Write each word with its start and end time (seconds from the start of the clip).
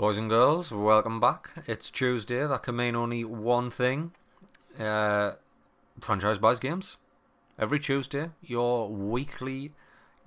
Boys 0.00 0.16
and 0.16 0.30
girls, 0.30 0.72
welcome 0.72 1.20
back. 1.20 1.50
It's 1.66 1.90
Tuesday. 1.90 2.46
That 2.46 2.62
can 2.62 2.74
mean 2.74 2.96
only 2.96 3.22
one 3.22 3.70
thing. 3.70 4.12
Uh, 4.78 5.32
franchise 6.00 6.38
buys 6.38 6.58
games. 6.58 6.96
Every 7.58 7.78
Tuesday, 7.78 8.30
your 8.40 8.88
weekly 8.88 9.74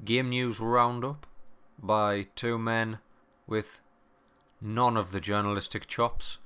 game 0.06 0.30
news 0.30 0.60
roundup 0.60 1.26
by 1.82 2.28
two 2.36 2.60
men 2.60 3.00
with 3.48 3.82
none 4.62 4.96
of 4.96 5.10
the 5.10 5.20
journalistic 5.20 5.88
chops 5.88 6.38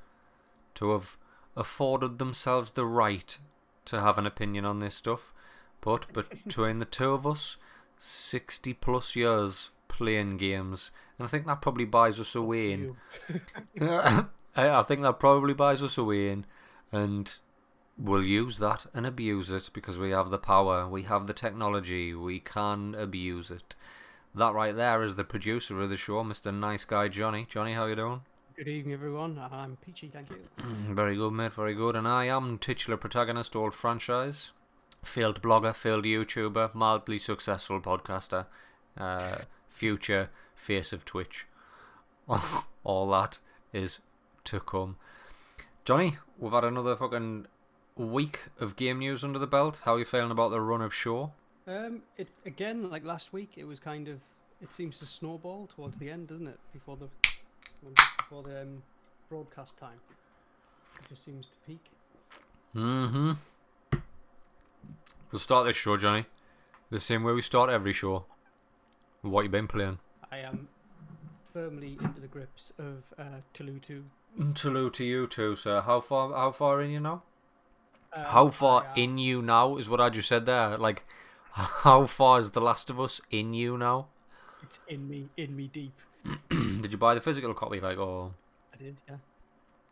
to 0.75 0.91
have 0.91 1.17
afforded 1.57 2.19
themselves 2.19 2.71
the 2.71 2.85
right 2.85 3.37
to 3.83 3.99
have 3.99 4.17
an 4.17 4.25
opinion 4.25 4.63
on 4.63 4.79
this 4.79 4.95
stuff. 4.95 5.33
But 5.81 6.13
between 6.13 6.79
the 6.79 6.85
two 6.85 7.11
of 7.11 7.27
us, 7.27 7.57
60 7.97 8.73
plus 8.75 9.17
years 9.17 9.69
playing 9.97 10.37
games, 10.37 10.91
and 11.17 11.27
I 11.27 11.29
think 11.29 11.47
that 11.47 11.61
probably 11.61 11.85
buys 11.85 12.19
us 12.19 12.35
a 12.35 12.41
win. 12.41 12.95
I 13.81 14.83
think 14.83 15.01
that 15.01 15.19
probably 15.19 15.53
buys 15.53 15.81
us 15.81 15.97
a 15.97 16.03
win, 16.03 16.45
and 16.91 17.33
we'll 17.97 18.23
use 18.23 18.59
that 18.59 18.85
and 18.93 19.05
abuse 19.05 19.49
it 19.49 19.71
because 19.73 19.97
we 19.97 20.11
have 20.11 20.29
the 20.29 20.37
power, 20.37 20.87
we 20.87 21.03
have 21.03 21.27
the 21.27 21.33
technology, 21.33 22.13
we 22.13 22.39
can 22.39 22.95
abuse 22.95 23.49
it. 23.49 23.75
That 24.35 24.53
right 24.53 24.75
there 24.75 25.01
is 25.03 25.15
the 25.15 25.23
producer 25.23 25.81
of 25.81 25.89
the 25.89 25.97
show, 25.97 26.23
Mr. 26.23 26.53
Nice 26.53 26.85
Guy 26.85 27.07
Johnny. 27.07 27.47
Johnny, 27.49 27.73
how 27.73 27.87
you 27.87 27.95
doing? 27.95 28.21
Good 28.55 28.67
evening, 28.67 28.93
everyone. 28.93 29.39
I'm 29.51 29.77
Peachy, 29.77 30.09
thank 30.09 30.29
you. 30.29 30.37
Very 30.93 31.15
good, 31.15 31.31
mate. 31.31 31.53
Very 31.53 31.73
good. 31.75 31.95
And 31.95 32.07
I 32.07 32.25
am 32.25 32.57
titular 32.57 32.97
protagonist, 32.97 33.55
old 33.55 33.73
franchise, 33.73 34.51
failed 35.03 35.41
blogger, 35.41 35.75
failed 35.75 36.05
YouTuber, 36.05 36.73
mildly 36.73 37.17
successful 37.17 37.79
podcaster, 37.81 38.45
uh, 38.97 39.39
future 39.77 40.29
face 40.55 40.91
of 40.91 41.05
Twitch. 41.05 41.45
All 42.83 43.09
that 43.11 43.39
is 43.71 43.99
to 44.45 44.59
come. 44.59 44.97
Johnny, 45.85 46.17
we've 46.39 46.51
had 46.51 46.63
another 46.63 46.95
fucking 46.95 47.45
week 47.95 48.39
of 48.59 48.75
game 48.75 48.99
news 48.99 49.23
under 49.23 49.39
the 49.39 49.47
belt. 49.47 49.81
How 49.85 49.95
are 49.95 49.99
you 49.99 50.05
feeling 50.05 50.31
about 50.31 50.49
the 50.49 50.61
run 50.61 50.81
of 50.81 50.93
show? 50.93 51.31
Um, 51.67 52.01
it 52.17 52.27
again, 52.45 52.89
like 52.89 53.05
last 53.05 53.33
week, 53.33 53.51
it 53.55 53.65
was 53.65 53.79
kind 53.79 54.07
of. 54.07 54.19
It 54.61 54.73
seems 54.73 54.97
to 54.99 55.05
snowball 55.05 55.67
towards 55.67 55.99
the 55.99 56.09
end, 56.09 56.29
doesn't 56.29 56.47
it? 56.47 56.59
Before 56.73 56.97
the 56.97 57.07
before 58.17 58.41
the 58.41 58.63
um, 58.63 58.81
broadcast 59.29 59.77
time, 59.77 59.99
it 60.99 61.07
just 61.09 61.23
seems 61.23 61.47
to 61.47 61.55
peak. 61.67 61.85
Mm-hmm. 62.75 63.33
We'll 65.31 65.39
start 65.39 65.67
this 65.67 65.77
show, 65.77 65.97
Johnny, 65.97 66.25
the 66.89 66.99
same 66.99 67.23
way 67.23 67.33
we 67.33 67.41
start 67.41 67.69
every 67.69 67.93
show. 67.93 68.25
What 69.21 69.43
you 69.43 69.49
been 69.49 69.67
playing? 69.67 69.99
I 70.31 70.37
am 70.39 70.67
firmly 71.53 71.97
into 72.01 72.19
the 72.21 72.27
grips 72.27 72.71
of 72.77 73.03
uh, 73.17 73.41
Toulouse 73.53 73.79
2. 73.83 74.03
Salute 74.55 74.93
to 74.95 75.03
you 75.05 75.27
too, 75.27 75.55
sir. 75.55 75.81
How 75.81 75.99
far? 76.01 76.31
How 76.33 76.51
far 76.51 76.81
in 76.81 76.91
you 76.91 76.99
now? 76.99 77.23
Um, 78.13 78.23
How 78.25 78.49
far 78.49 78.83
I 78.83 78.85
am- 78.85 78.91
in 78.95 79.17
you 79.17 79.41
now 79.41 79.77
is 79.77 79.89
what 79.89 79.99
I 79.99 80.09
just 80.09 80.29
said 80.29 80.45
there. 80.45 80.77
Like, 80.77 81.03
how 81.51 82.05
far 82.05 82.39
is 82.39 82.51
The 82.51 82.61
Last 82.61 82.89
of 82.89 82.99
Us 82.99 83.19
in 83.31 83.53
you 83.53 83.77
now? 83.77 84.07
It's 84.63 84.79
in 84.87 85.09
me, 85.09 85.29
in 85.37 85.55
me 85.55 85.67
deep. 85.67 85.93
Did 86.49 86.91
you 86.91 86.97
buy 86.97 87.13
the 87.15 87.21
physical 87.21 87.53
copy? 87.53 87.79
Like, 87.79 87.97
oh, 87.97 88.33
I 88.73 88.77
did, 88.77 88.97
yeah. 89.07 89.15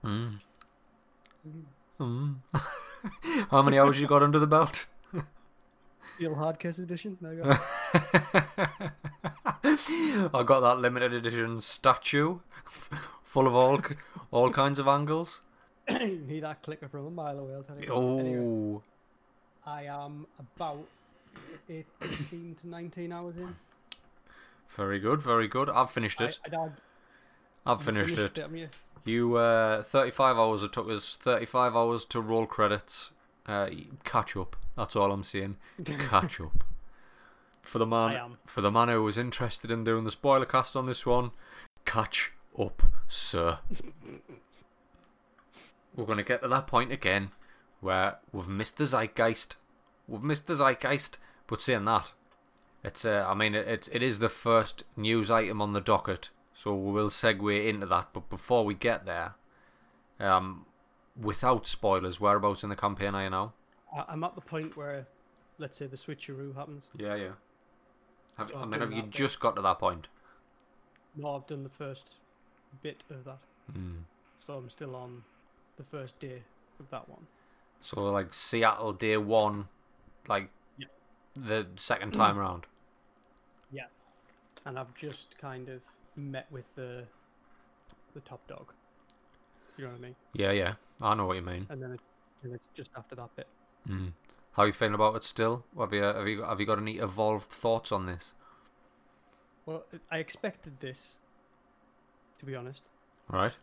mm, 0.03 0.39
Mm. 1.47 1.63
mm. 1.99 2.35
how 3.51 3.61
many 3.61 3.77
hours 3.79 3.99
you 3.99 4.07
got 4.07 4.23
under 4.23 4.39
the 4.39 4.47
belt? 4.47 4.87
Steel 6.05 6.35
Hardcase 6.35 6.79
Edition. 6.79 7.17
Go. 7.21 7.43
I 10.33 10.43
got 10.43 10.61
that 10.61 10.79
limited 10.79 11.13
edition 11.13 11.61
statue, 11.61 12.39
full 13.23 13.47
of 13.47 13.55
all 13.55 13.81
all 14.31 14.51
kinds 14.51 14.79
of 14.79 14.87
angles. 14.87 15.41
you 15.89 16.23
hear 16.27 16.41
that 16.41 16.63
clicker 16.63 16.87
from 16.87 17.05
a 17.07 17.11
mile 17.11 17.39
away, 17.39 17.53
I'll 17.53 17.63
tell 17.63 17.79
you. 17.79 17.87
Oh, 17.91 18.19
Anyway, 18.19 18.81
I 19.65 19.83
am 19.83 20.25
about 20.39 20.85
18 21.69 22.55
to 22.61 22.67
19 22.67 23.11
hours 23.11 23.35
in. 23.37 23.55
very 24.69 24.99
good, 24.99 25.21
very 25.21 25.47
good. 25.47 25.69
I've 25.69 25.91
finished 25.91 26.21
it. 26.21 26.39
I, 26.51 26.55
I'd, 26.55 26.71
I've 27.65 27.81
finished 27.83 28.17
it. 28.17 28.37
haven't 28.37 28.57
you? 28.57 28.69
You 29.05 29.35
uh, 29.37 29.83
35 29.83 30.37
hours 30.37 30.63
it 30.63 30.73
took 30.73 30.89
us 30.89 31.17
35 31.21 31.75
hours 31.75 32.05
to 32.05 32.21
roll 32.21 32.45
credits. 32.47 33.11
Uh, 33.47 33.69
catch 34.03 34.35
up. 34.35 34.55
That's 34.75 34.95
all 34.95 35.11
I'm 35.11 35.23
saying. 35.23 35.57
Catch 35.85 36.41
up. 36.41 36.63
For 37.61 37.79
the 37.79 37.85
man, 37.85 38.37
for 38.45 38.61
the 38.61 38.71
man 38.71 38.89
who 38.89 39.03
was 39.03 39.17
interested 39.17 39.71
in 39.71 39.83
doing 39.83 40.03
the 40.03 40.11
spoiler 40.11 40.45
cast 40.45 40.75
on 40.75 40.85
this 40.85 41.03
one, 41.03 41.31
catch 41.83 42.31
up, 42.59 42.83
sir. 43.07 43.57
We're 45.95 46.05
gonna 46.05 46.21
get 46.21 46.43
to 46.43 46.47
that 46.47 46.67
point 46.67 46.91
again, 46.91 47.31
where 47.81 48.17
we've 48.31 48.47
missed 48.47 48.77
the 48.77 48.83
zeitgeist. 48.83 49.55
We've 50.07 50.21
missed 50.21 50.45
the 50.45 50.53
zeitgeist, 50.53 51.17
but 51.47 51.61
saying 51.61 51.85
that, 51.85 52.11
it's 52.83 53.03
uh, 53.03 53.25
I 53.27 53.33
mean 53.33 53.55
it, 53.55 53.67
it 53.67 53.89
it 53.91 54.03
is 54.03 54.19
the 54.19 54.29
first 54.29 54.83
news 54.95 55.31
item 55.31 55.59
on 55.59 55.73
the 55.73 55.81
docket, 55.81 56.29
so 56.53 56.75
we 56.75 56.91
will 56.91 57.09
segue 57.09 57.67
into 57.67 57.87
that. 57.87 58.09
But 58.13 58.29
before 58.29 58.63
we 58.63 58.75
get 58.75 59.07
there, 59.07 59.33
um, 60.19 60.67
without 61.19 61.67
spoilers, 61.67 62.19
whereabouts 62.19 62.63
in 62.63 62.69
the 62.69 62.75
campaign 62.75 63.15
are 63.15 63.23
you 63.23 63.29
now? 63.29 63.53
I'm 64.07 64.23
at 64.23 64.35
the 64.35 64.41
point 64.41 64.75
where, 64.75 65.07
let's 65.57 65.77
say, 65.77 65.87
the 65.87 65.95
switcheroo 65.97 66.55
happens. 66.55 66.85
Yeah, 66.97 67.15
yeah. 67.15 67.31
Have, 68.37 68.49
So 68.49 68.57
I 68.57 68.65
mean, 68.65 68.81
have 68.81 68.91
you 68.91 69.03
bit. 69.03 69.11
just 69.11 69.39
got 69.39 69.55
to 69.55 69.61
that 69.61 69.79
point? 69.79 70.07
No, 71.15 71.35
I've 71.35 71.47
done 71.47 71.63
the 71.63 71.69
first 71.69 72.11
bit 72.83 73.03
of 73.09 73.23
that, 73.23 73.39
Mm. 73.71 74.03
so 74.45 74.53
I'm 74.57 74.69
still 74.69 74.95
on 74.95 75.23
the 75.77 75.83
first 75.83 76.19
day 76.19 76.43
of 76.79 76.89
that 76.89 77.07
one. 77.07 77.27
So 77.79 78.03
like 78.03 78.33
Seattle 78.33 78.91
day 78.91 79.15
one, 79.15 79.69
like 80.27 80.49
Yeah. 80.77 80.87
the 81.35 81.67
second 81.77 82.13
time 82.13 82.37
round. 82.37 82.65
Yeah, 83.71 83.87
and 84.65 84.77
I've 84.77 84.93
just 84.95 85.37
kind 85.37 85.69
of 85.69 85.81
met 86.17 86.51
with 86.51 86.65
the 86.75 87.07
the 88.13 88.19
top 88.21 88.45
dog. 88.47 88.73
You 89.77 89.85
know 89.85 89.91
what 89.91 89.97
I 89.99 90.01
mean? 90.01 90.15
Yeah, 90.33 90.51
yeah. 90.51 90.73
I 91.01 91.13
know 91.15 91.25
what 91.25 91.35
you 91.35 91.41
mean. 91.41 91.67
And 91.69 91.81
then 91.81 91.91
it's, 91.91 92.03
and 92.43 92.53
it's 92.53 92.63
just 92.73 92.91
after 92.95 93.15
that 93.15 93.35
bit. 93.35 93.47
Mm. 93.89 94.13
How 94.53 94.63
you 94.63 94.71
feeling 94.71 94.93
about 94.95 95.15
it 95.15 95.23
still? 95.25 95.65
Have 95.77 95.91
you 95.93 96.01
have 96.01 96.27
you 96.27 96.43
have 96.43 96.59
you 96.59 96.65
got 96.65 96.77
any 96.79 96.97
evolved 96.97 97.49
thoughts 97.51 97.91
on 97.91 98.05
this? 98.05 98.33
Well, 99.65 99.83
I 100.11 100.19
expected 100.19 100.79
this, 100.79 101.17
to 102.39 102.45
be 102.45 102.55
honest, 102.55 102.87
Right. 103.27 103.53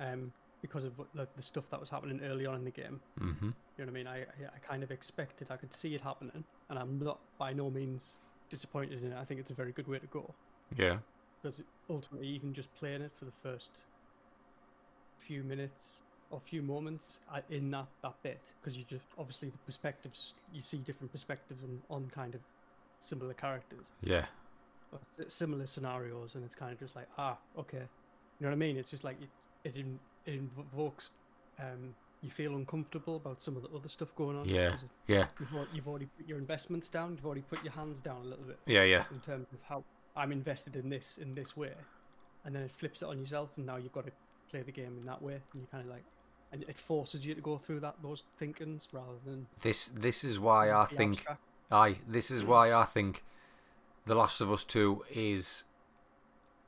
um, 0.00 0.32
because 0.62 0.84
of 0.84 0.92
like, 1.14 1.34
the 1.36 1.42
stuff 1.42 1.68
that 1.70 1.78
was 1.78 1.90
happening 1.90 2.20
early 2.24 2.46
on 2.46 2.54
in 2.54 2.64
the 2.64 2.70
game. 2.70 3.00
Mm-hmm. 3.20 3.46
You 3.46 3.52
know 3.78 3.84
what 3.84 3.88
I 3.88 3.90
mean? 3.92 4.06
I, 4.06 4.20
I 4.20 4.46
I 4.54 4.58
kind 4.66 4.82
of 4.82 4.90
expected, 4.90 5.48
I 5.50 5.56
could 5.56 5.74
see 5.74 5.94
it 5.94 6.00
happening, 6.00 6.42
and 6.70 6.78
I'm 6.78 6.98
not 6.98 7.18
by 7.38 7.52
no 7.52 7.70
means 7.70 8.18
disappointed 8.48 9.02
in 9.04 9.12
it. 9.12 9.18
I 9.18 9.24
think 9.24 9.40
it's 9.40 9.50
a 9.50 9.54
very 9.54 9.72
good 9.72 9.86
way 9.86 9.98
to 9.98 10.06
go 10.06 10.34
Yeah. 10.76 10.98
because 11.42 11.60
ultimately, 11.90 12.28
even 12.28 12.54
just 12.54 12.74
playing 12.74 13.02
it 13.02 13.12
for 13.18 13.26
the 13.26 13.32
first 13.42 13.70
few 15.18 15.42
minutes 15.42 16.02
or 16.30 16.40
few 16.40 16.60
moments 16.62 17.20
uh, 17.32 17.40
in 17.50 17.70
that 17.70 17.86
that 18.02 18.14
bit, 18.22 18.40
because 18.60 18.76
you 18.76 18.84
just 18.88 19.04
obviously 19.18 19.48
the 19.48 19.58
perspectives 19.58 20.34
you 20.52 20.62
see 20.62 20.78
different 20.78 21.12
perspectives 21.12 21.62
on, 21.62 21.80
on 21.88 22.10
kind 22.10 22.34
of 22.34 22.40
similar 22.98 23.34
characters 23.34 23.86
Yeah. 24.02 24.26
similar 25.28 25.66
scenarios, 25.66 26.34
and 26.34 26.44
it's 26.44 26.54
kind 26.54 26.72
of 26.72 26.78
just 26.78 26.94
like 26.96 27.08
ah 27.18 27.36
okay, 27.58 27.78
you 27.78 28.40
know 28.40 28.48
what 28.48 28.52
I 28.52 28.56
mean? 28.56 28.76
It's 28.76 28.90
just 28.90 29.04
like 29.04 29.16
it 29.20 29.28
it, 29.64 29.76
in, 29.76 29.98
it 30.26 30.34
invokes. 30.34 31.10
Um, 31.58 31.94
you 32.22 32.30
feel 32.30 32.54
uncomfortable 32.56 33.16
about 33.16 33.40
some 33.40 33.56
of 33.56 33.62
the 33.62 33.68
other 33.76 33.88
stuff 33.88 34.14
going 34.16 34.36
on. 34.38 34.48
yeah 34.48 34.76
Yeah. 35.06 35.26
You've, 35.38 35.50
you've 35.74 35.88
already 35.88 36.08
put 36.16 36.26
your 36.28 36.38
investments 36.38 36.88
down. 36.88 37.12
You've 37.14 37.26
already 37.26 37.42
put 37.42 37.62
your 37.62 37.72
hands 37.72 38.00
down 38.00 38.16
a 38.22 38.24
little 38.24 38.44
bit 38.44 38.58
Yeah. 38.66 38.82
Yeah. 38.84 39.04
in 39.12 39.20
terms 39.20 39.46
of 39.52 39.58
how 39.68 39.84
I'm 40.16 40.32
invested 40.32 40.76
in 40.76 40.88
this 40.88 41.18
in 41.18 41.34
this 41.34 41.56
way, 41.56 41.72
and 42.44 42.54
then 42.54 42.62
it 42.62 42.70
flips 42.70 43.02
it 43.02 43.06
on 43.08 43.18
yourself, 43.18 43.50
and 43.56 43.66
now 43.66 43.76
you've 43.76 43.92
got 43.92 44.06
to 44.06 44.12
play 44.50 44.62
the 44.62 44.72
game 44.72 44.96
in 45.00 45.06
that 45.06 45.20
way, 45.22 45.34
and 45.34 45.62
you 45.62 45.66
kind 45.70 45.84
of 45.84 45.90
like, 45.90 46.04
and 46.52 46.62
it 46.68 46.78
forces 46.78 47.24
you 47.26 47.34
to 47.34 47.40
go 47.40 47.58
through 47.58 47.80
that 47.80 47.96
those 48.02 48.24
thinkings 48.38 48.88
rather 48.92 49.18
than 49.24 49.46
This 49.62 49.86
this 49.86 50.24
is 50.24 50.38
why 50.38 50.70
I 50.72 50.86
think 50.86 51.18
abstract. 51.18 51.40
Aye, 51.70 51.96
this 52.06 52.30
is 52.30 52.44
why 52.44 52.72
I 52.72 52.84
think 52.84 53.24
The 54.06 54.14
Last 54.14 54.40
of 54.40 54.50
Us 54.52 54.62
2 54.64 55.04
is 55.10 55.64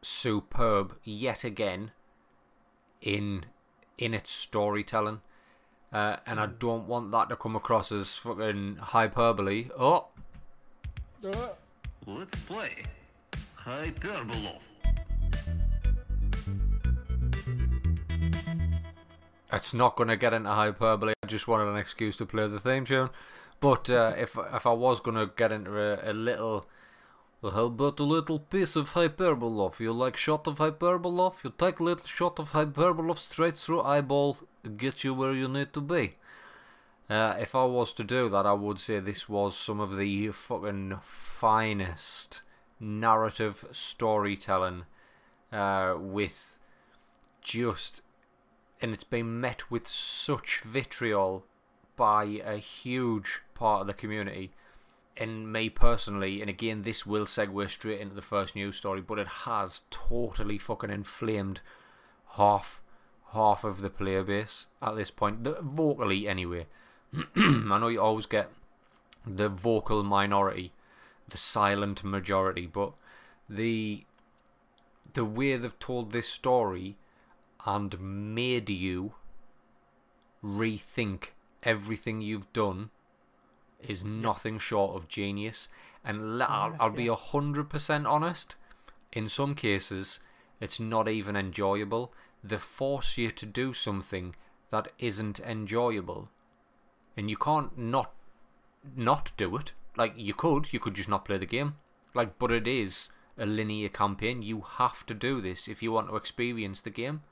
superb 0.03 0.97
yet 1.05 1.45
again 1.45 1.93
in 3.01 3.45
in 3.97 4.15
its 4.15 4.31
storytelling. 4.31 5.21
Uh, 5.93 6.17
and 6.27 6.39
I 6.39 6.47
Mm. 6.47 6.59
don't 6.59 6.87
want 6.87 7.11
that 7.13 7.31
to 7.31 7.37
come 7.37 7.57
across 7.57 7.91
as 7.91 8.15
fucking 8.17 8.77
hyperbole. 8.77 9.71
Oh, 9.79 10.09
Uh, 11.25 11.49
Let's 12.07 12.39
play 12.45 12.83
Hyperbolo. 13.57 14.61
It's 19.53 19.75
not 19.75 19.97
going 19.97 20.09
to 20.09 20.17
get 20.17 20.35
into 20.35 20.51
hyperbole. 20.51 21.15
I 21.23 21.27
just 21.27 21.49
wanted 21.49 21.69
an 21.69 21.77
excuse 21.77 22.17
to 22.17 22.27
play 22.27 22.47
the 22.49 22.61
theme 22.61 22.85
tune. 22.85 23.11
But 23.61 23.91
uh, 23.91 24.15
if 24.17 24.37
if 24.55 24.67
I 24.67 24.73
was 24.73 25.01
going 25.01 25.17
to 25.17 25.33
get 25.37 25.53
into 25.53 25.77
a, 25.79 26.11
a 26.11 26.13
little 26.13 26.67
How 27.41 27.67
about 27.67 28.01
a 28.01 28.03
little 28.05 28.41
piece 28.41 28.75
of 28.75 28.91
hyperbolov? 28.91 29.79
You 29.79 29.93
like 29.93 30.17
shot 30.17 30.49
of 30.49 30.59
hyperbolov? 30.59 31.45
You 31.45 31.53
take 31.57 31.79
a 31.79 31.85
little 31.85 32.07
shot 32.07 32.41
of 32.41 32.51
hyperbolov 32.51 33.19
straight 33.19 33.57
through 33.57 33.83
eyeball, 33.83 34.39
get 34.77 35.05
you 35.05 35.15
where 35.15 35.33
you 35.33 35.47
need 35.47 35.73
to 35.75 35.81
be. 35.81 36.17
Uh, 37.09 37.37
if 37.39 37.55
I 37.55 37.65
was 37.65 37.93
to 37.95 38.05
do 38.05 38.29
that, 38.29 38.45
I 38.45 38.53
would 38.55 38.81
say 38.81 38.99
this 38.99 39.29
was 39.29 39.57
some 39.57 39.79
of 39.81 39.97
the 39.97 40.31
fucking 40.33 40.99
finest 41.01 42.43
narrative 42.81 43.65
storytelling 43.71 44.85
uh, 45.53 45.95
with 45.97 46.59
just. 47.41 48.03
And 48.81 48.93
it's 48.93 49.05
been 49.05 49.41
met 49.41 49.71
with 49.71 49.89
such 49.89 50.61
vitriol 50.65 51.45
by 51.97 52.25
a 52.45 52.57
huge 52.57 53.41
part 53.55 53.83
of 53.83 53.87
the 53.87 53.95
community. 53.95 54.53
And 55.17 55.53
me 55.53 55.69
personally, 55.69 56.41
and 56.41 56.49
again, 56.49 56.83
this 56.83 57.05
will 57.05 57.25
segue 57.25 57.69
straight 57.71 58.01
into 58.01 58.15
the 58.15 58.23
first 58.23 58.55
news 58.55 58.77
story, 58.77 59.01
but 59.01 59.19
it 59.19 59.27
has 59.27 59.83
totally 59.91 60.59
fucking 60.59 60.91
inflamed 60.91 61.61
half 62.33 62.81
half 63.33 63.65
of 63.65 63.81
the 63.81 63.91
player 63.91 64.23
base 64.23 64.67
at 64.81 64.97
this 64.97 65.11
point, 65.11 65.45
the, 65.45 65.59
vocally 65.61 66.27
anyway. 66.27 66.67
I 67.37 67.79
know 67.79 67.89
you 67.89 68.01
always 68.01 68.27
get 68.27 68.51
the 69.27 69.49
vocal 69.49 70.03
minority, 70.03 70.73
the 71.29 71.39
silent 71.39 72.05
majority, 72.05 72.67
but 72.67 72.93
the 73.49 74.05
the 75.15 75.25
way 75.25 75.57
they've 75.57 75.79
told 75.79 76.13
this 76.13 76.29
story 76.29 76.97
and 77.67 78.35
made 78.35 78.71
you 78.71 79.15
rethink 80.43 81.31
everything 81.63 82.21
you've 82.21 82.53
done 82.53 82.91
is 83.81 84.05
nothing 84.05 84.59
short 84.59 84.97
of 84.97 85.09
genius. 85.09 85.69
And 86.05 86.43
I'll, 86.43 86.77
I'll 86.81 86.91
be 86.91 87.09
a 87.09 87.15
hundred 87.15 87.69
percent 87.69 88.07
honest. 88.07 88.57
In 89.13 89.29
some 89.29 89.55
cases, 89.55 90.21
it's 90.61 90.81
not 90.81 91.09
even 91.09 91.37
enjoyable. 91.37 92.13
They 92.43 92.57
force 92.57 93.19
you 93.19 93.31
to 93.33 93.47
do 93.47 93.73
something 93.73 94.35
that 94.71 94.89
isn't 94.99 95.41
enjoyable, 95.41 96.29
and 97.17 97.31
you 97.31 97.37
can't 97.37 97.77
not 97.77 98.13
not 98.97 99.33
do 99.37 99.57
it. 99.57 99.73
Like 99.97 100.13
you 100.17 100.35
could, 100.35 100.73
you 100.73 100.79
could 100.79 100.95
just 100.95 101.09
not 101.09 101.25
play 101.25 101.39
the 101.39 101.47
game. 101.47 101.77
Like, 102.15 102.39
but 102.39 102.53
it 102.53 102.69
is 102.69 103.09
a 103.37 103.47
linear 103.47 103.89
campaign. 103.89 104.43
You 104.43 104.63
have 104.79 105.05
to 105.07 105.15
do 105.15 105.41
this 105.41 105.69
if 105.69 105.83
you 105.83 105.93
want 105.93 106.09
to 106.09 106.17
experience 106.17 106.81
the 106.81 106.91
game, 106.91 107.23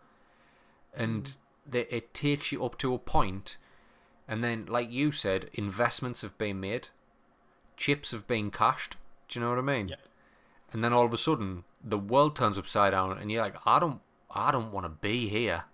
and 0.96 1.24
mm. 1.24 1.36
the, 1.68 1.94
it 1.94 2.14
takes 2.14 2.50
you 2.50 2.64
up 2.64 2.78
to 2.78 2.94
a 2.94 2.98
point 2.98 3.58
and 4.28 4.42
then, 4.42 4.66
like 4.66 4.90
you 4.90 5.12
said, 5.12 5.50
investments 5.54 6.22
have 6.22 6.36
been 6.36 6.60
made, 6.60 6.88
chips 7.76 8.10
have 8.10 8.26
been 8.26 8.50
cashed. 8.50 8.96
Do 9.28 9.38
you 9.38 9.44
know 9.44 9.50
what 9.50 9.58
I 9.58 9.62
mean? 9.62 9.88
Yeah. 9.88 9.96
And 10.72 10.82
then 10.82 10.92
all 10.92 11.06
of 11.06 11.12
a 11.12 11.18
sudden, 11.18 11.64
the 11.82 11.98
world 11.98 12.34
turns 12.34 12.58
upside 12.58 12.92
down, 12.92 13.16
and 13.16 13.30
you're 13.30 13.42
like, 13.42 13.56
I 13.64 13.78
don't, 13.78 14.00
I 14.30 14.50
don't 14.50 14.72
want 14.72 14.84
to 14.84 14.90
be 14.90 15.28
here. 15.28 15.64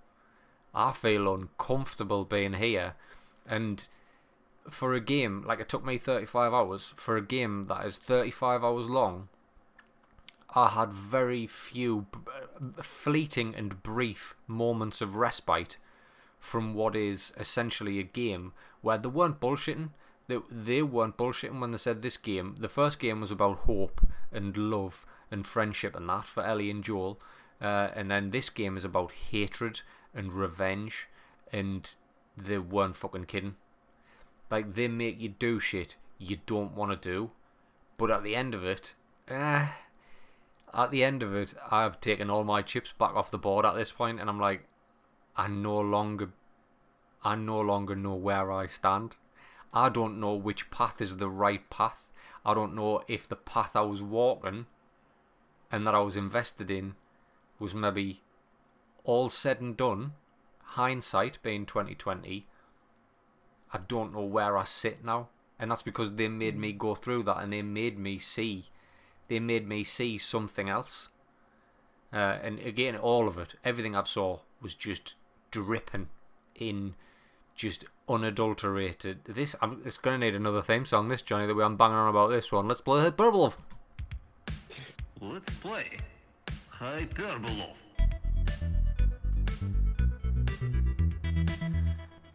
I 0.74 0.92
feel 0.92 1.32
uncomfortable 1.34 2.24
being 2.24 2.54
here, 2.54 2.94
and 3.46 3.88
for 4.70 4.94
a 4.94 5.00
game 5.00 5.42
like 5.44 5.58
it 5.58 5.68
took 5.68 5.84
me 5.84 5.98
35 5.98 6.54
hours 6.54 6.92
for 6.94 7.16
a 7.16 7.20
game 7.20 7.64
that 7.64 7.84
is 7.84 7.96
35 7.96 8.62
hours 8.62 8.88
long. 8.88 9.28
I 10.54 10.68
had 10.68 10.92
very 10.92 11.46
few 11.46 12.06
b- 12.12 12.82
fleeting 12.82 13.54
and 13.54 13.82
brief 13.82 14.34
moments 14.46 15.00
of 15.00 15.16
respite 15.16 15.78
from 16.38 16.74
what 16.74 16.94
is 16.94 17.32
essentially 17.38 17.98
a 17.98 18.02
game 18.02 18.52
where 18.80 18.98
they 18.98 19.08
weren't 19.08 19.40
bullshitting. 19.40 19.90
They, 20.28 20.38
they 20.50 20.82
weren't 20.82 21.16
bullshitting 21.16 21.60
when 21.60 21.70
they 21.70 21.78
said 21.78 22.02
this 22.02 22.16
game. 22.16 22.56
The 22.58 22.68
first 22.68 22.98
game 22.98 23.20
was 23.20 23.30
about 23.30 23.60
hope 23.60 24.00
and 24.30 24.56
love 24.56 25.06
and 25.30 25.46
friendship 25.46 25.96
and 25.96 26.08
that 26.08 26.26
for 26.26 26.44
Ellie 26.44 26.70
and 26.70 26.84
Joel. 26.84 27.20
Uh, 27.60 27.88
and 27.94 28.10
then 28.10 28.30
this 28.30 28.50
game 28.50 28.76
is 28.76 28.84
about 28.84 29.12
hatred 29.30 29.82
and 30.14 30.32
revenge. 30.32 31.08
And 31.52 31.88
they 32.36 32.58
weren't 32.58 32.96
fucking 32.96 33.26
kidding. 33.26 33.56
Like, 34.50 34.74
they 34.74 34.88
make 34.88 35.20
you 35.20 35.30
do 35.30 35.60
shit 35.60 35.96
you 36.18 36.38
don't 36.46 36.74
want 36.74 36.90
to 36.90 37.08
do. 37.08 37.30
But 37.98 38.10
at 38.10 38.22
the 38.22 38.34
end 38.34 38.54
of 38.54 38.64
it, 38.64 38.94
eh, 39.28 39.68
at 40.74 40.90
the 40.90 41.04
end 41.04 41.22
of 41.22 41.34
it, 41.34 41.54
I've 41.70 42.00
taken 42.00 42.30
all 42.30 42.44
my 42.44 42.62
chips 42.62 42.92
back 42.92 43.14
off 43.14 43.30
the 43.30 43.38
board 43.38 43.64
at 43.64 43.74
this 43.74 43.92
point, 43.92 44.20
and 44.20 44.28
I'm 44.28 44.40
like, 44.40 44.66
I 45.36 45.48
no 45.48 45.78
longer 45.78 46.32
I 47.24 47.36
no 47.36 47.60
longer 47.60 47.94
know 47.94 48.14
where 48.14 48.50
I 48.50 48.66
stand. 48.66 49.16
I 49.72 49.88
don't 49.88 50.20
know 50.20 50.34
which 50.34 50.70
path 50.70 51.00
is 51.00 51.16
the 51.16 51.28
right 51.30 51.68
path. 51.70 52.10
I 52.44 52.54
don't 52.54 52.74
know 52.74 53.02
if 53.06 53.28
the 53.28 53.36
path 53.36 53.76
I 53.76 53.82
was 53.82 54.02
walking 54.02 54.66
and 55.70 55.86
that 55.86 55.94
I 55.94 56.00
was 56.00 56.16
invested 56.16 56.70
in 56.70 56.94
was 57.58 57.74
maybe 57.74 58.22
all 59.04 59.28
said 59.28 59.60
and 59.60 59.76
done, 59.76 60.12
hindsight 60.62 61.38
being 61.42 61.64
2020. 61.64 62.46
I 63.72 63.78
don't 63.78 64.12
know 64.12 64.22
where 64.22 64.58
I 64.58 64.64
sit 64.64 65.04
now. 65.04 65.28
And 65.58 65.70
that's 65.70 65.82
because 65.82 66.14
they 66.14 66.26
made 66.26 66.58
me 66.58 66.72
go 66.72 66.96
through 66.96 67.22
that 67.24 67.38
and 67.38 67.52
they 67.52 67.62
made 67.62 67.98
me 67.98 68.18
see 68.18 68.64
they 69.32 69.40
made 69.40 69.66
me 69.66 69.82
see 69.82 70.18
something 70.18 70.68
else. 70.68 71.08
Uh, 72.12 72.36
and 72.42 72.58
again, 72.58 72.94
all 72.94 73.26
of 73.26 73.38
it, 73.38 73.54
everything 73.64 73.96
I've 73.96 74.06
saw 74.06 74.40
was 74.60 74.74
just 74.74 75.14
dripping 75.50 76.08
in 76.54 76.96
just 77.54 77.86
unadulterated. 78.10 79.20
This 79.24 79.56
I'm, 79.62 79.80
it's 79.86 79.96
going 79.96 80.20
to 80.20 80.26
need 80.26 80.34
another 80.34 80.60
theme 80.60 80.84
song. 80.84 81.08
This 81.08 81.22
Johnny, 81.22 81.46
the 81.46 81.54
way 81.54 81.64
I'm 81.64 81.78
banging 81.78 81.96
on 81.96 82.10
about 82.10 82.28
this 82.28 82.52
one. 82.52 82.68
Let's 82.68 82.82
play 82.82 83.00
Hyperbolov. 83.02 83.56
Let's 85.22 85.54
play 85.54 85.86
Hyperbolov. 86.78 87.72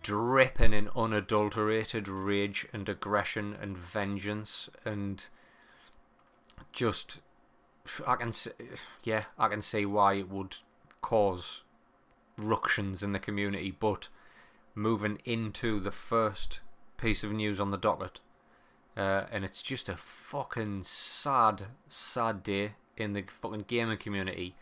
dripping 0.01 0.71
in 0.71 0.89
unadulterated 0.95 2.07
rage 2.07 2.65
and 2.71 2.87
aggression 2.87 3.53
and 3.61 3.77
vengeance 3.77 4.69
and 4.85 5.27
just 6.71 7.19
I 8.05 8.15
can 8.15 8.31
see, 8.31 8.51
yeah 9.03 9.25
I 9.37 9.47
can 9.47 9.61
see 9.61 9.85
why 9.85 10.15
it 10.15 10.29
would 10.29 10.57
cause 11.01 11.61
ructions 12.37 13.01
in 13.03 13.13
the 13.13 13.19
community 13.19 13.75
but 13.77 14.09
moving 14.75 15.19
into 15.25 15.79
the 15.79 15.91
first 15.91 16.59
piece 16.97 17.23
of 17.23 17.31
news 17.31 17.59
on 17.59 17.71
the 17.71 17.77
docket 17.77 18.19
uh, 18.95 19.25
and 19.31 19.43
it's 19.45 19.61
just 19.61 19.89
a 19.89 19.97
fucking 19.97 20.83
sad 20.83 21.65
sad 21.87 22.43
day 22.43 22.73
in 22.95 23.13
the 23.13 23.23
fucking 23.27 23.65
gaming 23.67 23.97
community 23.97 24.55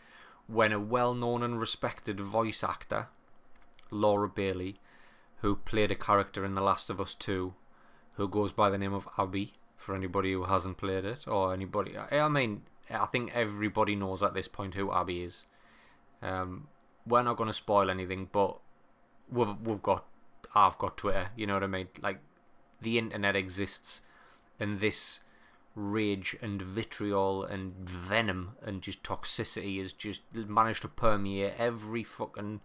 when 0.46 0.72
a 0.72 0.80
well-known 0.80 1.42
and 1.42 1.60
respected 1.60 2.20
voice 2.20 2.62
actor 2.62 3.08
Laura 3.90 4.28
Bailey 4.28 4.76
who 5.40 5.56
played 5.56 5.90
a 5.90 5.96
character 5.96 6.44
in 6.44 6.54
The 6.54 6.60
Last 6.60 6.90
of 6.90 7.00
Us 7.00 7.14
2 7.14 7.54
who 8.14 8.28
goes 8.28 8.52
by 8.52 8.70
the 8.70 8.78
name 8.78 8.94
of 8.94 9.08
Abby 9.18 9.54
for 9.76 9.94
anybody 9.94 10.32
who 10.32 10.44
hasn't 10.44 10.76
played 10.76 11.04
it 11.04 11.26
or 11.26 11.52
anybody 11.52 11.96
I 11.96 12.28
mean 12.28 12.62
I 12.90 13.06
think 13.06 13.32
everybody 13.34 13.94
knows 13.94 14.22
at 14.22 14.34
this 14.34 14.48
point 14.48 14.74
who 14.74 14.92
Abby 14.92 15.22
is. 15.22 15.46
Um, 16.22 16.68
we're 17.06 17.22
not 17.22 17.36
going 17.36 17.48
to 17.48 17.54
spoil 17.54 17.90
anything 17.90 18.28
but 18.32 18.58
we've 19.30 19.60
we've 19.62 19.82
got 19.82 20.04
I've 20.54 20.78
got 20.78 20.96
Twitter 20.96 21.30
you 21.36 21.46
know 21.46 21.54
what 21.54 21.64
I 21.64 21.68
mean? 21.68 21.88
Like 22.00 22.20
the 22.80 22.98
internet 22.98 23.36
exists 23.36 24.02
and 24.58 24.80
this 24.80 25.20
rage 25.74 26.34
and 26.40 26.60
vitriol 26.62 27.44
and 27.44 27.74
venom 27.88 28.52
and 28.62 28.80
just 28.80 29.02
toxicity 29.02 29.78
has 29.78 29.92
just 29.92 30.22
managed 30.32 30.82
to 30.82 30.88
permeate 30.88 31.52
every 31.58 32.02
fucking 32.02 32.60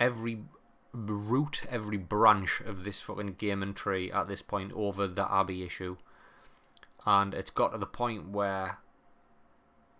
every 0.00 0.38
root 0.92 1.62
every 1.70 1.96
branch 1.96 2.60
of 2.64 2.84
this 2.84 3.00
fucking 3.00 3.34
gaming 3.38 3.74
tree 3.74 4.10
at 4.12 4.28
this 4.28 4.42
point 4.42 4.72
over 4.74 5.06
the 5.06 5.30
Abbey 5.32 5.62
issue. 5.62 5.96
And 7.06 7.34
it's 7.34 7.50
got 7.50 7.72
to 7.72 7.78
the 7.78 7.86
point 7.86 8.28
where 8.28 8.78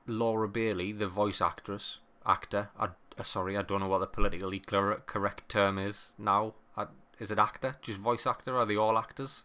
Laura 0.07 0.49
Bailey, 0.49 0.93
the 0.93 1.09
voice 1.09 1.41
actress, 1.41 1.99
actor, 2.27 2.71
I, 2.79 2.89
uh, 3.19 3.23
sorry, 3.23 3.57
I 3.57 3.63
don't 3.63 3.81
know 3.81 3.89
what 3.89 3.99
the 3.99 4.07
politically 4.07 4.61
correct 4.61 5.49
term 5.49 5.79
is 5.79 6.13
now. 6.19 6.55
I, 6.77 6.87
is 7.19 7.31
it 7.31 7.39
actor? 7.39 7.77
Just 7.83 7.99
voice 7.99 8.27
actor? 8.27 8.57
Are 8.57 8.67
they 8.67 8.77
all 8.77 8.99
actors? 8.99 9.45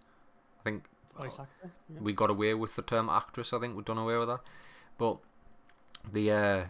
I 0.59 0.63
think 0.63 0.83
Voice 1.17 1.39
actor. 1.39 1.71
Yeah. 1.89 1.99
we 2.01 2.13
got 2.13 2.29
away 2.29 2.53
with 2.53 2.75
the 2.75 2.81
term 2.81 3.09
actress. 3.09 3.53
I 3.53 3.59
think 3.59 3.75
we've 3.75 3.85
done 3.85 3.97
away 3.97 4.17
with 4.17 4.27
that. 4.27 4.41
But 4.97 5.17
the 6.11 6.31
uh, 6.31 6.65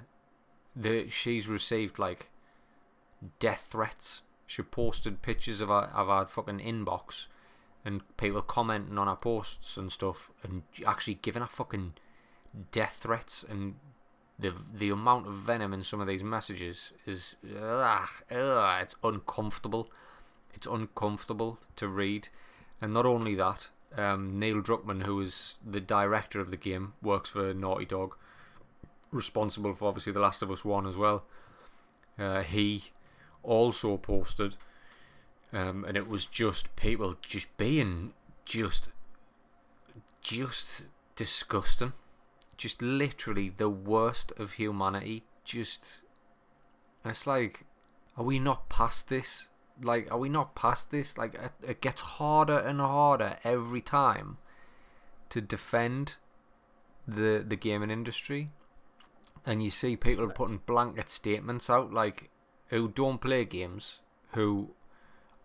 the 0.75 1.09
she's 1.09 1.47
received 1.47 1.99
like 1.99 2.29
death 3.39 3.67
threats. 3.69 4.21
She 4.47 4.63
posted 4.63 5.21
pictures 5.21 5.61
of 5.61 5.69
our 5.69 5.85
of 5.85 6.09
our 6.09 6.25
fucking 6.25 6.59
inbox 6.59 7.27
and 7.85 8.01
people 8.17 8.41
commenting 8.41 8.97
on 8.97 9.07
our 9.07 9.15
posts 9.15 9.77
and 9.77 9.91
stuff 9.91 10.31
and 10.41 10.63
actually 10.85 11.15
giving 11.15 11.41
her 11.41 11.47
fucking 11.47 11.93
death 12.71 12.99
threats 13.01 13.45
and 13.47 13.75
the 14.39 14.53
the 14.73 14.89
amount 14.89 15.27
of 15.27 15.33
venom 15.33 15.73
in 15.73 15.83
some 15.83 15.99
of 15.99 16.07
these 16.07 16.23
messages 16.23 16.91
is 17.05 17.35
ugh, 17.45 18.09
ugh, 18.31 18.81
it's 18.81 18.95
uncomfortable. 19.03 19.89
It's 20.53 20.67
uncomfortable 20.67 21.59
to 21.75 21.87
read, 21.87 22.29
and 22.81 22.93
not 22.93 23.05
only 23.05 23.35
that, 23.35 23.69
um, 23.95 24.39
Neil 24.39 24.61
Druckmann, 24.61 25.03
who 25.03 25.19
is 25.21 25.57
the 25.63 25.79
director 25.79 26.39
of 26.39 26.49
the 26.49 26.57
game, 26.57 26.93
works 27.01 27.29
for 27.29 27.53
Naughty 27.53 27.85
Dog, 27.85 28.15
responsible 29.11 29.75
for 29.75 29.87
obviously 29.87 30.13
The 30.13 30.19
Last 30.19 30.41
of 30.41 30.49
Us 30.49 30.65
One 30.65 30.87
as 30.87 30.97
well. 30.97 31.25
Uh, 32.17 32.41
he 32.41 32.85
also 33.43 33.97
posted, 33.97 34.57
um, 35.53 35.85
and 35.85 35.95
it 35.95 36.07
was 36.07 36.25
just 36.25 36.75
people 36.75 37.15
just 37.21 37.47
being 37.57 38.13
just, 38.45 38.89
just 40.21 40.85
disgusting, 41.15 41.93
just 42.57 42.81
literally 42.81 43.49
the 43.55 43.69
worst 43.69 44.31
of 44.37 44.53
humanity. 44.53 45.23
Just, 45.43 46.01
and 47.03 47.11
it's 47.11 47.25
like, 47.25 47.65
are 48.17 48.23
we 48.23 48.39
not 48.39 48.67
past 48.69 49.09
this? 49.09 49.47
Like, 49.81 50.11
are 50.11 50.17
we 50.17 50.29
not 50.29 50.55
past 50.55 50.91
this? 50.91 51.17
Like, 51.17 51.35
it, 51.35 51.51
it 51.65 51.81
gets 51.81 52.01
harder 52.01 52.57
and 52.57 52.81
harder 52.81 53.37
every 53.43 53.81
time 53.81 54.37
to 55.29 55.39
defend 55.41 56.15
the 57.07 57.43
the 57.47 57.55
gaming 57.55 57.89
industry, 57.89 58.49
and 59.45 59.63
you 59.63 59.69
see 59.69 59.95
people 59.95 60.27
putting 60.29 60.61
blanket 60.65 61.09
statements 61.09 61.69
out 61.69 61.93
like 61.93 62.29
who 62.69 62.87
don't 62.87 63.21
play 63.21 63.45
games, 63.45 64.01
who 64.33 64.71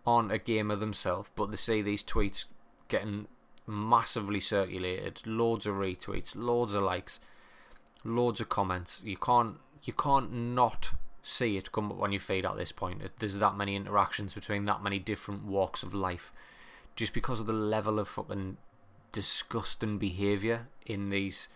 aren't 0.07 0.33
a 0.33 0.39
gamer 0.39 0.77
themselves, 0.77 1.31
but 1.37 1.51
they 1.51 1.57
see 1.57 1.83
these 1.83 2.03
tweets 2.03 2.47
getting 2.89 3.27
massively 3.67 4.41
circulated, 4.41 5.27
loads 5.27 5.67
of 5.67 5.77
retweets, 5.77 6.35
loads 6.35 6.75
of 6.75 6.83
likes, 6.83 7.21
loads 8.05 8.41
of 8.41 8.49
comments. 8.49 9.01
You 9.05 9.17
can't 9.17 9.57
you 9.85 9.93
can't 9.93 10.33
not 10.33 10.93
see 11.23 11.57
it 11.57 11.73
come 11.73 11.91
up 11.91 12.01
on 12.01 12.13
your 12.13 12.21
feed 12.21 12.45
at 12.45 12.57
this 12.57 12.73
point. 12.73 13.03
There's 13.19 13.39
that 13.39 13.57
many 13.57 13.77
interactions 13.77 14.35
between 14.35 14.65
that 14.65 14.83
many 14.83 14.99
different 14.99 15.45
walks 15.45 15.83
of 15.83 15.95
life, 15.95 16.33
just 16.97 17.13
because 17.13 17.41
of 17.41 17.47
the 17.47 17.53
level 17.53 17.99
of 17.99 18.09
fucking 18.09 18.57
disgusting 19.13 19.99
behaviour 19.99 20.69
in 20.87 21.11
these 21.11 21.49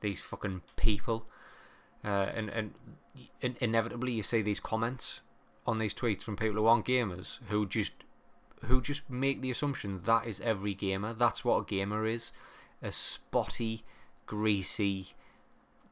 these 0.00 0.20
fucking 0.20 0.62
people. 0.76 1.26
Uh, 2.04 2.30
and, 2.34 2.50
and 2.50 2.74
in- 3.40 3.56
inevitably 3.60 4.12
you 4.12 4.22
see 4.22 4.42
these 4.42 4.60
comments 4.60 5.20
on 5.66 5.78
these 5.78 5.94
tweets 5.94 6.22
from 6.22 6.36
people 6.36 6.56
who 6.56 6.66
aren't 6.66 6.86
gamers 6.86 7.38
who 7.48 7.66
just 7.66 7.92
who 8.66 8.80
just 8.80 9.08
make 9.08 9.40
the 9.40 9.50
assumption 9.50 10.00
that 10.04 10.26
is 10.26 10.40
every 10.40 10.74
gamer. 10.74 11.12
That's 11.12 11.44
what 11.44 11.58
a 11.58 11.64
gamer 11.64 12.06
is. 12.06 12.32
A 12.82 12.90
spotty, 12.92 13.84
greasy, 14.26 15.08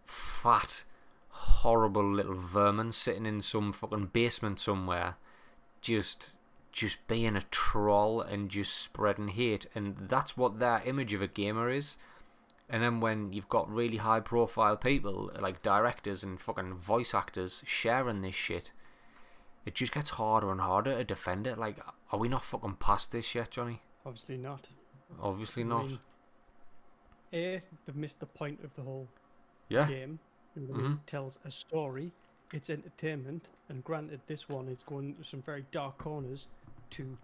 fat, 0.06 0.84
horrible 1.28 2.10
little 2.10 2.34
vermin 2.34 2.92
sitting 2.92 3.26
in 3.26 3.40
some 3.40 3.72
fucking 3.72 4.10
basement 4.12 4.60
somewhere, 4.60 5.16
just 5.80 6.32
just 6.70 7.06
being 7.06 7.36
a 7.36 7.42
troll 7.50 8.22
and 8.22 8.48
just 8.48 8.74
spreading 8.74 9.28
hate. 9.28 9.66
And 9.74 10.08
that's 10.08 10.36
what 10.36 10.58
their 10.58 10.82
image 10.86 11.12
of 11.12 11.20
a 11.20 11.28
gamer 11.28 11.70
is. 11.70 11.98
And 12.72 12.82
then 12.82 13.00
when 13.00 13.34
you've 13.34 13.50
got 13.50 13.70
really 13.70 13.98
high 13.98 14.20
profile 14.20 14.78
people 14.78 15.30
like 15.38 15.62
directors 15.62 16.22
and 16.24 16.40
fucking 16.40 16.76
voice 16.76 17.12
actors 17.14 17.62
sharing 17.66 18.22
this 18.22 18.34
shit, 18.34 18.70
it 19.66 19.74
just 19.74 19.92
gets 19.92 20.10
harder 20.10 20.50
and 20.50 20.58
harder 20.60 20.96
to 20.96 21.04
defend 21.04 21.46
it. 21.46 21.58
Like, 21.58 21.76
are 22.10 22.18
we 22.18 22.28
not 22.30 22.42
fucking 22.42 22.76
past 22.80 23.12
this 23.12 23.34
yet, 23.34 23.50
Johnny? 23.50 23.82
Obviously 24.06 24.38
not. 24.38 24.68
Obviously 25.20 25.64
I 25.64 25.66
not. 25.66 25.86
mean, 25.86 25.98
A, 27.34 27.60
they've 27.84 27.94
missed 27.94 28.20
the 28.20 28.26
point 28.26 28.64
of 28.64 28.74
the 28.74 28.82
whole 28.82 29.06
Yeah. 29.68 29.86
game. 29.86 30.18
It 30.56 30.72
mm-hmm. 30.72 30.94
tells 31.06 31.38
a 31.44 31.50
story. 31.50 32.10
It's 32.54 32.70
entertainment, 32.70 33.48
and 33.68 33.84
granted, 33.84 34.20
this 34.26 34.48
one 34.48 34.68
is 34.68 34.82
going 34.82 35.14
to 35.16 35.24
some 35.24 35.42
very 35.42 35.64
dark 35.72 35.98
corners 35.98 36.46
to 36.90 37.16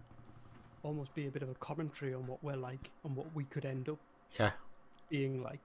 almost 0.83 1.13
be 1.13 1.27
a 1.27 1.31
bit 1.31 1.43
of 1.43 1.49
a 1.49 1.55
commentary 1.55 2.13
on 2.13 2.25
what 2.25 2.43
we're 2.43 2.55
like 2.55 2.89
and 3.03 3.15
what 3.15 3.27
we 3.35 3.43
could 3.45 3.65
end 3.65 3.89
up 3.89 3.97
Yeah. 4.39 4.51
Being 5.09 5.43
like. 5.43 5.61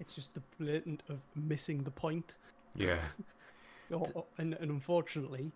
It's 0.00 0.14
just 0.14 0.34
the 0.34 0.42
blatant 0.58 1.02
of 1.08 1.18
missing 1.36 1.82
the 1.84 1.90
point, 1.90 2.36
Yeah. 2.74 2.98
or, 3.92 4.24
and, 4.38 4.54
and 4.54 4.70
unfortunately, 4.70 5.52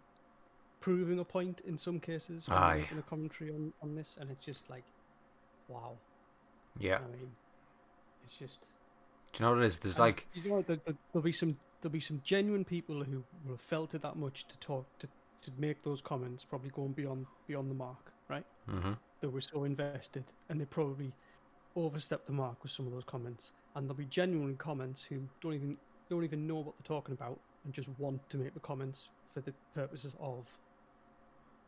proving 0.80 1.18
a 1.18 1.24
point 1.24 1.60
in 1.66 1.76
some 1.76 1.98
cases. 1.98 2.44
Aye. 2.48 2.78
Making 2.78 2.98
a 2.98 3.02
commentary 3.02 3.50
on, 3.50 3.72
on 3.82 3.96
this, 3.96 4.16
and 4.20 4.30
it's 4.30 4.44
just 4.44 4.70
like, 4.70 4.84
wow. 5.66 5.92
Yeah. 6.78 6.98
I 6.98 7.16
mean, 7.16 7.30
it's 8.24 8.38
just. 8.38 8.66
Do 9.32 9.42
you 9.42 9.46
know 9.46 9.56
what 9.56 9.62
it 9.64 9.66
is? 9.66 9.78
There's 9.78 9.98
like, 9.98 10.26
you 10.34 10.50
know, 10.50 10.62
there, 10.62 10.78
will 11.12 11.20
be 11.20 11.32
some 11.32 11.56
there'll 11.80 11.92
be 11.92 12.00
some 12.00 12.20
genuine 12.24 12.64
people 12.64 13.02
who 13.02 13.22
will 13.44 13.54
have 13.54 13.60
felt 13.60 13.94
it 13.94 14.02
that 14.02 14.16
much 14.16 14.46
to 14.48 14.56
talk 14.58 14.86
to, 14.98 15.06
to 15.42 15.50
make 15.58 15.82
those 15.82 16.00
comments, 16.00 16.44
probably 16.44 16.70
going 16.70 16.92
beyond 16.92 17.26
beyond 17.46 17.70
the 17.70 17.74
mark, 17.74 18.12
right? 18.28 18.44
Mm-hmm. 18.70 18.92
They 19.20 19.28
were 19.28 19.40
so 19.40 19.64
invested, 19.64 20.24
and 20.48 20.60
they 20.60 20.64
probably 20.64 21.12
overstepped 21.84 22.26
the 22.26 22.32
mark 22.32 22.62
with 22.62 22.72
some 22.72 22.86
of 22.86 22.92
those 22.92 23.04
comments. 23.04 23.52
And 23.74 23.86
there'll 23.86 23.96
be 23.96 24.06
genuine 24.06 24.56
comments 24.56 25.04
who 25.04 25.20
don't 25.40 25.54
even 25.54 25.76
don't 26.10 26.24
even 26.24 26.46
know 26.46 26.56
what 26.56 26.74
they're 26.78 26.96
talking 26.96 27.14
about 27.14 27.38
and 27.64 27.72
just 27.72 27.88
want 27.98 28.28
to 28.30 28.38
make 28.38 28.54
the 28.54 28.60
comments 28.60 29.08
for 29.32 29.40
the 29.40 29.52
purposes 29.74 30.14
of 30.20 30.46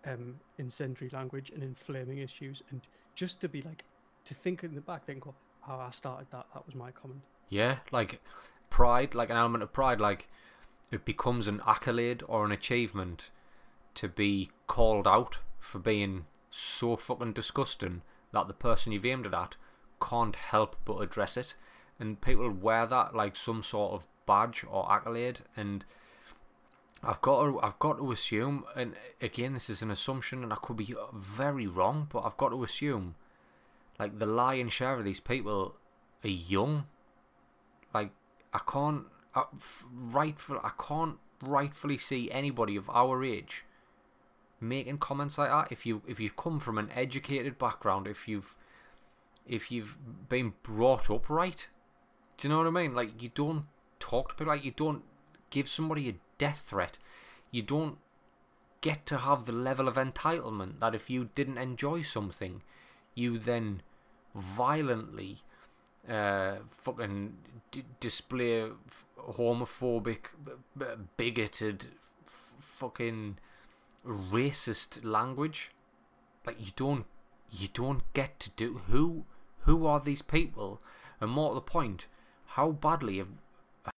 um 0.06 0.36
incendiary 0.58 1.10
language 1.12 1.50
and 1.50 1.62
inflaming 1.62 2.18
issues, 2.18 2.62
and 2.70 2.80
just 3.14 3.40
to 3.40 3.48
be 3.48 3.62
like 3.62 3.84
to 4.24 4.34
think 4.34 4.64
in 4.64 4.74
the 4.74 4.80
back, 4.80 5.06
then 5.06 5.18
go, 5.18 5.34
"Oh, 5.68 5.78
I 5.78 5.90
started 5.90 6.26
that. 6.32 6.46
That 6.54 6.66
was 6.66 6.74
my 6.74 6.90
comment." 6.90 7.22
yeah, 7.50 7.78
like 7.90 8.22
pride, 8.70 9.14
like 9.14 9.28
an 9.28 9.36
element 9.36 9.62
of 9.62 9.72
pride, 9.72 10.00
like 10.00 10.28
it 10.90 11.04
becomes 11.04 11.46
an 11.46 11.60
accolade 11.66 12.22
or 12.26 12.44
an 12.44 12.52
achievement 12.52 13.30
to 13.94 14.08
be 14.08 14.50
called 14.66 15.06
out 15.06 15.40
for 15.58 15.78
being 15.78 16.24
so 16.50 16.96
fucking 16.96 17.32
disgusting 17.32 18.02
that 18.32 18.48
the 18.48 18.54
person 18.54 18.92
you've 18.92 19.04
aimed 19.04 19.26
it 19.26 19.34
at 19.34 19.56
can't 20.00 20.36
help 20.36 20.76
but 20.84 20.98
address 20.98 21.36
it. 21.36 21.54
And 21.98 22.20
people 22.20 22.50
wear 22.50 22.86
that 22.86 23.14
like 23.14 23.36
some 23.36 23.62
sort 23.62 23.92
of 23.92 24.06
badge 24.26 24.64
or 24.68 24.90
accolade 24.90 25.40
and 25.56 25.84
I've 27.02 27.20
got 27.22 27.44
to, 27.44 27.60
I've 27.60 27.78
got 27.78 27.96
to 27.96 28.12
assume, 28.12 28.64
and 28.76 28.94
again, 29.22 29.54
this 29.54 29.70
is 29.70 29.80
an 29.80 29.90
assumption, 29.90 30.42
and 30.42 30.52
I 30.52 30.56
could 30.56 30.76
be 30.76 30.94
very 31.14 31.66
wrong, 31.66 32.08
but 32.12 32.20
I've 32.20 32.36
got 32.36 32.50
to 32.50 32.62
assume, 32.62 33.14
like 33.98 34.18
the 34.18 34.26
lion's 34.26 34.74
share 34.74 34.94
of 34.94 35.04
these 35.04 35.20
people 35.20 35.76
are 36.22 36.28
young. 36.28 36.84
Like 37.94 38.10
I 38.52 38.60
can't, 38.70 39.04
I, 39.34 39.44
rightful, 39.90 40.60
I 40.62 40.72
can't 40.78 41.16
rightfully 41.42 41.96
see 41.96 42.30
anybody 42.30 42.76
of 42.76 42.90
our 42.90 43.24
age 43.24 43.64
making 44.60 44.98
comments 44.98 45.38
like 45.38 45.48
that. 45.48 45.72
If 45.72 45.86
you 45.86 46.02
if 46.06 46.20
you've 46.20 46.36
come 46.36 46.60
from 46.60 46.76
an 46.76 46.90
educated 46.94 47.58
background, 47.58 48.06
if 48.06 48.28
you've 48.28 48.56
if 49.46 49.70
you've 49.70 49.96
been 50.28 50.54
brought 50.62 51.10
up 51.10 51.28
right, 51.28 51.68
do 52.36 52.48
you 52.48 52.52
know 52.52 52.58
what 52.58 52.66
I 52.66 52.70
mean? 52.70 52.94
Like 52.94 53.22
you 53.22 53.30
don't 53.34 53.66
talk 53.98 54.30
to 54.30 54.34
people 54.34 54.52
like 54.52 54.64
you 54.64 54.72
don't 54.72 55.02
give 55.50 55.68
somebody 55.68 56.08
a 56.08 56.14
death 56.38 56.64
threat. 56.68 56.98
You 57.50 57.62
don't 57.62 57.98
get 58.80 59.04
to 59.06 59.18
have 59.18 59.44
the 59.44 59.52
level 59.52 59.88
of 59.88 59.96
entitlement 59.96 60.80
that 60.80 60.94
if 60.94 61.10
you 61.10 61.28
didn't 61.34 61.58
enjoy 61.58 62.02
something, 62.02 62.62
you 63.14 63.38
then 63.38 63.82
violently 64.34 65.38
uh, 66.08 66.56
fucking 66.70 67.34
d- 67.70 67.84
display 67.98 68.68
homophobic, 69.18 70.18
b- 70.76 70.86
bigoted, 71.16 71.86
f- 72.26 72.54
fucking 72.60 73.38
racist 74.06 75.04
language. 75.04 75.72
Like 76.46 76.56
you 76.58 76.72
don't, 76.74 77.04
you 77.50 77.68
don't 77.72 78.02
get 78.12 78.38
to 78.40 78.50
do. 78.50 78.82
Who, 78.88 79.24
who 79.60 79.86
are 79.86 80.00
these 80.00 80.22
people? 80.22 80.80
And 81.20 81.30
more 81.30 81.50
to 81.50 81.54
the 81.56 81.60
point, 81.60 82.06
how 82.46 82.70
badly 82.70 83.18
have 83.18 83.28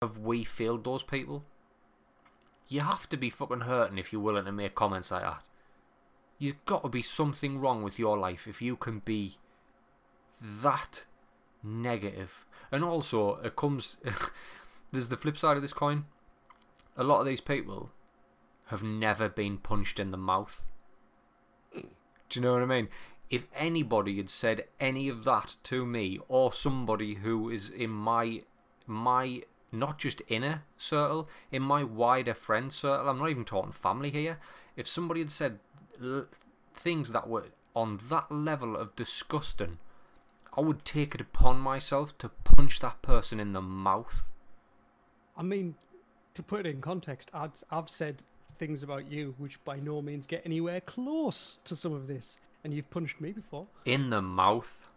have 0.00 0.18
we 0.18 0.44
failed 0.44 0.84
those 0.84 1.02
people? 1.02 1.44
You 2.68 2.80
have 2.80 3.08
to 3.08 3.16
be 3.16 3.30
fucking 3.30 3.60
hurting 3.60 3.98
if 3.98 4.12
you're 4.12 4.22
willing 4.22 4.44
to 4.44 4.52
make 4.52 4.74
comments 4.74 5.10
like 5.10 5.22
that. 5.22 5.42
You've 6.38 6.64
got 6.64 6.82
to 6.82 6.88
be 6.88 7.02
something 7.02 7.60
wrong 7.60 7.82
with 7.82 7.98
your 7.98 8.16
life 8.16 8.46
if 8.46 8.62
you 8.62 8.76
can 8.76 9.00
be 9.00 9.36
that 10.40 11.04
negative. 11.62 12.44
And 12.70 12.82
also, 12.84 13.36
it 13.36 13.56
comes. 13.56 13.96
there's 14.92 15.08
the 15.08 15.16
flip 15.16 15.36
side 15.36 15.56
of 15.56 15.62
this 15.62 15.72
coin. 15.72 16.06
A 16.96 17.04
lot 17.04 17.20
of 17.20 17.26
these 17.26 17.40
people 17.40 17.90
have 18.66 18.82
never 18.82 19.28
been 19.28 19.58
punched 19.58 19.98
in 19.98 20.10
the 20.10 20.16
mouth. 20.16 20.62
Do 21.74 21.82
you 22.32 22.40
know 22.40 22.54
what 22.54 22.62
I 22.62 22.66
mean? 22.66 22.88
If 23.32 23.48
anybody 23.56 24.18
had 24.18 24.28
said 24.28 24.66
any 24.78 25.08
of 25.08 25.24
that 25.24 25.56
to 25.64 25.86
me 25.86 26.20
or 26.28 26.52
somebody 26.52 27.14
who 27.14 27.48
is 27.48 27.70
in 27.70 27.90
my 27.90 28.42
my 28.86 29.42
not 29.72 29.98
just 29.98 30.20
inner 30.28 30.64
circle, 30.76 31.30
in 31.50 31.62
my 31.62 31.82
wider 31.82 32.34
friend 32.34 32.70
circle, 32.70 33.08
I'm 33.08 33.18
not 33.18 33.30
even 33.30 33.46
talking 33.46 33.72
family 33.72 34.10
here. 34.10 34.38
If 34.76 34.86
somebody 34.86 35.20
had 35.20 35.30
said 35.30 35.60
l- 36.02 36.26
things 36.74 37.10
that 37.12 37.26
were 37.26 37.46
on 37.74 37.98
that 38.10 38.30
level 38.30 38.76
of 38.76 38.94
disgusting, 38.94 39.78
I 40.54 40.60
would 40.60 40.84
take 40.84 41.14
it 41.14 41.22
upon 41.22 41.58
myself 41.58 42.18
to 42.18 42.28
punch 42.28 42.80
that 42.80 43.00
person 43.00 43.40
in 43.40 43.54
the 43.54 43.62
mouth. 43.62 44.28
I 45.38 45.42
mean, 45.42 45.74
to 46.34 46.42
put 46.42 46.66
it 46.66 46.66
in 46.66 46.82
context, 46.82 47.30
I'd, 47.32 47.52
I've 47.70 47.88
said 47.88 48.22
things 48.58 48.82
about 48.82 49.10
you 49.10 49.34
which 49.38 49.62
by 49.64 49.76
no 49.76 50.02
means 50.02 50.26
get 50.26 50.42
anywhere 50.44 50.82
close 50.82 51.60
to 51.64 51.74
some 51.74 51.94
of 51.94 52.06
this, 52.06 52.38
and 52.64 52.72
you've 52.74 52.90
punched 52.90 53.20
me 53.20 53.32
before. 53.32 53.66
In 53.84 54.10
the 54.10 54.22
mouth. 54.22 54.88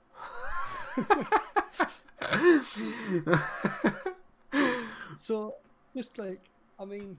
so 5.17 5.55
just 5.95 6.17
like 6.17 6.39
I 6.79 6.85
mean, 6.85 7.17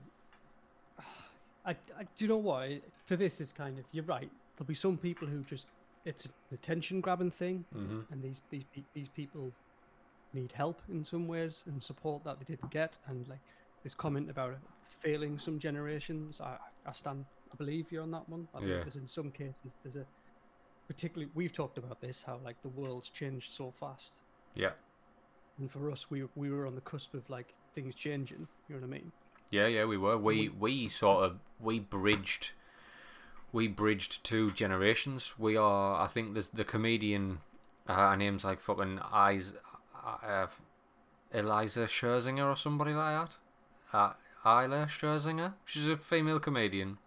I, 1.65 1.71
I 1.71 2.03
do 2.03 2.25
you 2.25 2.27
know 2.27 2.37
what? 2.37 2.69
For 3.05 3.15
this, 3.15 3.41
it's 3.41 3.51
kind 3.51 3.77
of 3.79 3.85
you're 3.91 4.03
right. 4.05 4.29
There'll 4.55 4.67
be 4.67 4.73
some 4.75 4.97
people 4.97 5.27
who 5.27 5.43
just 5.43 5.67
it's 6.05 6.25
an 6.25 6.31
attention 6.53 7.01
grabbing 7.01 7.31
thing, 7.31 7.65
hmm 7.73 8.01
and 8.11 8.21
these 8.21 8.41
these 8.49 8.65
these 8.93 9.09
people 9.09 9.51
need 10.33 10.51
help 10.51 10.81
in 10.89 11.03
some 11.03 11.27
ways 11.27 11.63
and 11.67 11.81
support 11.81 12.23
that 12.25 12.37
they 12.39 12.45
didn't 12.45 12.71
get. 12.71 12.97
And 13.07 13.27
like 13.27 13.39
this 13.83 13.93
comment 13.93 14.29
about 14.29 14.55
failing 15.01 15.37
some 15.39 15.59
generations, 15.59 16.39
I 16.41 16.57
I 16.85 16.91
stand. 16.91 17.25
I 17.51 17.55
believe 17.55 17.91
you're 17.91 18.03
on 18.03 18.11
that 18.11 18.27
one. 18.29 18.47
I 18.53 18.59
Yeah. 18.59 18.81
there's 18.81 18.95
in 18.97 19.07
some 19.07 19.31
cases 19.31 19.77
there's 19.83 19.95
a 19.95 20.05
particularly 20.87 21.29
we've 21.35 21.53
talked 21.53 21.77
about 21.77 22.01
this 22.01 22.23
how 22.25 22.39
like 22.43 22.61
the 22.61 22.69
world's 22.69 23.09
changed 23.09 23.51
so 23.53 23.71
fast 23.79 24.21
Yeah. 24.55 24.71
and 25.59 25.69
for 25.71 25.91
us 25.91 26.09
we 26.09 26.23
we 26.35 26.49
were 26.51 26.65
on 26.65 26.75
the 26.75 26.81
cusp 26.81 27.13
of 27.13 27.29
like 27.29 27.53
things 27.75 27.93
changing 27.95 28.47
you 28.67 28.75
know 28.75 28.81
what 28.81 28.87
i 28.87 28.89
mean 28.99 29.11
Yeah, 29.51 29.67
yeah, 29.67 29.85
we 29.85 29.97
were. 29.97 30.17
We 30.17 30.49
we 30.49 30.89
sort 30.89 31.23
of 31.25 31.39
we 31.59 31.79
bridged 31.79 32.51
we 33.53 33.67
bridged 33.69 34.23
two 34.25 34.51
generations. 34.51 35.33
We 35.39 35.55
are 35.55 36.01
I 36.03 36.07
think 36.07 36.33
there's 36.33 36.49
the 36.49 36.65
comedian 36.65 37.39
uh, 37.87 37.95
her 38.09 38.17
name's 38.17 38.43
like 38.43 38.59
fucking 38.59 38.99
Eyes 39.25 39.53
uh, 40.05 40.47
Iliza 41.33 41.87
Shlesinger 41.87 42.45
or 42.51 42.55
somebody 42.57 42.91
like 42.93 43.15
that. 43.29 43.37
Uh, 43.97 44.13
Isla 44.45 44.87
Shlesinger. 44.87 45.53
She's 45.65 45.87
a 45.87 45.95
female 45.97 46.39
comedian. 46.41 46.97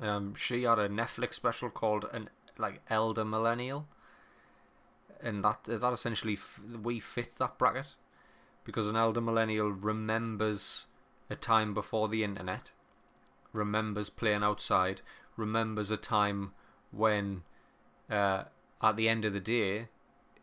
Um, 0.00 0.34
she 0.36 0.62
had 0.62 0.78
a 0.78 0.88
Netflix 0.88 1.34
special 1.34 1.70
called 1.70 2.04
an 2.12 2.30
like 2.58 2.82
Elder 2.90 3.24
Millennial, 3.24 3.86
and 5.22 5.44
that 5.44 5.64
that 5.64 5.92
essentially 5.92 6.34
f- 6.34 6.60
we 6.82 7.00
fit 7.00 7.36
that 7.36 7.58
bracket 7.58 7.94
because 8.64 8.86
an 8.86 8.96
elder 8.96 9.20
millennial 9.22 9.70
remembers 9.72 10.84
a 11.30 11.34
time 11.34 11.72
before 11.72 12.06
the 12.08 12.22
internet, 12.22 12.72
remembers 13.52 14.10
playing 14.10 14.42
outside, 14.42 15.00
remembers 15.38 15.90
a 15.90 15.96
time 15.96 16.52
when, 16.90 17.42
uh, 18.10 18.44
at 18.82 18.96
the 18.96 19.08
end 19.08 19.24
of 19.24 19.32
the 19.32 19.40
day, 19.40 19.88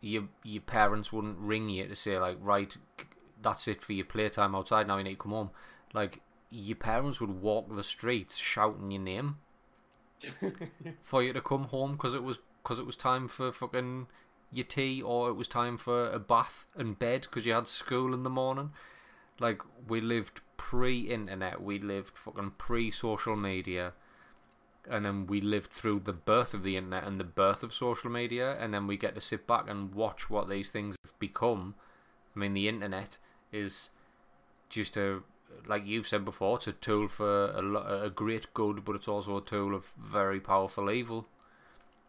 your 0.00 0.24
your 0.42 0.62
parents 0.62 1.12
wouldn't 1.12 1.38
ring 1.38 1.68
you 1.68 1.86
to 1.86 1.94
say 1.94 2.18
like, 2.18 2.36
right, 2.40 2.76
that's 3.40 3.68
it 3.68 3.80
for 3.80 3.92
your 3.92 4.04
playtime 4.04 4.54
outside. 4.54 4.88
Now 4.88 4.98
you 4.98 5.04
need 5.04 5.10
to 5.10 5.22
come 5.22 5.32
home. 5.32 5.50
Like 5.94 6.20
your 6.50 6.76
parents 6.76 7.20
would 7.20 7.40
walk 7.40 7.74
the 7.74 7.82
streets 7.84 8.36
shouting 8.36 8.90
your 8.90 9.02
name 9.02 9.38
for 11.02 11.22
you 11.22 11.32
to 11.32 11.40
come 11.40 11.64
home 11.64 11.92
because 11.92 12.14
it 12.14 12.22
was 12.22 12.38
because 12.62 12.78
it 12.78 12.86
was 12.86 12.96
time 12.96 13.28
for 13.28 13.52
fucking 13.52 14.06
your 14.52 14.64
tea 14.64 15.02
or 15.02 15.28
it 15.28 15.34
was 15.34 15.48
time 15.48 15.76
for 15.76 16.10
a 16.10 16.18
bath 16.18 16.66
and 16.76 16.98
bed 16.98 17.22
because 17.22 17.46
you 17.46 17.52
had 17.52 17.68
school 17.68 18.12
in 18.14 18.22
the 18.22 18.30
morning. 18.30 18.72
Like 19.38 19.60
we 19.86 20.00
lived 20.00 20.40
pre-internet, 20.56 21.62
we 21.62 21.78
lived 21.78 22.16
fucking 22.16 22.52
pre-social 22.58 23.36
media, 23.36 23.92
and 24.88 25.04
then 25.04 25.26
we 25.26 25.40
lived 25.40 25.70
through 25.72 26.00
the 26.00 26.12
birth 26.12 26.54
of 26.54 26.62
the 26.62 26.76
internet 26.76 27.04
and 27.04 27.20
the 27.20 27.24
birth 27.24 27.62
of 27.62 27.74
social 27.74 28.10
media, 28.10 28.56
and 28.58 28.72
then 28.72 28.86
we 28.86 28.96
get 28.96 29.14
to 29.14 29.20
sit 29.20 29.46
back 29.46 29.68
and 29.68 29.94
watch 29.94 30.30
what 30.30 30.48
these 30.48 30.70
things 30.70 30.96
have 31.04 31.18
become. 31.18 31.74
I 32.34 32.38
mean, 32.38 32.54
the 32.54 32.68
internet 32.68 33.18
is 33.52 33.90
just 34.68 34.96
a 34.96 35.22
like 35.66 35.86
you've 35.86 36.06
said 36.08 36.24
before, 36.24 36.56
it's 36.56 36.66
a 36.66 36.72
tool 36.72 37.08
for 37.08 37.46
a, 37.50 38.04
a 38.06 38.10
great 38.10 38.52
good, 38.54 38.84
but 38.84 38.96
it's 38.96 39.08
also 39.08 39.36
a 39.38 39.40
tool 39.42 39.74
of 39.74 39.92
very 39.98 40.40
powerful 40.40 40.90
evil. 40.90 41.26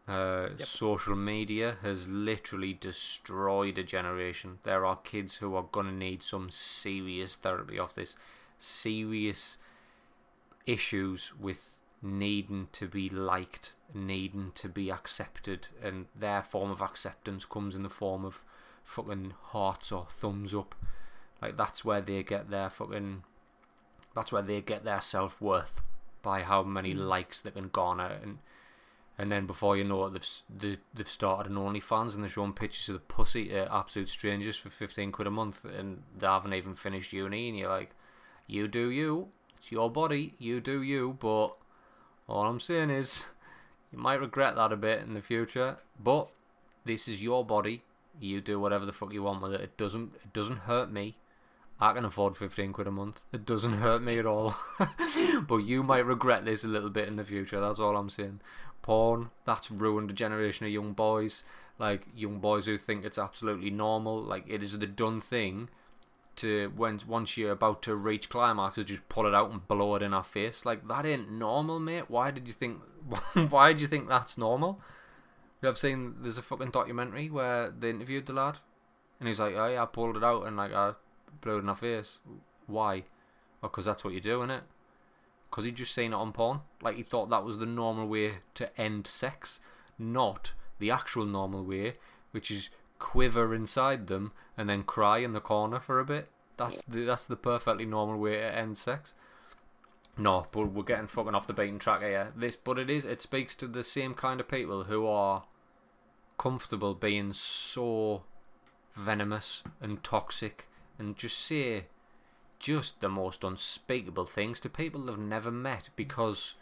Uh, 0.08 0.50
Yep. 0.58 0.68
Social 0.68 1.16
media 1.16 1.78
has 1.82 2.08
literally 2.08 2.74
destroyed 2.74 3.78
a 3.78 3.84
generation. 3.84 4.60
There 4.64 4.86
are 4.86 4.96
kids 4.98 5.38
who 5.38 5.56
are 5.56 5.66
gonna 5.72 5.92
need 5.92 6.24
some 6.24 6.50
serious 6.50 7.36
therapy 7.36 7.78
off 7.78 7.94
this, 7.96 8.16
serious 8.58 9.58
issues 10.66 11.34
with 11.40 11.80
needing 12.02 12.68
to 12.72 12.88
be 12.88 13.10
liked, 13.10 13.74
needing 13.94 14.52
to 14.56 14.70
be 14.70 14.90
accepted, 14.92 15.68
and 15.84 16.06
their 16.16 16.42
form 16.42 16.72
of 16.72 16.82
acceptance 16.82 17.44
comes 17.46 17.76
in 17.76 17.84
the 17.84 17.90
form 17.90 18.24
of 18.24 18.44
fucking 18.84 19.34
hearts 19.52 19.92
or 19.92 20.08
thumbs 20.10 20.54
up. 20.54 20.74
Like 21.42 21.58
that's 21.58 21.84
where 21.84 22.02
they 22.02 22.24
get 22.24 22.50
their 22.50 22.70
fucking. 22.70 23.24
That's 24.18 24.32
where 24.32 24.42
they 24.42 24.62
get 24.62 24.84
their 24.84 25.00
self 25.00 25.40
worth 25.40 25.80
by 26.24 26.42
how 26.42 26.64
many 26.64 26.94
hmm. 26.94 27.02
likes 27.02 27.40
they 27.40 27.52
can 27.52 27.70
garner, 27.70 28.18
and 28.24 28.40
and 29.16 29.32
then 29.32 29.46
before 29.46 29.78
you 29.78 29.84
know 29.84 30.08
it, 30.08 30.14
they've 30.14 30.30
they, 30.50 30.78
they've 30.92 31.08
started 31.08 31.52
an 31.52 31.58
OnlyFans 31.58 32.16
and 32.16 32.24
they're 32.24 32.30
showing 32.30 32.54
pictures 32.54 32.90
of 32.90 32.94
the 32.96 33.14
pussy 33.14 33.50
to 33.50 33.72
absolute 33.72 34.10
strangers 34.10 34.58
for 34.58 34.72
fifteen 34.72 35.12
quid 35.12 35.28
a 35.28 35.32
month, 35.32 35.64
and 35.66 36.02
they 36.18 36.26
haven't 36.26 36.56
even 36.56 36.74
finished 36.74 37.14
uni, 37.14 37.48
and 37.48 37.60
you're 37.60 37.70
like, 37.70 37.92
you 38.48 38.68
do 38.68 38.90
you, 38.90 39.28
it's 39.56 39.72
your 39.72 39.92
body, 39.92 40.34
you 40.40 40.62
do 40.62 40.82
you, 40.82 41.16
but 41.20 41.50
all 42.28 42.48
I'm 42.48 42.60
saying 42.60 42.90
is, 42.90 43.26
you 43.92 44.00
might 44.00 44.20
regret 44.20 44.56
that 44.56 44.72
a 44.72 44.78
bit 44.78 45.04
in 45.04 45.14
the 45.14 45.22
future, 45.22 45.78
but 46.04 46.32
this 46.86 47.08
is 47.08 47.22
your 47.22 47.46
body. 47.46 47.84
You 48.20 48.42
do 48.42 48.60
whatever 48.60 48.88
the 48.88 48.94
fuck 48.94 49.14
you 49.14 49.22
want 49.22 49.44
with 49.44 49.54
it. 49.54 49.62
It 49.62 49.78
doesn't. 49.78 50.16
It 50.16 50.34
doesn't 50.34 50.62
hurt 50.62 50.92
me. 50.92 51.18
I 51.80 51.94
can 51.94 52.06
afford 52.06 52.36
fifteen 52.36 52.74
quid 52.74 52.88
a 52.88 52.92
month. 52.92 53.22
It 53.32 53.46
doesn't 53.46 53.74
hurt 53.74 54.02
me 54.02 54.18
at 54.18 54.26
all. 54.26 54.56
but 55.48 55.58
you 55.58 55.84
might 55.84 56.06
regret 56.06 56.44
this 56.44 56.64
a 56.64 56.68
little 56.68 56.90
bit 56.90 57.08
in 57.08 57.18
the 57.18 57.24
future. 57.24 57.60
That's 57.60 57.80
all 57.80 57.96
I'm 57.96 58.10
saying. 58.10 58.42
Porn. 58.82 59.30
That's 59.46 59.70
ruined 59.70 60.10
a 60.10 60.14
generation 60.14 60.66
of 60.66 60.72
young 60.72 60.94
boys. 60.94 61.44
Like 61.78 62.08
young 62.16 62.40
boys 62.40 62.66
who 62.66 62.78
think 62.78 63.06
it's 63.06 63.20
absolutely 63.20 63.70
normal. 63.70 64.20
Like 64.20 64.46
it 64.48 64.64
is 64.64 64.78
the 64.78 64.88
done 64.88 65.22
thing 65.22 65.70
to 66.38 66.72
when 66.76 67.00
once 67.08 67.38
you're 67.38 67.52
about 67.52 67.84
to 67.84 67.96
reach 67.96 68.30
climax, 68.30 68.76
to 68.76 68.84
just 68.84 69.08
pull 69.10 69.28
it 69.28 69.36
out 69.36 69.52
and 69.52 69.68
blow 69.68 69.96
it 69.96 70.02
in 70.02 70.14
our 70.14 70.24
face. 70.24 70.66
Like 70.66 70.88
that 70.88 71.06
ain't 71.06 71.32
normal, 71.32 71.80
mate. 71.80 72.10
Why 72.10 72.32
did 72.32 72.48
you 72.48 72.54
think? 72.54 72.82
Why 73.50 73.74
did 73.74 73.82
you 73.82 73.88
think 73.88 74.08
that's 74.08 74.38
normal? 74.38 74.80
You 75.62 75.68
have 75.68 75.78
seen 75.78 76.16
there's 76.22 76.38
a 76.38 76.44
fucking 76.44 76.72
documentary 76.72 77.30
where 77.30 77.70
they 77.70 77.90
interviewed 77.90 78.26
the 78.26 78.34
lad, 78.34 78.58
and 79.20 79.28
he's 79.28 79.40
like, 79.40 79.56
"Oh 79.56 79.68
yeah, 79.68 79.84
I 79.84 79.86
pulled 79.86 80.18
it 80.18 80.24
out 80.24 80.46
and 80.48 80.58
like 80.58 80.74
I 80.74 80.94
blew 81.42 81.58
it 81.58 81.60
in 81.60 81.68
her 81.68 81.76
face." 81.76 82.20
Why? 82.66 83.06
Because 83.62 83.86
that's 83.86 84.04
what 84.04 84.14
you 84.14 84.22
do, 84.22 84.40
innit? 84.40 84.62
Because 85.50 85.66
he 85.66 85.72
just 85.72 85.94
seen 85.94 86.14
it 86.14 86.16
on 86.16 86.34
porn. 86.34 86.62
Like 86.82 86.96
he 86.96 87.04
thought 87.04 87.30
that 87.30 87.44
was 87.44 87.58
the 87.58 87.66
normal 87.66 88.08
way 88.08 88.40
to 88.56 88.80
end 88.80 89.08
sex, 89.08 89.60
not 89.98 90.54
the 90.80 90.92
actual 90.92 91.26
normal 91.26 91.64
way, 91.64 91.96
which 92.32 92.52
is 92.52 92.70
quiver 93.00 93.54
inside 93.54 94.08
them 94.08 94.32
and 94.58 94.70
then 94.70 94.84
cry 94.84 95.20
in 95.20 95.34
the 95.34 95.40
corner 95.40 95.80
for 95.80 96.00
a 96.00 96.06
bit. 96.06 96.30
That's 96.58 96.82
the 96.88 97.04
that's 97.04 97.26
the 97.26 97.36
perfectly 97.36 97.86
normal 97.86 98.20
way 98.20 98.38
to 98.38 98.56
end 98.56 98.78
sex. 98.78 99.14
No, 100.18 100.48
but 100.52 100.72
we're 100.72 100.84
getting 100.84 101.08
fucking 101.08 101.36
off 101.36 101.46
the 101.46 101.54
beaten 101.54 101.78
track 101.78 102.02
here. 102.02 102.34
This, 102.36 102.56
but 102.56 102.80
it 102.80 102.90
is. 102.90 103.06
It 103.06 103.22
speaks 103.22 103.54
to 103.56 103.68
the 103.68 103.84
same 103.84 104.16
kind 104.16 104.40
of 104.40 104.48
people 104.48 104.86
who 104.86 105.06
are 105.06 105.44
comfortable 106.40 106.96
being 106.96 107.34
so 107.34 108.24
venomous 108.96 109.62
and 109.80 110.04
toxic 110.04 110.68
and 111.00 111.16
just 111.18 111.38
say 111.40 111.86
just 112.60 113.02
the 113.02 113.10
most 113.10 113.44
unspeakable 113.44 114.26
things 114.26 114.60
to 114.62 114.70
people 114.70 115.02
they've 115.06 115.18
never 115.18 115.52
met 115.52 115.90
because. 115.96 116.56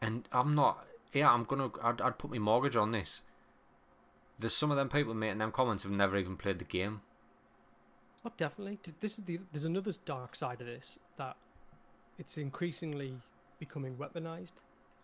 And 0.00 0.28
I'm 0.32 0.54
not. 0.54 0.86
Yeah, 1.12 1.30
I'm 1.30 1.44
gonna. 1.44 1.70
I'd, 1.82 2.00
I'd 2.00 2.18
put 2.18 2.30
my 2.30 2.38
mortgage 2.38 2.76
on 2.76 2.92
this. 2.92 3.22
There's 4.38 4.54
some 4.56 4.70
of 4.70 4.76
them 4.78 4.88
people 4.88 5.12
making 5.12 5.38
them 5.38 5.52
comments 5.52 5.82
who've 5.82 5.92
never 5.92 6.16
even 6.16 6.36
played 6.36 6.58
the 6.58 6.64
game. 6.64 7.02
Oh, 8.24 8.32
definitely. 8.36 8.78
This 9.00 9.18
is 9.18 9.24
the 9.24 9.40
there's 9.52 9.64
another 9.64 9.92
dark 10.04 10.34
side 10.34 10.60
of 10.60 10.66
this 10.66 10.98
that 11.18 11.36
it's 12.18 12.38
increasingly 12.38 13.14
becoming 13.58 13.96
weaponized, 13.96 14.54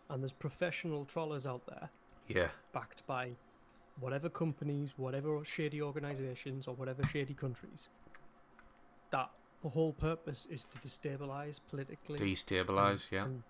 and 0.08 0.22
there's 0.22 0.32
professional 0.32 1.04
trollers 1.04 1.46
out 1.46 1.66
there 1.66 1.90
Yeah. 2.28 2.48
backed 2.72 3.06
by 3.06 3.32
whatever 4.00 4.28
companies, 4.30 4.90
whatever 4.96 5.42
shady 5.44 5.82
organizations, 5.82 6.66
or 6.66 6.74
whatever 6.74 7.02
shady 7.04 7.34
countries. 7.34 7.88
That 9.10 9.30
the 9.62 9.68
whole 9.70 9.92
purpose 9.92 10.46
is 10.50 10.64
to 10.64 10.78
destabilize 10.78 11.60
politically, 11.70 12.18
Destabilize. 12.18 13.10
Yeah. 13.10 13.24
and, 13.24 13.42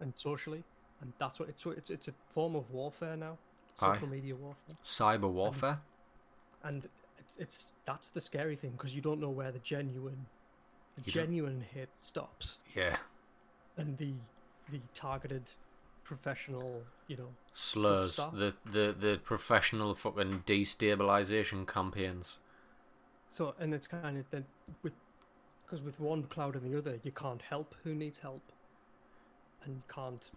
and 0.00 0.12
socially, 0.16 0.64
and 1.00 1.12
that's 1.18 1.38
what 1.40 1.48
it's 1.48 1.64
it's 1.66 1.90
it's 1.90 2.08
a 2.08 2.14
form 2.30 2.54
of 2.56 2.70
warfare 2.70 3.16
now, 3.16 3.38
Aye. 3.80 3.94
social 3.94 4.08
media 4.08 4.34
warfare. 4.36 4.76
Cyber 4.84 5.30
warfare. 5.30 5.80
and 6.64 6.88
it's, 7.18 7.36
it's 7.38 7.72
that's 7.86 8.10
the 8.10 8.20
scary 8.20 8.56
thing 8.56 8.72
because 8.72 8.94
you 8.94 9.00
don't 9.00 9.20
know 9.20 9.30
where 9.30 9.52
the 9.52 9.58
genuine 9.60 10.26
the 10.96 11.02
You 11.06 11.12
don't- 11.12 11.24
genuine 11.26 11.60
hit 11.74 11.88
stops 12.00 12.58
Yeah. 12.74 12.96
and 13.76 13.98
the 13.98 14.12
the 14.70 14.80
targeted 14.94 15.44
professional 16.04 16.82
you 17.08 17.16
know 17.16 17.28
Slurs. 17.54 18.16
The, 18.16 18.54
the 18.64 18.94
the 18.98 19.20
professional 19.24 19.94
fucking 19.94 20.42
destabilization 20.46 21.66
campaigns. 21.66 22.38
So 23.36 23.54
and 23.60 23.74
it's 23.74 23.86
kind 23.86 24.16
of 24.18 24.24
then 24.30 24.44
with 24.82 24.92
because 25.64 25.82
with 25.82 25.98
one 26.00 26.22
cloud 26.24 26.54
and 26.56 26.64
the 26.72 26.76
other 26.78 26.98
you 27.02 27.12
can't 27.12 27.42
help 27.42 27.74
who 27.84 27.94
needs 27.94 28.18
help 28.18 28.42
and 29.64 29.74
you 29.76 29.82
can't 29.92 30.30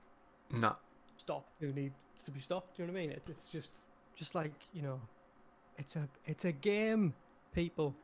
No. 0.51 0.75
stop 1.15 1.45
who 1.59 1.71
needs 1.71 2.05
to 2.25 2.31
be 2.31 2.39
stopped 2.39 2.75
Do 2.75 2.83
you 2.83 2.88
know 2.88 2.93
what 2.93 2.99
i 2.99 3.01
mean 3.03 3.12
it, 3.12 3.23
it's 3.29 3.47
just 3.47 3.85
just 4.15 4.35
like 4.35 4.53
you 4.73 4.81
know 4.81 4.99
it's 5.77 5.95
a 5.95 6.07
it's 6.25 6.43
a 6.45 6.51
game, 6.51 7.13
people. 7.53 7.95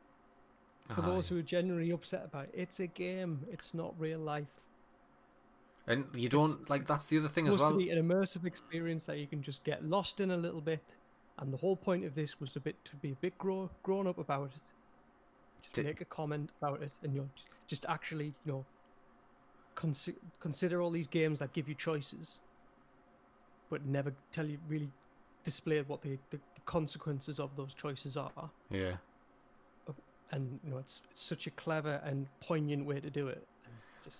For 0.94 1.02
those 1.02 1.28
who 1.28 1.36
are 1.38 1.42
genuinely 1.42 1.90
upset 1.90 2.22
about 2.24 2.44
it, 2.44 2.52
it's 2.54 2.80
a 2.80 2.86
game. 2.86 3.40
It's 3.50 3.74
not 3.74 3.92
real 3.98 4.20
life. 4.20 4.48
And 5.88 6.06
you 6.14 6.28
don't 6.30 6.70
like 6.70 6.86
that's 6.86 7.06
the 7.08 7.18
other 7.18 7.28
thing 7.28 7.46
as 7.48 7.58
well. 7.58 7.72
to 7.72 7.76
be 7.76 7.90
an 7.90 7.98
immersive 8.02 8.46
experience 8.46 9.04
that 9.06 9.18
you 9.18 9.26
can 9.26 9.42
just 9.42 9.62
get 9.62 9.84
lost 9.84 10.20
in 10.20 10.30
a 10.30 10.36
little 10.36 10.60
bit. 10.62 10.96
And 11.38 11.52
the 11.52 11.58
whole 11.58 11.76
point 11.76 12.04
of 12.06 12.14
this 12.14 12.40
was 12.40 12.56
a 12.56 12.60
bit 12.60 12.76
to 12.86 12.96
be 12.96 13.12
a 13.12 13.16
bit 13.16 13.36
grow, 13.36 13.68
grown 13.82 14.06
up 14.06 14.18
about 14.18 14.52
it. 14.56 14.62
Did- 15.76 15.86
make 15.86 16.00
a 16.00 16.04
comment 16.06 16.50
about 16.60 16.82
it, 16.82 16.92
and 17.02 17.14
you 17.14 17.20
know, 17.22 17.28
just 17.66 17.84
actually, 17.88 18.34
you 18.44 18.52
know, 18.52 18.64
consi- 19.76 20.16
consider 20.40 20.80
all 20.82 20.90
these 20.90 21.06
games 21.06 21.38
that 21.40 21.52
give 21.52 21.68
you 21.68 21.74
choices, 21.74 22.40
but 23.70 23.84
never 23.86 24.12
tell 24.32 24.46
you 24.46 24.58
really 24.68 24.90
display 25.44 25.80
what 25.82 26.02
the, 26.02 26.18
the, 26.30 26.38
the 26.54 26.60
consequences 26.64 27.38
of 27.38 27.54
those 27.56 27.74
choices 27.74 28.16
are. 28.16 28.50
Yeah. 28.70 28.96
Uh, 29.88 29.92
and 30.32 30.58
you 30.64 30.70
know, 30.70 30.78
it's, 30.78 31.02
it's 31.10 31.22
such 31.22 31.46
a 31.46 31.50
clever 31.50 32.00
and 32.04 32.26
poignant 32.40 32.84
way 32.86 33.00
to 33.00 33.10
do 33.10 33.28
it. 33.28 33.46
And 33.64 33.74
just 34.04 34.16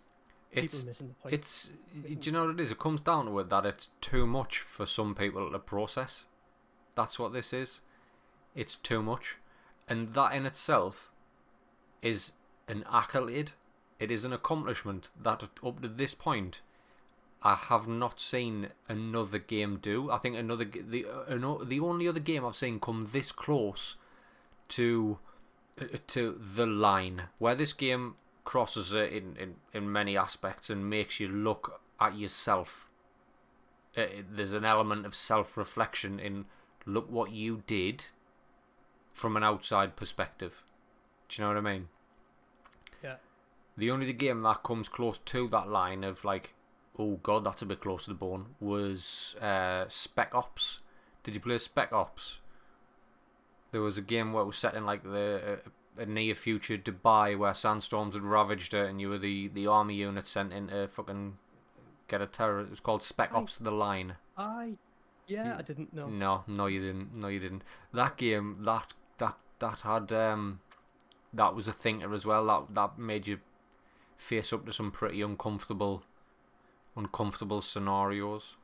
It's 0.53 0.75
people 0.75 0.89
missing 0.89 1.09
the 1.09 1.15
point. 1.15 1.35
it's 1.35 1.71
do 2.03 2.19
you 2.23 2.33
know 2.33 2.47
what 2.47 2.55
it 2.55 2.61
is? 2.61 2.71
It 2.71 2.79
comes 2.79 3.01
down 3.01 3.27
to 3.27 3.39
it 3.41 3.49
that 3.49 3.67
it's 3.67 3.89
too 4.01 4.27
much 4.27 4.59
for 4.61 4.87
some 4.87 5.15
people 5.15 5.51
to 5.51 5.59
process. 5.59 6.27
That's 6.95 7.19
what 7.19 7.33
this 7.33 7.53
is. 7.53 7.83
It's 8.55 8.77
too 8.77 9.03
much. 9.03 9.37
And 9.89 10.15
that 10.15 10.33
in 10.33 10.47
itself 10.47 11.11
is 12.03 12.33
an 12.69 12.85
accolade. 12.91 13.53
It 13.99 14.11
is 14.11 14.25
an 14.25 14.33
accomplishment 14.33 15.11
that 15.21 15.43
up 15.65 15.83
to 15.83 15.89
this 15.89 16.15
point 16.15 16.61
I 17.43 17.55
have 17.55 17.87
not 17.87 18.21
seen 18.21 18.69
another 18.89 19.39
game 19.39 19.79
do. 19.79 20.11
I 20.11 20.19
think 20.19 20.37
another 20.37 20.65
the 20.65 21.07
uh, 21.07 21.65
the 21.65 21.81
only 21.81 22.09
other 22.09 22.21
game 22.21 22.45
I've 22.45 22.57
seen 22.57 22.81
come 22.81 23.11
this 23.13 23.31
close 23.31 23.97
to 24.69 25.19
uh, 25.81 25.99
to 26.09 26.41
the 26.41 26.67
line 26.67 27.25
where 27.39 27.55
this 27.55 27.73
game 27.73 28.17
crosses 28.45 28.93
it 28.93 29.13
in, 29.13 29.37
in, 29.37 29.55
in 29.75 29.93
many 29.93 30.17
aspects 30.17 30.71
and 30.71 30.89
makes 30.89 31.21
you 31.21 31.29
look 31.29 31.81
at 32.01 32.17
yourself. 32.17 32.89
Uh, 33.97 34.07
there's 34.31 34.53
an 34.53 34.65
element 34.65 35.05
of 35.07 35.15
self 35.15 35.57
reflection 35.57 36.19
in 36.19 36.47
look 36.85 37.11
what 37.11 37.33
you 37.33 37.63
did 37.67 38.07
from 39.13 39.37
an 39.37 39.45
outside 39.45 39.97
perspective. 39.97 40.63
Do 41.29 41.43
you 41.43 41.49
know 41.49 41.55
what 41.55 41.67
I 41.67 41.73
mean? 41.73 41.89
yeah. 43.03 43.17
The 43.77 43.91
only 43.91 44.13
game 44.13 44.43
that 44.43 44.63
comes 44.63 44.89
close 44.89 45.19
to 45.27 45.49
that 45.49 45.69
line 45.69 46.03
of 46.05 46.25
like, 46.25 46.55
oh 46.99 47.19
god, 47.23 47.45
that's 47.45 47.63
a 47.63 47.67
bit 47.67 47.81
close 47.81 48.05
to 48.05 48.11
the 48.11 48.15
bone, 48.15 48.47
was 48.61 49.37
uh, 49.41 49.85
Spec 49.89 50.35
Ops. 50.35 50.81
Did 51.23 51.35
you 51.35 51.41
play 51.41 51.59
Spec 51.59 51.93
Ops? 51.93 52.39
There 53.73 53.83
was 53.83 53.99
a 53.99 54.03
game 54.03 54.33
where 54.33 54.43
it 54.43 54.47
was 54.47 54.57
set 54.57 54.75
in 54.75 54.87
like 54.87 55.03
the 55.03 55.59
uh, 55.67 56.03
a 56.03 56.07
near 56.07 56.35
future 56.35 56.77
Dubai 56.77 57.37
where 57.37 57.55
sandstorms 57.55 58.15
had 58.15 58.23
ravaged 58.23 58.75
it, 58.75 58.89
and 58.89 59.01
you 59.01 59.09
were 59.09 59.19
the 59.19 59.49
the 59.49 59.67
army 59.67 59.95
unit 59.97 60.27
sent 60.27 60.53
in 60.53 60.69
to 60.69 60.89
fucking 60.89 61.37
get 62.09 62.23
a 62.23 62.27
terror. 62.27 62.61
It 62.61 62.71
was 62.71 62.81
called 62.81 63.03
Spec 63.03 63.31
Aye. 63.33 63.37
Ops: 63.37 63.59
The 63.59 63.71
Line. 63.71 64.15
I, 64.39 64.75
yeah, 65.27 65.57
I 65.59 65.63
didn't 65.63 65.93
know. 65.93 66.09
No, 66.09 66.45
no, 66.47 66.67
you 66.67 66.81
didn't. 66.81 67.15
No, 67.15 67.29
you 67.29 67.41
didn't. 67.41 67.63
That 67.93 68.17
game, 68.17 68.59
that 68.65 68.95
that 69.19 69.37
that 69.59 69.81
had 69.81 70.13
um, 70.13 70.61
that 71.37 71.55
was 71.55 71.69
a 71.69 71.73
thinker 71.73 72.13
as 72.13 72.27
well. 72.27 72.47
That 72.47 72.75
that 72.75 72.99
made 72.99 73.27
you 73.27 73.39
face 74.17 74.53
up 74.53 74.67
to 74.67 74.73
some 74.73 74.91
pretty 74.91 75.23
uncomfortable, 75.23 76.03
uncomfortable 76.97 77.61
scenarios. 77.61 78.57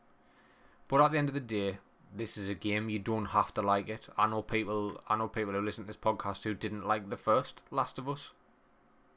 But 0.88 1.00
at 1.00 1.12
the 1.12 1.18
end 1.18 1.28
of 1.28 1.34
the 1.34 1.40
day, 1.40 1.78
this 2.14 2.36
is 2.36 2.48
a 2.48 2.54
game. 2.54 2.88
You 2.88 2.98
don't 2.98 3.26
have 3.26 3.54
to 3.54 3.62
like 3.62 3.88
it. 3.88 4.08
I 4.16 4.26
know 4.26 4.42
people. 4.42 5.00
I 5.08 5.16
know 5.16 5.28
people 5.28 5.52
who 5.52 5.60
listen 5.60 5.84
to 5.84 5.88
this 5.88 5.96
podcast 5.96 6.44
who 6.44 6.54
didn't 6.54 6.86
like 6.86 7.10
the 7.10 7.16
first 7.16 7.62
Last 7.70 7.98
of 7.98 8.08
Us. 8.08 8.32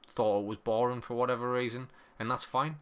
Thought 0.07 0.41
it 0.41 0.45
was 0.45 0.57
boring 0.57 1.01
for 1.01 1.15
whatever 1.15 1.51
reason, 1.51 1.89
and 2.19 2.29
that's 2.29 2.45
fine. 2.45 2.77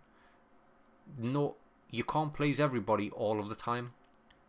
No, 1.18 1.56
you 1.90 2.04
can't 2.04 2.34
please 2.34 2.60
everybody 2.60 3.10
all 3.12 3.40
of 3.40 3.50
the 3.50 3.56
time 3.56 3.94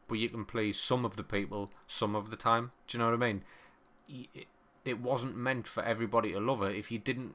but 0.08 0.18
you 0.18 0.28
can 0.28 0.44
please 0.44 0.78
some 0.78 1.04
of 1.04 1.16
the 1.16 1.22
people 1.22 1.70
some 1.86 2.14
of 2.14 2.30
the 2.30 2.36
time. 2.36 2.72
Do 2.86 2.96
you 2.96 3.04
know 3.04 3.10
what 3.10 3.22
I 3.22 3.32
mean? 3.32 3.42
It, 4.84 5.00
wasn't 5.00 5.36
meant 5.36 5.66
for 5.66 5.82
everybody 5.82 6.32
to 6.32 6.40
love 6.40 6.62
it. 6.62 6.76
If 6.76 6.90
you 6.90 6.98
didn't, 6.98 7.34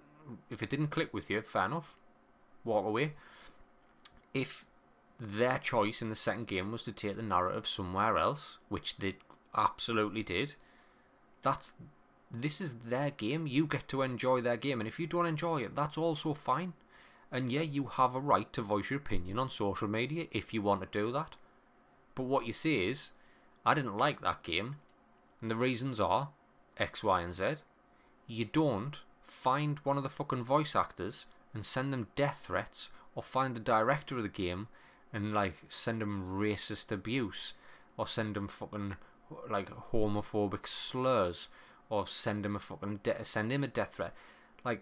if 0.50 0.62
it 0.62 0.70
didn't 0.70 0.88
click 0.88 1.14
with 1.14 1.30
you, 1.30 1.42
fair 1.42 1.66
enough. 1.66 1.96
Walk 2.64 2.86
away. 2.86 3.14
If 4.34 4.66
their 5.20 5.58
choice 5.58 6.02
in 6.02 6.10
the 6.10 6.16
second 6.16 6.48
game 6.48 6.72
was 6.72 6.84
to 6.84 6.92
take 6.92 7.16
the 7.16 7.24
narrative 7.24 7.68
somewhere 7.68 8.18
else, 8.18 8.58
which 8.70 8.98
they 8.98 9.16
absolutely 9.56 10.24
did, 10.24 10.56
that's 11.42 11.74
this 12.32 12.62
is 12.62 12.76
their 12.86 13.10
game. 13.10 13.48
You 13.48 13.66
get 13.66 13.88
to 13.90 14.02
enjoy 14.02 14.42
their 14.42 14.58
game, 14.58 14.80
and 14.80 14.88
if 14.88 15.00
you 15.00 15.08
don't 15.08 15.26
enjoy 15.26 15.62
it, 15.62 15.76
that's 15.76 15.98
also 15.98 16.34
fine. 16.34 16.74
And 17.32 17.52
yeah, 17.52 17.62
you 17.62 17.86
have 17.86 18.16
a 18.16 18.20
right 18.20 18.52
to 18.54 18.62
voice 18.62 18.90
your 18.90 19.00
opinion 19.00 19.40
on 19.40 19.50
social 19.50 19.88
media 19.88 20.28
if 20.32 20.54
you 20.54 20.62
want 20.62 20.82
to 20.82 20.88
do 20.92 21.12
that. 21.12 21.36
But 22.16 22.24
what 22.24 22.46
you 22.46 22.54
say 22.54 22.88
is, 22.88 23.12
I 23.66 23.74
didn't 23.74 23.98
like 23.98 24.22
that 24.22 24.44
game, 24.44 24.78
and 25.42 25.50
the 25.50 25.56
reasons 25.56 26.00
are 26.00 26.30
X, 26.80 27.04
Y, 27.04 27.22
and 27.22 27.34
Z. 27.34 27.56
You 28.28 28.46
don't 28.46 29.00
find 29.24 29.80
one 29.80 29.98
of 29.98 30.04
the 30.04 30.10
fucking 30.10 30.44
voice 30.44 30.76
actors 30.76 31.26
and 31.54 31.66
send 31.66 31.92
them 31.92 32.08
death 32.16 32.44
threats, 32.48 32.90
or 33.16 33.24
find 33.24 33.56
the 33.56 33.60
director 33.60 34.18
of 34.18 34.24
the 34.24 34.30
game 34.30 34.68
and 35.12 35.34
like 35.34 35.56
send 35.68 36.02
them 36.02 36.30
racist 36.32 36.92
abuse, 36.92 37.54
or 37.98 38.08
send 38.08 38.36
them 38.36 38.48
fucking 38.48 38.96
like 39.50 39.70
homophobic 39.92 40.68
slurs, 40.68 41.50
or 41.90 42.08
send 42.08 42.46
him 42.46 42.56
a 42.56 42.60
fucking 42.60 43.02
de- 43.04 43.24
send 43.26 43.52
him 43.52 43.64
a 43.64 43.68
death 43.68 43.96
threat. 43.96 44.14
Like 44.64 44.82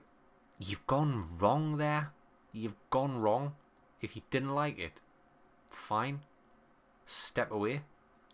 you've 0.60 0.86
gone 0.88 1.38
wrong 1.40 1.78
there. 1.78 2.12
You've 2.52 2.76
gone 2.90 3.20
wrong. 3.20 3.56
If 4.02 4.16
you 4.16 4.22
didn't 4.30 4.54
like 4.54 4.78
it, 4.78 5.02
fine 5.70 6.22
step 7.08 7.52
away. 7.52 7.82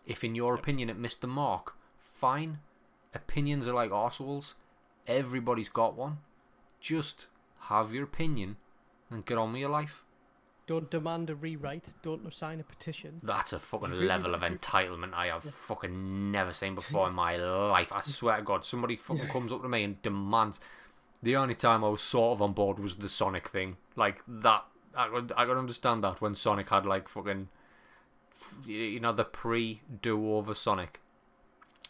If 0.06 0.24
in 0.24 0.36
your 0.36 0.56
opinion 0.56 0.90
it 0.90 0.98
missed 0.98 1.22
the 1.22 1.28
mark, 1.28 1.76
fine. 1.98 2.60
Opinions 3.14 3.68
are 3.68 3.74
like 3.74 3.92
arseholes. 3.92 4.54
Everybody's 5.08 5.70
got 5.70 5.96
one. 5.96 6.20
Just 6.80 7.28
have 7.62 7.94
your 7.94 8.04
opinion 8.04 8.58
and 9.10 9.26
get 9.26 9.38
on 9.38 9.54
with 9.54 9.62
your 9.62 9.70
life. 9.70 10.04
Don't 10.66 10.90
demand 10.90 11.30
a 11.30 11.36
rewrite. 11.36 11.90
Don't 12.04 12.34
sign 12.34 12.62
a 12.62 12.64
petition. 12.64 13.20
That's 13.22 13.52
a 13.52 13.60
fucking 13.60 13.92
level 13.92 14.34
of 14.34 14.42
entitlement 14.42 15.14
I 15.14 15.28
have 15.28 15.44
fucking 15.44 16.32
never 16.32 16.54
seen 16.54 16.74
before 16.74 17.10
in 17.10 17.14
my 17.14 17.36
life. 17.36 17.92
I 17.92 18.02
swear 18.02 18.38
to 18.38 18.44
God, 18.44 18.66
somebody 18.66 18.96
fucking 18.98 19.28
comes 19.28 19.52
up 19.52 19.62
to 19.62 19.68
me 19.70 19.84
and 19.84 20.02
demands. 20.02 20.62
The 21.22 21.36
only 21.36 21.56
time 21.56 21.84
I 21.84 21.90
was 21.90 22.02
sort 22.02 22.38
of 22.38 22.42
on 22.42 22.54
board 22.54 22.80
was 22.80 22.96
the 22.96 23.10
Sonic 23.10 23.50
thing. 23.50 23.78
Like 23.96 24.22
that, 24.28 24.64
I 24.96 25.10
could 25.10 25.34
I 25.36 25.46
could 25.46 25.58
understand 25.58 26.04
that 26.04 26.22
when 26.22 26.36
Sonic 26.36 26.70
had 26.70 26.86
like 26.86 27.10
fucking, 27.10 27.50
you 28.66 29.00
know, 29.02 29.14
the 29.14 29.26
pre-do 29.26 30.34
over 30.34 30.54
Sonic, 30.54 31.02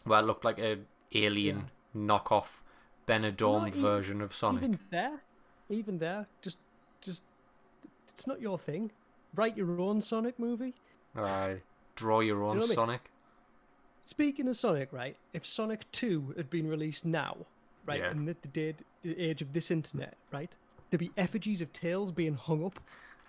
where 0.02 0.20
it 0.20 0.26
looked 0.26 0.44
like 0.44 0.58
a 0.58 0.78
alien 1.14 1.70
knockoff 1.96 2.60
Benidorm 3.06 3.62
Not 3.62 3.76
e- 3.76 3.80
version 3.80 4.20
of 4.20 4.34
Sonic. 4.34 4.62
Even 4.62 4.78
there, 4.90 5.20
even 5.68 5.98
there, 5.98 6.26
just, 6.42 6.58
just, 7.00 7.22
it's 8.08 8.26
not 8.26 8.40
your 8.40 8.58
thing. 8.58 8.90
Write 9.34 9.56
your 9.56 9.80
own 9.80 10.00
Sonic 10.00 10.38
movie. 10.38 10.74
Aye. 11.16 11.60
Draw 11.96 12.20
your 12.20 12.42
own 12.42 12.56
know 12.56 12.60
what 12.62 12.64
I 12.64 12.68
mean? 12.68 12.74
Sonic. 12.74 13.10
Speaking 14.02 14.48
of 14.48 14.56
Sonic, 14.56 14.92
right? 14.92 15.16
If 15.32 15.46
Sonic 15.46 15.90
Two 15.92 16.34
had 16.36 16.50
been 16.50 16.66
released 16.68 17.04
now, 17.04 17.36
right, 17.86 18.00
Yeah. 18.00 18.10
in 18.10 18.24
the, 18.26 18.36
the, 18.40 18.48
day, 18.48 18.74
the 19.02 19.18
age 19.18 19.42
of 19.42 19.52
this 19.52 19.70
internet, 19.70 20.16
right, 20.32 20.54
there'd 20.90 21.00
be 21.00 21.10
effigies 21.16 21.60
of 21.60 21.72
Tails 21.72 22.12
being 22.12 22.34
hung 22.34 22.64
up. 22.64 22.80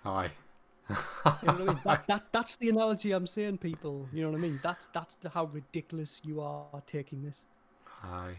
Aye. 0.04 0.30
You 0.88 0.94
know 0.94 1.52
what 1.52 1.60
I 1.60 1.64
mean? 1.64 1.80
That, 1.84 2.06
that 2.06 2.26
that's 2.32 2.56
the 2.56 2.68
analogy 2.68 3.12
I'm 3.12 3.26
saying, 3.26 3.58
people. 3.58 4.08
You 4.12 4.22
know 4.22 4.30
what 4.30 4.38
I 4.38 4.40
mean? 4.40 4.60
That's 4.62 4.86
that's 4.92 5.16
the, 5.16 5.28
how 5.30 5.46
ridiculous 5.46 6.20
you 6.24 6.40
are 6.40 6.82
taking 6.86 7.24
this. 7.24 7.44
Aye. 8.12 8.36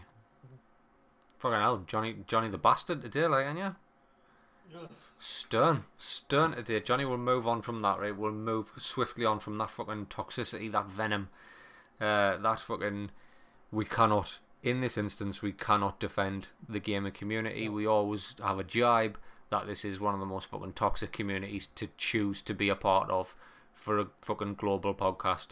Fucking 1.38 1.60
hell, 1.60 1.84
Johnny 1.86 2.16
Johnny 2.26 2.48
the 2.48 2.58
bastard 2.58 3.02
today, 3.02 3.26
like, 3.26 3.46
ain't 3.46 3.58
you? 3.58 3.76
Stern. 5.18 5.84
Stern 5.96 6.52
today. 6.52 6.80
Johnny 6.80 7.04
will 7.04 7.18
move 7.18 7.46
on 7.46 7.62
from 7.62 7.82
that, 7.82 8.00
right? 8.00 8.16
We'll 8.16 8.32
move 8.32 8.72
swiftly 8.78 9.24
on 9.24 9.38
from 9.38 9.58
that 9.58 9.70
fucking 9.70 10.06
toxicity, 10.06 10.70
that 10.72 10.86
venom. 10.86 11.28
Uh, 12.00 12.36
that 12.38 12.60
fucking. 12.60 13.10
We 13.70 13.84
cannot, 13.84 14.38
in 14.62 14.80
this 14.80 14.96
instance, 14.96 15.42
we 15.42 15.52
cannot 15.52 16.00
defend 16.00 16.48
the 16.68 16.80
gaming 16.80 17.12
community. 17.12 17.68
We 17.68 17.86
always 17.86 18.34
have 18.42 18.58
a 18.58 18.64
jibe 18.64 19.18
that 19.50 19.66
this 19.66 19.84
is 19.84 20.00
one 20.00 20.14
of 20.14 20.20
the 20.20 20.26
most 20.26 20.48
fucking 20.48 20.72
toxic 20.72 21.12
communities 21.12 21.66
to 21.74 21.88
choose 21.96 22.42
to 22.42 22.54
be 22.54 22.68
a 22.68 22.74
part 22.74 23.10
of 23.10 23.34
for 23.74 23.98
a 23.98 24.06
fucking 24.22 24.54
global 24.54 24.94
podcast. 24.94 25.48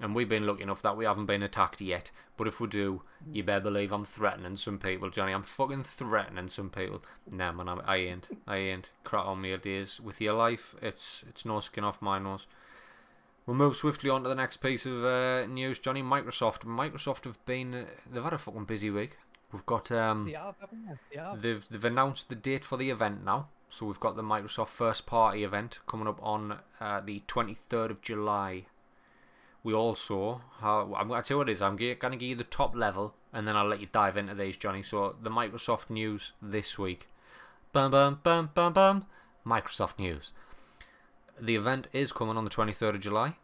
And 0.00 0.14
we've 0.14 0.28
been 0.28 0.46
lucky 0.46 0.62
enough 0.62 0.82
that 0.82 0.96
we 0.96 1.04
haven't 1.04 1.26
been 1.26 1.42
attacked 1.42 1.80
yet. 1.80 2.10
But 2.36 2.46
if 2.46 2.60
we 2.60 2.68
do, 2.68 3.02
you 3.32 3.42
better 3.42 3.60
believe 3.60 3.92
I'm 3.92 4.04
threatening 4.04 4.56
some 4.56 4.78
people, 4.78 5.10
Johnny. 5.10 5.32
I'm 5.32 5.42
fucking 5.42 5.84
threatening 5.84 6.48
some 6.48 6.70
people. 6.70 7.02
Nah, 7.30 7.52
man, 7.52 7.68
I, 7.68 7.80
I 7.84 7.96
ain't. 7.96 8.30
I 8.46 8.56
ain't. 8.58 8.90
Crack 9.02 9.26
on 9.26 9.40
me 9.40 9.56
days 9.56 10.00
with 10.00 10.20
your 10.20 10.34
life. 10.34 10.74
It's 10.80 11.24
it's 11.28 11.44
no 11.44 11.60
skin 11.60 11.84
off 11.84 12.00
my 12.00 12.18
nose. 12.18 12.46
We'll 13.44 13.56
move 13.56 13.76
swiftly 13.76 14.10
on 14.10 14.22
to 14.22 14.28
the 14.28 14.34
next 14.34 14.58
piece 14.58 14.84
of 14.86 15.04
uh, 15.04 15.46
news, 15.46 15.78
Johnny. 15.78 16.02
Microsoft. 16.02 16.60
Microsoft 16.60 17.24
have 17.24 17.44
been 17.46 17.74
uh, 17.74 17.84
they've 18.10 18.22
had 18.22 18.34
a 18.34 18.38
fucking 18.38 18.66
busy 18.66 18.90
week. 18.90 19.16
We've 19.52 19.66
got 19.66 19.90
um, 19.90 20.26
They 20.26 20.32
have? 20.32 20.54
They 21.10 21.18
have. 21.18 21.42
They've 21.42 21.68
they've 21.68 21.84
announced 21.84 22.28
the 22.28 22.34
date 22.36 22.64
for 22.64 22.76
the 22.76 22.90
event 22.90 23.24
now. 23.24 23.48
So 23.70 23.86
we've 23.86 24.00
got 24.00 24.16
the 24.16 24.22
Microsoft 24.22 24.68
first 24.68 25.06
party 25.06 25.44
event 25.44 25.80
coming 25.86 26.06
up 26.06 26.18
on 26.22 26.58
uh, 26.80 27.00
the 27.00 27.22
23rd 27.26 27.90
of 27.90 28.00
July. 28.00 28.66
We 29.68 29.74
also 29.74 30.40
have, 30.62 30.90
I'm 30.94 31.08
going 31.08 31.22
to 31.22 31.28
tell 31.28 31.34
you 31.34 31.38
what 31.40 31.50
it 31.50 31.52
is. 31.52 31.60
I'm 31.60 31.76
going 31.76 31.98
to 31.98 32.16
give 32.16 32.22
you 32.22 32.34
the 32.34 32.44
top 32.44 32.74
level 32.74 33.12
and 33.34 33.46
then 33.46 33.54
I'll 33.54 33.68
let 33.68 33.82
you 33.82 33.86
dive 33.92 34.16
into 34.16 34.34
these, 34.34 34.56
Johnny. 34.56 34.82
So 34.82 35.14
the 35.22 35.28
Microsoft 35.28 35.90
news 35.90 36.32
this 36.40 36.78
week. 36.78 37.06
Bum 37.74 37.90
bum 37.90 38.20
bum 38.22 38.48
bum 38.54 38.72
bum. 38.72 39.04
Microsoft 39.44 39.98
news. 39.98 40.32
The 41.38 41.54
event 41.54 41.88
is 41.92 42.12
coming 42.12 42.38
on 42.38 42.44
the 42.44 42.50
23rd 42.50 42.94
of 42.94 43.00
July. 43.00 43.36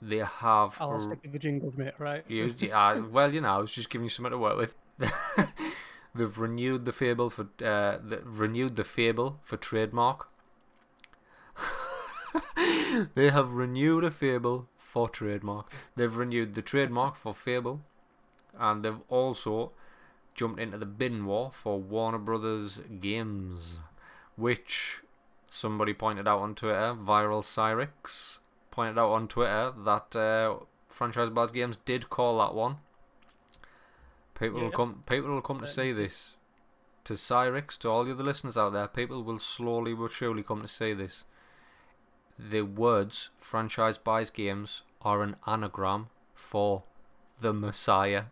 They 0.00 0.18
have 0.18 0.76
I'll 0.78 1.00
stick 1.00 1.18
with 1.24 1.32
the 1.32 1.40
jingles, 1.40 1.76
mate. 1.76 1.94
Right. 1.98 2.22
you, 2.28 2.54
uh, 2.72 3.02
well, 3.10 3.34
you 3.34 3.40
know, 3.40 3.48
I 3.48 3.58
was 3.58 3.72
just 3.72 3.90
giving 3.90 4.04
you 4.04 4.10
something 4.10 4.30
to 4.30 4.38
work 4.38 4.56
with. 4.56 4.76
They've 6.14 6.38
renewed 6.38 6.84
the 6.84 6.92
fable 6.92 7.30
for 7.30 7.48
uh, 7.64 7.98
the, 8.00 8.20
renewed 8.22 8.76
the 8.76 8.84
fable 8.84 9.40
for 9.42 9.56
trademark. 9.56 10.28
they 13.16 13.30
have 13.30 13.54
renewed 13.54 14.04
a 14.04 14.12
fable 14.12 14.68
for 14.86 15.08
trademark. 15.08 15.70
They've 15.96 16.16
renewed 16.16 16.54
the 16.54 16.62
trademark 16.62 17.16
for 17.16 17.34
fable, 17.34 17.80
and 18.58 18.84
they've 18.84 19.00
also 19.08 19.72
jumped 20.34 20.60
into 20.60 20.78
the 20.78 20.86
bidding 20.86 21.26
war 21.26 21.50
for 21.52 21.78
Warner 21.78 22.18
Brothers 22.18 22.80
games, 23.00 23.80
which 24.36 25.00
somebody 25.50 25.92
pointed 25.92 26.28
out 26.28 26.40
on 26.40 26.54
Twitter. 26.54 26.94
Viral 26.94 27.42
Cyrix 27.42 28.38
pointed 28.70 28.98
out 28.98 29.10
on 29.10 29.26
Twitter 29.28 29.72
that 29.84 30.14
uh, 30.14 30.56
franchise 30.88 31.30
buys 31.30 31.52
games 31.52 31.78
did 31.84 32.08
call 32.08 32.38
that 32.38 32.54
one. 32.54 32.76
People 34.38 34.60
will 34.60 34.70
come. 34.70 35.02
People 35.08 35.30
will 35.30 35.42
come 35.42 35.60
to 35.60 35.66
see 35.66 35.92
this. 35.92 36.36
To 37.04 37.14
Cyrix, 37.14 37.78
to 37.78 37.88
all 37.88 38.04
the 38.04 38.12
other 38.12 38.24
listeners 38.24 38.56
out 38.56 38.72
there, 38.72 38.88
people 38.88 39.22
will 39.22 39.38
slowly 39.38 39.94
but 39.94 40.10
surely 40.10 40.42
come 40.42 40.60
to 40.60 40.68
see 40.68 40.92
this. 40.92 41.24
The 42.38 42.62
words 42.62 43.30
franchise 43.38 43.96
buys 43.98 44.30
games 44.30 44.82
are 45.02 45.22
an 45.22 45.36
anagram 45.46 46.08
for 46.34 46.82
the 47.40 47.52
Messiah. 47.52 48.24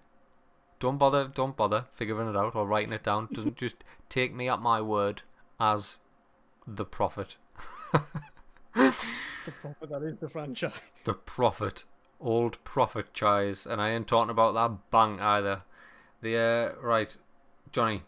Don't 0.78 0.98
bother. 0.98 1.30
Don't 1.32 1.56
bother 1.56 1.86
figuring 1.90 2.28
it 2.28 2.36
out 2.36 2.54
or 2.54 2.66
writing 2.66 2.92
it 2.92 3.02
down. 3.02 3.28
Doesn't 3.32 3.56
just 3.64 3.76
take 4.08 4.34
me 4.34 4.48
at 4.48 4.60
my 4.60 4.80
word 4.80 5.22
as 5.58 5.98
the 6.66 6.84
prophet. 6.84 7.36
The 8.74 9.52
prophet 9.60 9.90
that 9.90 10.02
is 10.02 10.18
the 10.18 10.28
franchise. 10.28 10.72
The 11.04 11.14
prophet, 11.14 11.84
old 12.20 12.62
prophet 12.64 13.12
chise, 13.14 13.66
and 13.66 13.80
I 13.80 13.90
ain't 13.90 14.08
talking 14.08 14.30
about 14.30 14.54
that 14.54 14.90
bank 14.90 15.20
either. 15.20 15.62
The 16.22 16.36
uh, 16.36 16.80
right, 16.80 17.16
Johnny, 17.70 18.02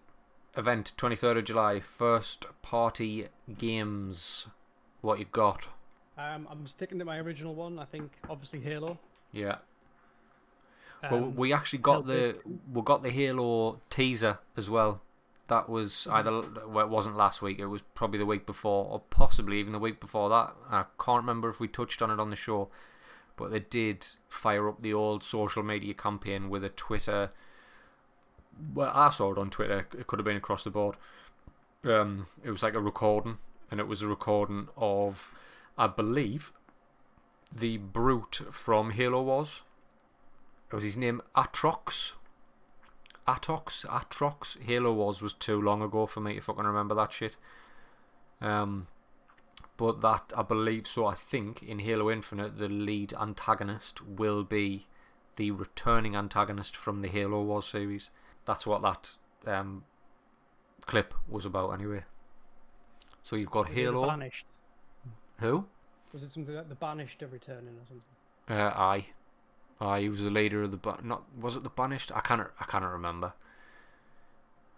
event 0.57 0.93
twenty 0.97 1.17
third 1.17 1.37
of 1.37 1.45
July, 1.45 1.81
first 1.81 2.47
party 2.63 3.29
games. 3.57 4.49
What 5.03 5.19
you 5.19 5.27
got? 5.27 5.69
Um, 6.19 6.49
I'm 6.51 6.67
sticking 6.67 6.99
to 6.99 7.05
my 7.05 7.19
original 7.19 7.55
one. 7.55 7.79
I 7.79 7.85
think 7.85 8.13
obviously 8.29 8.61
Halo. 8.61 8.99
Yeah. 9.33 9.57
well, 11.03 11.25
Um, 11.25 11.37
we 11.37 11.53
actually 11.53 11.81
got 11.81 12.07
the 12.07 12.39
we 12.73 12.83
got 12.83 13.03
the 13.03 13.11
Halo 13.11 13.81
teaser 13.91 14.39
as 14.57 14.71
well. 14.71 15.03
That 15.49 15.69
was 15.69 16.09
either 16.11 16.43
well, 16.67 16.87
it 16.87 16.91
wasn't 16.91 17.17
last 17.17 17.41
week. 17.43 17.59
It 17.59 17.67
was 17.67 17.83
probably 17.95 18.19
the 18.19 18.27
week 18.27 18.47
before, 18.47 18.87
or 18.91 19.01
possibly 19.11 19.59
even 19.61 19.73
the 19.73 19.79
week 19.79 20.01
before 20.01 20.29
that. 20.31 20.55
I 20.71 20.85
can't 20.99 21.23
remember 21.23 21.49
if 21.51 21.61
we 21.61 21.69
touched 21.69 22.03
on 22.03 22.11
it 22.11 22.19
on 22.19 22.31
the 22.31 22.37
show, 22.37 22.69
but 23.37 23.51
they 23.51 23.61
did 23.61 24.07
fire 24.29 24.69
up 24.69 24.83
the 24.83 24.93
old 24.95 25.23
social 25.23 25.63
media 25.63 25.95
campaign 25.95 26.49
with 26.51 26.65
a 26.65 26.69
Twitter. 26.71 27.31
Well, 28.75 28.91
I 28.93 29.11
saw 29.11 29.33
it 29.33 29.39
on 29.39 29.51
Twitter. 29.51 29.87
It 29.97 30.07
could 30.07 30.19
have 30.19 30.25
been 30.25 30.37
across 30.37 30.65
the 30.65 30.71
board. 30.71 30.97
Um, 31.85 32.27
it 32.43 32.51
was 32.51 32.63
like 32.63 32.75
a 32.75 32.81
recording, 32.81 33.39
and 33.71 33.79
it 33.79 33.87
was 33.87 34.03
a 34.03 34.09
recording 34.09 34.67
of, 34.77 35.31
I 35.79 35.87
believe, 35.87 36.53
the 37.53 37.77
brute 37.77 38.41
from 38.51 38.91
Halo 38.91 39.23
Wars. 39.23 39.63
It 40.71 40.75
was 40.75 40.85
his 40.85 40.97
name 40.97 41.23
Atrox. 41.37 42.13
Atox, 43.27 43.85
Atrox. 43.87 44.63
Halo 44.63 44.93
Wars 44.93 45.21
was 45.21 45.35
too 45.35 45.61
long 45.61 45.83
ago 45.83 46.07
for 46.07 46.21
me 46.21 46.35
to 46.35 46.41
fucking 46.41 46.65
remember 46.65 46.95
that 46.95 47.13
shit. 47.13 47.37
Um, 48.41 48.87
but 49.77 50.01
that 50.01 50.33
I 50.37 50.43
believe 50.43 50.87
so. 50.87 51.07
I 51.07 51.15
think 51.15 51.63
in 51.63 51.81
Halo 51.81 52.11
Infinite, 52.11 52.59
the 52.59 52.69
lead 52.69 53.13
antagonist 53.15 54.05
will 54.07 54.45
be 54.45 54.87
the 55.37 55.51
returning 55.51 56.17
antagonist 56.17 56.75
from 56.75 57.03
the 57.03 57.09
Halo 57.09 57.43
Wars 57.43 57.67
series. 57.67 58.11
That's 58.45 58.67
what 58.67 58.83
that 58.83 59.17
um, 59.47 59.85
clip 60.87 61.15
was 61.29 61.45
about, 61.45 61.71
anyway. 61.73 62.05
So 63.23 63.37
you've 63.37 63.51
got 63.51 63.69
was 63.69 63.77
Halo. 63.77 64.07
Banished. 64.07 64.47
Who? 65.41 65.67
Was 66.13 66.23
it 66.23 66.31
something 66.31 66.55
like 66.55 66.69
the 66.69 66.75
Banished 66.75 67.23
are 67.23 67.27
returning 67.27 67.75
or 67.75 67.87
something? 67.87 68.09
Uh, 68.49 68.73
aye, 68.75 69.07
aye. 69.81 70.01
He 70.01 70.09
was 70.09 70.23
the 70.25 70.31
leader 70.31 70.63
of 70.63 70.71
the 70.71 70.77
ba- 70.77 71.01
not. 71.03 71.25
Was 71.39 71.57
it 71.57 71.63
the 71.63 71.69
banished? 71.69 72.13
I 72.15 72.21
can't. 72.21 72.47
I 72.61 72.65
can't 72.65 72.85
remember. 72.85 73.33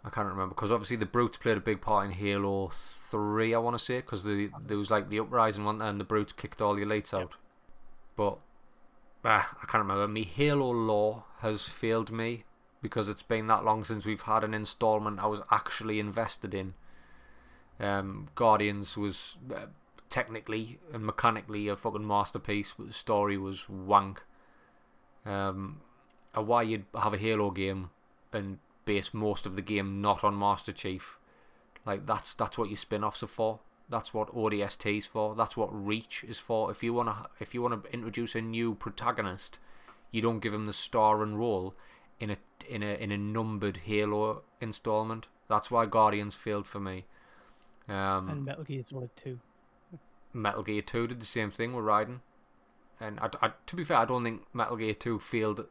I 0.04 0.10
can't 0.10 0.28
remember 0.28 0.54
because 0.54 0.72
obviously 0.72 0.96
the 0.96 1.06
brutes 1.06 1.36
played 1.36 1.58
a 1.58 1.60
big 1.60 1.80
part 1.82 2.06
in 2.06 2.12
Halo 2.12 2.70
Three. 3.10 3.54
I 3.54 3.58
want 3.58 3.76
to 3.76 3.84
say 3.84 3.96
because 3.98 4.24
the 4.24 4.50
there 4.66 4.78
was 4.78 4.90
like 4.90 5.10
the 5.10 5.20
uprising 5.20 5.64
one 5.64 5.82
and 5.82 6.00
the 6.00 6.04
brutes 6.04 6.32
kicked 6.32 6.62
all 6.62 6.74
the 6.74 6.82
elites 6.82 7.12
out. 7.12 7.36
But 8.16 8.38
ah, 9.24 9.56
I 9.62 9.66
can't 9.66 9.82
remember. 9.82 10.08
Me 10.08 10.24
Halo 10.24 10.70
lore 10.70 11.24
has 11.40 11.68
failed 11.68 12.10
me 12.10 12.44
because 12.80 13.08
it's 13.08 13.22
been 13.22 13.48
that 13.48 13.64
long 13.64 13.84
since 13.84 14.06
we've 14.06 14.22
had 14.22 14.44
an 14.44 14.54
installment 14.54 15.22
I 15.22 15.26
was 15.26 15.42
actually 15.50 16.00
invested 16.00 16.54
in. 16.54 16.74
Um, 17.80 18.28
Guardians 18.34 18.96
was 18.96 19.36
uh, 19.54 19.66
technically 20.10 20.78
and 20.92 21.04
mechanically 21.04 21.68
a 21.68 21.76
fucking 21.76 22.06
masterpiece, 22.06 22.74
but 22.76 22.88
the 22.88 22.92
story 22.92 23.36
was 23.36 23.68
wank. 23.68 24.22
Um, 25.24 25.80
why 26.34 26.62
you'd 26.62 26.86
have 27.00 27.14
a 27.14 27.18
Halo 27.18 27.50
game 27.50 27.90
and 28.32 28.58
base 28.84 29.12
most 29.12 29.46
of 29.46 29.56
the 29.56 29.62
game 29.62 30.00
not 30.00 30.24
on 30.24 30.38
Master 30.38 30.72
Chief, 30.72 31.18
like 31.84 32.06
that's 32.06 32.34
that's 32.34 32.58
what 32.58 32.68
your 32.68 32.76
spin-offs 32.76 33.22
are 33.22 33.28
for. 33.28 33.60
That's 33.88 34.12
what 34.12 34.34
ODST 34.34 34.98
ODST's 34.98 35.06
for. 35.06 35.34
That's 35.34 35.56
what 35.56 35.70
Reach 35.72 36.24
is 36.24 36.38
for. 36.38 36.70
If 36.70 36.82
you 36.82 36.92
wanna 36.92 37.28
if 37.40 37.54
you 37.54 37.62
wanna 37.62 37.80
introduce 37.92 38.34
a 38.34 38.40
new 38.40 38.74
protagonist, 38.74 39.58
you 40.10 40.22
don't 40.22 40.40
give 40.40 40.54
him 40.54 40.66
the 40.66 40.72
star 40.72 41.22
and 41.22 41.38
role 41.38 41.74
in 42.20 42.30
a 42.30 42.36
in 42.68 42.82
a 42.82 42.94
in 42.94 43.10
a 43.10 43.18
numbered 43.18 43.78
Halo 43.78 44.42
installment. 44.60 45.28
That's 45.48 45.70
why 45.70 45.86
Guardians 45.86 46.34
failed 46.34 46.66
for 46.66 46.80
me. 46.80 47.06
Um, 47.88 48.28
and 48.28 48.44
Metal 48.44 48.64
Gear 48.64 48.84
Solid 48.88 49.10
2. 49.16 49.38
Metal 50.38 50.62
Gear 50.62 50.82
2 50.82 51.06
did 51.08 51.20
the 51.20 51.26
same 51.26 51.50
thing 51.50 51.72
with 51.74 51.84
Raiden. 51.84 52.20
And 53.00 53.18
I, 53.20 53.28
I- 53.42 53.52
to 53.66 53.76
be 53.76 53.84
fair, 53.84 53.98
I 53.98 54.04
don't 54.04 54.24
think 54.24 54.42
Metal 54.52 54.76
Gear 54.76 54.94
2 54.94 55.18
failed 55.18 55.66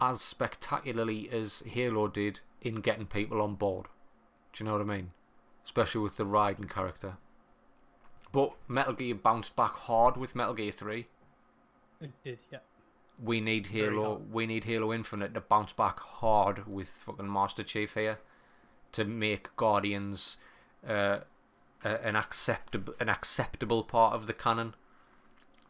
as 0.00 0.20
spectacularly 0.20 1.28
as 1.30 1.62
Halo 1.66 2.08
did 2.08 2.40
in 2.62 2.76
getting 2.76 3.06
people 3.06 3.40
on 3.42 3.54
board. 3.54 3.86
Do 4.52 4.62
you 4.62 4.66
know 4.70 4.76
what 4.76 4.82
I 4.82 4.96
mean? 4.96 5.10
Especially 5.64 6.00
with 6.00 6.16
the 6.16 6.24
Raiden 6.24 6.68
character. 6.70 7.16
But 8.32 8.52
Metal 8.68 8.92
Gear 8.92 9.14
bounced 9.14 9.56
back 9.56 9.72
hard 9.72 10.16
with 10.16 10.34
Metal 10.34 10.54
Gear 10.54 10.70
3. 10.72 11.06
It 12.00 12.10
did, 12.24 12.38
yeah. 12.50 12.58
We 13.22 13.40
need 13.40 13.68
Halo. 13.68 14.22
We 14.30 14.46
need 14.46 14.64
Halo 14.64 14.92
Infinite 14.92 15.34
to 15.34 15.40
bounce 15.40 15.72
back 15.72 15.98
hard 15.98 16.68
with 16.68 16.88
fucking 16.88 17.32
Master 17.32 17.64
Chief 17.64 17.94
here, 17.94 18.18
to 18.92 19.04
make 19.04 19.54
Guardians 19.56 20.36
uh, 20.86 21.20
an 21.84 22.16
acceptable 22.16 22.94
an 23.00 23.08
acceptable 23.08 23.84
part 23.84 24.14
of 24.14 24.26
the 24.26 24.32
canon. 24.32 24.74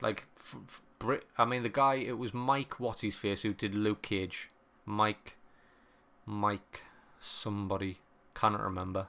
Like, 0.01 0.27
f- 0.37 0.57
f- 0.67 0.83
Brit. 0.99 1.25
I 1.37 1.45
mean, 1.45 1.63
the 1.63 1.69
guy. 1.69 1.97
It 1.97 2.19
was 2.19 2.35
Mike. 2.35 2.81
What's 2.81 3.03
his 3.03 3.17
face? 3.17 3.43
Who 3.43 3.53
did 3.53 3.75
Luke 3.75 4.03
Cage? 4.03 4.51
Mike. 4.85 5.37
Mike. 6.25 6.83
Somebody. 7.21 7.99
Cannot 8.35 8.63
remember. 8.63 9.09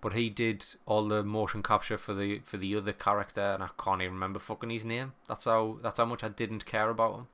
But 0.00 0.12
he 0.12 0.30
did 0.30 0.64
all 0.86 1.08
the 1.08 1.24
motion 1.24 1.62
capture 1.62 1.98
for 1.98 2.14
the 2.14 2.38
for 2.40 2.56
the 2.56 2.76
other 2.76 2.92
character, 2.92 3.40
and 3.40 3.62
I 3.62 3.68
can't 3.82 4.00
even 4.00 4.14
remember 4.14 4.38
fucking 4.38 4.70
his 4.70 4.84
name. 4.84 5.12
That's 5.28 5.44
how 5.46 5.78
that's 5.82 5.98
how 5.98 6.04
much 6.04 6.22
I 6.22 6.28
didn't 6.28 6.66
care 6.66 6.90
about 6.90 7.14
him. 7.14 7.28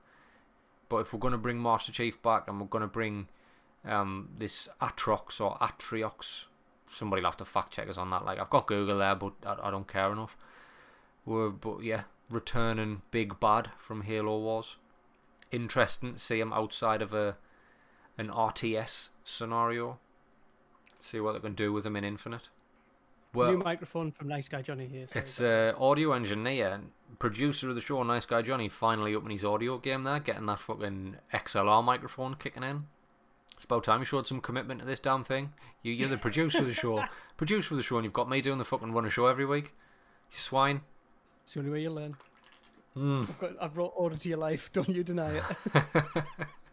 But 0.89 0.99
if 0.99 1.13
we're 1.13 1.19
gonna 1.19 1.39
bring 1.39 1.63
Master 1.63 1.93
Chief 1.93 2.21
back, 2.23 2.49
and 2.49 2.61
we're 2.61 2.67
gonna 2.67 2.87
bring 2.87 3.29
um, 3.85 4.31
this 4.39 4.69
Atrox 4.81 5.41
or 5.41 5.59
Atriox, 5.59 6.47
somebody'll 6.95 7.27
have 7.27 7.37
to 7.39 7.45
fact 7.45 7.73
check 7.73 7.89
us 7.89 7.99
on 7.99 8.11
that. 8.11 8.25
Like 8.25 8.39
I've 8.39 8.51
got 8.51 8.67
Google 8.67 8.99
there, 8.99 9.15
but 9.15 9.33
I, 9.45 9.69
I 9.69 9.71
don't 9.71 9.89
care 9.89 10.13
enough. 10.13 10.37
We're, 11.27 11.51
but 11.51 11.83
yeah, 11.83 12.03
returning 12.31 13.03
Big 13.11 13.41
Bad 13.41 13.71
from 13.79 14.03
Halo 14.03 14.39
Wars. 14.39 14.77
Interesting 15.51 16.15
to 16.15 16.19
see 16.19 16.41
him 16.41 16.53
outside 16.53 17.03
of 17.03 17.15
a 17.15 17.37
an 18.17 18.29
RTS 18.29 19.09
scenario. 19.25 19.99
See 21.01 21.21
what 21.21 21.33
they 21.33 21.41
can 21.41 21.55
do 21.55 21.73
with 21.73 21.85
him 21.85 21.97
in 21.97 22.05
Infinite. 22.05 22.49
Well, 23.35 23.51
New 23.51 23.59
microphone 23.59 24.13
from 24.13 24.29
Nice 24.29 24.49
Guy 24.49 24.63
Johnny 24.63 24.87
here. 24.87 25.07
sorry 25.09 25.23
It's 25.23 25.41
uh, 25.41 25.75
audio 25.77 26.13
engineer, 26.13 26.81
producer 27.19 27.69
of 27.69 27.75
the 27.75 27.81
show, 27.81 28.03
nice 28.05 28.27
guy 28.27 28.43
Johnny, 28.43 28.69
finally 28.69 29.15
upping 29.15 29.31
his 29.31 29.45
audio 29.45 29.79
game 29.79 30.05
there, 30.05 30.21
getting 30.21 30.47
that 30.47 30.61
fucking 30.61 31.17
XLR 31.33 31.83
microphone 31.83 32.37
kicking 32.37 32.63
in. 32.63 32.85
It's 33.55 33.65
about 33.65 33.85
time 33.85 34.01
you 34.01 34.05
showed 34.05 34.27
some 34.27 34.41
commitment 34.41 34.81
to 34.81 34.87
this 34.87 34.99
damn 34.99 35.23
thing. 35.25 35.53
You, 35.83 35.93
you're 35.93 36.09
the 36.09 36.17
producer 36.17 36.59
of 36.59 36.67
the 36.67 36.75
show, 36.75 37.05
producer 37.37 37.75
of 37.75 37.77
the 37.77 37.83
show, 37.83 37.97
and 37.97 38.05
you've 38.05 38.13
got 38.13 38.29
me 38.29 38.41
doing 38.41 38.59
the 38.59 38.65
fucking 38.65 38.93
run 38.93 39.05
a 39.07 39.11
show 39.11 39.27
every 39.27 39.47
week. 39.47 39.73
You 40.31 40.39
swine. 40.39 40.81
It's 41.43 41.55
the 41.55 41.61
only 41.61 41.71
way 41.73 41.83
you 41.83 41.91
learn. 41.91 42.17
Mm. 42.97 43.29
I've, 43.29 43.39
got, 43.39 43.51
I've 43.61 43.75
brought 43.75 43.93
order 43.97 44.17
to 44.17 44.29
your 44.29 44.39
life. 44.39 44.71
Don't 44.73 44.89
you 44.89 45.03
deny 45.05 45.37
it. 45.37 45.45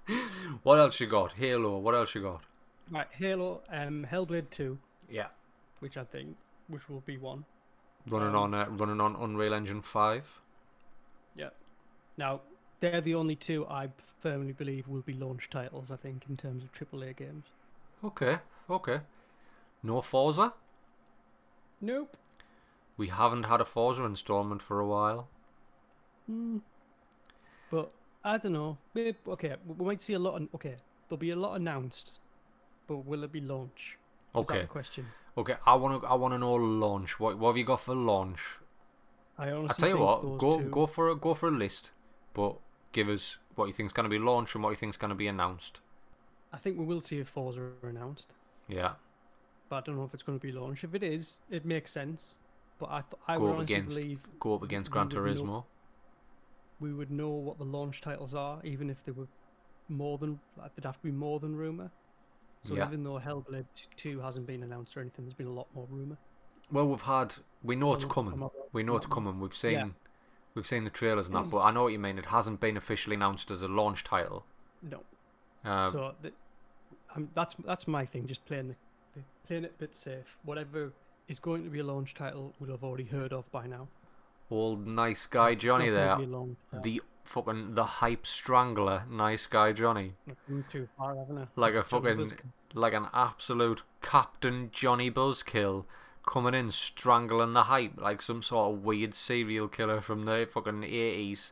what 0.63 0.79
else 0.79 0.99
you 0.99 1.07
got? 1.07 1.33
Halo. 1.33 1.77
What 1.77 1.95
else 1.95 2.15
you 2.15 2.21
got? 2.21 2.41
right, 2.89 3.07
Halo, 3.11 3.61
um, 3.69 4.05
Hellblade 4.11 4.49
2, 4.49 4.77
Yeah, 5.09 5.27
which 5.79 5.95
I 5.97 6.03
think, 6.03 6.35
which 6.67 6.89
will 6.89 7.01
be 7.01 7.17
one. 7.17 7.45
running 8.07 8.29
Um, 8.35 8.35
on 8.35 8.53
uh, 8.53 8.65
running 8.69 8.99
on 8.99 9.15
Unreal 9.15 9.53
Engine 9.53 9.81
Five. 9.81 10.41
Yeah. 11.35 11.49
Now, 12.17 12.41
they're 12.81 12.99
the 13.01 13.15
only 13.15 13.35
two 13.35 13.65
I 13.67 13.89
firmly 14.19 14.51
believe 14.51 14.87
will 14.87 15.01
be 15.01 15.13
launch 15.13 15.49
titles, 15.49 15.89
I 15.91 15.95
think, 15.95 16.25
in 16.29 16.35
terms 16.35 16.63
of 16.63 16.71
AAA 16.73 17.15
games. 17.15 17.45
Okay, 18.03 18.39
okay. 18.69 18.99
No 19.83 20.01
Forza. 20.01 20.53
Nope. 21.79 22.17
We 22.97 23.07
haven't 23.07 23.43
had 23.43 23.61
a 23.61 23.65
Forza 23.65 24.03
installment 24.03 24.61
for 24.61 24.79
a 24.79 24.85
while. 24.87 25.27
Hmm. 26.27 26.57
But 27.71 27.91
I 28.23 28.37
don't 28.37 28.53
know. 28.53 28.77
Maybe, 28.93 29.17
okay, 29.27 29.55
we- 29.65 29.85
might 29.85 30.01
see 30.01 30.13
a 30.13 30.19
lot. 30.19 30.41
Of, 30.41 30.49
okay, 30.55 30.75
there'll 31.07 31.19
be 31.19 31.31
a 31.31 31.35
lot 31.35 31.55
announced, 31.55 32.19
but 32.87 32.97
will 33.05 33.23
it 33.23 33.31
be 33.31 33.41
launch? 33.41 33.97
Is 34.35 34.47
that 34.47 34.53
Okay. 34.53 34.61
the 34.61 34.67
question? 34.67 35.07
Okay, 35.37 35.55
I 35.65 35.75
want 35.75 36.01
to. 36.01 36.07
I 36.07 36.13
want 36.15 36.33
to 36.33 36.37
know 36.37 36.53
launch. 36.55 37.19
What 37.19 37.37
What 37.37 37.49
have 37.51 37.57
you 37.57 37.63
got 37.63 37.79
for 37.79 37.95
launch? 37.95 38.59
I 39.37 39.51
honestly 39.51 39.69
I 39.69 39.73
tell 39.79 39.89
you 39.89 39.95
think 39.95 40.05
what. 40.05 40.37
Go 40.37 40.57
two, 40.59 40.69
Go 40.69 40.85
for 40.87 41.09
a 41.09 41.15
Go 41.15 41.33
for 41.33 41.47
a 41.47 41.51
list, 41.51 41.91
but 42.33 42.57
give 42.91 43.09
us 43.09 43.37
what 43.55 43.65
you 43.67 43.73
think's 43.73 43.93
going 43.93 44.03
to 44.05 44.09
be 44.09 44.19
launched 44.19 44.55
and 44.55 44.63
what 44.63 44.71
you 44.71 44.75
think's 44.75 44.97
going 44.97 45.09
to 45.09 45.15
be 45.15 45.27
announced. 45.27 45.79
I 46.53 46.57
think 46.57 46.77
we 46.77 46.85
will 46.85 47.01
see 47.01 47.19
if 47.19 47.27
Forza 47.29 47.61
are 47.83 47.89
announced, 47.89 48.33
Yeah. 48.67 48.93
but 49.69 49.77
I 49.77 49.81
don't 49.81 49.95
know 49.95 50.03
if 50.03 50.13
it's 50.13 50.23
going 50.23 50.37
to 50.37 50.41
be 50.45 50.51
launched. 50.51 50.83
If 50.83 50.93
it 50.95 51.03
is, 51.03 51.37
it 51.49 51.65
makes 51.65 51.91
sense. 51.91 52.37
But 52.79 52.89
I, 52.89 53.01
th- 53.01 53.21
I 53.27 53.35
Go 53.37 53.41
would 53.43 53.55
honestly 53.57 53.75
against- 53.75 53.95
believe 53.95 54.19
Go 54.39 54.55
up 54.55 54.63
against 54.63 54.91
Gran 54.91 55.07
would 55.07 55.13
know- 55.15 55.21
Turismo. 55.21 55.63
we 56.79 56.93
would 56.93 57.11
know 57.11 57.29
what 57.29 57.57
the 57.57 57.63
launch 57.63 58.01
titles 58.01 58.33
are, 58.33 58.59
even 58.63 58.89
if 58.89 59.03
they 59.05 59.11
were 59.11 59.27
more 59.87 60.17
than 60.17 60.39
like, 60.57 60.75
they'd 60.75 60.85
have 60.85 60.97
to 60.97 61.03
be 61.03 61.11
more 61.11 61.39
than 61.39 61.55
rumor. 61.55 61.91
So 62.61 62.73
Yeah. 62.75 62.87
even 62.87 63.03
though 63.03 63.19
Hellblade 63.19 63.65
Two 63.95 64.19
hasn't 64.19 64.45
been 64.47 64.63
announced 64.63 64.95
or 64.97 65.01
anything, 65.01 65.25
there's 65.25 65.33
been 65.35 65.47
a 65.47 65.51
lot 65.53 65.67
more 65.75 65.87
rumor. 65.89 66.17
Well, 66.71 66.87
we've 66.87 67.01
had. 67.01 67.35
We 67.63 67.75
know 67.75 67.93
it's 67.93 68.05
coming. 68.05 68.49
We 68.71 68.83
know 68.83 68.95
it's 68.97 69.07
coming. 69.07 69.39
We've 69.39 69.53
seen. 69.53 69.71
Yeah. 69.73 69.87
We've 70.53 70.65
seen 70.65 70.83
the 70.83 70.89
trailers 70.89 71.27
and 71.27 71.35
that, 71.35 71.49
but 71.49 71.59
I 71.59 71.71
know 71.71 71.83
what 71.83 71.93
you 71.93 71.99
mean. 71.99 72.17
It 72.17 72.25
hasn't 72.25 72.59
been 72.59 72.75
officially 72.77 73.15
announced 73.15 73.51
as 73.51 73.63
a 73.63 73.67
launch 73.67 74.03
title. 74.03 74.45
No. 74.81 75.01
Uh, 75.63 75.91
so 75.91 76.13
th- 76.21 76.33
um, 77.15 77.29
that's 77.33 77.55
that's 77.65 77.87
my 77.87 78.05
thing. 78.05 78.27
Just 78.27 78.45
playing 78.45 78.69
the, 78.69 78.75
the 79.15 79.21
playing 79.47 79.63
it 79.65 79.73
a 79.77 79.79
bit 79.79 79.95
safe. 79.95 80.39
Whatever 80.43 80.91
is 81.27 81.39
going 81.39 81.63
to 81.63 81.69
be 81.69 81.79
a 81.79 81.83
launch 81.83 82.13
title, 82.13 82.53
we'll 82.59 82.71
have 82.71 82.83
already 82.83 83.05
heard 83.05 83.31
of 83.31 83.49
by 83.51 83.67
now. 83.67 83.87
old 84.49 84.85
nice 84.85 85.25
guy 85.25 85.55
Johnny 85.55 85.89
there. 85.89 86.17
The 86.83 87.01
fucking 87.23 87.75
the 87.75 87.85
hype 87.85 88.25
strangler, 88.25 89.03
nice 89.09 89.45
guy 89.45 89.71
Johnny. 89.71 90.15
Too 90.71 90.87
far, 90.97 91.15
haven't 91.15 91.37
I? 91.37 91.47
Like 91.55 91.75
a 91.75 91.83
fucking 91.83 92.33
like 92.73 92.93
an 92.93 93.07
absolute 93.13 93.83
Captain 94.01 94.69
Johnny 94.73 95.09
Buzzkill 95.11 95.85
coming 96.25 96.53
in 96.53 96.71
strangling 96.71 97.53
the 97.53 97.63
hype 97.63 97.99
like 97.99 98.21
some 98.21 98.41
sort 98.41 98.73
of 98.73 98.83
weird 98.83 99.13
serial 99.13 99.67
killer 99.67 100.01
from 100.01 100.23
the 100.23 100.47
fucking 100.51 100.83
eighties. 100.83 101.51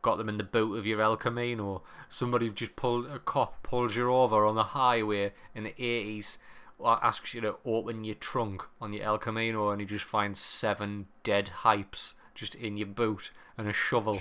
Got 0.00 0.16
them 0.18 0.28
in 0.28 0.38
the 0.38 0.44
boot 0.44 0.76
of 0.76 0.86
your 0.86 1.00
El 1.00 1.16
Camino. 1.16 1.82
Somebody 2.08 2.50
just 2.50 2.76
pulled 2.76 3.06
a 3.06 3.18
cop 3.18 3.62
pulls 3.62 3.96
you 3.96 4.12
over 4.12 4.44
on 4.44 4.54
the 4.54 4.62
highway 4.62 5.32
in 5.54 5.64
the 5.64 5.82
eighties, 5.82 6.38
asks 6.84 7.34
you 7.34 7.40
to 7.40 7.56
open 7.64 8.04
your 8.04 8.14
trunk 8.14 8.64
on 8.80 8.92
your 8.92 9.04
El 9.04 9.18
Camino, 9.18 9.70
and 9.70 9.80
you 9.80 9.86
just 9.86 10.04
find 10.04 10.36
seven 10.36 11.06
dead 11.24 11.50
hypes 11.62 12.14
just 12.34 12.54
in 12.54 12.76
your 12.76 12.86
boot 12.86 13.32
and 13.56 13.68
a 13.68 13.72
shovel. 13.72 14.18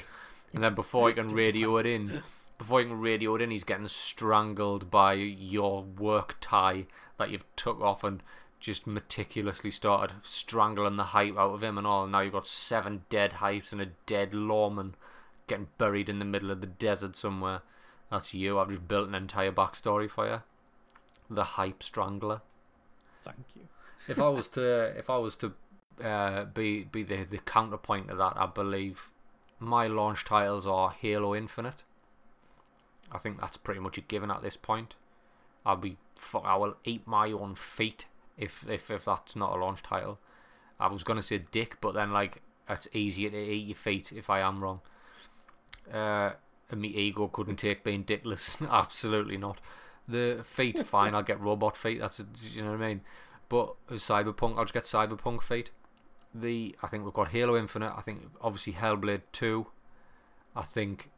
And 0.54 0.64
then 0.64 0.74
before 0.74 1.10
you 1.10 1.16
can 1.16 1.28
radio 1.36 1.78
it 1.78 1.86
in, 1.86 2.24
before 2.58 2.82
you 2.82 2.88
can 2.88 3.00
radio 3.00 3.36
it 3.36 3.42
in, 3.42 3.52
he's 3.52 3.64
getting 3.64 3.88
strangled 3.88 4.90
by 4.90 5.14
your 5.14 5.84
work 5.84 6.38
tie 6.42 6.88
that 7.18 7.30
you've 7.30 7.46
took 7.56 7.80
off 7.82 8.04
and 8.04 8.24
just 8.68 8.86
meticulously 8.86 9.72
started 9.72 10.14
strangling 10.24 10.98
the 10.98 11.06
hype 11.06 11.38
out 11.38 11.54
of 11.54 11.64
him 11.64 11.78
and 11.78 11.88
all. 11.88 12.04
And 12.04 12.12
now 12.12 12.20
you've 12.20 12.34
got 12.34 12.46
seven 12.46 13.06
dead 13.08 13.36
hypes 13.36 13.72
and 13.72 13.80
a 13.80 13.92
dead 14.06 14.34
lawman 14.34 14.96
getting 15.48 15.70
buried 15.78 16.10
in 16.10 16.20
the 16.20 16.26
middle 16.26 16.52
of 16.52 16.60
the 16.60 16.68
desert 16.68 17.16
somewhere. 17.16 17.62
That's 18.12 18.34
you. 18.34 18.60
I've 18.60 18.70
just 18.70 18.86
built 18.86 19.08
an 19.08 19.16
entire 19.16 19.54
backstory 19.54 20.10
for 20.10 20.28
you. 20.28 20.42
The 21.30 21.46
hype 21.46 21.82
strangler. 21.82 22.42
Thank 23.22 23.46
you. 23.56 23.70
If 24.10 24.20
I 24.20 24.28
was 24.28 24.50
to, 24.50 24.62
if 24.98 25.10
I 25.10 25.16
was 25.18 25.38
to 25.38 25.54
uh, 26.04 26.44
be 26.44 26.84
be 26.84 27.04
the 27.04 27.24
the 27.24 27.38
counterpoint 27.38 28.10
to 28.10 28.16
that, 28.16 28.34
I 28.36 28.48
believe 28.48 29.12
my 29.60 29.88
launch 29.88 30.26
titles 30.26 30.68
are 30.68 30.92
Halo 30.92 31.34
Infinite. 31.34 31.84
I 33.14 33.18
think 33.18 33.40
that's 33.40 33.56
pretty 33.56 33.80
much 33.80 33.98
a 33.98 34.02
given 34.02 34.30
at 34.30 34.42
this 34.42 34.58
point. 34.58 34.96
I'll 35.66 35.78
be 35.78 35.96
fuck. 36.18 36.44
I 36.44 36.58
will 36.58 36.76
eat 36.84 37.08
my 37.08 37.32
own 37.32 37.56
feet 37.56 38.08
if 38.38 38.66
if 38.70 38.90
if 38.92 39.06
that's 39.06 39.36
not 39.36 39.56
a 39.56 39.60
launch 39.60 39.84
title. 39.84 40.20
I 40.80 40.88
was 40.88 41.04
gonna 41.04 41.24
say 41.24 41.40
Dick, 41.52 41.78
but 41.82 41.94
then 41.94 42.12
like 42.12 42.42
it's 42.70 42.88
easier 42.94 43.30
to 43.30 43.38
eat 43.38 43.68
your 43.68 43.76
feet 43.76 44.12
if 44.12 44.30
I 44.30 44.42
am 44.42 44.60
wrong. 44.60 44.82
Uh, 45.92 46.32
and 46.70 46.82
my 46.82 46.88
ego 46.88 47.28
couldn't 47.28 47.56
take 47.56 47.84
being 47.84 48.04
dickless. 48.04 48.68
Absolutely 48.72 49.38
not. 49.38 49.60
The 50.08 50.42
feet, 50.44 50.80
fine. 50.86 51.16
I'll 51.16 51.24
get 51.24 51.40
robot 51.42 51.78
feet. 51.78 52.00
That's 52.00 52.24
you 52.52 52.62
know 52.62 52.72
what 52.72 52.82
I 52.82 52.88
mean. 52.88 53.02
But 53.50 53.76
Cyberpunk, 53.90 54.58
I'll 54.58 54.66
just 54.66 54.74
get 54.74 54.84
Cyberpunk 54.84 55.42
feet. 55.42 55.72
The 56.36 56.76
I 56.84 56.88
think 56.88 57.06
we've 57.06 57.14
got 57.14 57.30
Halo 57.30 57.58
Infinite. 57.58 57.94
I 57.96 58.02
think 58.02 58.24
obviously 58.42 58.74
Hellblade 58.74 59.22
Two. 59.32 59.68
I 60.56 60.64
think 60.64 61.10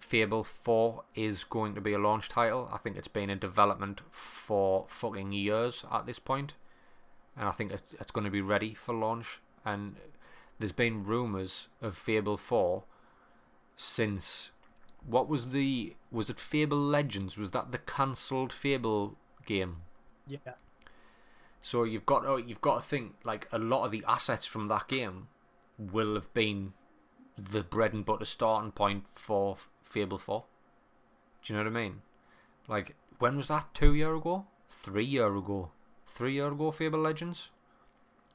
Fable 0.00 0.44
4 0.44 1.02
is 1.14 1.44
going 1.44 1.74
to 1.74 1.80
be 1.80 1.92
a 1.92 1.98
launch 1.98 2.28
title. 2.28 2.68
I 2.72 2.78
think 2.78 2.96
it's 2.96 3.08
been 3.08 3.30
in 3.30 3.38
development 3.38 4.00
for 4.10 4.86
fucking 4.88 5.32
years 5.32 5.84
at 5.90 6.06
this 6.06 6.18
point, 6.18 6.54
and 7.36 7.48
I 7.48 7.52
think 7.52 7.72
it's, 7.72 7.94
it's 8.00 8.10
going 8.10 8.24
to 8.24 8.30
be 8.30 8.40
ready 8.40 8.74
for 8.74 8.94
launch. 8.94 9.40
And 9.64 9.96
there's 10.58 10.72
been 10.72 11.04
rumors 11.04 11.68
of 11.82 11.96
Fable 11.96 12.36
4 12.36 12.84
since 13.76 14.50
what 15.06 15.28
was 15.28 15.50
the 15.50 15.94
was 16.10 16.30
it 16.30 16.40
Fable 16.40 16.78
Legends? 16.78 17.36
Was 17.36 17.50
that 17.52 17.72
the 17.72 17.78
cancelled 17.78 18.52
Fable 18.52 19.16
game? 19.46 19.78
Yeah. 20.26 20.54
So 21.60 21.84
you've 21.84 22.06
got 22.06 22.20
to, 22.20 22.42
you've 22.44 22.60
got 22.60 22.82
to 22.82 22.86
think 22.86 23.14
like 23.24 23.48
a 23.52 23.58
lot 23.58 23.84
of 23.84 23.90
the 23.90 24.04
assets 24.06 24.46
from 24.46 24.68
that 24.68 24.88
game 24.88 25.28
will 25.78 26.14
have 26.14 26.32
been 26.34 26.72
the 27.38 27.62
bread 27.62 27.92
and 27.92 28.04
butter 28.04 28.24
starting 28.24 28.72
point 28.72 29.08
for 29.08 29.56
Fable 29.82 30.18
4. 30.18 30.44
Do 31.42 31.52
you 31.52 31.58
know 31.58 31.64
what 31.64 31.76
I 31.78 31.82
mean? 31.82 32.02
Like 32.66 32.96
when 33.18 33.36
was 33.36 33.48
that? 33.48 33.72
2 33.74 33.94
year 33.94 34.14
ago? 34.14 34.46
3 34.68 35.04
year 35.04 35.34
ago. 35.34 35.70
3 36.06 36.32
year 36.32 36.48
ago 36.48 36.70
Fable 36.70 37.00
Legends? 37.00 37.50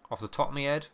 Off 0.09 0.21
the 0.21 0.27
top 0.27 0.49
of 0.49 0.53
my 0.53 0.61
head, 0.61 0.87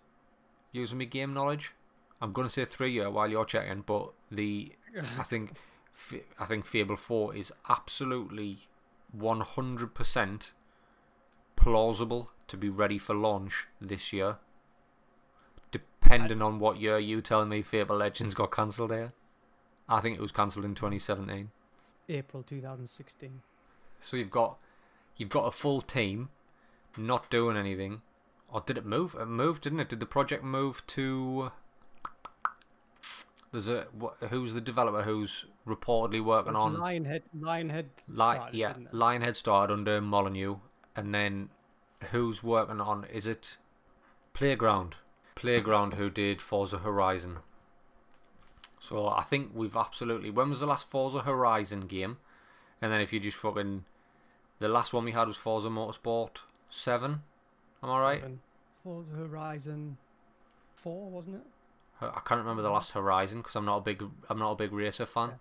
using 0.72 0.98
my 0.98 1.06
game 1.06 1.34
knowledge, 1.34 1.74
I'm 2.22 2.34
going 2.34 2.48
to 2.48 2.54
say 2.54 2.66
3 2.66 2.92
year 2.92 3.10
while 3.10 3.30
you're 3.30 3.46
checking, 3.46 3.82
but 3.82 4.12
the 4.32 4.74
I 5.18 5.24
think 5.24 5.54
I 6.40 6.46
think 6.46 6.66
Fable 6.66 6.96
4 6.96 7.36
is 7.36 7.52
absolutely 7.68 8.68
100% 9.18 10.52
plausible 11.56 12.32
to 12.48 12.58
be 12.58 12.70
ready 12.70 12.98
for 12.98 13.16
launch 13.16 13.68
this 13.82 14.14
year. 14.14 14.38
Depending 16.10 16.42
on 16.42 16.60
what 16.60 16.80
year 16.80 16.98
you 16.98 17.22
tell 17.22 17.46
me 17.46 17.62
Fable 17.62 17.98
Legends 17.98 18.34
got 18.34 18.52
cancelled 18.52 18.92
here. 18.92 19.14
I 19.88 20.02
think 20.02 20.18
it 20.18 20.22
was 20.22 20.32
cancelled 20.32 20.66
in 20.66 20.74
2017. 20.74 21.52
April 22.10 22.42
2016. 22.42 23.42
So 24.02 24.18
you've 24.18 24.32
got 24.32 24.58
you've 25.18 25.30
got 25.30 25.46
a 25.46 25.52
full 25.52 25.82
team 25.82 26.30
not 26.98 27.30
doing 27.30 27.56
anything. 27.56 28.02
Or 28.52 28.62
did 28.62 28.80
it 28.80 28.86
move? 28.86 29.16
It 29.20 29.28
moved, 29.28 29.62
didn't 29.62 29.82
it? 29.82 29.90
Did 29.90 30.00
the 30.00 30.08
project 30.08 30.44
move 30.44 30.82
to 30.88 31.52
There's 33.52 33.70
a 33.70 33.86
who's 34.32 34.56
the 34.56 34.62
developer 34.62 35.04
who's 35.04 35.46
reportedly 35.68 36.24
working 36.24 36.56
on 36.56 36.76
Lionhead. 36.76 37.22
Lionhead. 37.40 37.86
Li- 38.08 38.16
started, 38.16 38.56
yeah. 38.56 38.74
Lionhead 38.92 39.36
started 39.36 39.72
under 39.72 40.02
Molyneux, 40.02 40.56
and 40.96 41.14
then 41.14 41.50
who's 42.10 42.42
working 42.42 42.82
on? 42.82 43.06
Is 43.14 43.28
it 43.28 43.58
Playground? 44.34 44.96
Playground, 45.40 45.94
who 45.94 46.10
did 46.10 46.42
Forza 46.42 46.80
Horizon. 46.80 47.38
So 48.78 49.08
I 49.08 49.24
think 49.24 49.52
we've 49.54 49.76
absolutely. 49.76 50.30
When 50.30 50.50
was 50.50 50.60
the 50.60 50.68
last 50.68 50.90
Forza 50.90 51.20
Horizon 51.20 51.82
game? 51.82 52.18
And 52.82 52.92
then 52.92 53.00
if 53.00 53.14
you 53.14 53.22
just 53.22 53.38
fucking, 53.38 53.86
the 54.60 54.68
last 54.68 54.92
one 54.92 55.06
we 55.06 55.14
had 55.14 55.28
was 55.28 55.38
Forza 55.38 55.70
Motorsport 55.70 56.42
Seven. 56.70 57.24
Am 57.82 57.90
I 57.90 58.00
right? 58.02 58.20
Seven. 58.20 58.40
Forza 58.84 59.14
Horizon 59.14 59.98
Four, 60.76 61.10
wasn't 61.10 61.38
it? 61.38 61.42
I 62.02 62.22
can't 62.26 62.40
remember 62.40 62.62
the 62.62 62.70
last 62.70 62.92
Horizon 62.92 63.40
because 63.40 63.56
I'm 63.56 63.66
not 63.66 63.78
a 63.78 63.82
big 63.82 64.04
I'm 64.30 64.40
not 64.40 64.52
a 64.52 64.56
big 64.56 64.74
racer 64.74 65.06
fan. 65.06 65.36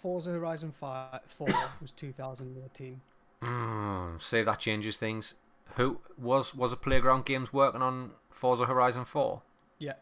Forza 0.00 0.30
Horizon 0.30 0.72
Five 0.78 1.20
Four 1.26 1.48
was 1.80 1.90
2018. 1.90 3.00
Mm, 3.42 4.22
say 4.22 4.44
that 4.44 4.60
changes 4.60 4.96
things. 4.96 5.34
Who 5.76 6.00
was 6.16 6.54
was 6.54 6.72
a 6.72 6.76
Playground 6.76 7.24
Games 7.24 7.52
working 7.52 7.82
on 7.82 8.12
Forza 8.30 8.66
Horizon 8.66 9.04
Four? 9.04 9.42
Yeah. 9.78 9.94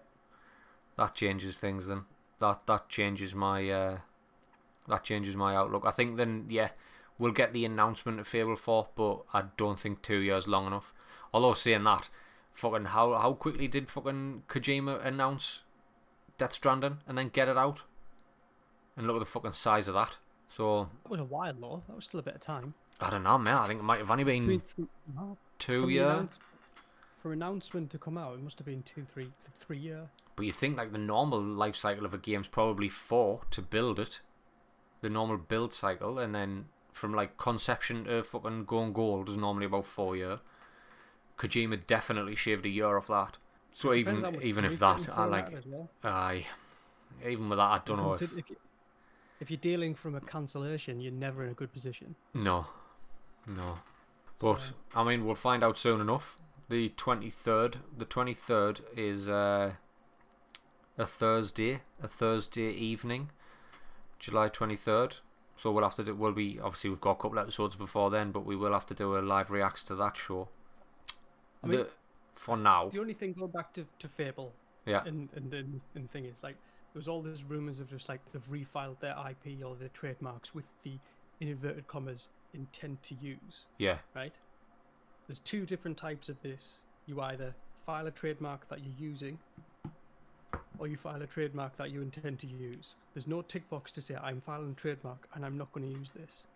That 0.96 1.14
changes 1.14 1.56
things 1.56 1.86
then. 1.86 2.04
That 2.40 2.66
that 2.66 2.88
changes 2.88 3.34
my 3.34 3.68
uh, 3.70 3.98
that 4.88 5.04
changes 5.04 5.36
my 5.36 5.54
outlook. 5.56 5.84
I 5.86 5.90
think 5.90 6.16
then 6.16 6.46
yeah, 6.48 6.70
we'll 7.18 7.32
get 7.32 7.52
the 7.52 7.64
announcement 7.64 8.20
of 8.20 8.28
Fable 8.28 8.56
Four, 8.56 8.88
but 8.94 9.22
I 9.32 9.44
don't 9.56 9.80
think 9.80 10.02
two 10.02 10.18
years 10.18 10.46
long 10.46 10.66
enough. 10.66 10.92
Although 11.32 11.54
saying 11.54 11.84
that, 11.84 12.10
fucking 12.50 12.86
how 12.86 13.14
how 13.14 13.32
quickly 13.32 13.68
did 13.68 13.88
fucking 13.88 14.42
Kojima 14.48 15.04
announce 15.04 15.62
Death 16.36 16.52
Stranding 16.52 16.98
and 17.06 17.16
then 17.16 17.30
get 17.30 17.48
it 17.48 17.56
out? 17.56 17.82
And 18.94 19.06
look 19.06 19.16
at 19.16 19.20
the 19.20 19.24
fucking 19.24 19.54
size 19.54 19.88
of 19.88 19.94
that. 19.94 20.18
So 20.48 20.90
That 21.04 21.10
was 21.10 21.20
a 21.20 21.24
while 21.24 21.54
though. 21.58 21.82
That 21.88 21.96
was 21.96 22.04
still 22.04 22.20
a 22.20 22.22
bit 22.22 22.34
of 22.34 22.40
time. 22.42 22.74
I 23.00 23.08
don't 23.08 23.22
know, 23.22 23.38
man. 23.38 23.54
I 23.54 23.66
think 23.66 23.80
it 23.80 23.84
might 23.84 24.00
have 24.00 24.10
only 24.10 24.24
been 24.24 24.60
two 25.62 25.82
from 25.82 25.90
announce- 25.96 26.38
For 27.22 27.32
announcement 27.32 27.90
to 27.90 27.98
come 27.98 28.18
out, 28.18 28.34
it 28.34 28.42
must 28.42 28.58
have 28.58 28.66
been 28.66 28.82
two, 28.82 29.04
three, 29.12 29.32
three 29.60 29.78
year. 29.78 30.10
But 30.34 30.46
you 30.46 30.52
think 30.52 30.76
like 30.76 30.92
the 30.92 30.98
normal 30.98 31.40
life 31.40 31.76
cycle 31.76 32.04
of 32.04 32.14
a 32.14 32.18
game's 32.18 32.48
probably 32.48 32.88
four 32.88 33.42
to 33.50 33.62
build 33.62 33.98
it, 34.00 34.20
the 35.02 35.10
normal 35.10 35.36
build 35.36 35.72
cycle, 35.72 36.18
and 36.18 36.34
then 36.34 36.66
from 36.92 37.14
like 37.14 37.36
conception 37.36 38.04
to 38.04 38.22
fucking 38.24 38.64
going 38.64 38.92
gold 38.92 39.28
is 39.28 39.36
normally 39.36 39.66
about 39.66 39.86
four 39.86 40.16
year. 40.16 40.40
Kojima 41.38 41.86
definitely 41.86 42.34
shaved 42.34 42.66
a 42.66 42.68
year 42.68 42.96
off 42.96 43.06
that. 43.08 43.38
So 43.72 43.94
even 43.94 44.42
even 44.42 44.64
if 44.64 44.78
that, 44.80 45.08
I 45.16 45.24
like, 45.24 45.50
well. 45.66 45.88
aye, 46.04 46.46
even 47.26 47.48
with 47.48 47.58
that, 47.58 47.70
I 47.70 47.80
don't 47.84 47.96
know 47.96 48.12
if 48.14 48.22
if, 48.22 48.44
if 49.40 49.50
you're 49.50 49.58
dealing 49.58 49.94
from 49.94 50.14
a 50.14 50.20
cancellation, 50.20 51.00
you're 51.00 51.12
never 51.12 51.44
in 51.44 51.50
a 51.50 51.54
good 51.54 51.72
position. 51.72 52.14
no, 52.34 52.66
no. 53.48 53.78
But 54.40 54.60
So, 54.60 54.74
I 54.94 55.04
mean, 55.04 55.24
we'll 55.24 55.34
find 55.34 55.62
out 55.62 55.78
soon 55.78 56.00
enough. 56.00 56.36
The 56.68 56.90
twenty 56.90 57.30
third, 57.30 57.78
the 57.96 58.04
twenty 58.04 58.34
third 58.34 58.80
is 58.96 59.28
uh, 59.28 59.72
a 60.98 61.06
Thursday, 61.06 61.80
a 62.02 62.08
Thursday 62.08 62.70
evening, 62.70 63.30
July 64.18 64.48
twenty 64.48 64.76
third. 64.76 65.16
So 65.56 65.70
we'll 65.70 65.84
have 65.84 65.94
to 65.96 66.04
do. 66.04 66.14
We'll 66.14 66.32
be 66.32 66.58
obviously 66.60 66.90
we've 66.90 67.00
got 67.00 67.12
a 67.12 67.22
couple 67.22 67.38
episodes 67.38 67.76
before 67.76 68.10
then, 68.10 68.32
but 68.32 68.44
we 68.44 68.56
will 68.56 68.72
have 68.72 68.86
to 68.86 68.94
do 68.94 69.16
a 69.16 69.20
live 69.20 69.50
reacts 69.50 69.82
to 69.84 69.94
that 69.96 70.16
show. 70.16 70.48
I 71.62 71.66
mean, 71.66 71.78
the, 71.80 71.88
for 72.34 72.56
now, 72.56 72.88
the 72.88 72.98
only 73.00 73.14
thing 73.14 73.34
going 73.34 73.50
back 73.50 73.72
to, 73.74 73.86
to 74.00 74.08
Fable, 74.08 74.52
yeah, 74.86 75.02
and 75.04 75.28
and 75.36 75.50
the, 75.50 75.58
and 75.58 75.80
the 75.94 76.08
thing 76.08 76.24
is, 76.24 76.42
like, 76.42 76.56
there 76.92 76.98
was 76.98 77.06
all 77.06 77.22
these 77.22 77.44
rumors 77.44 77.80
of 77.80 77.90
just 77.90 78.08
like 78.08 78.20
they've 78.32 78.50
refiled 78.50 78.98
their 79.00 79.14
IP 79.30 79.64
or 79.64 79.76
their 79.76 79.90
trademarks 79.90 80.54
with 80.54 80.66
the 80.82 80.98
in 81.40 81.48
inverted 81.48 81.86
commas 81.86 82.28
intent 82.54 83.02
to 83.04 83.14
use. 83.14 83.64
yeah, 83.78 83.98
right? 84.14 84.34
There's 85.26 85.38
two 85.38 85.64
different 85.66 85.96
types 85.96 86.28
of 86.28 86.40
this. 86.42 86.78
You 87.06 87.20
either 87.20 87.54
file 87.86 88.06
a 88.06 88.10
trademark 88.10 88.68
that 88.68 88.80
you're 88.84 88.94
using, 88.98 89.38
or 90.78 90.86
you 90.88 90.96
file 90.96 91.22
a 91.22 91.26
trademark 91.26 91.76
that 91.76 91.90
you 91.90 92.02
intend 92.02 92.38
to 92.40 92.46
use. 92.46 92.94
There's 93.14 93.26
no 93.26 93.42
tick 93.42 93.68
box 93.70 93.92
to 93.92 94.00
say 94.00 94.16
I'm 94.16 94.40
filing 94.40 94.72
a 94.72 94.74
trademark 94.74 95.28
and 95.34 95.44
I'm 95.44 95.56
not 95.56 95.72
going 95.72 95.90
to 95.90 95.98
use 95.98 96.10
this. 96.10 96.46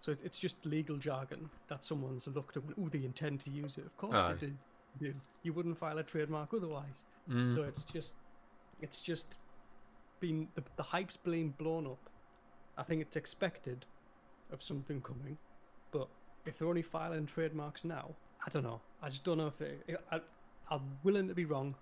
So 0.00 0.16
it's 0.24 0.38
just 0.38 0.56
legal 0.64 0.96
jargon 0.96 1.48
that 1.68 1.84
someone's 1.84 2.26
looked 2.26 2.56
at. 2.56 2.62
Oh, 2.80 2.88
they 2.88 3.04
intend 3.04 3.40
to 3.40 3.50
use 3.50 3.76
it. 3.78 3.84
Of 3.86 3.96
course 3.96 4.14
Aye. 4.16 4.34
they 4.40 4.46
do. 4.46 4.52
do. 5.00 5.14
You 5.42 5.52
wouldn't 5.52 5.78
file 5.78 5.98
a 5.98 6.02
trademark 6.02 6.52
otherwise. 6.54 7.04
mm, 7.30 7.54
So 7.54 7.62
it's 7.62 7.84
just, 7.84 8.14
it's 8.80 9.00
just 9.00 9.36
been 10.18 10.48
the, 10.54 10.62
the 10.76 10.82
hype's 10.82 11.16
been 11.18 11.50
blown 11.50 11.86
up. 11.86 12.00
I 12.76 12.82
think 12.82 13.00
it's 13.02 13.16
expected 13.16 13.84
of 14.52 14.62
something 14.62 15.00
coming, 15.00 15.38
but 15.90 16.08
if 16.46 16.58
they're 16.58 16.68
only 16.68 16.82
filing 16.82 17.26
trademarks 17.26 17.84
now, 17.84 18.10
I 18.46 18.50
don't 18.50 18.64
know. 18.64 18.80
I 19.02 19.08
just 19.08 19.24
don't 19.24 19.38
know 19.38 19.46
if 19.46 19.58
they. 19.58 19.74
I, 20.10 20.20
I'm 20.70 20.98
willing 21.02 21.28
to 21.28 21.34
be 21.34 21.44
wrong, 21.44 21.74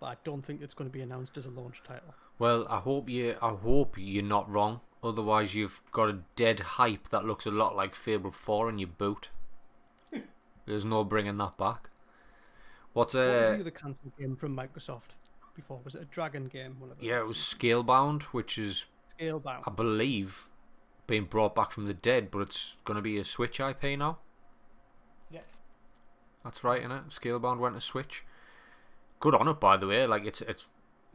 but 0.00 0.06
I 0.06 0.16
don't 0.24 0.44
think 0.44 0.62
it's 0.62 0.74
going 0.74 0.88
to 0.88 0.92
be 0.92 1.02
announced 1.02 1.36
as 1.36 1.46
a 1.46 1.50
launch 1.50 1.82
title. 1.86 2.14
Well, 2.38 2.66
I 2.68 2.78
hope 2.78 3.08
you. 3.08 3.36
I 3.40 3.50
hope 3.50 3.96
you're 3.98 4.24
not 4.24 4.50
wrong. 4.50 4.80
Otherwise, 5.04 5.54
you've 5.54 5.80
got 5.90 6.08
a 6.08 6.18
dead 6.36 6.60
hype 6.60 7.08
that 7.10 7.24
looks 7.24 7.46
a 7.46 7.50
lot 7.50 7.76
like 7.76 7.94
Fable 7.94 8.30
Four 8.30 8.68
in 8.68 8.78
your 8.78 8.88
boot. 8.88 9.30
There's 10.66 10.84
no 10.84 11.04
bringing 11.04 11.36
that 11.38 11.56
back. 11.56 11.90
What's 12.92 13.14
what 13.14 13.26
was 13.26 13.46
uh? 13.46 13.50
the 13.52 13.60
other 13.60 13.70
cancelled 13.70 14.16
game 14.18 14.36
from 14.36 14.56
Microsoft 14.56 15.16
before? 15.54 15.80
Was 15.84 15.94
it 15.94 16.02
a 16.02 16.06
Dragon 16.06 16.46
game? 16.46 16.76
One 16.78 16.90
of? 16.90 17.02
Yeah, 17.02 17.20
it 17.20 17.26
was 17.26 17.38
Scalebound, 17.38 18.22
which 18.24 18.58
is, 18.58 18.86
Scalebound. 19.18 19.62
I 19.66 19.70
believe, 19.70 20.48
being 21.06 21.24
brought 21.24 21.54
back 21.54 21.70
from 21.70 21.86
the 21.86 21.94
dead, 21.94 22.30
but 22.30 22.40
it's 22.40 22.76
going 22.84 22.96
to 22.96 23.02
be 23.02 23.18
a 23.18 23.24
Switch 23.24 23.58
IP 23.60 23.98
now. 23.98 24.18
Yeah. 25.30 25.40
That's 26.44 26.62
right, 26.64 26.82
innit? 26.82 27.10
Scalebound 27.18 27.58
went 27.58 27.74
to 27.74 27.80
Switch. 27.80 28.24
Good 29.20 29.34
on 29.34 29.48
it, 29.48 29.60
by 29.60 29.76
the 29.76 29.86
way. 29.86 30.06
Like 30.06 30.24
it's 30.24 30.40
it's 30.42 30.66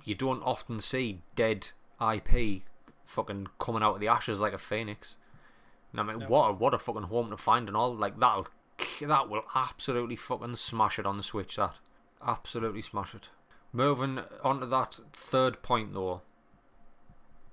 you 0.03 0.15
don't 0.15 0.41
often 0.43 0.79
see 0.79 1.21
dead 1.35 1.69
IP 2.01 2.61
fucking 3.03 3.47
coming 3.59 3.83
out 3.83 3.95
of 3.95 3.99
the 3.99 4.07
ashes 4.07 4.39
like 4.39 4.53
a 4.53 4.57
phoenix. 4.57 5.17
And 5.91 5.99
I 6.01 6.03
mean, 6.03 6.19
No. 6.19 6.27
what 6.27 6.49
a, 6.49 6.53
what 6.53 6.73
a 6.73 6.77
fucking 6.77 7.03
home 7.03 7.29
to 7.31 7.37
find 7.37 7.67
and 7.67 7.75
all. 7.75 7.93
Like 7.95 8.19
that'll 8.19 8.47
that 9.01 9.29
will 9.29 9.43
absolutely 9.55 10.15
fucking 10.15 10.55
smash 10.57 10.99
it 10.99 11.05
on 11.05 11.17
the 11.17 11.23
Switch. 11.23 11.55
That 11.55 11.75
absolutely 12.25 12.81
smash 12.81 13.13
it. 13.15 13.29
Moving 13.73 14.19
on 14.43 14.59
to 14.61 14.65
that 14.67 14.99
third 15.13 15.61
point 15.61 15.93
though, 15.93 16.21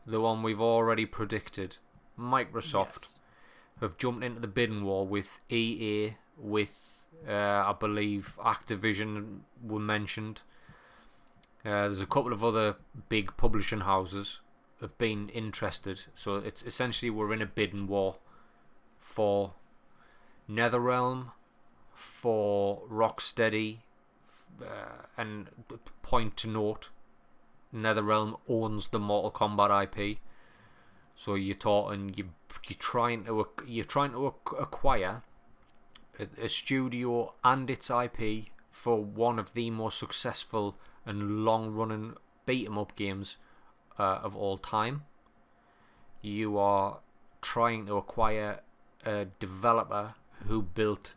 the 0.07 0.21
one 0.21 0.43
we've 0.43 0.61
already 0.61 1.07
predicted. 1.07 1.79
Microsoft 2.19 3.01
Yes. 3.03 3.21
have 3.81 3.99
jumped 3.99 4.25
into 4.25 4.41
the 4.41 4.47
bidding 4.47 4.85
war 4.85 5.07
with 5.07 5.41
EA, 5.51 6.15
with 6.37 7.07
uh, 7.29 7.33
I 7.33 7.75
believe 7.79 8.37
Activision 8.41 9.41
were 9.63 9.81
mentioned. 9.81 10.43
Uh, 11.65 11.89
there's 11.89 12.01
a 12.01 12.07
couple 12.07 12.33
of 12.33 12.45
other 12.45 12.77
big 13.09 13.37
publishing 13.37 13.81
houses 13.81 14.41
have 14.81 14.97
been 14.99 15.29
interested, 15.31 16.03
so 16.15 16.37
it's 16.37 16.63
essentially 16.63 17.09
we're 17.11 17.33
in 17.33 17.41
a 17.41 17.47
bidding 17.47 17.87
war 17.87 18.17
for 18.99 19.55
NetherRealm, 20.51 21.33
for 21.95 22.83
Rocksteady, 22.91 23.79
uh, 24.61 25.07
and 25.17 25.49
point 26.03 26.37
to 26.39 26.49
note, 26.49 26.91
NetherRealm 27.75 28.39
owns 28.49 28.89
the 28.89 28.99
Mortal 28.99 29.31
Kombat 29.31 29.85
IP. 29.85 30.19
So 31.17 31.35
you're 31.35 31.55
talking 31.55 32.15
you 32.17 32.31
you're 32.69 32.79
trying 32.79 33.25
to 33.25 33.47
you're 33.67 33.85
trying 33.85 34.13
to 34.13 34.27
acquire 34.27 35.23
a, 36.19 36.27
a 36.43 36.49
studio 36.49 37.35
and 37.43 37.71
its 37.71 37.91
IP 37.91 38.47
for 38.71 39.03
one 39.03 39.39
of 39.39 39.55
the 39.55 39.71
most 39.71 39.99
successful 39.99 40.77
and 41.07 41.45
long-running 41.45 42.15
beat 42.47 42.67
'em 42.67 42.79
up 42.79 42.97
games 42.97 43.37
uh, 43.99 44.21
of 44.23 44.37
all 44.37 44.59
time. 44.59 45.05
You 46.21 46.59
are 46.59 47.01
trying 47.41 47.87
to 47.87 47.97
acquire 47.97 48.61
a 49.05 49.27
developer 49.39 50.15
who 50.47 50.63
built 50.63 51.15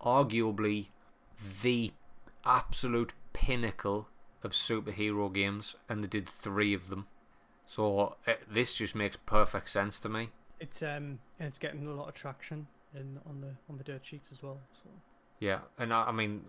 arguably 0.00 0.88
the 1.62 1.92
absolute 2.44 3.12
pinnacle 3.32 4.08
of 4.42 4.52
superhero 4.52 5.32
games, 5.32 5.74
and 5.88 6.04
they 6.04 6.08
did 6.08 6.28
three 6.28 6.74
of 6.74 6.88
them. 6.88 7.06
So 7.66 8.16
uh, 8.26 8.32
this 8.50 8.74
just 8.74 8.94
makes 8.94 9.16
perfect 9.24 9.68
sense 9.70 9.98
to 10.00 10.08
me. 10.08 10.30
It's 10.60 10.82
um 10.82 11.18
and 11.38 11.48
it's 11.48 11.58
getting 11.58 11.86
a 11.86 11.92
lot 11.92 12.08
of 12.08 12.14
traction 12.14 12.66
in 12.94 13.18
on 13.28 13.40
the 13.40 13.50
on 13.68 13.78
the 13.78 13.84
dirt 13.84 14.04
sheets 14.06 14.28
as 14.32 14.42
well. 14.42 14.58
So 14.72 14.88
Yeah, 15.40 15.60
and 15.78 15.92
I, 15.92 16.04
I 16.04 16.12
mean, 16.12 16.44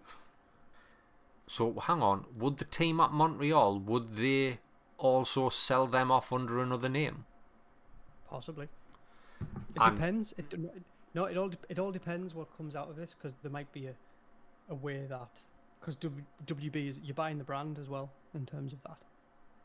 so 1.47 1.73
hang 1.79 2.01
on, 2.01 2.25
would 2.37 2.57
the 2.57 2.65
team 2.65 2.99
at 2.99 3.11
Montreal 3.11 3.79
would 3.79 4.13
they 4.13 4.59
also 4.97 5.49
sell 5.49 5.87
them 5.87 6.11
off 6.11 6.31
under 6.33 6.59
another 6.59 6.89
name? 6.89 7.25
possibly. 8.29 8.67
It 9.75 9.81
And- 9.81 9.95
depends. 9.95 10.33
It 10.37 10.53
no, 11.13 11.25
it 11.25 11.37
all 11.37 11.51
it 11.69 11.79
all 11.79 11.91
depends 11.91 12.33
what 12.33 12.55
comes 12.57 12.75
out 12.75 12.89
of 12.89 12.95
this 12.95 13.13
because 13.13 13.35
there 13.41 13.51
might 13.51 13.71
be 13.71 13.87
a 13.87 13.93
a 14.69 14.75
way 14.75 15.05
that 15.07 15.29
because 15.79 15.95
WB 15.95 16.87
is 16.87 16.99
you're 17.03 17.13
buying 17.15 17.37
the 17.37 17.43
brand 17.43 17.77
as 17.79 17.87
well 17.87 18.09
in 18.33 18.45
terms 18.45 18.73
of 18.73 18.81
that. 18.83 18.97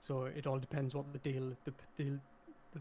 So 0.00 0.24
it 0.24 0.46
all 0.46 0.58
depends 0.58 0.94
what 0.94 1.12
the 1.12 1.18
deal 1.18 1.52
the 1.64 1.72
the 1.96 2.18
the, 2.72 2.80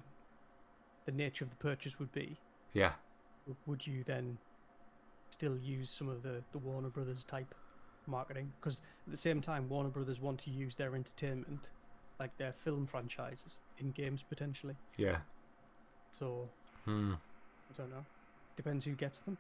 the 1.05 1.11
nature 1.11 1.43
of 1.43 1.49
the 1.51 1.57
purchase 1.57 1.99
would 1.99 2.11
be. 2.11 2.38
Yeah, 2.74 2.93
Would 3.65 3.86
you 3.86 4.03
then 4.03 4.38
still 5.30 5.57
use 5.57 5.89
some 5.89 6.07
of 6.09 6.24
the 6.24 6.41
the 6.51 6.57
Warner 6.59 6.89
Brothers 6.89 7.24
type 7.24 7.53
marketing? 8.07 8.51
Because 8.59 8.82
at 9.05 9.11
the 9.11 9.17
same 9.17 9.41
time, 9.41 9.67
Warner 9.70 9.89
Brothers 9.89 10.22
want 10.22 10.39
to 10.41 10.49
use 10.49 10.76
their 10.76 10.95
entertainment, 10.95 11.70
like 12.20 12.36
their 12.38 12.53
film 12.53 12.86
franchises, 12.88 13.59
in 13.80 13.91
games 13.91 14.24
potentially. 14.24 14.76
yeah. 14.97 15.17
So 16.11 16.49
Hmm. 16.86 17.13
I 17.13 17.78
don't 17.78 17.89
know. 17.91 18.05
Depends 18.55 18.86
who 18.86 18.93
gets 18.93 19.20
them. 19.20 19.38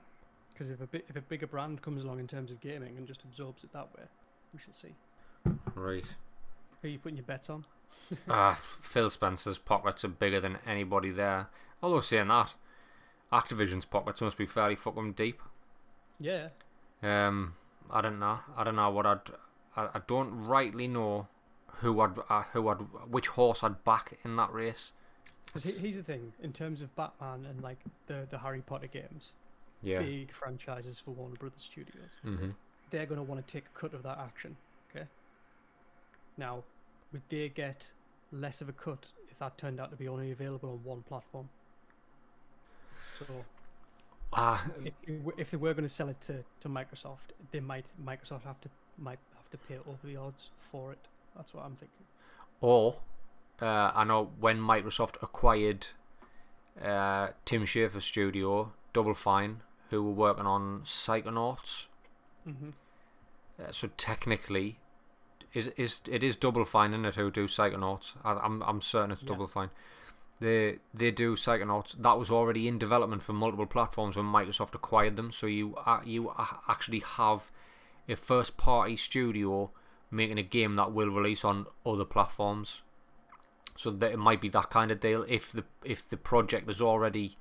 Because 0.53 0.69
if 0.69 0.81
a 0.81 0.87
bi- 0.87 1.03
if 1.07 1.15
a 1.15 1.21
bigger 1.21 1.47
brand 1.47 1.81
comes 1.81 2.03
along 2.03 2.19
in 2.19 2.27
terms 2.27 2.51
of 2.51 2.59
gaming 2.59 2.97
and 2.97 3.07
just 3.07 3.23
absorbs 3.23 3.63
it 3.63 3.71
that 3.73 3.87
way, 3.97 4.03
we 4.53 4.59
shall 4.59 4.73
see. 4.73 4.93
Right. 5.75 6.05
Who 6.81 6.87
are 6.87 6.91
you 6.91 6.99
putting 6.99 7.17
your 7.17 7.25
bets 7.25 7.49
on? 7.49 7.65
Ah, 8.29 8.59
Phil 8.81 9.09
Spencer's 9.09 9.57
pockets 9.59 10.03
are 10.03 10.07
bigger 10.09 10.39
than 10.39 10.57
anybody 10.65 11.11
there. 11.11 11.47
Although 11.83 12.01
saying 12.01 12.29
that, 12.29 12.55
Activision's 13.31 13.85
pockets 13.85 14.21
must 14.21 14.37
be 14.37 14.47
fairly 14.47 14.75
fucking 14.75 15.13
deep. 15.13 15.41
Yeah. 16.19 16.47
Um, 17.03 17.53
I 17.91 18.01
don't 18.01 18.17
know. 18.19 18.39
I 18.57 18.63
don't 18.63 18.75
know 18.75 18.89
what 18.89 19.05
I'd. 19.05 19.19
I, 19.75 19.83
I 19.93 20.01
don't 20.07 20.31
rightly 20.47 20.87
know 20.87 21.27
who 21.81 21.99
I'd 22.01 22.17
uh, 22.29 22.43
who 22.53 22.67
I'd 22.69 22.77
which 23.09 23.27
horse 23.27 23.63
I'd 23.63 23.83
back 23.83 24.17
in 24.23 24.35
that 24.37 24.51
race. 24.51 24.93
Because 25.53 25.77
here's 25.79 25.97
the 25.97 26.03
thing: 26.03 26.33
in 26.41 26.51
terms 26.51 26.81
of 26.81 26.95
Batman 26.95 27.45
and 27.47 27.61
like 27.61 27.79
the 28.07 28.25
the 28.29 28.39
Harry 28.39 28.61
Potter 28.61 28.87
games, 28.87 29.33
Yeah. 29.83 29.99
big 30.01 30.31
franchises 30.31 30.97
for 30.99 31.11
Warner 31.11 31.35
Brothers 31.35 31.61
Studios, 31.61 32.09
Mhm. 32.25 32.55
they're 32.89 33.05
going 33.05 33.17
to 33.19 33.23
want 33.23 33.45
to 33.45 33.51
take 33.53 33.65
a 33.65 33.79
cut 33.79 33.93
of 33.93 34.01
that 34.03 34.17
action. 34.17 34.57
Now, 36.39 36.63
would 37.11 37.23
they 37.29 37.49
get 37.49 37.91
less 38.31 38.61
of 38.61 38.69
a 38.69 38.73
cut 38.73 39.07
if 39.29 39.37
that 39.39 39.57
turned 39.57 39.79
out 39.79 39.91
to 39.91 39.97
be 39.97 40.07
only 40.07 40.31
available 40.31 40.69
on 40.71 40.83
one 40.83 41.03
platform? 41.03 41.49
So, 43.19 43.25
Ah, 44.31 44.63
if, 44.85 44.93
if 45.37 45.51
they 45.51 45.57
were 45.57 45.73
going 45.73 45.83
to 45.87 45.89
sell 45.89 46.09
it 46.09 46.21
to, 46.21 46.43
to 46.61 46.69
Microsoft, 46.69 47.33
they 47.51 47.59
might 47.59 47.85
Microsoft 48.03 48.43
have 48.43 48.59
to 48.61 48.69
might 48.97 49.19
have 49.35 49.49
to 49.51 49.57
pay 49.57 49.77
over 49.77 50.05
the 50.05 50.17
odds 50.17 50.51
for 50.57 50.91
it. 50.91 51.07
That's 51.35 51.53
what 51.53 51.65
I'm 51.65 51.75
thinking. 51.75 52.05
or 52.61 52.97
uh, 53.61 53.91
I 53.95 54.03
know 54.03 54.31
when 54.39 54.59
Microsoft 54.59 55.15
acquired 55.21 55.87
uh, 56.81 57.29
Tim 57.45 57.65
Schafer 57.65 58.01
Studio, 58.01 58.73
Double 58.93 59.13
Fine, 59.13 59.61
who 59.89 60.03
were 60.03 60.11
working 60.11 60.45
on 60.45 60.81
Psychonauts. 60.85 61.87
hmm 62.45 62.71
Uh, 63.59 63.71
so 63.71 63.89
technically, 63.97 64.79
is 65.53 65.67
is 65.77 66.01
it 66.09 66.23
is 66.23 66.35
Double 66.35 66.65
Fine 66.65 66.93
in 66.93 67.05
it 67.05 67.15
who 67.15 67.31
do 67.31 67.47
Psychonauts? 67.47 68.13
I, 68.23 68.33
I'm 68.33 68.61
I'm 68.63 68.81
certain 68.81 69.11
it's 69.11 69.21
Yeah. 69.23 69.29
Double 69.29 69.47
Fine. 69.47 69.69
They 70.39 70.79
they 70.93 71.11
do 71.11 71.35
Psychonauts. 71.35 71.95
That 72.01 72.17
was 72.17 72.31
already 72.31 72.67
in 72.67 72.77
development 72.77 73.23
for 73.23 73.33
multiple 73.33 73.65
platforms 73.65 74.15
when 74.15 74.25
Microsoft 74.25 74.75
acquired 74.75 75.15
them. 75.15 75.31
So 75.31 75.47
you 75.47 75.75
uh, 75.75 76.01
you 76.05 76.31
actually 76.67 76.99
have 76.99 77.51
a 78.07 78.15
first 78.15 78.57
party 78.57 78.95
studio 78.95 79.71
making 80.11 80.39
a 80.39 80.43
game 80.43 80.75
that 80.75 80.91
will 80.91 81.09
release 81.09 81.43
on 81.43 81.67
other 81.85 82.05
platforms. 82.05 82.81
So 83.75 83.91
that 83.91 84.11
it 84.11 84.17
might 84.17 84.41
be 84.41 84.49
that 84.49 84.69
kind 84.69 84.91
of 84.91 84.99
deal. 84.99 85.25
If 85.27 85.51
the 85.51 85.63
if 85.83 86.07
the 86.07 86.17
project 86.17 86.67
has 86.67 86.81
already 86.81 87.37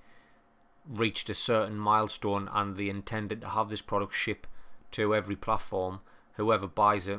reached 0.88 1.28
a 1.28 1.34
certain 1.34 1.76
milestone 1.76 2.48
and 2.52 2.76
they 2.76 2.88
intended 2.88 3.42
to 3.42 3.48
have 3.48 3.68
this 3.68 3.82
product 3.82 4.14
ship 4.14 4.46
to 4.92 5.14
every 5.14 5.36
platform, 5.36 6.00
whoever 6.34 6.66
buys 6.66 7.06
it 7.08 7.18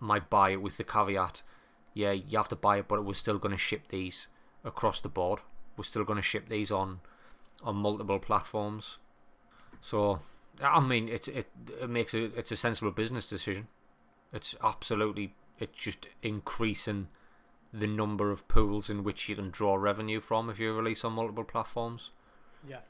might 0.00 0.28
buy 0.30 0.50
it 0.50 0.62
with 0.62 0.76
the 0.76 0.84
caveat, 0.84 1.42
yeah, 1.94 2.12
you 2.12 2.36
have 2.38 2.48
to 2.48 2.56
buy 2.56 2.78
it, 2.78 2.88
but 2.88 3.04
we're 3.04 3.14
still 3.14 3.38
going 3.38 3.52
to 3.52 3.58
ship 3.58 3.88
these 3.88 4.28
across 4.64 5.00
the 5.00 5.08
board. 5.08 5.40
We're 5.76 5.84
still 5.84 6.04
going 6.04 6.16
to 6.18 6.22
ship 6.22 6.48
these 6.48 6.70
on 6.72 7.00
on 7.62 7.76
multiple 7.76 8.18
platforms. 8.18 8.96
So, 9.80 10.20
I 10.62 10.80
mean, 10.80 11.08
it's 11.08 11.28
it 11.28 11.48
it 11.80 11.88
makes 11.90 12.14
it 12.14 12.32
it's 12.36 12.50
a 12.52 12.56
sensible 12.56 12.90
business 12.90 13.28
decision. 13.28 13.68
It's 14.32 14.54
absolutely 14.62 15.34
it's 15.58 15.78
just 15.78 16.06
increasing 16.22 17.08
the 17.72 17.86
number 17.86 18.30
of 18.30 18.48
pools 18.48 18.88
in 18.90 19.04
which 19.04 19.28
you 19.28 19.36
can 19.36 19.50
draw 19.50 19.74
revenue 19.76 20.20
from 20.20 20.50
if 20.50 20.58
you 20.58 20.72
release 20.74 21.04
on 21.04 21.12
multiple 21.12 21.44
platforms 21.44 22.10
Yeah. 22.68 22.80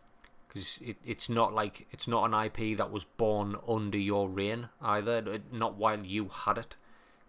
because 0.48 0.78
it, 0.80 0.96
it's 1.04 1.28
not 1.28 1.52
like 1.52 1.86
it's 1.90 2.08
not 2.08 2.24
an 2.32 2.34
IP 2.46 2.76
that 2.78 2.90
was 2.90 3.04
born 3.04 3.56
under 3.68 3.98
your 3.98 4.28
reign 4.28 4.68
either. 4.80 5.18
It- 5.30 5.52
Not 5.52 5.74
while 5.74 6.04
you 6.04 6.28
had 6.28 6.56
it, 6.58 6.76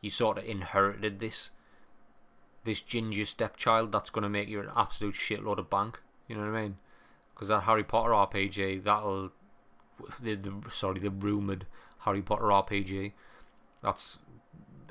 you 0.02 0.10
sort 0.10 0.38
of 0.38 0.46
inherited 0.46 1.20
this 1.20 1.52
this 2.64 2.82
ginger 2.82 3.26
stepchild 3.26 3.92
that's 3.92 4.10
going 4.10 4.24
to 4.24 4.30
make 4.30 4.48
you 4.48 4.60
an 4.60 4.70
absolute 4.76 5.16
shitload 5.16 5.58
of 5.58 5.70
bank. 5.70 6.00
You 6.28 6.36
know 6.36 6.42
what 6.42 6.56
I 6.58 6.62
mean? 6.62 6.78
Because 7.34 7.48
that 7.48 7.62
Harry 7.62 7.84
Potter 7.84 8.12
RPG, 8.12 8.84
that'll 8.84 9.32
the, 10.22 10.36
the 10.36 10.54
sorry 10.72 11.00
the 11.00 11.10
rumored 11.10 11.66
Harry 12.00 12.22
Potter 12.22 12.46
RPG, 12.46 13.14
that's 13.82 14.20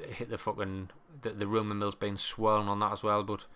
hit 0.08 0.30
the 0.30 0.38
fucking 0.38 0.90
the, 1.22 1.30
the 1.30 1.46
rumor 1.46 1.74
mill's 1.74 1.94
been 1.94 2.16
swirling 2.16 2.68
on 2.68 2.80
that 2.80 2.92
as 2.92 3.02
well, 3.02 3.22
but 3.22 3.46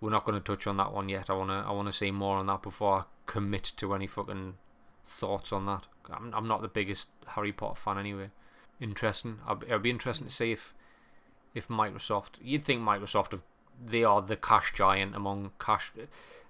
we're 0.00 0.10
not 0.10 0.24
going 0.24 0.40
to 0.40 0.44
touch 0.44 0.66
on 0.66 0.76
that 0.78 0.92
one 0.92 1.08
yet. 1.08 1.28
I 1.28 1.34
wanna 1.34 1.64
I 1.66 1.72
wanna 1.72 1.92
see 1.92 2.10
more 2.10 2.38
on 2.38 2.46
that 2.46 2.62
before 2.62 2.94
I 2.94 3.02
commit 3.26 3.72
to 3.76 3.94
any 3.94 4.06
fucking 4.06 4.54
thoughts 5.04 5.52
on 5.52 5.66
that. 5.66 5.86
I'm 6.10 6.32
I'm 6.34 6.48
not 6.48 6.62
the 6.62 6.68
biggest 6.68 7.08
Harry 7.28 7.52
Potter 7.52 7.78
fan 7.78 7.98
anyway. 7.98 8.30
Interesting. 8.80 9.38
It'd 9.66 9.82
be 9.82 9.90
interesting 9.90 10.26
to 10.26 10.32
see 10.32 10.52
if 10.52 10.72
if 11.54 11.68
Microsoft. 11.68 12.38
You'd 12.42 12.64
think 12.64 12.82
Microsoft 12.82 13.32
have 13.32 13.42
they 13.84 14.04
are 14.04 14.20
the 14.20 14.36
cash 14.36 14.72
giant 14.74 15.14
among 15.14 15.52
cash. 15.58 15.92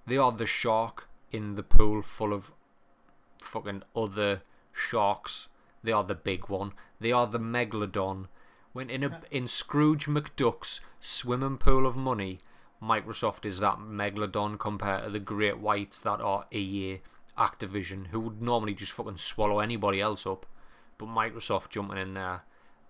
They 0.06 0.16
are 0.16 0.32
the 0.32 0.46
shark 0.46 1.08
in 1.30 1.54
the 1.54 1.62
pool 1.62 2.02
full 2.02 2.32
of 2.32 2.52
fucking 3.38 3.82
other 3.94 4.42
sharks. 4.72 5.48
They 5.82 5.92
are 5.92 6.04
the 6.04 6.14
big 6.14 6.48
one. 6.48 6.72
They 6.98 7.12
are 7.12 7.26
the 7.26 7.38
megalodon. 7.38 8.26
When 8.72 8.90
in 8.90 9.04
a 9.04 9.20
in 9.30 9.48
Scrooge 9.48 10.06
McDuck's 10.06 10.80
swimming 11.00 11.58
pool 11.58 11.86
of 11.86 11.96
money, 11.96 12.38
Microsoft 12.82 13.44
is 13.44 13.60
that 13.60 13.78
megalodon 13.78 14.58
compared 14.58 15.04
to 15.04 15.10
the 15.10 15.18
great 15.18 15.58
whites 15.58 16.00
that 16.00 16.20
are 16.20 16.46
EA, 16.52 17.00
Activision, 17.38 18.08
who 18.08 18.20
would 18.20 18.42
normally 18.42 18.74
just 18.74 18.92
fucking 18.92 19.18
swallow 19.18 19.60
anybody 19.60 20.00
else 20.00 20.26
up. 20.26 20.46
But 20.98 21.08
Microsoft 21.08 21.70
jumping 21.70 21.98
in 21.98 22.14
there, 22.14 22.42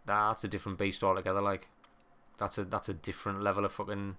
that's 0.04 0.44
a 0.44 0.48
different 0.48 0.78
beast 0.78 1.04
altogether. 1.04 1.40
Like, 1.40 1.68
that's 2.40 2.58
a 2.58 2.64
that's 2.64 2.88
a 2.88 2.94
different 2.94 3.42
level 3.42 3.64
of 3.64 3.72
fucking 3.72 4.16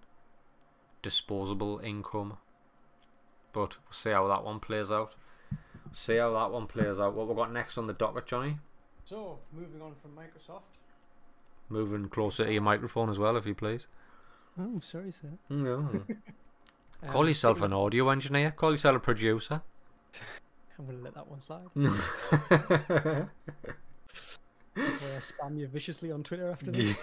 disposable 1.01 1.79
income. 1.83 2.37
But 3.51 3.77
we'll 3.83 3.91
see 3.91 4.11
how 4.11 4.27
that 4.27 4.45
one 4.45 4.61
plays 4.61 4.91
out. 4.91 5.15
See 5.91 6.15
how 6.17 6.31
that 6.31 6.51
one 6.51 6.67
plays 6.67 6.99
out. 6.99 7.13
What 7.15 7.27
we've 7.27 7.35
got 7.35 7.51
next 7.51 7.77
on 7.77 7.87
the 7.87 7.93
docket, 7.93 8.25
Johnny? 8.27 8.59
So, 9.03 9.39
moving 9.51 9.81
on 9.81 9.95
from 10.01 10.11
Microsoft. 10.11 10.61
Moving 11.67 12.07
closer 12.07 12.45
to 12.45 12.53
your 12.53 12.61
microphone 12.61 13.09
as 13.09 13.19
well, 13.19 13.35
if 13.35 13.45
you 13.45 13.55
please. 13.55 13.87
Oh, 14.57 14.79
sorry, 14.81 15.11
sir. 15.11 15.29
No. 15.49 16.03
Um, 17.03 17.13
Call 17.13 17.27
yourself 17.27 17.63
an 17.63 17.73
audio 17.73 18.09
engineer. 18.11 18.51
Call 18.51 18.69
yourself 18.69 18.97
a 18.97 18.99
producer. 18.99 19.63
I'm 20.77 20.85
going 20.85 20.99
to 20.99 21.03
let 21.03 21.15
that 21.15 21.27
one 21.27 21.41
slide. 21.41 21.65
Before 24.75 25.09
I 25.09 25.19
spam 25.19 25.57
you 25.57 25.65
viciously 25.65 26.11
on 26.11 26.21
Twitter 26.21 26.51
after 26.51 26.69
this. 26.69 26.95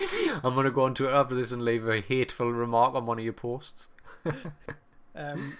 I'm 0.44 0.54
gonna 0.54 0.70
go 0.70 0.84
on 0.84 0.94
Twitter 0.94 1.14
after 1.14 1.34
this 1.34 1.52
and 1.52 1.64
leave 1.64 1.86
a 1.88 2.00
hateful 2.00 2.52
remark 2.52 2.94
on 2.94 3.06
one 3.06 3.18
of 3.18 3.24
your 3.24 3.32
posts. 3.34 3.88
Um, 5.16 5.56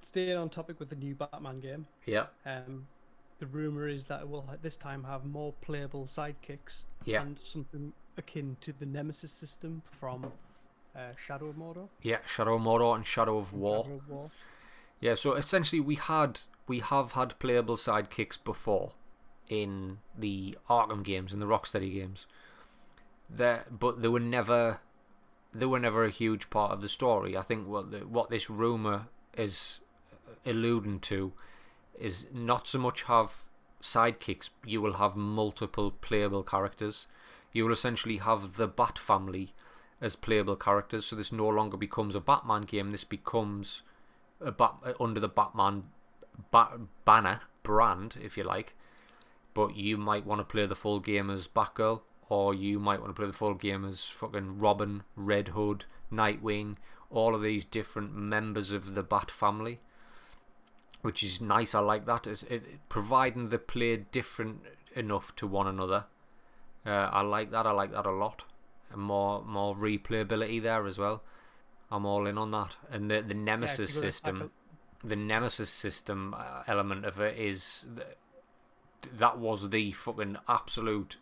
staying 0.00 0.34
on 0.36 0.48
topic 0.48 0.80
with 0.80 0.88
the 0.88 0.96
new 0.96 1.14
Batman 1.14 1.60
game, 1.60 1.86
Yeah, 2.06 2.26
um, 2.46 2.86
the 3.38 3.46
rumor 3.46 3.86
is 3.86 4.06
that 4.06 4.22
it 4.22 4.28
will 4.30 4.48
this 4.62 4.78
time 4.78 5.04
have 5.04 5.26
more 5.26 5.52
playable 5.60 6.06
sidekicks 6.06 6.84
yeah, 7.04 7.20
and 7.20 7.38
something 7.44 7.92
akin 8.16 8.56
to 8.62 8.72
the 8.72 8.86
Nemesis 8.86 9.30
system 9.30 9.82
from 9.84 10.32
uh, 10.96 11.12
Shadow 11.22 11.48
of 11.48 11.56
Mordor. 11.56 11.88
yeah. 12.00 12.18
Shadow 12.24 12.54
of 12.54 12.62
Mordor 12.62 12.94
and 12.96 13.06
Shadow 13.06 13.36
of 13.36 13.52
War. 13.52 13.84
Shadow 13.84 13.96
of 13.96 14.08
War. 14.08 14.30
Yeah, 15.00 15.14
so 15.16 15.34
essentially 15.34 15.80
we 15.80 15.96
had 15.96 16.40
we 16.66 16.80
have 16.80 17.12
had 17.12 17.38
playable 17.38 17.76
sidekicks 17.76 18.42
before 18.42 18.92
in 19.48 19.98
the 20.16 20.56
Arkham 20.70 21.02
games 21.04 21.34
and 21.34 21.42
the 21.42 21.46
Rocksteady 21.46 21.92
games. 21.92 22.24
There, 23.34 23.64
but 23.70 24.02
they 24.02 24.08
were 24.08 24.20
never 24.20 24.80
they 25.54 25.66
were 25.66 25.78
never 25.78 26.04
a 26.04 26.10
huge 26.10 26.50
part 26.50 26.72
of 26.72 26.80
the 26.80 26.88
story. 26.88 27.36
I 27.36 27.42
think 27.42 27.68
what 27.68 27.90
the, 27.90 27.98
what 28.00 28.30
this 28.30 28.48
rumor 28.48 29.06
is 29.36 29.80
alluding 30.46 31.00
to 31.00 31.32
is 31.98 32.26
not 32.32 32.66
so 32.66 32.78
much 32.78 33.02
have 33.02 33.42
sidekicks. 33.82 34.50
You 34.64 34.80
will 34.80 34.94
have 34.94 35.16
multiple 35.16 35.90
playable 35.90 36.42
characters. 36.42 37.06
You 37.52 37.64
will 37.64 37.72
essentially 37.72 38.16
have 38.18 38.56
the 38.56 38.66
Bat 38.66 38.98
family 38.98 39.52
as 40.00 40.16
playable 40.16 40.56
characters. 40.56 41.06
So 41.06 41.16
this 41.16 41.32
no 41.32 41.48
longer 41.48 41.76
becomes 41.76 42.14
a 42.14 42.20
Batman 42.20 42.62
game. 42.62 42.90
This 42.90 43.04
becomes 43.04 43.82
a 44.40 44.52
Bat 44.52 44.96
under 44.98 45.20
the 45.20 45.28
Batman 45.28 45.84
ba- 46.50 46.80
banner 47.04 47.42
brand, 47.62 48.16
if 48.22 48.36
you 48.36 48.44
like. 48.44 48.74
But 49.54 49.76
you 49.76 49.98
might 49.98 50.24
want 50.24 50.40
to 50.40 50.44
play 50.44 50.64
the 50.64 50.74
full 50.74 50.98
game 50.98 51.28
as 51.28 51.46
Batgirl, 51.46 52.00
or 52.32 52.54
you 52.54 52.78
might 52.78 52.98
want 52.98 53.10
to 53.10 53.20
play 53.20 53.26
the 53.26 53.32
full 53.34 53.52
game 53.52 53.84
as 53.84 54.04
fucking 54.04 54.58
Robin, 54.58 55.02
Red 55.16 55.48
Hood, 55.48 55.84
Nightwing, 56.10 56.76
all 57.10 57.34
of 57.34 57.42
these 57.42 57.62
different 57.62 58.14
members 58.14 58.70
of 58.70 58.94
the 58.94 59.02
Bat 59.02 59.30
family, 59.30 59.80
which 61.02 61.22
is 61.22 61.42
nice. 61.42 61.74
I 61.74 61.80
like 61.80 62.06
that. 62.06 62.26
It's, 62.26 62.42
it, 62.44 62.88
providing 62.88 63.50
they 63.50 63.58
play 63.58 63.98
different 63.98 64.62
enough 64.96 65.36
to 65.36 65.46
one 65.46 65.66
another. 65.66 66.06
Uh, 66.86 67.10
I 67.12 67.20
like 67.20 67.50
that. 67.50 67.66
I 67.66 67.72
like 67.72 67.92
that 67.92 68.06
a 68.06 68.10
lot. 68.10 68.44
And 68.90 69.02
more 69.02 69.44
more 69.44 69.76
replayability 69.76 70.62
there 70.62 70.86
as 70.86 70.96
well. 70.96 71.22
I'm 71.90 72.06
all 72.06 72.26
in 72.26 72.38
on 72.38 72.50
that. 72.52 72.76
And 72.90 73.10
the 73.10 73.20
the 73.20 73.34
Nemesis 73.34 73.92
you're 73.92 74.04
system. 74.04 74.50
the 75.04 75.16
Nemesis 75.16 75.68
system 75.68 76.34
uh, 76.34 76.62
element 76.66 77.04
of 77.04 77.20
it 77.20 77.38
is 77.38 77.86
that 79.18 79.38
was 79.38 79.68
the 79.68 79.92
fucking 79.92 80.38
absolute 80.48 81.18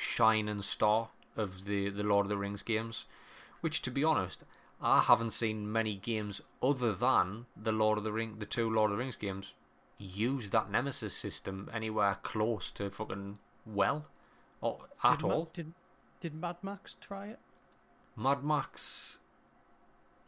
shining 0.00 0.62
star 0.62 1.10
of 1.36 1.64
the 1.66 1.88
the 1.90 2.02
Lord 2.02 2.26
of 2.26 2.30
the 2.30 2.36
Rings 2.38 2.62
games, 2.62 3.04
which 3.60 3.82
to 3.82 3.90
be 3.90 4.02
honest, 4.02 4.44
I 4.80 5.00
haven't 5.02 5.32
seen 5.32 5.70
many 5.70 5.94
games 5.96 6.40
other 6.62 6.92
than 6.94 7.46
the 7.56 7.72
Lord 7.72 7.98
of 7.98 8.04
the 8.04 8.12
Ring, 8.12 8.36
the 8.38 8.46
two 8.46 8.68
Lord 8.70 8.90
of 8.90 8.96
the 8.96 9.02
Rings 9.04 9.16
games, 9.16 9.54
use 9.98 10.50
that 10.50 10.70
Nemesis 10.70 11.14
system 11.14 11.68
anywhere 11.72 12.18
close 12.22 12.70
to 12.72 12.88
fucking 12.90 13.38
well, 13.66 14.06
or 14.62 14.86
at 15.04 15.18
did 15.18 15.26
Ma- 15.28 15.34
all. 15.34 15.50
did, 15.52 15.72
did 16.20 16.34
Mad 16.34 16.56
Max 16.62 16.96
try 17.00 17.26
it? 17.28 17.38
Mad 18.16 18.42
Max. 18.42 19.18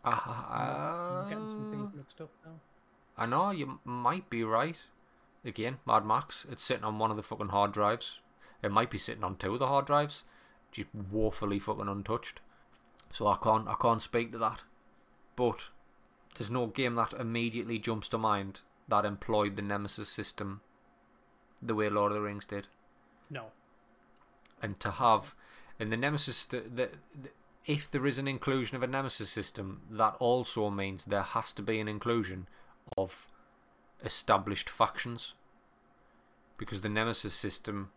I'm 0.05 1.29
getting 1.29 1.91
Uh, 1.93 1.97
mixed 1.97 2.21
up 2.21 2.31
now. 2.45 2.61
I 3.17 3.27
know 3.27 3.51
you 3.51 3.79
might 3.85 4.29
be 4.29 4.43
right. 4.45 4.87
Again, 5.45 5.79
Mad 5.87 6.05
Max. 6.05 6.45
It's 6.51 6.63
sitting 6.63 6.85
on 6.85 6.99
one 6.99 7.11
of 7.11 7.17
the 7.17 7.23
fucking 7.23 7.49
hard 7.49 7.73
drives. 7.73 8.19
It 8.63 8.71
might 8.71 8.91
be 8.91 8.99
sitting 8.99 9.25
on 9.25 9.37
two 9.37 9.55
of 9.55 9.59
the 9.59 9.67
hard 9.67 9.87
drives, 9.87 10.25
just 10.71 10.89
woefully 10.95 11.59
fucking 11.59 11.89
untouched. 11.89 12.41
So 13.13 13.27
I 13.27 13.37
can't, 13.43 13.69
I 13.69 13.75
can't 13.81 14.01
speak 14.03 14.33
to 14.33 14.39
that. 14.39 14.63
But 15.37 15.59
there's 16.37 16.51
no 16.51 16.67
game 16.67 16.95
that 16.95 17.13
immediately 17.13 17.79
jumps 17.79 18.09
to 18.11 18.19
mind 18.19 18.61
that 18.89 19.05
employed 19.05 19.57
the 19.57 19.63
Nemesis 19.63 20.09
system 20.09 20.61
the 21.63 21.75
way 21.75 21.89
Lord 21.89 22.13
of 22.13 22.17
the 22.17 22.23
Rings 22.23 22.45
did 22.45 22.67
No. 23.31 23.47
and 24.61 24.79
to 24.81 24.91
have 24.91 25.35
in 25.79 25.91
the 25.91 25.97
nemesis 25.97 26.45
the, 26.45 26.61
the, 26.61 26.91
the 27.21 27.31
if 27.65 27.89
there 27.89 28.07
is 28.07 28.19
an 28.19 28.27
inclusion 28.27 28.77
of 28.77 28.83
a 28.83 28.89
nemesis 28.89 29.31
system 29.31 29.83
that 29.89 30.17
also 30.19 30.69
means 30.69 31.05
there 31.05 31.23
has 31.23 31.53
to 31.53 31.63
be 31.63 31.79
an 31.79 31.87
inclusion 31.87 32.49
of 32.99 33.29
established 34.05 34.69
factions 34.69 35.35
because 36.59 36.81
the 36.81 36.89
nemesis 36.89 37.35
system 37.35 37.91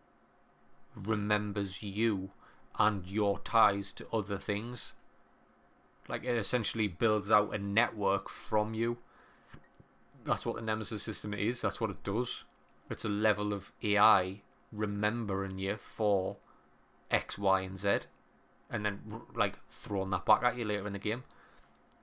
remembers 0.96 1.82
you 1.82 2.30
and 2.78 3.06
your 3.06 3.38
ties 3.40 3.92
to 3.92 4.06
other 4.12 4.38
things 4.38 4.92
like 6.08 6.24
it 6.24 6.36
essentially 6.36 6.88
builds 6.88 7.30
out 7.30 7.54
a 7.54 7.58
network 7.58 8.28
from 8.28 8.74
you 8.74 8.98
that's 10.24 10.46
what 10.46 10.56
the 10.56 10.62
nemesis 10.62 11.02
system 11.02 11.32
is 11.34 11.60
that's 11.60 11.80
what 11.80 11.90
it 11.90 12.02
does 12.02 12.44
it's 12.90 13.04
a 13.04 13.08
level 13.08 13.52
of 13.52 13.72
ai 13.82 14.40
remembering 14.72 15.58
you 15.58 15.76
for 15.76 16.36
X, 17.10 17.38
Y, 17.38 17.60
and 17.60 17.78
Z, 17.78 18.00
and 18.70 18.84
then 18.84 19.00
like 19.34 19.58
throwing 19.70 20.10
that 20.10 20.24
back 20.24 20.42
at 20.42 20.56
you 20.56 20.64
later 20.64 20.86
in 20.86 20.92
the 20.92 20.98
game. 20.98 21.24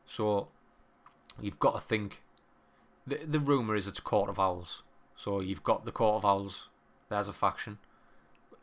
So 0.06 0.50
you've 1.40 1.60
got 1.60 1.74
to 1.74 1.80
think. 1.80 2.22
The 3.06 3.20
the 3.26 3.40
rumor 3.40 3.76
is 3.76 3.88
it's 3.88 4.00
Court 4.00 4.30
of 4.30 4.40
Owls. 4.40 4.84
So 5.16 5.42
you've 5.42 5.64
got 5.64 5.86
the 5.86 5.92
Court 5.92 6.16
of 6.16 6.26
Owls. 6.26 6.70
There's 7.10 7.28
a 7.28 7.34
faction. 7.34 7.80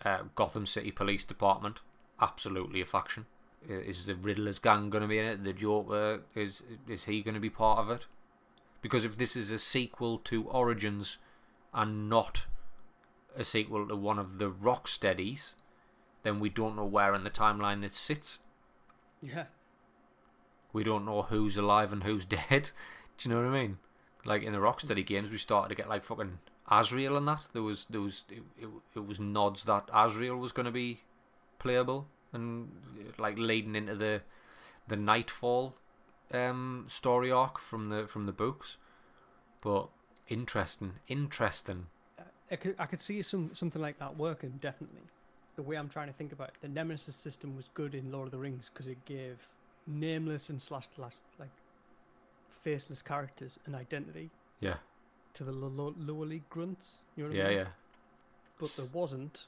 Uh, 0.05 0.22
Gotham 0.34 0.66
City 0.66 0.90
Police 0.90 1.24
Department, 1.24 1.80
absolutely 2.20 2.80
a 2.80 2.86
faction. 2.86 3.26
Is 3.68 4.07
the 4.07 4.14
Riddler's 4.14 4.59
gang 4.59 4.88
going 4.88 5.03
to 5.03 5.09
be 5.09 5.18
in 5.18 5.26
it? 5.26 5.44
The 5.44 5.53
Joker 5.53 6.22
is 6.34 6.62
is 6.88 7.05
he 7.05 7.20
going 7.20 7.34
to 7.34 7.40
be 7.40 7.51
part 7.51 7.78
of 7.78 7.90
it? 7.90 8.07
Because 8.80 9.05
if 9.05 9.16
this 9.16 9.36
is 9.36 9.51
a 9.51 9.59
sequel 9.59 10.16
to 10.18 10.44
Origins, 10.44 11.18
and 11.72 12.09
not 12.09 12.46
a 13.36 13.44
sequel 13.44 13.86
to 13.86 13.96
one 13.96 14.18
of 14.18 14.38
the 14.38 14.51
Rocksteadies, 14.51 15.55
then 16.22 16.40
we 16.40 16.48
don't 16.48 16.76
know 16.76 16.84
where 16.84 17.14
in 17.14 17.24
the 17.24 17.30
timeline 17.30 17.84
it 17.84 17.94
sits. 17.94 18.38
Yeah. 19.22 19.44
We 20.72 20.84
don't 20.84 21.05
know 21.05 21.22
who's 21.22 21.57
alive 21.57 21.92
and 21.92 22.05
who's 22.05 22.24
dead. 22.26 22.70
Do 23.18 23.28
you 23.28 23.34
know 23.34 23.42
what 23.42 23.55
I 23.55 23.61
mean? 23.62 23.78
Like 24.24 24.42
in 24.42 24.53
the 24.53 24.59
Rocksteady 24.59 25.05
games, 25.05 25.30
we 25.30 25.38
started 25.38 25.68
to 25.68 25.74
get 25.74 25.88
like 25.88 26.05
fucking 26.05 26.38
Azrael 26.70 27.16
and 27.16 27.26
that. 27.28 27.48
There 27.52 27.62
was 27.62 27.86
there 27.90 28.00
was 28.00 28.24
it, 28.30 28.42
it, 28.60 28.68
it 28.94 29.06
was 29.06 29.18
nods 29.18 29.64
that 29.64 29.88
Azrael 29.92 30.36
was 30.36 30.52
going 30.52 30.66
to 30.66 30.72
be 30.72 31.00
playable 31.58 32.06
and 32.32 32.70
like 33.18 33.38
leading 33.38 33.74
into 33.74 33.96
the 33.96 34.22
the 34.88 34.96
Knightfall 34.96 35.76
um, 36.32 36.84
story 36.88 37.30
arc 37.30 37.58
from 37.58 37.88
the 37.88 38.06
from 38.06 38.26
the 38.26 38.32
books. 38.32 38.76
But 39.60 39.88
interesting, 40.28 40.94
interesting. 41.08 41.86
I 42.50 42.56
could, 42.56 42.74
I 42.78 42.86
could 42.86 43.00
see 43.00 43.22
some 43.22 43.50
something 43.54 43.80
like 43.80 43.98
that 43.98 44.16
working 44.16 44.58
definitely. 44.60 45.02
The 45.56 45.62
way 45.62 45.76
I'm 45.76 45.88
trying 45.88 46.06
to 46.06 46.14
think 46.14 46.32
about 46.32 46.48
it, 46.48 46.54
the 46.62 46.68
Nemesis 46.68 47.14
system 47.16 47.56
was 47.56 47.66
good 47.74 47.94
in 47.94 48.10
Lord 48.10 48.26
of 48.26 48.32
the 48.32 48.38
Rings 48.38 48.70
because 48.72 48.88
it 48.88 49.04
gave 49.04 49.36
nameless 49.86 50.48
and 50.48 50.60
slash 50.60 50.88
last 50.96 51.22
like 51.38 51.50
faceless 52.62 53.02
characters 53.02 53.58
an 53.66 53.74
identity 53.74 54.30
Yeah, 54.60 54.76
to 55.35 55.45
the 55.45 55.53
lo- 55.53 55.68
lo- 55.68 55.95
lower 55.99 56.26
league 56.26 56.49
grunts. 56.51 56.99
You 57.16 57.24
know 57.24 57.31
what 57.31 57.37
I 57.37 57.39
yeah, 57.39 57.49
mean? 57.49 57.59
yeah. 57.59 57.66
But 58.59 58.70
there 58.76 58.87
wasn't 58.93 59.47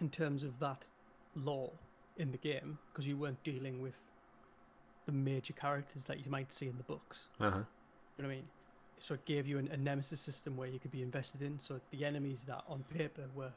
in 0.00 0.10
terms 0.10 0.42
of 0.42 0.58
that 0.60 0.86
law 1.36 1.70
in 2.16 2.30
the 2.32 2.38
game 2.38 2.78
because 2.92 3.06
you 3.06 3.16
weren't 3.16 3.42
dealing 3.42 3.82
with 3.82 3.96
the 5.06 5.12
major 5.12 5.52
characters 5.52 6.06
that 6.06 6.24
you 6.24 6.30
might 6.30 6.52
see 6.52 6.66
in 6.66 6.76
the 6.76 6.84
books. 6.84 7.24
Uh 7.40 7.50
huh. 7.50 7.58
You 8.16 8.22
know 8.22 8.28
what 8.28 8.32
I 8.32 8.36
mean? 8.36 8.44
So 9.00 9.14
it 9.14 9.24
gave 9.26 9.46
you 9.46 9.58
an, 9.58 9.68
a 9.68 9.76
nemesis 9.76 10.20
system 10.20 10.56
where 10.56 10.68
you 10.68 10.78
could 10.78 10.92
be 10.92 11.02
invested 11.02 11.42
in. 11.42 11.58
So 11.60 11.80
the 11.90 12.04
enemies 12.04 12.44
that 12.44 12.62
on 12.68 12.84
paper 12.84 13.24
were 13.34 13.52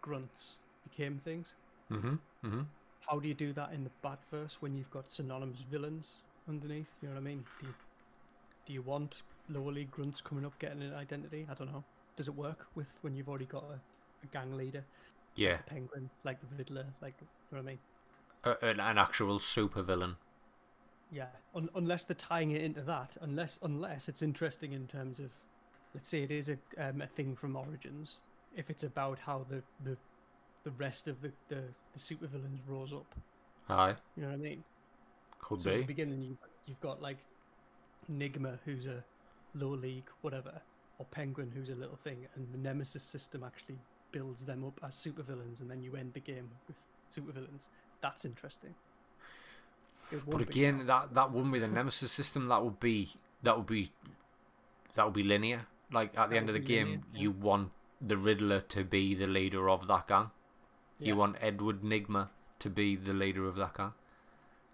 grunts 0.00 0.58
became 0.88 1.18
things. 1.18 1.54
Mhm. 1.90 2.18
Mhm. 2.44 2.66
How 3.08 3.18
do 3.18 3.28
you 3.28 3.34
do 3.34 3.52
that 3.54 3.72
in 3.72 3.84
the 3.84 3.90
bad 4.02 4.18
verse 4.30 4.60
when 4.62 4.76
you've 4.76 4.90
got 4.90 5.10
synonymous 5.10 5.60
villains 5.62 6.18
underneath? 6.48 6.88
You 7.00 7.08
know 7.08 7.14
what 7.14 7.20
I 7.20 7.24
mean? 7.24 7.44
Do 7.60 7.66
you, 7.66 7.74
do 8.66 8.72
you 8.72 8.82
want 8.82 9.22
lower 9.52 9.72
league 9.72 9.90
grunts 9.90 10.20
coming 10.20 10.44
up 10.46 10.58
getting 10.58 10.82
an 10.82 10.94
identity? 10.94 11.46
I 11.50 11.54
don't 11.54 11.72
know. 11.72 11.84
Does 12.16 12.28
it 12.28 12.34
work 12.34 12.66
with 12.74 12.92
when 13.02 13.14
you've 13.14 13.28
already 13.28 13.46
got 13.46 13.64
a, 13.64 13.80
a 14.24 14.26
gang 14.28 14.52
leader, 14.56 14.86
Yeah, 15.34 15.58
a 15.58 15.62
penguin, 15.62 16.10
like 16.24 16.40
the 16.40 16.48
Riddler, 16.56 16.86
like 17.02 17.16
you 17.20 17.28
know 17.52 17.62
what 17.62 17.68
I 17.68 17.72
mean? 17.72 17.80
a, 18.44 18.50
an, 18.64 18.78
an 18.80 18.98
actual 18.98 19.38
super 19.40 19.82
villain. 19.82 20.16
Yeah, 21.10 21.28
un- 21.54 21.68
unless 21.74 22.04
they're 22.04 22.14
tying 22.16 22.52
it 22.52 22.62
into 22.62 22.82
that, 22.82 23.16
unless 23.20 23.58
unless 23.62 24.08
it's 24.08 24.22
interesting 24.22 24.72
in 24.72 24.86
terms 24.88 25.20
of, 25.20 25.30
let's 25.94 26.08
say 26.08 26.22
it 26.22 26.30
is 26.30 26.48
a 26.48 26.58
um, 26.78 27.02
a 27.02 27.06
thing 27.06 27.36
from 27.36 27.56
Origins. 27.56 28.20
If 28.52 28.70
it's 28.70 28.82
about 28.84 29.18
how 29.18 29.44
the 29.48 29.62
the, 29.80 29.98
the 30.64 30.72
rest 30.72 31.08
of 31.08 31.20
the, 31.20 31.32
the 31.48 31.74
the 31.92 31.98
supervillains 31.98 32.66
rose 32.66 32.92
up, 32.92 33.14
Aye, 33.68 33.96
you 34.16 34.22
know 34.22 34.28
what 34.30 34.34
I 34.34 34.38
mean? 34.38 34.64
could 35.40 35.60
so 35.60 35.70
at 35.70 35.78
the 35.78 35.84
beginning, 35.84 36.22
you 36.22 36.38
you've 36.66 36.80
got 36.80 37.02
like 37.02 37.18
Nygma, 38.10 38.58
who's 38.64 38.86
a 38.86 39.04
low 39.54 39.70
league 39.70 40.08
whatever, 40.20 40.60
or 40.98 41.06
Penguin, 41.06 41.52
who's 41.54 41.68
a 41.68 41.74
little 41.74 41.98
thing, 42.02 42.26
and 42.34 42.46
the 42.52 42.58
Nemesis 42.58 43.02
system 43.02 43.42
actually 43.44 43.78
builds 44.12 44.44
them 44.44 44.64
up 44.64 44.78
as 44.86 44.94
supervillains, 44.94 45.60
and 45.60 45.70
then 45.70 45.82
you 45.82 45.96
end 45.96 46.12
the 46.14 46.20
game 46.20 46.50
with 46.68 46.76
supervillains. 47.16 47.66
That's 48.00 48.24
interesting. 48.24 48.74
But 50.10 50.26
won't 50.26 50.50
be 50.50 50.64
again, 50.64 50.86
that 50.86 51.14
that 51.14 51.32
wouldn't 51.32 51.52
be 51.52 51.58
the 51.58 51.68
nemesis 51.68 52.12
system. 52.12 52.48
That 52.48 52.62
would 52.62 52.80
be 52.80 53.12
that 53.42 53.56
would 53.56 53.66
be 53.66 53.92
that 54.94 55.04
would 55.04 55.14
be 55.14 55.22
linear. 55.22 55.66
Like 55.90 56.16
at 56.18 56.28
the 56.28 56.34
That 56.34 56.40
end 56.40 56.48
of 56.48 56.54
the 56.54 56.60
game, 56.60 56.86
linear, 56.86 57.00
yeah. 57.14 57.20
you 57.20 57.30
want 57.30 57.70
the 58.00 58.16
Riddler 58.16 58.60
to 58.60 58.84
be 58.84 59.14
the 59.14 59.26
leader 59.26 59.70
of 59.70 59.86
that 59.86 60.08
gang. 60.08 60.30
You 60.98 61.16
want 61.16 61.36
Edward 61.40 61.82
Nygma 61.82 62.28
to 62.60 62.70
be 62.70 62.94
the 62.94 63.12
leader 63.12 63.48
of 63.48 63.56
that 63.56 63.74
gang. 63.74 63.92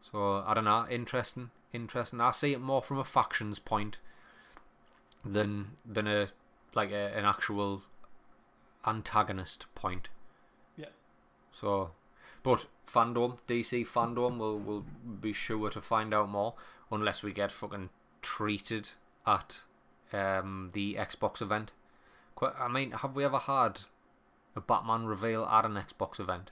So 0.02 0.42
I 0.46 0.52
don't 0.54 0.64
know. 0.64 0.86
Interesting, 0.90 1.50
interesting. 1.72 2.20
I 2.20 2.32
see 2.32 2.52
it 2.52 2.60
more 2.60 2.82
from 2.82 2.98
a 2.98 3.04
factions 3.04 3.58
point 3.58 3.98
than 5.24 5.72
than 5.84 6.06
a 6.06 6.28
like 6.74 6.90
a, 6.90 7.16
an 7.16 7.24
actual 7.24 7.82
antagonist 8.86 9.66
point. 9.74 10.08
Yeah. 10.76 10.86
So, 11.52 11.90
but 12.42 12.66
FanDome, 12.86 13.38
DC 13.46 13.86
FanDome, 13.86 14.38
will 14.38 14.58
will 14.58 14.84
be 15.20 15.32
sure 15.32 15.70
to 15.70 15.80
find 15.80 16.14
out 16.14 16.28
more 16.28 16.54
unless 16.90 17.22
we 17.22 17.32
get 17.32 17.52
fucking 17.52 17.90
treated 18.22 18.90
at 19.26 19.62
um, 20.12 20.70
the 20.72 20.94
Xbox 20.94 21.42
event. 21.42 21.72
Qu- 22.34 22.52
I 22.58 22.68
mean, 22.68 22.92
have 22.92 23.14
we 23.14 23.24
ever 23.24 23.38
had 23.38 23.80
a 24.56 24.60
Batman 24.60 25.06
reveal 25.06 25.44
at 25.44 25.64
an 25.64 25.74
Xbox 25.74 26.18
event, 26.18 26.50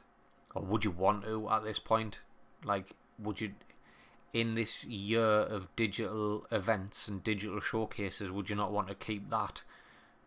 or 0.55 0.63
would 0.63 0.85
you 0.85 0.91
want 0.91 1.25
to 1.25 1.49
at 1.51 1.65
this 1.65 1.79
point? 1.79 2.21
Like, 2.65 2.95
would 3.19 3.41
you? 3.41 3.53
In 4.41 4.55
this 4.55 4.85
year 4.85 5.25
of 5.25 5.75
digital 5.77 6.47
events 6.51 7.09
and 7.09 7.23
digital 7.25 7.61
showcases, 7.61 8.31
would 8.31 8.51
you 8.51 8.57
not 8.57 8.73
want 8.73 8.89
to 8.89 8.95
keep 8.95 9.31
that, 9.31 9.63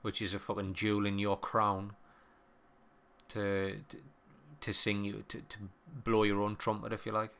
which 0.02 0.22
is 0.22 0.34
a 0.34 0.40
fucking 0.40 0.74
jewel 0.74 1.06
in 1.06 1.20
your 1.20 1.38
crown, 1.38 1.92
to 3.30 3.76
to, 3.90 3.98
to 4.62 4.74
sing 4.74 5.04
you 5.04 5.24
to, 5.28 5.42
to 5.42 5.58
blow 6.04 6.24
your 6.24 6.42
own 6.42 6.56
trumpet 6.56 6.92
if 6.94 7.06
you 7.06 7.12
like? 7.12 7.32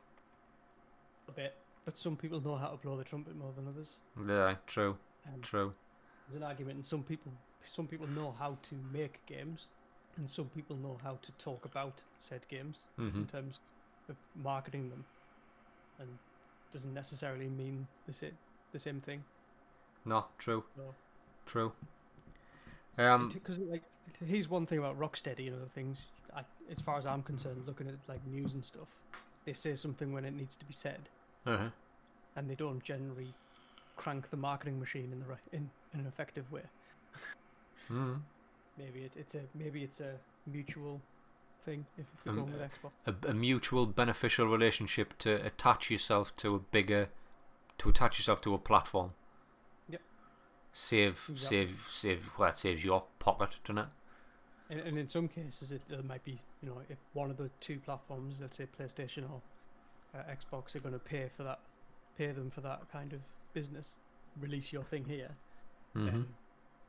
a 1.28 1.32
bit, 1.32 1.54
but 1.84 1.96
some 1.98 2.16
people 2.16 2.40
know 2.40 2.56
how 2.56 2.68
to 2.68 2.76
blow 2.76 2.96
the 2.96 3.04
trumpet 3.04 3.36
more 3.36 3.52
than 3.56 3.68
others. 3.68 3.96
Yeah, 4.28 4.54
true, 4.66 4.96
And 5.32 5.42
true. 5.42 5.72
there's 6.28 6.36
an 6.36 6.42
argument, 6.42 6.76
and 6.76 6.84
some 6.84 7.02
people, 7.02 7.32
some 7.74 7.86
people 7.86 8.06
know 8.08 8.34
how 8.38 8.58
to 8.62 8.74
make 8.92 9.24
games, 9.26 9.66
and 10.16 10.28
some 10.28 10.46
people 10.46 10.76
know 10.76 10.96
how 11.02 11.18
to 11.22 11.32
talk 11.32 11.64
about 11.64 11.94
said 12.18 12.42
games 12.48 12.78
hmm 12.96 13.08
in 13.08 13.26
terms 13.26 13.60
of 14.08 14.16
marketing 14.34 14.90
them, 14.90 15.04
and 15.98 16.08
doesn't 16.72 16.94
necessarily 16.94 17.48
mean 17.48 17.86
the 18.06 18.12
same 18.12 18.36
the 18.72 18.78
same 18.78 19.00
thing. 19.00 19.24
No, 20.04 20.26
true, 20.38 20.64
No. 20.76 20.94
true. 21.46 21.72
Um, 22.98 23.28
because 23.28 23.58
like 23.58 23.82
here's 24.24 24.48
one 24.48 24.66
thing 24.66 24.78
about 24.78 24.98
Rocksteady 24.98 25.46
and 25.48 25.56
other 25.56 25.70
things. 25.74 25.98
I, 26.34 26.42
as 26.70 26.80
far 26.80 26.98
as 26.98 27.06
I'm 27.06 27.22
concerned, 27.22 27.62
looking 27.66 27.88
at 27.88 27.94
like 28.08 28.24
news 28.26 28.54
and 28.54 28.64
stuff, 28.64 28.88
they 29.44 29.52
say 29.52 29.74
something 29.74 30.12
when 30.12 30.24
it 30.24 30.34
needs 30.34 30.56
to 30.56 30.64
be 30.64 30.72
said, 30.72 31.08
uh-huh. 31.46 31.70
and 32.36 32.48
they 32.48 32.54
don't 32.54 32.82
generally 32.82 33.34
crank 33.96 34.30
the 34.30 34.36
marketing 34.36 34.78
machine 34.78 35.10
in 35.12 35.20
the 35.20 35.26
right 35.26 35.38
in, 35.52 35.70
in 35.92 36.00
an 36.00 36.06
effective 36.06 36.50
way. 36.52 36.62
Mm. 37.90 38.20
Maybe 38.78 39.00
it, 39.00 39.12
it's 39.16 39.34
a 39.34 39.40
maybe 39.54 39.82
it's 39.82 40.00
a 40.00 40.12
mutual 40.46 41.02
thing 41.60 41.86
if 41.98 42.06
you're 42.24 42.32
Um, 42.34 42.40
going 42.40 42.52
with 42.52 42.62
Xbox. 42.62 42.90
a, 43.06 43.28
a 43.30 43.34
mutual 43.34 43.86
beneficial 43.86 44.46
relationship 44.46 45.16
to 45.18 45.44
attach 45.44 45.90
yourself 45.90 46.34
to 46.36 46.54
a 46.54 46.58
bigger 46.58 47.08
to 47.78 47.88
attach 47.88 48.18
yourself 48.18 48.40
to 48.42 48.54
a 48.54 48.58
platform 48.58 49.12
Yep. 49.88 50.00
save 50.72 51.26
Exactly. 51.28 51.36
save 51.66 51.86
save 51.90 52.38
well 52.38 52.50
it 52.50 52.58
saves 52.58 52.84
your 52.84 53.04
pocket 53.18 53.58
doesn't 53.64 53.78
it 53.78 53.88
And, 54.70 54.80
and 54.80 54.98
in 54.98 55.08
some 55.08 55.26
cases, 55.28 55.72
it 55.72 55.82
uh, 55.92 56.02
might 56.06 56.22
be 56.24 56.38
you 56.62 56.68
know 56.68 56.80
if 56.88 56.98
one 57.12 57.30
of 57.30 57.36
the 57.36 57.50
two 57.60 57.78
platforms, 57.80 58.38
let's 58.40 58.56
say 58.56 58.66
PlayStation 58.78 59.24
or 59.30 59.40
uh, 60.14 60.22
Xbox, 60.30 60.74
are 60.76 60.80
going 60.80 60.92
to 60.92 60.98
pay 61.00 61.28
for 61.36 61.42
that, 61.42 61.58
pay 62.16 62.30
them 62.32 62.50
for 62.50 62.60
that 62.62 62.80
kind 62.92 63.12
of 63.12 63.20
business, 63.52 63.96
release 64.40 64.72
your 64.72 64.84
thing 64.84 65.04
here. 65.06 65.30
hmm 65.94 66.06
then 66.06 66.26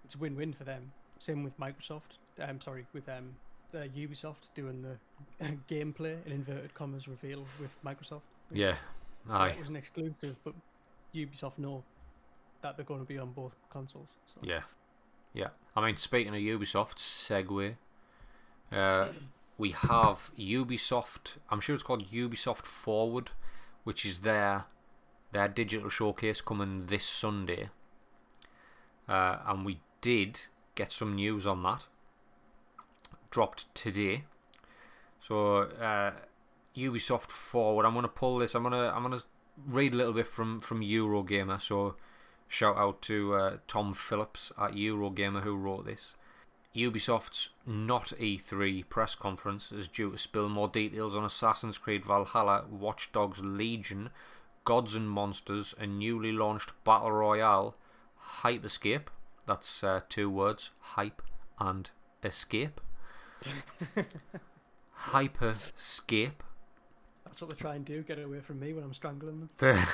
it's 0.06 0.16
a 0.16 0.18
win-win 0.20 0.54
for 0.54 0.64
them. 0.64 0.82
Same 1.20 1.44
with 1.44 1.58
Microsoft. 1.60 2.18
I'm 2.40 2.62
sorry, 2.62 2.86
with 2.94 3.08
um, 3.10 3.36
uh, 3.74 3.80
Ubisoft 3.96 4.54
doing 4.56 4.82
the 4.82 4.98
gameplay 5.70 6.26
in 6.26 6.32
inverted 6.34 6.74
commas 6.74 7.08
reveal 7.08 7.46
with 7.60 7.76
Microsoft. 7.84 8.22
yeah 8.52 8.76
aye 9.30 9.50
It 9.50 9.60
was 9.60 9.70
an 9.70 9.76
exclusive, 9.76 10.36
but 10.44 10.54
Ubisoft 11.16 11.58
know 11.58 11.84
that 12.62 12.78
they're 12.78 12.86
going 12.86 13.00
to 13.02 13.06
be 13.06 13.18
on 13.18 13.32
both 13.32 13.56
consoles. 13.72 14.10
So. 14.26 14.40
yeah 14.42 14.62
yeah 15.34 15.50
I 15.76 15.86
mean 15.86 15.98
speaking 15.98 16.34
of 16.34 16.42
Ubisoft 16.42 16.98
segue 16.98 17.76
uh, 18.72 19.08
we 19.58 19.72
have 19.72 20.32
Ubisoft 20.38 21.38
I'm 21.50 21.60
sure 21.60 21.76
it's 21.76 21.84
called 21.84 22.10
Ubisoft 22.12 22.66
Forward 22.66 23.32
which 23.84 24.06
is 24.06 24.20
their 24.20 24.66
their 25.32 25.48
digital 25.48 25.90
showcase 25.90 26.42
coming 26.42 26.88
this 26.88 27.06
Sunday 27.06 27.70
uh, 29.08 29.38
and 29.48 29.66
we 29.66 29.80
did 30.02 30.42
get 30.76 30.92
some 30.92 31.16
news 31.16 31.46
on 31.48 31.64
that 31.64 31.88
dropped 33.32 33.74
today 33.74 34.24
so 35.20 35.64
uh, 35.64 36.12
Ubisoft 36.76 37.30
Forward 37.30 37.86
I'm 37.86 38.00
to 38.02 38.08
pull 38.08 38.38
this 38.38 38.56
I'm 38.56 38.64
to 38.64 38.94
I'm 38.94 39.10
to 39.12 39.24
read 39.68 39.94
a 39.94 39.98
little 39.98 40.14
bit 40.14 40.28
from 40.28 40.60
from 40.60 40.82
Eurogamer 40.82 41.60
so 41.60 41.96
shout 42.48 42.78
out 42.78 43.02
to 43.04 43.34
uh, 43.36 43.58
Tom 43.68 43.94
Phillips 43.94 44.52
at 44.58 44.72
Eurogamer 44.72 45.42
who 45.42 45.56
wrote 45.56 45.86
this 45.86 46.16
Ubisoft's 46.76 47.50
not 47.66 48.14
E3 48.20 48.88
press 48.88 49.14
conference 49.16 49.72
is 49.72 49.88
due 49.90 50.12
to 50.12 50.18
spill 50.18 50.48
more 50.48 50.70
details 50.70 51.16
on 51.16 51.26
Assassin's 51.26 51.78
Creed 51.78 52.06
Valhalla, 52.06 52.66
Watch 52.70 53.12
Dogs 53.12 53.42
Legion, 53.44 54.10
Gods 54.64 54.96
and 54.96 55.10
Monsters, 55.10 55.76
a 55.78 55.86
newly 55.86 56.32
launched 56.32 56.72
Battle 56.86 57.12
Royale, 57.12 57.76
Hyperscape. 58.42 59.08
That's 59.46 59.84
uh, 59.84 60.02
two 60.08 60.30
words, 60.30 60.72
hype 60.80 61.22
and 61.60 61.90
escape. 62.24 62.80
Hyperscape. 65.08 66.32
That's 67.26 67.42
what 67.42 67.50
they 67.50 67.56
try 67.56 67.76
and 67.76 67.86
do, 67.86 68.04
get 68.04 68.20
it 68.20 68.26
away 68.26 68.42
from 68.42 68.60
me 68.60 68.74
when 68.74 68.84
I'm 68.84 68.94
strangling 68.94 69.50
them. 69.58 69.88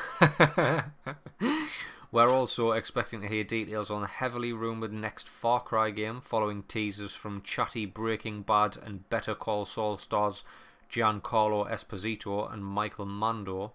We're 2.12 2.30
also 2.30 2.72
expecting 2.72 3.22
to 3.22 3.28
hear 3.28 3.43
details 3.43 3.91
on 3.91 4.02
the 4.02 4.08
heavily 4.08 4.54
rumoured 4.54 4.93
next 4.93 5.28
Far 5.28 5.60
Cry 5.60 5.91
game 5.91 6.22
following 6.22 6.64
teasers 6.64 7.14
from 7.14 7.41
chatty 7.41 7.86
Breaking 7.86 8.41
Bad 8.41 8.78
and 8.82 9.08
Better 9.10 9.36
Call 9.36 9.66
Saul 9.66 9.98
stars 9.98 10.43
Giancarlo 10.89 11.70
Esposito 11.70 12.52
and 12.52 12.66
Michael 12.66 13.06
Mando. 13.06 13.74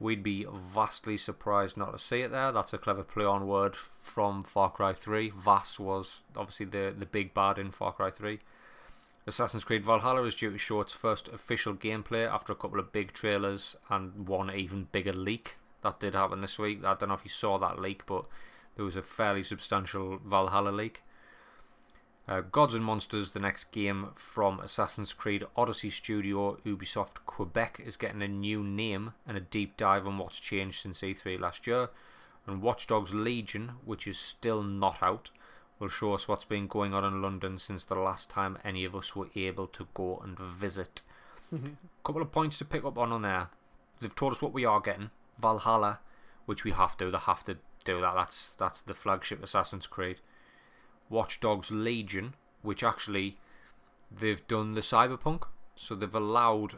We'd 0.00 0.24
be 0.24 0.44
vastly 0.52 1.16
surprised 1.16 1.76
not 1.76 1.92
to 1.92 1.98
see 1.98 2.20
it 2.22 2.32
there. 2.32 2.50
That's 2.50 2.74
a 2.74 2.78
clever 2.78 3.04
play 3.04 3.24
on 3.24 3.46
word 3.46 3.76
from 4.00 4.42
Far 4.42 4.70
Cry 4.70 4.92
3. 4.92 5.30
Vaas 5.30 5.78
was 5.78 6.22
obviously 6.36 6.66
the, 6.66 6.94
the 6.96 7.06
big 7.06 7.32
bad 7.32 7.58
in 7.58 7.70
Far 7.70 7.92
Cry 7.92 8.10
3. 8.10 8.40
Assassin's 9.26 9.64
Creed 9.64 9.84
Valhalla 9.84 10.22
is 10.24 10.34
due 10.34 10.50
to 10.50 10.58
show 10.58 10.80
its 10.80 10.92
first 10.92 11.28
official 11.28 11.74
gameplay 11.74 12.30
after 12.30 12.52
a 12.52 12.56
couple 12.56 12.78
of 12.78 12.92
big 12.92 13.12
trailers 13.12 13.74
and 13.88 14.28
one 14.28 14.50
even 14.54 14.88
bigger 14.92 15.14
leak. 15.14 15.56
That 15.82 15.98
did 15.98 16.14
happen 16.14 16.42
this 16.42 16.58
week. 16.58 16.84
I 16.84 16.94
don't 16.94 17.08
know 17.08 17.14
if 17.14 17.24
you 17.24 17.30
saw 17.30 17.58
that 17.58 17.78
leak, 17.78 18.04
but 18.04 18.26
there 18.76 18.84
was 18.84 18.96
a 18.96 19.02
fairly 19.02 19.42
substantial 19.42 20.18
Valhalla 20.24 20.70
leak. 20.70 21.02
Uh, 22.26 22.40
Gods 22.40 22.74
and 22.74 22.84
Monsters, 22.84 23.32
the 23.32 23.40
next 23.40 23.70
game 23.70 24.08
from 24.14 24.60
Assassin's 24.60 25.12
Creed 25.12 25.44
Odyssey 25.56 25.90
Studio 25.90 26.56
Ubisoft 26.64 27.24
Quebec, 27.26 27.80
is 27.84 27.98
getting 27.98 28.22
a 28.22 28.28
new 28.28 28.62
name 28.62 29.12
and 29.26 29.36
a 29.36 29.42
deep 29.42 29.76
dive 29.76 30.06
on 30.06 30.16
what's 30.16 30.40
changed 30.40 30.82
since 30.82 31.00
E3 31.00 31.38
last 31.38 31.66
year. 31.66 31.90
And 32.46 32.62
Watch 32.62 32.86
Dogs 32.86 33.12
Legion, 33.12 33.72
which 33.84 34.06
is 34.06 34.18
still 34.18 34.62
not 34.62 35.02
out, 35.02 35.30
will 35.78 35.88
show 35.88 36.14
us 36.14 36.28
what's 36.28 36.44
been 36.44 36.66
going 36.66 36.94
on 36.94 37.04
in 37.04 37.20
London 37.20 37.58
since 37.58 37.84
the 37.84 37.94
last 37.94 38.30
time 38.30 38.58
any 38.64 38.84
of 38.84 38.94
us 38.94 39.14
were 39.16 39.28
able 39.34 39.66
to 39.68 39.88
go 39.94 40.20
and 40.22 40.38
visit. 40.38 41.02
A 41.52 41.58
couple 42.04 42.22
of 42.22 42.32
points 42.32 42.58
to 42.58 42.64
pick 42.64 42.84
up 42.84 42.98
on 42.98 43.12
on 43.12 43.22
there. 43.22 43.48
They've 44.00 44.14
told 44.14 44.32
us 44.32 44.42
what 44.42 44.52
we 44.52 44.64
are 44.64 44.80
getting. 44.80 45.10
Valhalla, 45.38 46.00
which 46.46 46.64
we 46.64 46.72
have 46.72 46.96
to. 46.96 47.10
They 47.10 47.18
have 47.18 47.44
to 47.44 47.58
do 47.84 48.00
that. 48.00 48.14
That's 48.14 48.54
that's 48.54 48.80
the 48.80 48.94
flagship 48.94 49.42
Assassin's 49.42 49.86
Creed. 49.86 50.18
Watch 51.08 51.40
Dogs 51.40 51.70
Legion, 51.70 52.34
which 52.62 52.82
actually 52.82 53.36
they've 54.10 54.46
done 54.48 54.74
the 54.74 54.80
Cyberpunk, 54.80 55.44
so 55.76 55.94
they've 55.94 56.14
allowed 56.14 56.74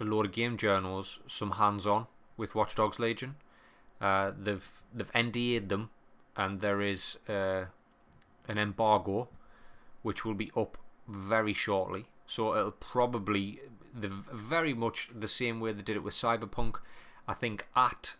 a 0.00 0.04
load 0.04 0.26
of 0.26 0.32
game 0.32 0.56
journals 0.56 1.20
some 1.26 1.52
hands-on 1.52 2.06
with 2.36 2.54
Watch 2.54 2.74
Dogs 2.74 2.98
Legion. 2.98 3.36
Uh, 4.00 4.32
they've 4.38 4.68
they've 4.94 5.12
NDA'd 5.12 5.68
them, 5.68 5.90
and 6.36 6.60
there 6.60 6.80
is 6.80 7.18
uh, 7.28 7.66
an 8.48 8.58
embargo, 8.58 9.28
which 10.02 10.24
will 10.24 10.34
be 10.34 10.50
up 10.56 10.78
very 11.06 11.52
shortly. 11.52 12.06
So 12.26 12.56
it'll 12.56 12.72
probably 12.72 13.60
the 13.94 14.08
very 14.08 14.74
much 14.74 15.10
the 15.14 15.28
same 15.28 15.60
way 15.60 15.72
they 15.72 15.82
did 15.82 15.96
it 15.96 16.02
with 16.02 16.14
Cyberpunk. 16.14 16.76
I 17.26 17.34
think 17.34 17.66
at 17.76 18.14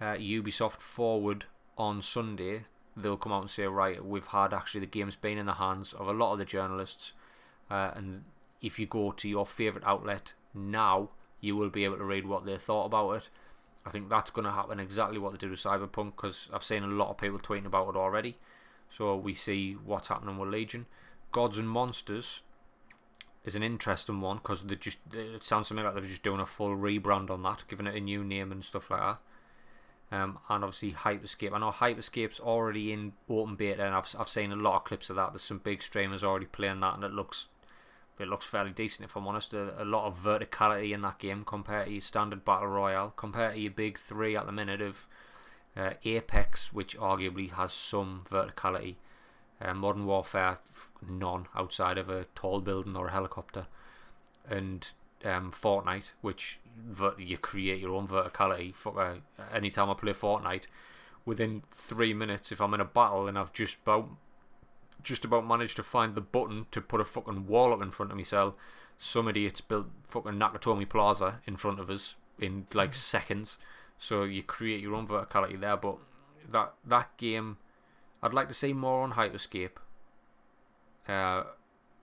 uh, 0.00 0.14
Ubisoft 0.14 0.80
Forward 0.80 1.44
on 1.76 2.02
Sunday, 2.02 2.64
they'll 2.96 3.16
come 3.16 3.32
out 3.32 3.42
and 3.42 3.50
say, 3.50 3.64
right, 3.64 4.04
we've 4.04 4.26
had 4.26 4.52
actually 4.52 4.80
the 4.80 4.86
game's 4.86 5.16
been 5.16 5.38
in 5.38 5.46
the 5.46 5.54
hands 5.54 5.92
of 5.92 6.08
a 6.08 6.12
lot 6.12 6.32
of 6.32 6.38
the 6.38 6.44
journalists, 6.44 7.12
uh, 7.70 7.92
and 7.94 8.24
if 8.60 8.78
you 8.78 8.86
go 8.86 9.12
to 9.12 9.28
your 9.28 9.46
favourite 9.46 9.86
outlet 9.86 10.34
now, 10.54 11.10
you 11.40 11.56
will 11.56 11.70
be 11.70 11.84
able 11.84 11.96
to 11.96 12.04
read 12.04 12.26
what 12.26 12.44
they 12.44 12.58
thought 12.58 12.86
about 12.86 13.12
it. 13.12 13.30
I 13.86 13.90
think 13.90 14.10
that's 14.10 14.30
going 14.30 14.44
to 14.44 14.52
happen 14.52 14.78
exactly 14.78 15.18
what 15.18 15.32
they 15.32 15.38
did 15.38 15.50
with 15.50 15.62
Cyberpunk 15.62 16.16
because 16.16 16.48
I've 16.52 16.64
seen 16.64 16.82
a 16.82 16.86
lot 16.86 17.08
of 17.08 17.16
people 17.16 17.38
tweeting 17.38 17.66
about 17.66 17.88
it 17.88 17.96
already. 17.96 18.36
So 18.90 19.16
we 19.16 19.34
see 19.34 19.72
what's 19.72 20.08
happening 20.08 20.36
with 20.36 20.50
Legion. 20.50 20.86
Gods 21.32 21.58
and 21.58 21.68
Monsters 21.68 22.42
is 23.44 23.54
an 23.54 23.62
interesting 23.62 24.20
one 24.20 24.36
because 24.38 24.62
they 24.64 24.74
just 24.74 24.98
it 25.12 25.44
sounds 25.44 25.68
to 25.68 25.74
me 25.74 25.82
like 25.82 25.94
they're 25.94 26.02
just 26.02 26.22
doing 26.22 26.40
a 26.40 26.46
full 26.46 26.76
rebrand 26.76 27.30
on 27.30 27.42
that, 27.42 27.64
giving 27.68 27.86
it 27.86 27.94
a 27.94 28.00
new 28.00 28.24
name 28.24 28.52
and 28.52 28.64
stuff 28.64 28.90
like 28.90 29.00
that. 29.00 29.18
Um, 30.12 30.38
and 30.48 30.64
obviously 30.64 30.92
Hyperscape. 30.92 31.52
I 31.52 31.58
know 31.58 31.70
Hyperscape's 31.70 32.40
already 32.40 32.92
in 32.92 33.12
open 33.28 33.54
beta, 33.54 33.84
and 33.84 33.94
I've 33.94 34.12
I've 34.18 34.28
seen 34.28 34.50
a 34.50 34.56
lot 34.56 34.76
of 34.76 34.84
clips 34.84 35.08
of 35.08 35.16
that. 35.16 35.32
There's 35.32 35.42
some 35.42 35.58
big 35.58 35.82
streamers 35.82 36.24
already 36.24 36.46
playing 36.46 36.80
that, 36.80 36.96
and 36.96 37.04
it 37.04 37.12
looks 37.12 37.46
it 38.18 38.28
looks 38.28 38.44
fairly 38.44 38.72
decent 38.72 39.08
if 39.08 39.16
I'm 39.16 39.28
honest. 39.28 39.54
A, 39.54 39.80
a 39.82 39.84
lot 39.84 40.06
of 40.06 40.18
verticality 40.18 40.92
in 40.92 41.00
that 41.02 41.18
game 41.18 41.44
compared 41.44 41.86
to 41.86 41.92
your 41.92 42.00
standard 42.00 42.44
battle 42.44 42.68
royale, 42.68 43.14
compared 43.16 43.54
to 43.54 43.60
your 43.60 43.70
big 43.70 43.98
three 43.98 44.36
at 44.36 44.46
the 44.46 44.52
minute 44.52 44.82
of 44.82 45.06
uh, 45.76 45.90
Apex, 46.04 46.72
which 46.72 46.96
arguably 46.98 47.50
has 47.50 47.72
some 47.72 48.24
verticality. 48.30 48.96
Uh, 49.62 49.74
Modern 49.74 50.06
Warfare, 50.06 50.58
none 51.06 51.46
outside 51.54 51.98
of 51.98 52.08
a 52.08 52.24
tall 52.34 52.60
building 52.60 52.96
or 52.96 53.08
a 53.08 53.12
helicopter, 53.12 53.66
and 54.48 54.90
um, 55.22 55.52
Fortnite, 55.52 56.12
which 56.22 56.60
ver- 56.88 57.14
you 57.18 57.36
create 57.36 57.80
your 57.80 57.94
own 57.94 58.08
verticality. 58.08 58.74
For, 58.74 58.98
uh, 58.98 59.16
anytime 59.52 59.90
I 59.90 59.94
play 59.94 60.12
Fortnite, 60.12 60.66
within 61.26 61.62
three 61.70 62.14
minutes, 62.14 62.50
if 62.52 62.60
I'm 62.60 62.74
in 62.74 62.80
a 62.80 62.86
battle 62.86 63.28
and 63.28 63.38
I've 63.38 63.52
just 63.52 63.76
about 63.82 64.08
just 65.02 65.24
about 65.24 65.46
managed 65.46 65.76
to 65.76 65.82
find 65.82 66.14
the 66.14 66.20
button 66.20 66.66
to 66.70 66.80
put 66.80 67.00
a 67.00 67.04
fucking 67.04 67.46
wall 67.46 67.72
up 67.72 67.82
in 67.82 67.90
front 67.90 68.12
of 68.12 68.18
myself, 68.18 68.54
some 68.98 69.28
idiots 69.28 69.60
built 69.60 69.86
fucking 70.02 70.32
Nakatomi 70.32 70.88
Plaza 70.88 71.40
in 71.46 71.56
front 71.56 71.80
of 71.80 71.88
us 71.90 72.16
in 72.38 72.66
like 72.74 72.94
seconds. 72.94 73.58
So 74.00 74.24
you 74.24 74.42
create 74.42 74.80
your 74.80 74.94
own 74.94 75.06
verticality 75.06 75.60
there, 75.60 75.76
but 75.76 75.98
that 76.50 76.72
that 76.84 77.16
game, 77.18 77.58
I'd 78.22 78.34
like 78.34 78.48
to 78.48 78.54
see 78.54 78.72
more 78.72 79.02
on 79.02 79.12
Hyperscape. 79.12 79.76
Uh, 81.06 81.44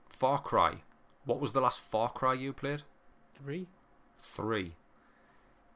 Far 0.07 0.39
Cry. 0.39 0.83
What 1.25 1.41
was 1.41 1.51
the 1.51 1.59
last 1.59 1.79
Far 1.79 2.09
Cry 2.09 2.35
you 2.35 2.53
played? 2.53 2.83
Three. 3.33 3.67
Three. 4.21 4.75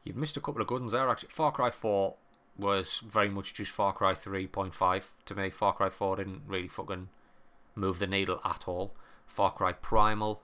You've 0.04 0.16
missed 0.16 0.38
a 0.38 0.42
couple 0.42 0.62
of 0.62 0.68
good 0.68 0.82
ones 0.82 0.94
there, 0.94 1.10
actually. 1.10 1.30
Far 1.32 1.52
Cry 1.52 1.70
4, 1.70 2.16
was 2.58 3.02
very 3.06 3.30
much 3.30 3.54
just 3.54 3.72
Far 3.72 3.94
Cry 3.94 4.14
3.5 4.14 5.06
to 5.26 5.36
me. 5.36 5.50
Far 5.50 5.74
Cry 5.74 5.90
4 5.90 6.18
didn't 6.18 6.44
really 6.48 6.68
fucking 6.68 7.10
move 7.76 8.00
the 8.00 8.08
needle 8.08 8.40
at 8.46 8.68
all. 8.68 8.94
Far 9.26 9.52
Cry 9.52 9.74
Primal, 9.74 10.44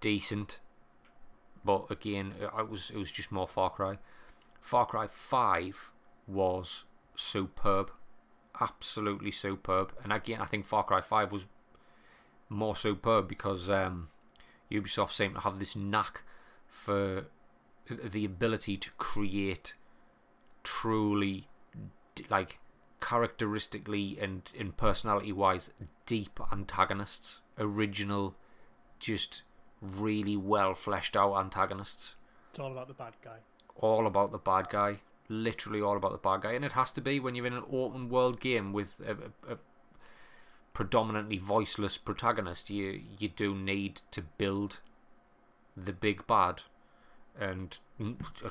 decent, 0.00 0.60
but 1.64 1.90
again, 1.90 2.34
it 2.40 2.68
was 2.68 2.90
it 2.90 2.98
was 2.98 3.12
just 3.12 3.30
more 3.30 3.46
Far 3.46 3.70
Cry. 3.70 3.98
Far 4.60 4.86
Cry 4.86 5.06
5 5.06 5.92
was 6.26 6.84
superb, 7.14 7.90
absolutely 8.60 9.30
superb, 9.30 9.92
and 10.02 10.12
again, 10.12 10.40
I 10.40 10.46
think 10.46 10.66
Far 10.66 10.84
Cry 10.84 11.00
5 11.00 11.32
was 11.32 11.46
more 12.48 12.76
superb 12.76 13.28
because 13.28 13.68
um, 13.68 14.08
Ubisoft 14.70 15.12
seemed 15.12 15.34
to 15.34 15.40
have 15.40 15.58
this 15.58 15.76
knack 15.76 16.22
for 16.66 17.26
the 17.86 18.24
ability 18.24 18.76
to 18.76 18.90
create 18.92 19.74
truly 20.62 21.48
like 22.28 22.58
characteristically 23.00 24.18
and 24.20 24.50
in 24.54 24.72
personality 24.72 25.32
wise 25.32 25.70
deep 26.06 26.40
antagonists. 26.52 27.40
Original 27.58 28.36
just 28.98 29.42
really 29.80 30.36
well 30.36 30.74
fleshed 30.74 31.16
out 31.16 31.34
antagonists. 31.36 32.16
It's 32.50 32.58
all 32.58 32.72
about 32.72 32.88
the 32.88 32.94
bad 32.94 33.14
guy. 33.24 33.38
All 33.78 34.06
about 34.06 34.32
the 34.32 34.38
bad 34.38 34.68
guy 34.68 34.98
literally 35.28 35.80
all 35.80 35.96
about 35.96 36.12
the 36.12 36.18
bad 36.18 36.42
guy 36.42 36.52
and 36.52 36.64
it 36.64 36.72
has 36.72 36.90
to 36.90 37.00
be 37.00 37.20
when 37.20 37.34
you're 37.34 37.46
in 37.46 37.52
an 37.52 37.64
open 37.70 38.08
world 38.08 38.40
game 38.40 38.72
with 38.72 39.00
a, 39.06 39.52
a, 39.52 39.58
predominantly 40.72 41.38
voiceless 41.38 41.98
protagonist 41.98 42.70
you 42.70 43.02
you 43.18 43.28
do 43.28 43.54
need 43.54 44.00
to 44.10 44.22
build 44.22 44.80
the 45.76 45.92
big 45.92 46.26
bad 46.26 46.62
and 47.38 47.78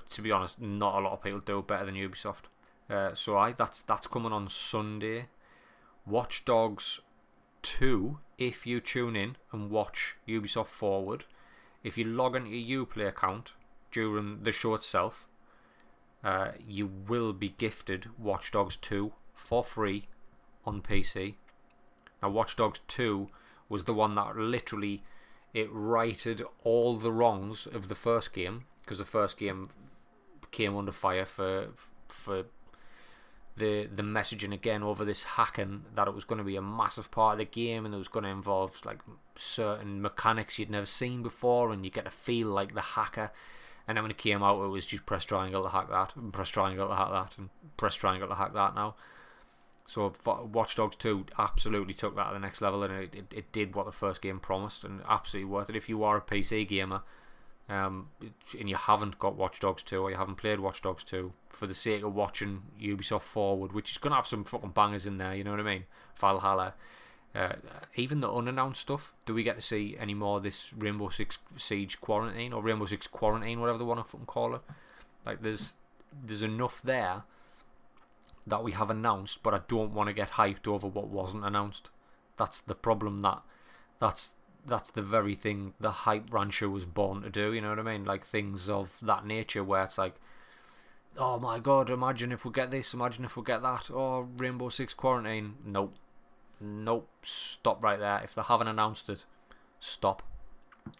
to 0.09 0.21
be 0.21 0.31
honest, 0.31 0.61
not 0.61 0.99
a 0.99 1.03
lot 1.03 1.13
of 1.13 1.23
people 1.23 1.39
do 1.39 1.59
it 1.59 1.67
better 1.67 1.85
than 1.85 1.95
Ubisoft. 1.95 2.45
Uh, 2.89 3.13
so 3.13 3.37
I 3.37 3.51
that's 3.51 3.81
that's 3.81 4.07
coming 4.07 4.31
on 4.31 4.47
Sunday. 4.47 5.27
Watch 6.05 6.45
Dogs 6.45 7.01
two, 7.61 8.19
if 8.37 8.65
you 8.65 8.79
tune 8.79 9.15
in 9.15 9.35
and 9.51 9.69
watch 9.69 10.15
Ubisoft 10.27 10.67
Forward, 10.67 11.25
if 11.83 11.97
you 11.97 12.05
log 12.05 12.35
into 12.35 12.49
your 12.49 12.85
Uplay 12.85 13.07
account 13.07 13.53
during 13.91 14.43
the 14.43 14.51
show 14.51 14.73
itself, 14.75 15.27
uh, 16.23 16.51
you 16.67 16.87
will 17.07 17.33
be 17.33 17.49
gifted 17.49 18.07
Watch 18.17 18.51
Dogs 18.51 18.75
two 18.75 19.13
for 19.33 19.63
free 19.63 20.07
on 20.65 20.81
PC. 20.81 21.35
Now, 22.21 22.29
Watch 22.29 22.55
Dogs 22.55 22.81
two 22.87 23.29
was 23.69 23.83
the 23.83 23.93
one 23.93 24.15
that 24.15 24.35
literally 24.35 25.03
it 25.53 25.69
righted 25.71 26.41
all 26.63 26.97
the 26.97 27.11
wrongs 27.11 27.67
of 27.67 27.87
the 27.87 27.95
first 27.95 28.33
game 28.33 28.65
because 28.81 28.97
the 28.97 29.05
first 29.05 29.37
game 29.37 29.65
came 30.51 30.75
under 30.75 30.91
fire 30.91 31.25
for 31.25 31.69
for 32.07 32.45
the 33.57 33.87
the 33.93 34.03
messaging 34.03 34.53
again 34.53 34.83
over 34.83 35.03
this 35.03 35.23
hacking 35.23 35.83
that 35.95 36.07
it 36.07 36.13
was 36.13 36.23
going 36.23 36.37
to 36.37 36.43
be 36.43 36.55
a 36.55 36.61
massive 36.61 37.09
part 37.11 37.33
of 37.33 37.39
the 37.39 37.45
game 37.45 37.85
and 37.85 37.93
it 37.93 37.97
was 37.97 38.07
going 38.07 38.23
to 38.23 38.29
involve 38.29 38.79
like 38.85 38.99
certain 39.35 40.01
mechanics 40.01 40.59
you'd 40.59 40.69
never 40.69 40.85
seen 40.85 41.23
before 41.23 41.71
and 41.71 41.83
you 41.83 41.91
get 41.91 42.05
to 42.05 42.11
feel 42.11 42.47
like 42.47 42.73
the 42.73 42.81
hacker 42.81 43.31
and 43.87 43.95
then 43.95 44.03
when 44.03 44.11
it 44.11 44.17
came 44.17 44.43
out 44.43 44.63
it 44.63 44.67
was 44.67 44.85
just 44.85 45.05
press 45.05 45.25
triangle 45.25 45.63
to 45.63 45.69
hack 45.69 45.89
that 45.89 46.15
and 46.15 46.33
press 46.33 46.49
triangle 46.49 46.87
to 46.87 46.95
hack 46.95 47.11
that 47.11 47.37
and 47.37 47.49
press 47.77 47.95
triangle 47.95 48.27
to 48.27 48.35
hack 48.35 48.53
that 48.53 48.75
now 48.75 48.95
so 49.87 50.13
Watch 50.51 50.75
Dogs 50.75 50.97
2 50.97 51.27
absolutely 51.39 51.93
took 51.93 52.15
that 52.17 52.27
to 52.27 52.33
the 52.33 52.39
next 52.39 52.61
level 52.61 52.83
and 52.83 52.93
it, 52.93 53.15
it, 53.15 53.33
it 53.33 53.51
did 53.53 53.73
what 53.73 53.85
the 53.85 53.91
first 53.93 54.21
game 54.21 54.37
promised 54.37 54.83
and 54.83 55.01
absolutely 55.07 55.49
worth 55.49 55.69
it 55.69 55.77
if 55.77 55.87
you 55.87 56.03
are 56.03 56.17
a 56.17 56.21
PC 56.21 56.67
gamer 56.67 57.03
um, 57.69 58.07
and 58.57 58.69
you 58.69 58.75
haven't 58.75 59.19
got 59.19 59.35
Watch 59.35 59.59
Dogs 59.59 59.83
2 59.83 60.01
or 60.01 60.11
you 60.11 60.17
haven't 60.17 60.35
played 60.35 60.59
Watch 60.59 60.81
Dogs 60.81 61.03
2 61.03 61.33
for 61.49 61.67
the 61.67 61.73
sake 61.73 62.03
of 62.03 62.13
watching 62.13 62.63
Ubisoft 62.81 63.23
Forward, 63.23 63.73
which 63.73 63.91
is 63.91 63.97
going 63.97 64.11
to 64.11 64.15
have 64.15 64.27
some 64.27 64.43
fucking 64.43 64.71
bangers 64.71 65.05
in 65.05 65.17
there, 65.17 65.35
you 65.35 65.43
know 65.43 65.51
what 65.51 65.59
I 65.59 65.63
mean? 65.63 65.85
Valhalla. 66.17 66.75
Uh, 67.35 67.53
even 67.95 68.21
the 68.21 68.31
unannounced 68.31 68.81
stuff, 68.81 69.13
do 69.25 69.33
we 69.33 69.43
get 69.43 69.55
to 69.55 69.61
see 69.61 69.95
any 69.99 70.13
more 70.13 70.39
this 70.39 70.73
Rainbow 70.73 71.09
Six 71.09 71.37
Siege 71.55 72.01
Quarantine 72.01 72.51
or 72.51 72.63
Rainbow 72.63 72.85
Six 72.85 73.05
Quarantine, 73.05 73.59
whatever 73.59 73.77
they 73.77 73.83
want 73.83 74.07
to 74.07 74.17
call 74.25 74.55
it? 74.55 74.61
Like, 75.25 75.41
there's 75.41 75.75
there's 76.25 76.41
enough 76.41 76.81
there 76.81 77.23
that 78.47 78.63
we 78.63 78.71
have 78.71 78.89
announced, 78.89 79.43
but 79.43 79.53
I 79.53 79.61
don't 79.67 79.93
want 79.93 80.07
to 80.07 80.13
get 80.13 80.31
hyped 80.31 80.67
over 80.67 80.87
what 80.87 81.09
wasn't 81.09 81.45
announced. 81.45 81.89
That's 82.37 82.59
the 82.59 82.75
problem. 82.75 83.19
That 83.19 83.41
that's 83.99 84.33
that's 84.65 84.89
the 84.89 85.01
very 85.01 85.35
thing 85.35 85.73
the 85.79 85.91
hype 85.91 86.31
rancher 86.33 86.69
was 86.69 86.85
born 86.85 87.21
to 87.21 87.29
do. 87.29 87.53
You 87.53 87.61
know 87.61 87.69
what 87.69 87.79
I 87.79 87.83
mean? 87.83 88.03
Like 88.03 88.25
things 88.25 88.69
of 88.69 88.97
that 89.01 89.25
nature, 89.25 89.63
where 89.63 89.83
it's 89.83 89.97
like, 89.97 90.15
oh 91.17 91.39
my 91.39 91.59
god, 91.59 91.89
imagine 91.89 92.31
if 92.31 92.45
we 92.45 92.51
get 92.51 92.71
this, 92.71 92.93
imagine 92.93 93.25
if 93.25 93.37
we 93.37 93.43
get 93.43 93.61
that. 93.61 93.91
Oh, 93.91 94.27
Rainbow 94.37 94.69
Six 94.69 94.93
Quarantine. 94.93 95.55
Nope, 95.65 95.95
nope. 96.61 97.09
Stop 97.23 97.83
right 97.83 97.99
there. 97.99 98.21
If 98.23 98.35
they 98.35 98.41
haven't 98.41 98.67
announced 98.67 99.09
it, 99.09 99.25
stop. 99.79 100.23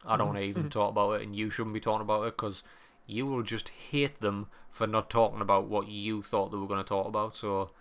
I 0.06 0.18
don't 0.18 0.28
want 0.28 0.40
to 0.40 0.44
even 0.44 0.70
talk 0.72 0.92
about 0.92 1.14
it, 1.14 1.24
and 1.24 1.36
you 1.36 1.50
shouldn't 1.50 1.74
be 1.74 1.80
talking 1.80 2.02
about 2.02 2.24
it 2.24 2.38
because 2.38 2.64
you 3.06 3.26
will 3.26 3.44
just 3.44 3.70
hate 3.70 4.20
them 4.20 4.48
for 4.70 4.86
not 4.86 5.10
talking 5.10 5.42
about 5.42 5.68
what 5.68 5.88
you 5.88 6.22
thought 6.22 6.52
they 6.52 6.58
were 6.58 6.68
going 6.68 6.84
to 6.84 6.88
talk 6.88 7.08
about. 7.08 7.36
So, 7.38 7.72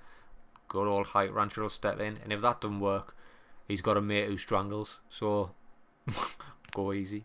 good 0.68 0.86
old 0.86 1.08
hype 1.08 1.34
rancher 1.34 1.62
will 1.62 1.68
step 1.68 2.00
in, 2.00 2.18
and 2.22 2.32
if 2.32 2.40
that 2.42 2.60
doesn't 2.60 2.80
work, 2.80 3.16
he's 3.66 3.82
got 3.82 3.96
a 3.96 4.00
mate 4.00 4.28
who 4.28 4.38
strangles. 4.38 5.00
So 5.08 5.50
Go 6.72 6.92
easy. 6.92 7.24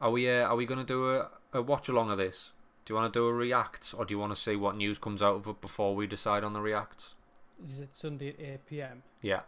Are 0.00 0.10
we 0.10 0.28
uh, 0.28 0.44
are 0.44 0.56
we 0.56 0.66
gonna 0.66 0.84
do 0.84 1.10
a, 1.10 1.30
a 1.52 1.62
watch 1.62 1.88
along 1.88 2.10
of 2.10 2.18
this? 2.18 2.52
Do 2.84 2.92
you 2.92 2.96
want 2.96 3.12
to 3.12 3.18
do 3.18 3.26
a 3.26 3.32
react, 3.32 3.94
or 3.96 4.04
do 4.04 4.14
you 4.14 4.18
want 4.18 4.34
to 4.34 4.40
see 4.40 4.56
what 4.56 4.76
news 4.76 4.98
comes 4.98 5.22
out 5.22 5.36
of 5.36 5.46
it 5.46 5.60
before 5.60 5.94
we 5.94 6.06
decide 6.06 6.44
on 6.44 6.52
the 6.52 6.60
reacts? 6.60 7.14
Is 7.62 7.80
it 7.80 7.94
Sunday 7.94 8.30
at 8.30 8.40
eight 8.40 8.66
pm? 8.66 9.02
Yeah. 9.20 9.40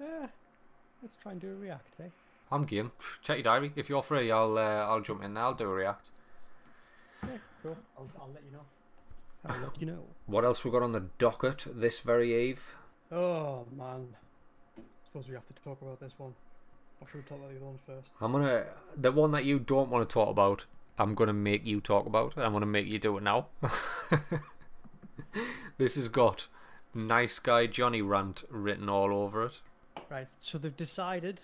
Yeah. 0.00 0.26
Let's 1.02 1.16
try 1.22 1.32
and 1.32 1.40
do 1.40 1.52
a 1.52 1.54
react, 1.54 2.00
eh? 2.00 2.08
I'm 2.50 2.64
game. 2.64 2.92
Check 3.22 3.38
your 3.38 3.44
diary. 3.44 3.72
If 3.76 3.88
you're 3.88 4.02
free, 4.02 4.30
I'll 4.30 4.56
uh, 4.56 4.86
I'll 4.86 5.00
jump 5.00 5.22
in 5.22 5.34
there. 5.34 5.44
I'll 5.44 5.54
do 5.54 5.64
a 5.64 5.68
react. 5.68 6.10
Yeah, 7.22 7.36
cool. 7.62 7.76
I'll, 7.96 8.08
I'll 8.20 8.30
let 8.32 8.42
you 8.44 8.52
know. 8.52 8.64
I'll 9.46 9.60
let 9.60 9.80
you 9.80 9.86
know. 9.86 10.04
What 10.26 10.44
else 10.44 10.64
we 10.64 10.70
got 10.70 10.82
on 10.82 10.92
the 10.92 11.04
docket 11.18 11.66
this 11.68 12.00
very 12.00 12.48
eve? 12.48 12.74
Oh 13.12 13.66
man. 13.76 14.08
Suppose 15.06 15.28
we 15.28 15.34
have 15.34 15.46
to 15.46 15.62
talk 15.62 15.80
about 15.82 16.00
this 16.00 16.12
one. 16.16 16.34
Or 17.00 17.08
should 17.08 17.18
we 17.18 17.22
talk 17.22 17.38
about 17.38 17.50
the 17.50 17.56
other 17.56 17.66
ones 17.66 17.80
first? 17.86 18.12
I'm 18.20 18.32
gonna 18.32 18.64
the 18.96 19.12
one 19.12 19.30
that 19.32 19.44
you 19.44 19.58
don't 19.58 19.90
want 19.90 20.08
to 20.08 20.12
talk 20.12 20.30
about. 20.30 20.64
I'm 20.98 21.14
gonna 21.14 21.32
make 21.32 21.64
you 21.64 21.80
talk 21.80 22.06
about. 22.06 22.34
I'm 22.36 22.52
gonna 22.52 22.66
make 22.66 22.86
you 22.86 22.98
do 22.98 23.16
it 23.18 23.22
now. 23.22 23.46
this 25.78 25.94
has 25.94 26.08
got 26.08 26.48
nice 26.94 27.38
guy 27.38 27.66
Johnny 27.66 28.02
rant 28.02 28.44
written 28.50 28.88
all 28.88 29.12
over 29.12 29.44
it. 29.44 29.60
Right. 30.10 30.28
So 30.40 30.58
they've 30.58 30.76
decided 30.76 31.40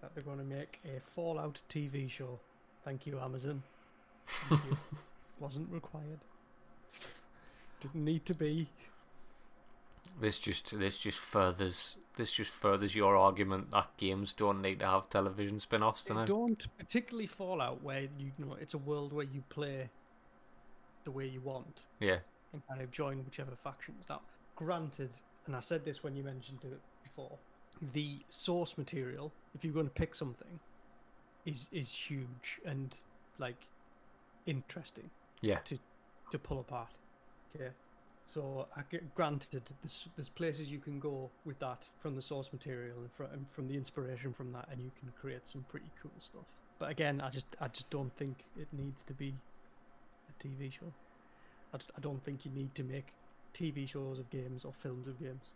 that 0.00 0.14
they're 0.14 0.24
going 0.24 0.38
to 0.38 0.44
make 0.44 0.80
a 0.84 1.00
Fallout 1.00 1.60
TV 1.68 2.08
show. 2.08 2.38
Thank 2.84 3.06
you, 3.06 3.18
Amazon. 3.18 3.62
Thank 4.48 4.64
you. 4.66 4.76
Wasn't 5.40 5.70
required. 5.70 6.20
Didn't 7.80 8.04
need 8.04 8.24
to 8.26 8.34
be. 8.34 8.68
This 10.20 10.38
just 10.38 10.78
this 10.78 10.98
just 10.98 11.18
furthers 11.18 11.96
this 12.16 12.32
just 12.32 12.50
furthers 12.50 12.96
your 12.96 13.16
argument 13.16 13.70
that 13.70 13.96
games 13.96 14.32
don't 14.32 14.60
need 14.60 14.80
to 14.80 14.86
have 14.86 15.08
television 15.08 15.60
spin-offs, 15.60 16.04
They 16.04 16.14
don't 16.14 16.26
don't 16.26 16.66
particularly 16.76 17.28
Fallout, 17.28 17.82
where 17.82 18.02
you 18.18 18.32
know 18.38 18.56
it's 18.60 18.74
a 18.74 18.78
world 18.78 19.12
where 19.12 19.24
you 19.24 19.44
play 19.48 19.88
the 21.04 21.10
way 21.12 21.26
you 21.26 21.40
want 21.40 21.86
Yeah, 22.00 22.18
and 22.52 22.66
kind 22.66 22.80
of 22.80 22.90
join 22.90 23.24
whichever 23.24 23.54
factions. 23.54 24.06
Now, 24.08 24.22
granted, 24.56 25.10
and 25.46 25.54
I 25.54 25.60
said 25.60 25.84
this 25.84 26.02
when 26.02 26.16
you 26.16 26.24
mentioned 26.24 26.58
it 26.64 26.80
before, 27.04 27.38
the 27.92 28.18
source 28.28 28.76
material, 28.76 29.32
if 29.54 29.64
you're 29.64 29.74
going 29.74 29.86
to 29.86 29.92
pick 29.92 30.14
something, 30.14 30.60
is 31.46 31.68
is 31.72 31.90
huge 31.90 32.60
and 32.64 32.94
like 33.38 33.66
interesting 34.46 35.10
yeah, 35.40 35.58
to 35.64 35.78
to 36.30 36.38
pull 36.38 36.60
apart. 36.60 36.88
Okay, 37.54 37.70
so 38.26 38.66
I 38.76 38.82
get 38.90 39.14
granted 39.14 39.62
there's 39.82 40.08
there's 40.16 40.28
places 40.28 40.70
you 40.70 40.78
can 40.78 40.98
go 40.98 41.30
with 41.44 41.58
that 41.60 41.84
from 42.00 42.14
the 42.14 42.22
source 42.22 42.52
material 42.52 42.96
and 42.98 43.12
from 43.12 43.46
from 43.50 43.68
the 43.68 43.74
inspiration 43.74 44.32
from 44.32 44.52
that, 44.52 44.68
and 44.70 44.80
you 44.80 44.90
can 44.98 45.12
create 45.20 45.46
some 45.46 45.64
pretty 45.68 45.90
cool 46.02 46.12
stuff. 46.18 46.46
But 46.78 46.90
again, 46.90 47.20
I 47.20 47.30
just 47.30 47.46
I 47.60 47.68
just 47.68 47.90
don't 47.90 48.14
think 48.16 48.44
it 48.58 48.68
needs 48.72 49.02
to 49.04 49.14
be 49.14 49.34
a 50.28 50.46
TV 50.46 50.72
show. 50.72 50.92
I, 51.72 51.78
I 51.96 52.00
don't 52.00 52.22
think 52.24 52.44
you 52.44 52.50
need 52.50 52.74
to 52.74 52.84
make 52.84 53.08
TV 53.54 53.88
shows 53.88 54.18
of 54.18 54.28
games 54.30 54.64
or 54.64 54.72
films 54.72 55.08
of 55.08 55.18
games. 55.18 55.52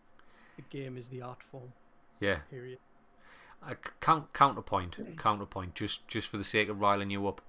The 0.56 0.62
game 0.76 0.96
is 0.96 1.08
the 1.08 1.22
art 1.22 1.42
form. 1.42 1.72
Yeah. 2.22 2.38
Period. 2.50 2.78
Uh, 3.66 3.74
count 4.00 4.32
counterpoint, 4.32 5.18
counterpoint. 5.18 5.74
Just 5.74 6.06
just 6.08 6.28
for 6.28 6.36
the 6.36 6.44
sake 6.44 6.68
of 6.68 6.80
riling 6.80 7.10
you 7.10 7.28
up, 7.28 7.40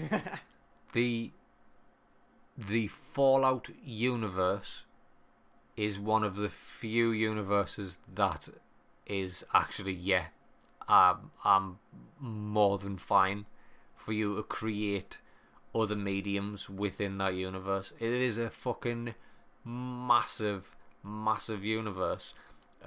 the 0.92 1.30
the 2.56 2.88
Fallout 2.88 3.70
universe 3.84 4.84
is 5.76 5.98
one 5.98 6.24
of 6.24 6.36
the 6.36 6.48
few 6.48 7.10
universes 7.10 7.98
that 8.14 8.48
is 9.06 9.44
actually 9.54 9.92
yeah, 9.92 10.26
um, 10.88 11.30
I'm 11.44 11.78
more 12.20 12.78
than 12.78 12.98
fine 12.98 13.46
for 13.94 14.12
you 14.12 14.36
to 14.36 14.42
create 14.42 15.18
other 15.74 15.96
mediums 15.96 16.68
within 16.68 17.18
that 17.18 17.34
universe. 17.34 17.92
It 17.98 18.12
is 18.12 18.38
a 18.38 18.50
fucking 18.50 19.14
massive, 19.64 20.76
massive 21.02 21.64
universe. 21.64 22.34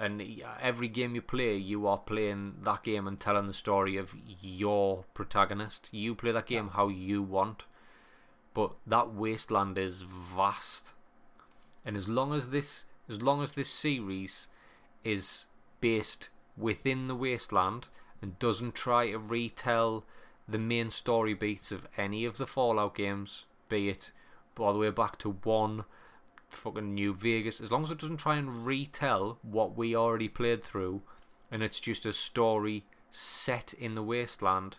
And 0.00 0.42
every 0.62 0.88
game 0.88 1.14
you 1.14 1.20
play, 1.20 1.56
you 1.56 1.86
are 1.86 1.98
playing 1.98 2.54
that 2.62 2.84
game 2.84 3.06
and 3.06 3.20
telling 3.20 3.46
the 3.46 3.52
story 3.52 3.98
of 3.98 4.14
your 4.40 5.04
protagonist. 5.12 5.90
You 5.92 6.14
play 6.14 6.32
that 6.32 6.46
game 6.46 6.68
how 6.68 6.88
you 6.88 7.22
want. 7.22 7.64
But 8.54 8.72
that 8.86 9.12
wasteland 9.12 9.76
is 9.76 10.00
vast. 10.00 10.94
And 11.84 11.98
as 11.98 12.08
long 12.08 12.32
as 12.32 12.48
this 12.48 12.84
as 13.10 13.20
long 13.20 13.42
as 13.42 13.52
this 13.52 13.68
series 13.68 14.48
is 15.04 15.44
based 15.80 16.30
within 16.56 17.06
the 17.08 17.14
wasteland 17.14 17.86
and 18.22 18.38
doesn't 18.38 18.74
try 18.74 19.10
to 19.10 19.18
retell 19.18 20.04
the 20.48 20.58
main 20.58 20.90
story 20.90 21.34
beats 21.34 21.72
of 21.72 21.86
any 21.98 22.24
of 22.24 22.38
the 22.38 22.46
Fallout 22.46 22.94
games, 22.94 23.44
be 23.68 23.88
it 23.90 24.12
all 24.58 24.72
the 24.72 24.78
way 24.78 24.90
back 24.90 25.18
to 25.18 25.30
one 25.42 25.84
fucking 26.50 26.94
New 26.94 27.14
Vegas, 27.14 27.60
as 27.60 27.72
long 27.72 27.84
as 27.84 27.90
it 27.90 27.98
doesn't 27.98 28.18
try 28.18 28.36
and 28.36 28.66
retell 28.66 29.38
what 29.42 29.76
we 29.76 29.96
already 29.96 30.28
played 30.28 30.62
through 30.64 31.02
and 31.50 31.62
it's 31.62 31.80
just 31.80 32.06
a 32.06 32.12
story 32.12 32.84
set 33.10 33.74
in 33.74 33.94
the 33.94 34.02
wasteland, 34.02 34.76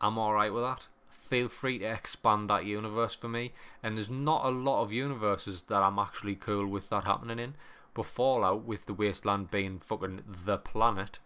I'm 0.00 0.18
alright 0.18 0.52
with 0.52 0.62
that. 0.62 0.88
Feel 1.10 1.48
free 1.48 1.78
to 1.78 1.84
expand 1.84 2.50
that 2.50 2.64
universe 2.64 3.14
for 3.14 3.28
me. 3.28 3.52
And 3.82 3.96
there's 3.96 4.10
not 4.10 4.44
a 4.44 4.50
lot 4.50 4.82
of 4.82 4.92
universes 4.92 5.62
that 5.68 5.82
I'm 5.82 5.98
actually 5.98 6.34
cool 6.34 6.66
with 6.66 6.88
that 6.90 7.04
happening 7.04 7.38
in. 7.38 7.54
But 7.94 8.06
Fallout, 8.06 8.64
with 8.64 8.86
the 8.86 8.94
wasteland 8.94 9.50
being 9.50 9.78
fucking 9.78 10.22
the 10.26 10.58
planet, 10.58 11.18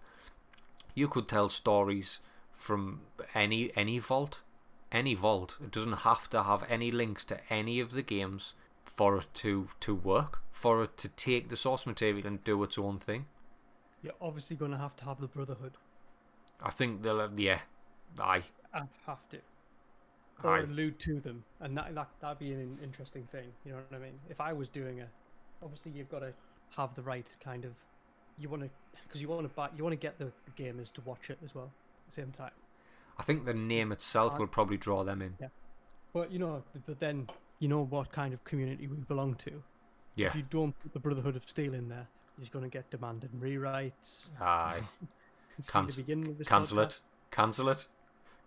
you 0.94 1.08
could 1.08 1.28
tell 1.28 1.48
stories 1.48 2.20
from 2.56 3.02
any 3.34 3.70
any 3.76 3.98
vault, 3.98 4.40
any 4.90 5.14
vault. 5.14 5.56
It 5.62 5.70
doesn't 5.70 5.98
have 5.98 6.28
to 6.30 6.42
have 6.42 6.64
any 6.68 6.90
links 6.90 7.24
to 7.26 7.38
any 7.50 7.78
of 7.78 7.92
the 7.92 8.02
games 8.02 8.54
for 8.96 9.18
it 9.18 9.26
to 9.34 9.68
to 9.80 9.94
work, 9.94 10.40
for 10.50 10.82
it 10.82 10.96
to 10.98 11.08
take 11.08 11.48
the 11.48 11.56
source 11.56 11.86
material 11.86 12.26
and 12.26 12.42
do 12.44 12.62
its 12.62 12.78
own 12.78 12.98
thing. 12.98 13.26
You're 14.02 14.14
obviously 14.20 14.56
going 14.56 14.72
to 14.72 14.78
have 14.78 14.96
to 14.96 15.04
have 15.04 15.20
the 15.20 15.26
Brotherhood. 15.26 15.76
I 16.62 16.70
think 16.70 17.02
they'll 17.02 17.30
yeah, 17.36 17.60
aye, 18.18 18.44
I 18.72 18.82
have 19.06 19.28
to. 19.30 19.38
Or 20.42 20.56
aye, 20.56 20.62
allude 20.62 20.98
to 21.00 21.20
them, 21.20 21.44
and 21.60 21.76
that, 21.76 21.94
that 21.94 22.08
that'd 22.20 22.38
be 22.38 22.52
an 22.52 22.78
interesting 22.82 23.26
thing. 23.30 23.48
You 23.64 23.72
know 23.72 23.78
what 23.88 23.98
I 23.98 24.02
mean? 24.02 24.18
If 24.30 24.40
I 24.40 24.52
was 24.52 24.68
doing 24.68 25.00
a, 25.00 25.06
obviously 25.62 25.92
you've 25.92 26.10
got 26.10 26.20
to 26.20 26.32
have 26.76 26.94
the 26.94 27.02
right 27.02 27.26
kind 27.42 27.64
of, 27.64 27.72
you 28.38 28.48
want 28.48 28.62
to, 28.62 28.70
because 29.06 29.20
you 29.20 29.28
want 29.28 29.42
to 29.42 29.48
buy, 29.54 29.68
you 29.76 29.82
want 29.82 29.92
to 29.92 29.96
get 29.96 30.18
the, 30.18 30.26
the 30.44 30.62
gamers 30.62 30.92
to 30.94 31.00
watch 31.02 31.30
it 31.30 31.38
as 31.44 31.54
well 31.54 31.66
at 31.66 32.06
the 32.06 32.12
same 32.12 32.32
time. 32.32 32.50
I 33.18 33.22
think 33.22 33.46
the 33.46 33.54
name 33.54 33.92
itself 33.92 34.34
uh, 34.34 34.38
will 34.40 34.46
probably 34.46 34.76
draw 34.76 35.04
them 35.04 35.22
in. 35.22 35.34
Yeah. 35.40 35.48
But 36.12 36.30
you 36.32 36.38
know, 36.38 36.62
but 36.86 37.00
then 37.00 37.28
you 37.58 37.68
know 37.68 37.82
what 37.84 38.12
kind 38.12 38.32
of 38.34 38.44
community 38.44 38.86
we 38.86 38.96
belong 38.96 39.34
to. 39.36 39.62
Yeah, 40.14 40.28
If 40.28 40.36
you 40.36 40.42
don't 40.48 40.78
put 40.80 40.92
the 40.92 40.98
Brotherhood 41.00 41.36
of 41.36 41.48
Steel 41.48 41.74
in 41.74 41.88
there, 41.88 42.06
he's 42.38 42.48
going 42.48 42.64
to 42.64 42.70
get 42.70 42.90
demanded 42.90 43.30
rewrites. 43.40 44.30
aye, 44.40 44.80
Canc- 45.62 45.94
the 45.94 46.02
beginning 46.02 46.28
of 46.30 46.38
this 46.38 46.46
cancel 46.46 46.78
podcast. 46.78 46.96
it, 46.96 47.02
cancel 47.30 47.68
it, 47.68 47.86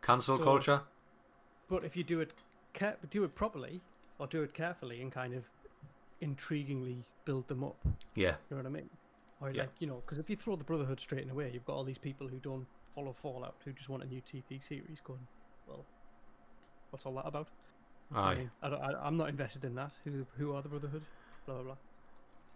cancel 0.01 0.37
So- 0.37 0.43
culture. 0.43 0.81
But 1.67 1.83
if 1.85 1.95
you 1.95 2.03
do 2.03 2.19
it, 2.19 2.33
care- 2.73 2.97
do 3.11 3.23
it 3.23 3.35
properly 3.35 3.81
or 4.17 4.25
do 4.27 4.41
it 4.41 4.53
carefully 4.55 5.01
and 5.01 5.11
kind 5.11 5.33
of 5.35 5.43
intriguingly 6.21 7.03
build 7.25 7.47
them 7.47 7.63
up, 7.63 7.77
Yeah, 8.15 8.35
you 8.49 8.55
know 8.55 8.57
what 8.57 8.65
I 8.65 8.69
mean? 8.69 8.89
Or 9.41 9.51
Yeah. 9.51 9.61
like 9.63 9.71
you 9.79 9.87
know, 9.87 10.01
because 10.05 10.17
if 10.17 10.29
you 10.29 10.35
throw 10.35 10.55
the 10.55 10.63
Brotherhood 10.63 10.99
straight 10.99 11.23
in 11.23 11.29
away, 11.29 11.51
you've 11.53 11.65
got 11.65 11.73
all 11.75 11.83
these 11.83 11.97
people 11.99 12.27
who 12.27 12.39
don't 12.39 12.67
follow 12.93 13.13
Fallout 13.13 13.55
who 13.63 13.71
just 13.71 13.87
want 13.89 14.03
a 14.03 14.07
new 14.07 14.21
TV 14.21 14.59
series. 14.61 14.99
Going, 15.01 15.27
well, 15.67 15.85
what's 16.89 17.05
all 17.05 17.13
that 17.13 17.27
about? 17.27 17.47
I 18.13 18.19
aye. 18.19 18.35
mean, 18.35 18.51
I 18.61 18.69
don't, 18.69 18.81
I, 18.81 18.93
I'm 19.05 19.17
not 19.17 19.29
invested 19.29 19.65
in 19.65 19.75
that. 19.75 19.91
Who 20.03 20.25
who 20.37 20.53
are 20.53 20.61
the 20.61 20.69
Brotherhood? 20.69 21.03
Blah 21.45 21.55
blah 21.55 21.63
blah. 21.63 21.75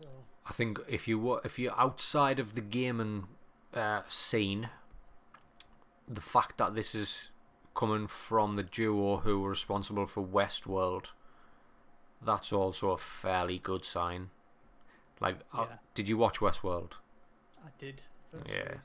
So 0.02 0.10
I 0.46 0.54
think 0.54 0.80
if 0.88 1.08
you 1.08 1.20
were 1.20 1.42
if 1.44 1.60
you're 1.60 1.80
outside 1.80 2.40
of 2.40 2.56
the 2.56 2.62
gaming 2.62 3.28
uh, 3.74 4.02
scene, 4.08 4.70
the 6.08 6.22
fact 6.22 6.58
that 6.58 6.76
this 6.76 6.96
is 6.96 7.30
coming 7.76 8.08
from 8.08 8.54
the 8.54 8.64
duo 8.64 9.18
who 9.18 9.40
were 9.40 9.50
responsible 9.50 10.06
for 10.06 10.24
Westworld, 10.24 11.08
that's 12.24 12.54
also 12.54 12.92
a 12.92 12.98
fairly 12.98 13.60
good 13.60 13.86
sign. 13.86 14.30
Like, 15.20 15.38
uh, 15.54 15.66
did 15.94 16.10
you 16.10 16.18
watch 16.18 16.40
Westworld? 16.40 16.94
I 17.64 17.70
did. 17.80 18.02
first 18.32 18.50
Yeah. 18.50 18.76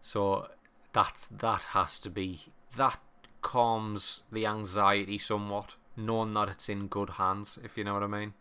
So 0.00 0.48
that's 0.92 1.26
that 1.28 1.62
has 1.72 1.98
to 2.00 2.10
be 2.10 2.40
that 2.76 2.98
calms 3.40 4.22
the 4.30 4.46
anxiety 4.46 5.18
somewhat, 5.18 5.76
knowing 5.96 6.32
that 6.32 6.48
it's 6.48 6.68
in 6.68 6.88
good 6.88 7.10
hands. 7.10 7.58
If 7.62 7.76
you 7.76 7.84
know 7.84 7.94
what 7.94 8.02
I 8.02 8.08
mean. 8.08 8.34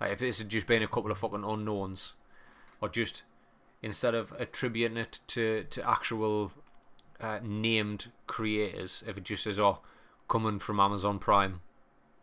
Like 0.00 0.12
if 0.12 0.18
this 0.18 0.38
had 0.38 0.48
just 0.48 0.66
been 0.66 0.82
a 0.82 0.88
couple 0.88 1.10
of 1.10 1.18
fucking 1.18 1.44
unknowns, 1.44 2.12
or 2.80 2.88
just 2.88 3.22
instead 3.82 4.14
of 4.14 4.32
attributing 4.38 4.96
it 4.96 5.20
to 5.28 5.64
to 5.70 5.88
actual 5.88 6.52
uh, 7.20 7.40
named 7.42 8.12
creators, 8.26 9.02
if 9.06 9.16
it 9.16 9.24
just 9.24 9.44
says 9.44 9.58
oh, 9.58 9.78
coming 10.28 10.58
from 10.58 10.80
Amazon 10.80 11.18
Prime, 11.18 11.60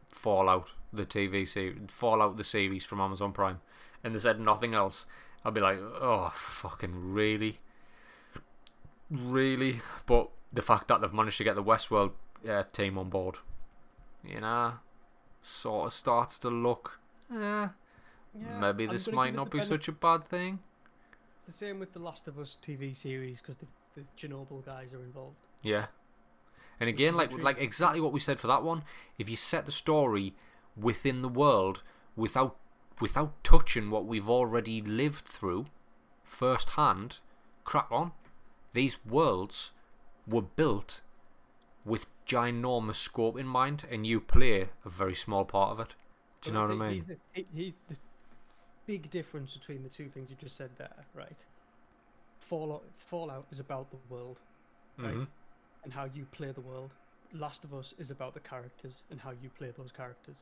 Fallout 0.10 0.70
the 0.92 1.06
TV 1.06 1.48
series, 1.48 1.80
Fallout 1.88 2.38
the 2.38 2.44
series 2.44 2.86
from 2.86 3.02
Amazon 3.02 3.32
Prime, 3.32 3.62
and 4.04 4.14
they 4.14 4.20
said 4.20 4.40
nothing 4.40 4.76
else, 4.76 5.08
I'd 5.44 5.56
be 5.56 5.62
like, 5.62 5.80
oh 5.80 6.32
fucking 6.36 7.14
really 7.14 7.60
really. 9.14 9.82
But 10.06 10.30
the 10.52 10.62
fact 10.62 10.88
that 10.88 11.02
they've 11.02 11.14
managed 11.14 11.38
to 11.38 11.44
get 11.44 11.56
the 11.56 11.64
Westworld 11.64 12.12
uh, 12.48 12.64
team 12.74 12.98
on 12.98 13.10
board, 13.10 13.38
you 14.24 14.40
know, 14.42 14.74
sort 15.42 15.88
of 15.88 15.94
starts 15.94 16.38
to 16.40 16.50
look. 16.50 17.00
Eh, 17.32 17.36
Yeah, 17.36 18.60
maybe 18.60 18.86
this 18.88 19.12
might 19.12 19.36
not 19.36 19.50
be 19.52 19.60
benef- 19.60 19.68
such 19.68 19.88
a 19.88 19.92
bad 19.92 20.28
thing. 20.28 20.60
It's 21.38 21.46
the 21.46 21.52
same 21.52 21.80
with 21.80 21.94
the 21.94 22.00
Last 22.00 22.28
of 22.28 22.40
Us 22.40 22.58
TV 22.62 22.96
series 22.96 23.42
because 23.42 23.58
the, 23.58 23.68
the 23.96 24.04
Chernobyl 24.18 24.66
guys 24.66 24.94
are 24.94 25.02
involved. 25.02 25.36
Yeah. 25.62 25.88
And 26.80 26.90
again, 26.90 27.16
like 27.16 27.32
like 27.42 27.60
exactly 27.60 28.02
what 28.02 28.12
we 28.14 28.20
said 28.20 28.40
for 28.40 28.48
that 28.48 28.64
one. 28.64 28.84
If 29.18 29.30
you 29.30 29.36
set 29.36 29.66
the 29.66 29.72
story 29.72 30.34
within 30.76 31.22
the 31.22 31.30
world 31.30 31.84
without 32.16 32.56
without 33.00 33.44
touching 33.44 33.90
what 33.92 34.06
we've 34.06 34.30
already 34.30 34.82
lived 34.82 35.26
through 35.26 35.66
firsthand, 36.24 37.20
crack 37.64 37.88
on. 37.92 38.12
These 38.74 38.98
worlds 39.06 39.72
were 40.28 40.42
built 40.42 41.02
with 41.86 42.06
ginormous 42.26 42.96
scope 42.96 43.38
in 43.38 43.46
mind, 43.48 43.86
and 43.92 44.06
you 44.06 44.20
play 44.20 44.70
a 44.86 44.90
very 44.90 45.16
small 45.16 45.46
part 45.46 45.72
of 45.72 45.80
it. 45.80 45.96
Do 46.42 46.50
you 46.50 46.54
know 46.56 46.62
what 46.62 46.72
I 46.72 46.90
mean? 46.92 47.04
the, 47.08 47.18
he, 47.34 47.46
he, 47.56 47.74
the 47.90 47.98
big 48.86 49.10
difference 49.10 49.56
between 49.56 49.84
the 49.84 49.90
two 49.90 50.10
things 50.10 50.30
you 50.30 50.36
just 50.40 50.58
said 50.58 50.72
there, 50.78 50.96
right? 51.14 51.46
Fallout, 52.40 52.84
Fallout 52.98 53.46
is 53.52 53.60
about 53.60 53.90
the 53.92 53.98
world 54.10 54.38
right? 54.98 55.14
Mhm. 55.16 55.28
and 55.84 55.94
how 55.94 56.06
you 56.06 56.26
play 56.26 56.52
the 56.52 56.62
world. 56.62 56.92
Last 57.34 57.64
of 57.64 57.74
Us 57.74 57.94
is 57.98 58.12
about 58.12 58.34
the 58.34 58.40
characters 58.40 59.04
and 59.10 59.20
how 59.20 59.32
you 59.32 59.50
play 59.50 59.72
those 59.76 59.92
characters. 59.92 60.38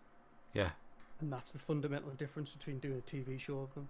Yeah. 0.54 0.72
And 1.20 1.32
that's 1.32 1.52
the 1.52 1.60
fundamental 1.60 2.10
difference 2.12 2.52
between 2.54 2.80
doing 2.80 2.98
a 2.98 3.02
TV 3.02 3.40
show 3.40 3.60
of 3.60 3.74
them. 3.76 3.88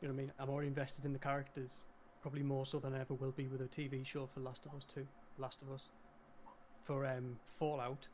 You 0.00 0.08
know 0.08 0.14
what 0.14 0.20
I 0.20 0.22
mean? 0.24 0.32
I'm 0.38 0.48
more 0.48 0.62
invested 0.62 1.04
in 1.04 1.12
the 1.12 1.18
characters, 1.18 1.84
probably 2.22 2.42
more 2.42 2.66
so 2.66 2.78
than 2.78 2.94
I 2.94 3.00
ever 3.00 3.14
will 3.14 3.32
be 3.32 3.48
with 3.48 3.60
a 3.60 3.64
TV 3.64 4.04
show 4.06 4.26
for 4.26 4.40
Last 4.40 4.66
of 4.66 4.74
Us 4.74 4.84
2, 4.84 5.06
Last 5.38 5.62
of 5.62 5.72
Us. 5.72 5.88
For 6.84 7.06
um, 7.06 7.36
Fallout, 7.58 8.08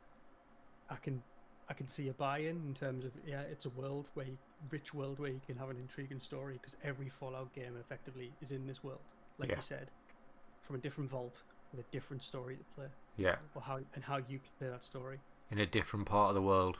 I 0.89 0.95
can 0.95 1.21
I 1.69 1.73
can 1.73 1.87
see 1.87 2.09
a 2.09 2.13
buy-in 2.13 2.57
in 2.67 2.73
terms 2.73 3.05
of 3.05 3.11
yeah, 3.25 3.41
it's 3.41 3.65
a 3.65 3.69
world 3.69 4.09
where 4.13 4.25
you, 4.25 4.37
rich 4.69 4.93
world 4.93 5.19
where 5.19 5.29
you 5.29 5.41
can 5.45 5.57
have 5.57 5.69
an 5.69 5.77
intriguing 5.77 6.19
story 6.19 6.53
because 6.53 6.75
every 6.83 7.09
Fallout 7.09 7.53
game 7.53 7.75
effectively 7.79 8.31
is 8.41 8.51
in 8.51 8.65
this 8.67 8.83
world, 8.83 8.99
like 9.37 9.49
Yeah. 9.49 9.57
you 9.57 9.61
said, 9.61 9.91
from 10.61 10.75
a 10.77 10.79
different 10.79 11.09
vault 11.09 11.43
with 11.71 11.85
a 11.85 11.89
different 11.91 12.23
story 12.23 12.55
to 12.57 12.63
play, 12.75 12.87
Yeah. 13.17 13.37
or 13.55 13.61
how 13.61 13.79
and 13.95 14.03
how 14.03 14.17
you 14.17 14.39
play 14.57 14.69
that 14.69 14.83
story 14.83 15.19
In 15.49 15.59
a 15.59 15.65
different 15.65 16.05
part 16.07 16.29
of 16.29 16.35
the 16.35 16.41
world. 16.41 16.79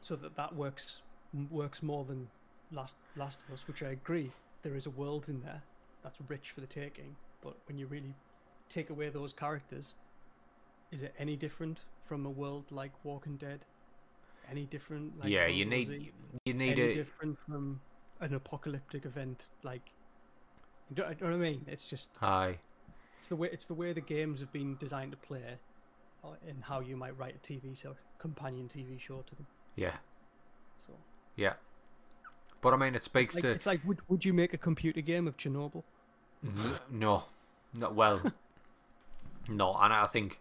so 0.00 0.14
that 0.16 0.36
that 0.36 0.54
works 0.54 1.02
works 1.50 1.82
more 1.82 2.04
than 2.04 2.28
Last 2.70 2.96
Last 3.16 3.40
of 3.48 3.54
Us, 3.54 3.66
which 3.66 3.82
I 3.82 3.88
agree. 3.90 4.30
There 4.62 4.76
is 4.76 4.86
a 4.86 4.90
world 4.90 5.28
in 5.28 5.42
there 5.42 5.62
that's 6.02 6.20
rich 6.28 6.50
for 6.52 6.60
the 6.60 6.66
taking, 6.68 7.16
but 7.40 7.56
when 7.66 7.76
you 7.78 7.86
really 7.88 8.14
take 8.68 8.88
away 8.90 9.08
those 9.10 9.32
characters, 9.32 9.94
is 10.94 11.02
it 11.02 11.12
any 11.18 11.36
different 11.36 11.80
from 12.00 12.24
a 12.24 12.30
world 12.30 12.64
like 12.70 12.92
Walking 13.02 13.36
Dead? 13.36 13.64
Any 14.48 14.64
different? 14.64 15.18
Like 15.18 15.28
yeah, 15.28 15.46
you 15.48 15.64
need 15.64 15.88
Z? 15.88 16.12
you 16.44 16.54
need 16.54 16.78
any 16.78 16.92
a 16.92 16.94
different 16.94 17.36
from 17.40 17.80
an 18.20 18.34
apocalyptic 18.34 19.04
event 19.04 19.48
like. 19.64 19.82
You 20.88 21.02
know, 21.02 21.08
you 21.08 21.16
know 21.20 21.32
what 21.32 21.34
I 21.34 21.50
mean? 21.50 21.64
It's 21.66 21.88
just 21.88 22.10
aye. 22.22 22.58
it's 23.18 23.28
the 23.28 23.36
way 23.36 23.48
it's 23.50 23.66
the 23.66 23.74
way 23.74 23.92
the 23.92 24.00
games 24.00 24.38
have 24.40 24.52
been 24.52 24.76
designed 24.76 25.10
to 25.12 25.18
play, 25.18 25.58
uh, 26.22 26.28
and 26.46 26.62
how 26.62 26.80
you 26.80 26.96
might 26.96 27.18
write 27.18 27.34
a 27.34 27.52
TV 27.52 27.76
show, 27.76 27.96
companion 28.18 28.68
TV 28.68 29.00
show 29.00 29.24
to 29.26 29.34
them. 29.34 29.46
Yeah. 29.74 29.94
So 30.86 30.92
Yeah. 31.34 31.54
But 32.60 32.74
I 32.74 32.76
mean, 32.76 32.94
it 32.94 33.02
speaks 33.02 33.34
like, 33.34 33.42
to 33.42 33.50
it's 33.50 33.66
like 33.66 33.80
would 33.84 33.98
would 34.08 34.24
you 34.24 34.32
make 34.32 34.54
a 34.54 34.58
computer 34.58 35.00
game 35.00 35.26
of 35.26 35.36
Chernobyl? 35.36 35.82
No, 36.90 37.24
not 37.74 37.94
Well, 37.94 38.20
no, 39.48 39.74
and 39.74 39.92
I 39.92 40.06
think 40.06 40.40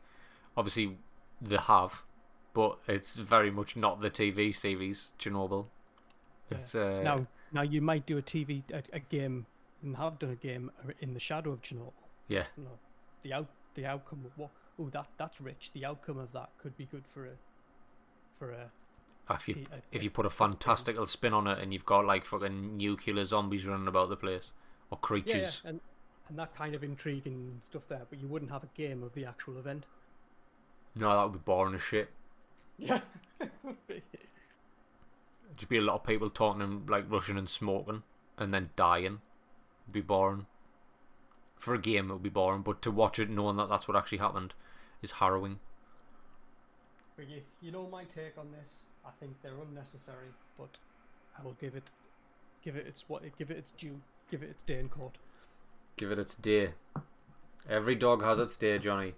obviously 0.55 0.97
they 1.41 1.57
have, 1.57 2.03
but 2.53 2.77
it's 2.87 3.15
very 3.15 3.51
much 3.51 3.75
not 3.75 4.01
the 4.01 4.09
TV 4.09 4.55
series 4.55 5.11
Chernobyl. 5.19 5.67
Yeah. 6.51 6.57
Uh, 6.81 7.01
now, 7.03 7.27
now 7.51 7.61
you 7.61 7.81
might 7.81 8.05
do 8.05 8.17
a 8.17 8.21
TV 8.21 8.63
a, 8.71 8.83
a 8.93 8.99
game 8.99 9.45
and 9.81 9.97
have 9.97 10.19
done 10.19 10.31
a 10.31 10.35
game 10.35 10.71
in 11.01 11.13
the 11.13 11.19
shadow 11.19 11.51
of 11.51 11.61
Chernobyl. 11.61 11.93
yeah, 12.27 12.43
You 12.57 12.63
know, 12.63 12.69
the 13.23 13.33
out 13.33 13.47
the 13.75 13.85
outcome 13.85 14.23
of 14.25 14.37
what? 14.37 14.49
Oh, 14.79 14.89
that 14.91 15.07
that's 15.17 15.39
rich. 15.41 15.71
The 15.73 15.85
outcome 15.85 16.17
of 16.17 16.31
that 16.33 16.49
could 16.61 16.77
be 16.77 16.85
good 16.85 17.03
for 17.13 17.25
a 17.25 17.31
for 18.39 18.51
a. 18.51 18.71
if 19.33 19.47
you 19.47 19.65
a- 19.71 19.95
if 19.95 20.03
you 20.03 20.09
put 20.09 20.25
a 20.25 20.29
fantastical 20.29 21.05
spin 21.05 21.33
on 21.33 21.47
it 21.47 21.59
and 21.59 21.73
you've 21.73 21.85
got 21.85 22.05
like 22.05 22.25
fucking 22.25 22.77
nuclear 22.77 23.23
zombies 23.25 23.65
running 23.65 23.87
about 23.87 24.09
the 24.09 24.15
place 24.15 24.51
or 24.91 24.97
yeah, 24.97 24.97
yeah, 24.97 25.07
creatures. 25.07 25.61
and 25.65 25.79
and 26.29 26.39
that 26.39 26.55
kind 26.55 26.73
of 26.73 26.83
intriguing 26.83 27.59
stuff 27.65 27.83
there, 27.89 28.03
but 28.09 28.19
you 28.19 28.27
wouldn't 28.27 28.51
have 28.51 28.63
a 28.63 28.69
game 28.75 29.03
of 29.03 29.13
the 29.13 29.25
actual 29.25 29.57
event. 29.57 29.85
No, 30.95 31.09
that 31.09 31.23
would 31.23 31.33
be 31.33 31.39
boring 31.39 31.75
as 31.75 31.81
shit. 31.81 32.09
Yeah. 32.77 33.01
Just 35.55 35.69
be 35.69 35.77
a 35.77 35.81
lot 35.81 35.95
of 35.95 36.03
people 36.03 36.29
talking 36.29 36.61
and 36.61 36.89
like 36.89 37.09
rushing 37.09 37.37
and 37.37 37.49
smoking 37.49 38.03
and 38.37 38.53
then 38.53 38.69
dying. 38.75 39.21
It'd 39.85 39.93
be 39.93 40.01
boring. 40.01 40.45
For 41.57 41.73
a 41.73 41.79
game, 41.79 42.09
it 42.09 42.13
would 42.13 42.23
be 42.23 42.29
boring, 42.29 42.61
but 42.61 42.81
to 42.81 42.91
watch 42.91 43.19
it 43.19 43.29
knowing 43.29 43.55
that 43.57 43.69
that's 43.69 43.87
what 43.87 43.95
actually 43.95 44.17
happened 44.17 44.53
is 45.01 45.11
harrowing. 45.11 45.59
But 47.15 47.29
you, 47.29 47.41
you 47.61 47.71
know 47.71 47.87
my 47.87 48.03
take 48.05 48.37
on 48.37 48.51
this. 48.51 48.83
I 49.05 49.11
think 49.19 49.33
they're 49.41 49.51
unnecessary, 49.69 50.29
but 50.57 50.69
I 51.37 51.43
will 51.43 51.55
give 51.59 51.75
it, 51.75 51.83
give 52.63 52.75
it 52.75 52.87
its 52.87 53.05
what, 53.07 53.23
give 53.37 53.51
it 53.51 53.57
its 53.57 53.71
due, 53.77 54.01
give 54.31 54.43
it 54.43 54.49
its 54.49 54.63
day 54.63 54.79
in 54.79 54.89
court. 54.89 55.17
Give 55.97 56.11
it 56.11 56.19
its 56.19 56.35
day. 56.35 56.73
Every 57.69 57.95
dog 57.95 58.23
has 58.23 58.39
its 58.39 58.55
day, 58.55 58.77
Johnny. 58.79 59.13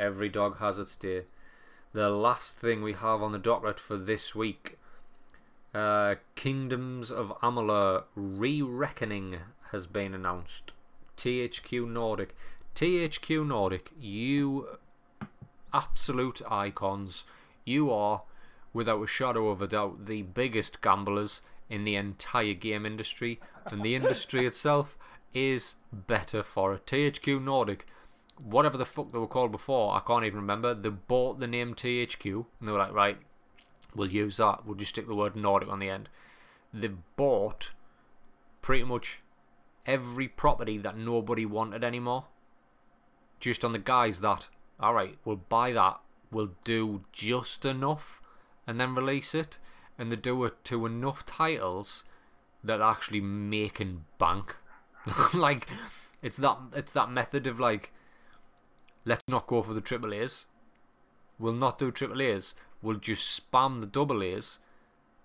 Every 0.00 0.30
dog 0.30 0.58
has 0.58 0.78
its 0.78 0.96
day. 0.96 1.24
The 1.92 2.08
last 2.08 2.56
thing 2.56 2.82
we 2.82 2.94
have 2.94 3.22
on 3.22 3.32
the 3.32 3.38
docket 3.38 3.78
for 3.78 3.98
this 3.98 4.34
week 4.34 4.78
uh, 5.74 6.14
Kingdoms 6.34 7.10
of 7.10 7.32
Amalur 7.42 8.04
Re 8.14 8.62
Reckoning 8.62 9.36
has 9.72 9.86
been 9.86 10.14
announced. 10.14 10.72
THQ 11.18 11.86
Nordic. 11.86 12.34
THQ 12.74 13.46
Nordic, 13.46 13.90
you 14.00 14.66
absolute 15.72 16.40
icons. 16.50 17.24
You 17.64 17.92
are, 17.92 18.22
without 18.72 19.02
a 19.02 19.06
shadow 19.06 19.48
of 19.48 19.60
a 19.60 19.68
doubt, 19.68 20.06
the 20.06 20.22
biggest 20.22 20.80
gamblers 20.80 21.42
in 21.68 21.84
the 21.84 21.94
entire 21.94 22.54
game 22.54 22.86
industry, 22.86 23.38
and 23.66 23.82
the 23.82 23.94
industry 23.94 24.46
itself 24.46 24.96
is 25.34 25.74
better 25.92 26.42
for 26.42 26.72
it. 26.72 26.86
THQ 26.86 27.42
Nordic, 27.42 27.86
whatever 28.42 28.78
the 28.78 28.84
fuck 28.84 29.12
they 29.12 29.18
were 29.18 29.26
called 29.26 29.52
before, 29.52 29.94
I 29.94 30.00
can't 30.00 30.24
even 30.24 30.40
remember. 30.40 30.74
They 30.74 30.88
bought 30.88 31.40
the 31.40 31.46
name 31.46 31.74
THQ, 31.74 32.46
and 32.58 32.68
they 32.68 32.72
were 32.72 32.78
like, 32.78 32.92
right, 32.92 33.18
we'll 33.94 34.10
use 34.10 34.38
that. 34.38 34.66
We'll 34.66 34.76
just 34.76 34.90
stick 34.90 35.06
the 35.06 35.14
word 35.14 35.36
Nordic 35.36 35.68
on 35.68 35.78
the 35.78 35.90
end. 35.90 36.08
They 36.72 36.90
bought 37.16 37.72
pretty 38.62 38.84
much 38.84 39.22
every 39.86 40.28
property 40.28 40.78
that 40.78 40.96
nobody 40.96 41.46
wanted 41.46 41.84
anymore. 41.84 42.26
Just 43.38 43.64
on 43.64 43.72
the 43.72 43.78
guys 43.78 44.20
that, 44.20 44.48
alright, 44.80 45.18
we'll 45.24 45.36
buy 45.36 45.72
that, 45.72 46.00
we'll 46.30 46.52
do 46.64 47.04
just 47.12 47.64
enough 47.64 48.20
and 48.66 48.78
then 48.78 48.94
release 48.94 49.34
it. 49.34 49.58
And 49.98 50.10
they 50.10 50.16
do 50.16 50.44
it 50.44 50.64
to 50.64 50.86
enough 50.86 51.26
titles 51.26 52.04
that 52.62 52.80
actually 52.80 53.20
making 53.20 54.04
bank. 54.18 54.56
like 55.34 55.66
it's 56.22 56.36
that 56.38 56.58
it's 56.74 56.92
that 56.92 57.10
method 57.10 57.46
of 57.46 57.58
like 57.58 57.92
let's 59.04 59.22
not 59.28 59.46
go 59.46 59.62
for 59.62 59.74
the 59.74 59.80
triple 59.80 60.14
A's. 60.14 60.46
We'll 61.38 61.54
not 61.54 61.78
do 61.78 61.90
triple 61.90 62.20
A's. 62.20 62.54
We'll 62.82 62.96
just 62.96 63.40
spam 63.40 63.80
the 63.80 63.86
double 63.86 64.22
A's, 64.22 64.58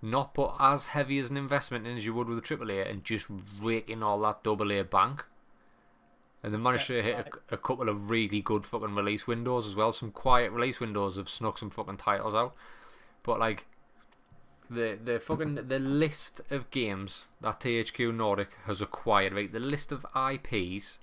not 0.02 0.34
put 0.34 0.52
as 0.60 0.86
heavy 0.86 1.20
as 1.20 1.30
an 1.30 1.38
investment 1.38 1.88
in 1.88 1.98
as 1.98 2.06
you 2.06 2.14
would 2.14 2.28
with 2.28 2.38
a 2.38 2.42
triple 2.42 2.72
A, 2.72 2.82
and 2.82 3.04
just 3.04 3.28
rake 3.62 3.90
in 3.90 4.04
all 4.04 4.20
that 4.22 4.44
double 4.44 4.72
A 4.72 4.84
bank. 4.84 5.26
And 6.44 6.54
they 6.54 6.58
It's 6.58 6.66
managed 6.66 6.88
to 6.88 7.02
hit 7.02 7.34
a, 7.50 7.56
a 7.56 7.58
couple 7.58 7.90
of 7.90 8.10
really 8.10 8.42
good 8.42 8.66
fucking 8.66 8.94
release 8.94 9.26
windows 9.26 9.66
as 9.66 9.76
well. 9.76 9.92
Some 9.92 10.12
quiet 10.12 10.52
release 10.52 10.80
windows 10.80 11.18
have 11.18 11.30
snuck 11.30 11.58
some 11.58 11.72
fucking 11.72 11.98
titles 11.98 12.36
out. 12.36 12.54
But 13.24 13.40
like 13.40 13.66
the 14.70 14.98
the 15.04 15.20
fucking 15.20 15.56
the 15.68 15.80
list 15.80 16.42
of 16.52 16.70
games 16.72 17.26
that 17.42 17.60
THQ 17.60 18.14
Nordic 18.14 18.50
has 18.66 18.82
acquired, 18.82 19.34
right? 19.34 19.52
The 19.52 19.60
list 19.60 19.92
of 19.92 20.06
IPs 20.16 21.00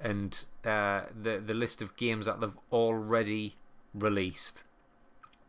and 0.00 0.44
uh, 0.64 1.02
the 1.20 1.42
the 1.44 1.54
list 1.54 1.82
of 1.82 1.96
games 1.96 2.26
that 2.26 2.40
they've 2.40 2.58
already 2.72 3.56
released. 3.94 4.64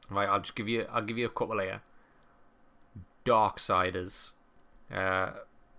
Right, 0.10 0.28
I'll 0.28 0.40
just 0.40 0.56
give 0.56 0.68
you 0.68 0.86
I'll 0.92 1.04
give 1.04 1.18
you 1.18 1.26
a 1.26 1.30
couple 1.30 1.60
here. 1.60 1.82
Darksiders, 3.26 4.32
uh, 4.94 5.32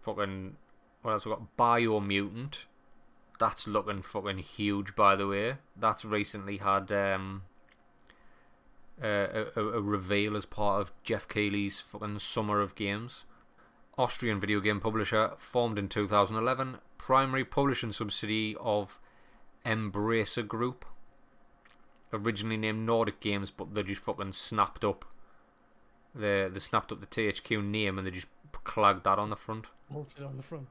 fucking 0.03 0.57
what 1.03 1.12
else 1.12 1.27
we 1.27 1.33
got? 1.33 1.57
Biomutant. 1.57 2.64
That's 3.39 3.66
looking 3.66 4.03
fucking 4.03 4.39
huge, 4.39 4.95
by 4.95 5.16
the 5.16 5.27
way. 5.27 5.57
That's 5.75 6.05
recently 6.05 6.59
had 6.59 6.93
um, 6.93 7.43
a, 9.03 9.47
a 9.57 9.81
reveal 9.81 10.37
as 10.37 10.45
part 10.45 10.83
of 10.83 10.93
Geoff 11.03 11.27
Keighley's 11.27 11.81
fucking 11.81 12.18
Summer 12.18 12.61
of 12.61 12.75
Games. 12.75 13.25
Austrian 14.01 14.40
video 14.40 14.61
game 14.61 14.80
publisher, 14.80 15.32
formed 15.36 15.78
in 15.78 15.86
2011, 15.86 16.78
primary 16.96 17.44
publishing 17.44 17.92
subsidiary 17.92 18.57
of 18.59 18.98
Embracer 19.66 20.46
Group. 20.46 20.86
Originally 22.11 22.57
named 22.57 22.86
Nordic 22.86 23.20
Games, 23.20 23.51
but 23.51 23.74
they 23.74 23.82
just 23.82 24.01
fucking 24.01 24.32
snapped 24.32 24.84
up. 24.84 25.05
They 26.14 26.48
they 26.48 26.59
snapped 26.59 26.90
up 26.90 27.01
the 27.01 27.07
THQ 27.07 27.62
name 27.62 27.98
and 27.98 28.07
they 28.07 28.11
just 28.11 28.26
clagged 28.64 29.05
that 29.05 29.18
on 29.18 29.28
the 29.28 29.36
front. 29.36 29.66
Bolted 29.90 30.24
on 30.24 30.38
the 30.38 30.42
front. 30.42 30.66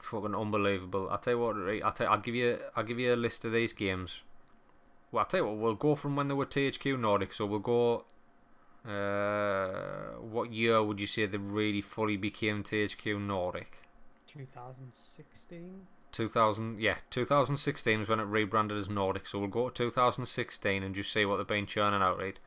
Fucking 0.00 0.34
unbelievable. 0.34 1.08
I'll 1.08 1.18
tell 1.18 1.34
you 1.34 1.38
what, 1.38 1.52
right, 1.56 1.82
I'll, 1.84 1.92
tell, 1.92 2.08
I'll 2.08 2.18
give 2.18 2.34
you 2.34 2.58
I'll 2.74 2.84
give 2.84 2.98
you 2.98 3.14
a 3.14 3.16
list 3.16 3.44
of 3.44 3.52
these 3.52 3.72
games. 3.72 4.22
Well, 5.12 5.20
I'll 5.20 5.26
tell 5.26 5.40
you 5.40 5.46
what, 5.46 5.56
we'll 5.56 5.74
go 5.74 5.94
from 5.94 6.16
when 6.16 6.28
they 6.28 6.34
were 6.34 6.46
THQ 6.46 6.98
Nordic. 6.98 7.32
So 7.32 7.46
we'll 7.46 7.60
go. 7.60 8.04
Uh, 8.88 10.18
what 10.20 10.50
year 10.50 10.82
would 10.82 10.98
you 10.98 11.06
say 11.06 11.26
they 11.26 11.36
really 11.36 11.82
fully 11.82 12.16
became 12.16 12.62
THQ 12.62 13.20
Nordic? 13.20 13.82
2016. 14.26 15.86
2000, 16.10 16.80
yeah, 16.80 16.96
2016 17.10 18.00
is 18.00 18.08
when 18.08 18.18
it 18.18 18.24
rebranded 18.24 18.78
as 18.78 18.88
Nordic. 18.88 19.26
So 19.26 19.38
we'll 19.38 19.48
go 19.48 19.68
to 19.68 19.84
2016 19.84 20.82
and 20.82 20.94
just 20.94 21.12
see 21.12 21.26
what 21.26 21.36
they've 21.36 21.46
been 21.46 21.66
churning 21.66 22.00
out, 22.00 22.18
right? 22.18 22.38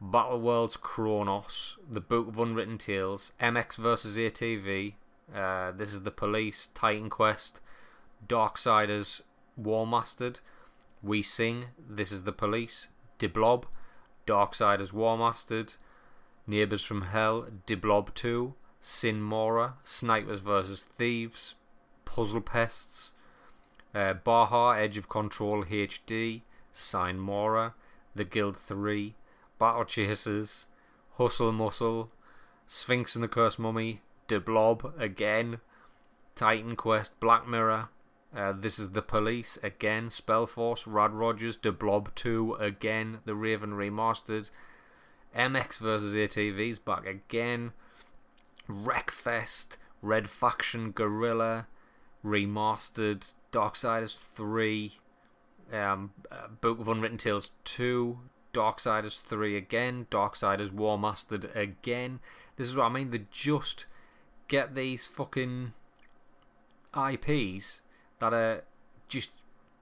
Battle 0.00 0.40
Worlds 0.40 0.76
Chronos, 0.76 1.78
The 1.88 2.00
Book 2.00 2.28
of 2.28 2.38
Unwritten 2.38 2.76
Tales, 2.76 3.32
MX 3.40 3.76
vs 3.76 4.16
ATV, 4.16 4.94
uh, 5.34 5.70
This 5.72 5.92
is 5.92 6.02
the 6.02 6.10
Police, 6.10 6.68
Titan 6.74 7.08
Quest, 7.08 7.60
Darksiders, 8.26 9.22
War 9.56 9.86
Mastered, 9.86 10.40
We 11.02 11.22
Sing, 11.22 11.66
This 11.88 12.10
is 12.10 12.24
the 12.24 12.32
Police, 12.32 12.88
De 13.18 13.28
Blob, 14.26 14.50
Darksiders 14.50 14.92
War 14.92 15.16
Mastered, 15.16 15.74
Neighbours 16.46 16.84
from 16.84 17.02
Hell, 17.02 17.46
De 17.66 17.74
Blob 17.74 18.14
2, 18.14 18.54
Sine 18.80 19.20
Mora, 19.20 19.74
Snipers 19.84 20.40
vs 20.40 20.84
Thieves, 20.84 21.54
Puzzle 22.04 22.40
Pests, 22.40 23.12
uh, 23.94 24.14
Baja 24.14 24.72
Edge 24.72 24.96
of 24.96 25.08
Control 25.08 25.64
HD, 25.64 26.42
Sine 26.72 27.18
Mora, 27.18 27.74
The 28.14 28.24
Guild 28.24 28.56
3, 28.56 29.14
Battle 29.58 29.84
Chasers, 29.84 30.66
Hustle 31.16 31.52
Muscle, 31.52 32.10
Sphinx 32.66 33.14
and 33.14 33.24
the 33.24 33.28
Cursed 33.28 33.58
Mummy, 33.58 34.02
De 34.28 34.38
Blob 34.38 34.92
again, 34.98 35.60
Titan 36.34 36.76
Quest, 36.76 37.18
Black 37.20 37.48
Mirror, 37.48 37.88
uh, 38.36 38.52
This 38.52 38.78
is 38.78 38.90
the 38.90 39.02
Police 39.02 39.58
again, 39.62 40.08
Spellforce, 40.08 40.84
Rad 40.86 41.12
Rogers, 41.12 41.56
De 41.56 41.72
Blob 41.72 42.14
2 42.14 42.54
again, 42.54 43.18
The 43.24 43.34
Raven 43.34 43.72
Remastered, 43.72 44.50
MX 45.36 45.78
vs 45.78 46.14
ATV's 46.14 46.78
back 46.78 47.06
again, 47.06 47.72
Wreckfest, 48.68 49.76
Red 50.02 50.28
Faction 50.28 50.92
Guerrilla, 50.92 51.66
Remastered, 52.24 53.32
Darksiders 53.52 54.16
3, 54.16 54.98
um, 55.72 56.12
uh, 56.30 56.48
Book 56.60 56.78
of 56.78 56.88
Unwritten 56.88 57.18
Tales 57.18 57.52
2, 57.64 58.18
Darksiders 58.52 59.20
3 59.20 59.56
again, 59.56 60.06
Darksiders 60.10 60.72
War 60.72 60.98
Mastered 60.98 61.50
again. 61.54 62.20
This 62.56 62.68
is 62.68 62.76
what 62.76 62.84
I 62.84 62.88
mean, 62.90 63.10
they 63.10 63.22
just 63.30 63.86
get 64.48 64.74
these 64.74 65.06
fucking 65.06 65.72
IPs 66.96 67.80
that 68.18 68.32
are 68.32 68.64
just 69.08 69.30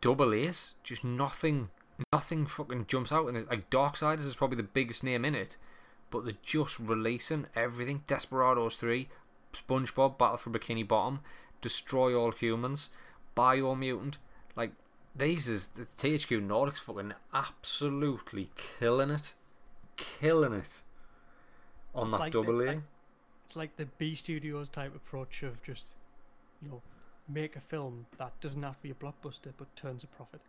double 0.01 0.35
A's, 0.35 0.73
just 0.83 1.05
nothing, 1.05 1.71
nothing 2.13 2.47
fucking 2.47 2.87
jumps 2.87 3.13
out. 3.13 3.27
And 3.29 3.47
like 3.49 3.71
Darksiders 3.71 4.27
is 4.27 4.37
probably 4.37 4.57
the 4.57 4.63
biggest 4.63 5.03
name 5.05 5.25
in 5.25 5.35
it, 5.35 5.57
but 6.11 6.25
they're 6.25 6.35
just 6.43 6.79
releasing 6.79 7.47
everything. 7.57 8.03
Desperados 8.07 8.77
3, 8.77 9.09
SpongeBob 9.53 10.19
Battle 10.19 10.37
for 10.37 10.51
Bikini 10.51 10.87
Bottom, 10.87 11.21
Destroy 11.61 12.15
All 12.15 12.33
Humans, 12.33 12.91
Bio 13.35 13.75
Mutant, 13.75 14.19
Like 14.57 14.73
these 15.17 15.49
is 15.49 15.67
the 15.75 15.87
THQ 15.97 16.43
Nordic's 16.43 16.81
fucking 16.81 17.15
absolutely 17.33 18.51
killing 18.57 19.11
it, 19.11 19.33
killing 19.97 20.53
it 20.53 20.83
on 21.95 22.09
It's 22.09 22.17
that 22.17 22.21
like- 22.21 22.33
double 22.33 22.61
A. 22.63 22.67
like- 22.67 22.83
It's 23.47 23.57
like 23.57 23.77
the 23.77 23.85
B 23.87 24.15
Studios 24.15 24.69
type 24.69 24.95
approach 24.97 25.43
of 25.43 25.63
just, 25.63 25.85
you 26.63 26.69
know, 26.69 26.83
make 27.29 27.57
a 27.57 27.61
film 27.61 28.07
that 28.19 28.41
doesn't 28.41 28.63
have 28.63 28.77
to 28.77 28.83
be 28.83 28.91
a 28.91 28.95
blockbuster 28.95 29.53
but 29.57 29.75
turns 29.77 30.05
a 30.05 30.07
profit. 30.07 30.43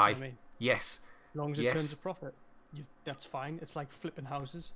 You 0.00 0.08
know 0.10 0.16
I 0.16 0.20
mean, 0.20 0.38
yes, 0.58 1.00
as 1.34 1.38
long 1.38 1.52
as 1.52 1.58
it 1.58 1.64
Yes. 1.64 1.72
turns 1.72 1.92
a 1.92 1.96
profit, 1.96 2.34
you, 2.72 2.86
that's 3.04 3.24
fine. 3.24 3.58
It's 3.62 3.76
like 3.76 3.92
flipping 3.92 4.26
houses. 4.26 4.72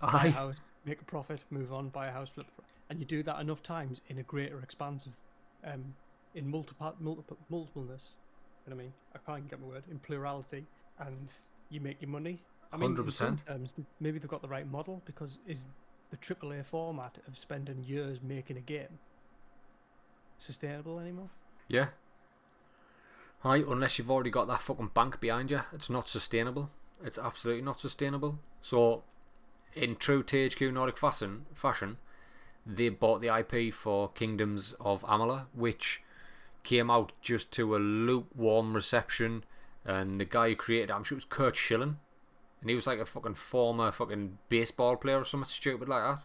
buy 0.00 0.26
a 0.26 0.30
house, 0.30 0.56
make 0.84 1.00
a 1.00 1.04
profit, 1.04 1.44
move 1.50 1.72
on, 1.72 1.88
buy 1.90 2.08
a 2.08 2.12
house, 2.12 2.28
flip, 2.30 2.46
and 2.90 2.98
you 3.00 3.06
do 3.06 3.22
that 3.24 3.40
enough 3.40 3.62
times 3.62 4.00
in 4.08 4.18
a 4.18 4.22
greater 4.22 4.60
expanse 4.60 5.06
of, 5.06 5.12
um, 5.64 5.94
in 6.34 6.48
multiple, 6.48 6.94
multiple, 7.00 7.38
multipleness. 7.48 8.18
You 8.66 8.70
know 8.70 8.76
what 8.76 8.82
I 8.82 8.84
mean? 8.84 8.94
I 9.14 9.18
can't 9.18 9.38
even 9.38 9.48
get 9.48 9.60
my 9.60 9.66
word 9.68 9.84
in 9.90 9.98
plurality, 9.98 10.66
and 10.98 11.32
you 11.70 11.80
make 11.80 12.00
your 12.00 12.10
money. 12.10 12.44
I 12.72 12.76
mean, 12.76 13.00
in 13.02 13.10
some 13.10 13.36
100%. 13.36 13.46
terms, 13.46 13.74
maybe 14.00 14.18
they've 14.18 14.28
got 14.28 14.42
the 14.42 14.48
right 14.48 14.66
model 14.70 15.02
because 15.06 15.38
is 15.46 15.68
the 16.10 16.16
AAA 16.16 16.64
format 16.64 17.18
of 17.26 17.38
spending 17.38 17.82
years 17.84 18.22
making 18.22 18.56
a 18.56 18.60
game 18.60 18.98
sustainable 20.38 20.98
anymore? 20.98 21.28
yeah. 21.68 21.88
Aye, 23.44 23.64
unless 23.68 23.98
you've 23.98 24.10
already 24.10 24.30
got 24.30 24.48
that 24.48 24.62
fucking 24.62 24.90
bank 24.92 25.20
behind 25.20 25.52
you, 25.52 25.60
it's 25.72 25.90
not 25.90 26.08
sustainable. 26.08 26.70
It's 27.04 27.18
absolutely 27.18 27.62
not 27.62 27.78
sustainable. 27.78 28.40
So, 28.60 29.04
in 29.74 29.94
true 29.96 30.24
THQ 30.24 30.72
Nordic 30.72 30.98
fashion, 30.98 31.46
fashion, 31.54 31.98
they 32.66 32.88
bought 32.88 33.20
the 33.20 33.28
IP 33.28 33.72
for 33.72 34.08
Kingdoms 34.10 34.74
of 34.80 35.02
Amalur, 35.02 35.46
which 35.54 36.02
came 36.64 36.90
out 36.90 37.12
just 37.20 37.52
to 37.52 37.76
a 37.76 37.78
lukewarm 37.78 38.74
reception. 38.74 39.44
And 39.84 40.20
the 40.20 40.24
guy 40.24 40.48
who 40.48 40.56
created 40.56 40.90
it, 40.90 40.94
I'm 40.94 41.04
sure 41.04 41.16
it 41.16 41.22
was 41.22 41.26
Curt 41.26 41.54
Schilling, 41.54 41.98
and 42.60 42.70
he 42.70 42.74
was 42.74 42.88
like 42.88 42.98
a 42.98 43.06
fucking 43.06 43.34
former 43.34 43.92
fucking 43.92 44.38
baseball 44.48 44.96
player 44.96 45.20
or 45.20 45.24
something 45.24 45.48
stupid 45.48 45.88
like 45.88 46.02
that. 46.02 46.24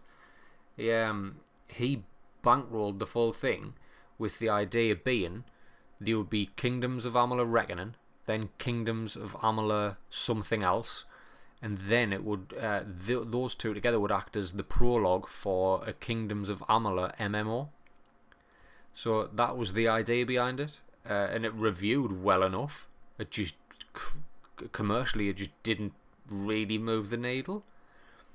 He, 0.75 0.91
um, 0.91 1.41
he 1.67 2.03
bankrolled 2.43 2.97
the 2.97 3.05
full 3.05 3.33
thing 3.33 3.73
with 4.21 4.39
the 4.39 4.47
idea 4.47 4.95
being 4.95 5.43
there 5.99 6.17
would 6.17 6.29
be 6.29 6.49
Kingdoms 6.55 7.05
of 7.05 7.13
Amalur 7.13 7.51
Reckoning, 7.51 7.95
then 8.25 8.49
Kingdoms 8.57 9.15
of 9.15 9.33
Amalur 9.33 9.97
something 10.09 10.63
else, 10.63 11.05
and 11.61 11.77
then 11.77 12.11
it 12.13 12.23
would 12.23 12.55
uh, 12.59 12.81
th- 13.05 13.25
those 13.25 13.53
two 13.53 13.73
together 13.73 13.99
would 13.99 14.11
act 14.11 14.35
as 14.35 14.53
the 14.53 14.63
prologue 14.63 15.27
for 15.27 15.83
a 15.85 15.93
Kingdoms 15.93 16.49
of 16.49 16.63
Amalur 16.69 17.15
MMO. 17.17 17.69
So 18.93 19.29
that 19.33 19.57
was 19.57 19.73
the 19.73 19.87
idea 19.87 20.25
behind 20.25 20.59
it, 20.59 20.79
uh, 21.07 21.13
and 21.13 21.45
it 21.45 21.53
reviewed 21.53 22.23
well 22.23 22.43
enough. 22.43 22.87
It 23.19 23.29
just 23.29 23.55
c- 23.95 24.67
commercially, 24.71 25.29
it 25.29 25.37
just 25.37 25.63
didn't 25.63 25.93
really 26.29 26.77
move 26.77 27.09
the 27.09 27.17
needle. 27.17 27.63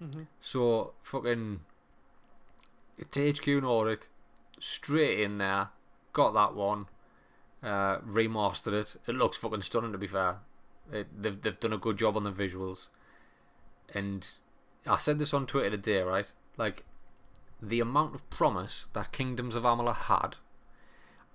Mm-hmm. 0.03 0.23
So 0.41 0.93
fucking 1.03 1.61
THQ 3.01 3.63
Nordic 3.63 4.09
straight 4.59 5.21
in 5.21 5.39
there, 5.39 5.69
got 6.13 6.33
that 6.35 6.55
one, 6.55 6.87
uh, 7.63 7.99
remastered 7.99 8.73
it. 8.73 8.97
It 9.07 9.15
looks 9.15 9.37
fucking 9.37 9.63
stunning 9.63 9.93
to 9.93 9.99
be 9.99 10.07
fair. 10.07 10.37
It, 10.93 11.09
they've 11.21 11.41
they've 11.41 11.59
done 11.59 11.73
a 11.73 11.79
good 11.79 11.99
job 11.99 12.17
on 12.17 12.25
the 12.25 12.33
visuals, 12.33 12.87
and 13.93 14.29
I 14.87 14.99
said 14.99 15.19
this 15.19 15.35
on 15.35 15.47
Twitter 15.47 15.71
today, 15.71 16.01
right? 16.01 16.33
Like 16.57 16.85
the 17.61 17.81
amount 17.81 18.15
of 18.15 18.29
promise 18.31 18.87
that 18.93 19.13
Kingdoms 19.13 19.57
of 19.57 19.65
Amalur 19.65 19.95
had, 19.95 20.37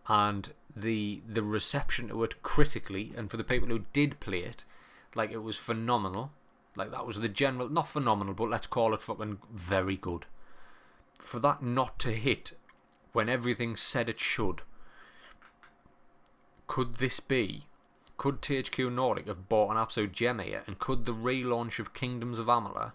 and 0.07 0.53
the 0.75 1.21
the 1.27 1.43
reception 1.43 2.07
to 2.09 2.23
it 2.23 2.41
critically, 2.43 3.13
and 3.17 3.29
for 3.29 3.37
the 3.37 3.43
people 3.43 3.67
who 3.67 3.85
did 3.93 4.19
play 4.19 4.39
it, 4.39 4.63
like 5.15 5.31
it 5.31 5.43
was 5.43 5.57
phenomenal. 5.57 6.31
Like 6.75 6.91
that 6.91 7.05
was 7.05 7.19
the 7.19 7.27
general, 7.27 7.67
not 7.67 7.87
phenomenal, 7.87 8.33
but 8.33 8.49
let's 8.49 8.67
call 8.67 8.93
it 8.93 9.01
fucking 9.01 9.39
very 9.51 9.97
good. 9.97 10.25
For 11.19 11.39
that 11.39 11.61
not 11.61 11.99
to 11.99 12.13
hit 12.13 12.53
when 13.13 13.29
everything 13.29 13.75
said 13.75 14.09
it 14.09 14.19
should, 14.19 14.61
could 16.67 16.95
this 16.95 17.19
be? 17.19 17.65
Could 18.15 18.41
THQ 18.41 18.93
Nordic 18.93 19.27
have 19.27 19.49
bought 19.49 19.71
an 19.71 19.77
absolute 19.77 20.13
gem 20.13 20.39
here? 20.39 20.63
And 20.67 20.79
could 20.79 21.05
the 21.05 21.13
relaunch 21.13 21.79
of 21.79 21.93
Kingdoms 21.93 22.39
of 22.39 22.45
Amalur, 22.47 22.93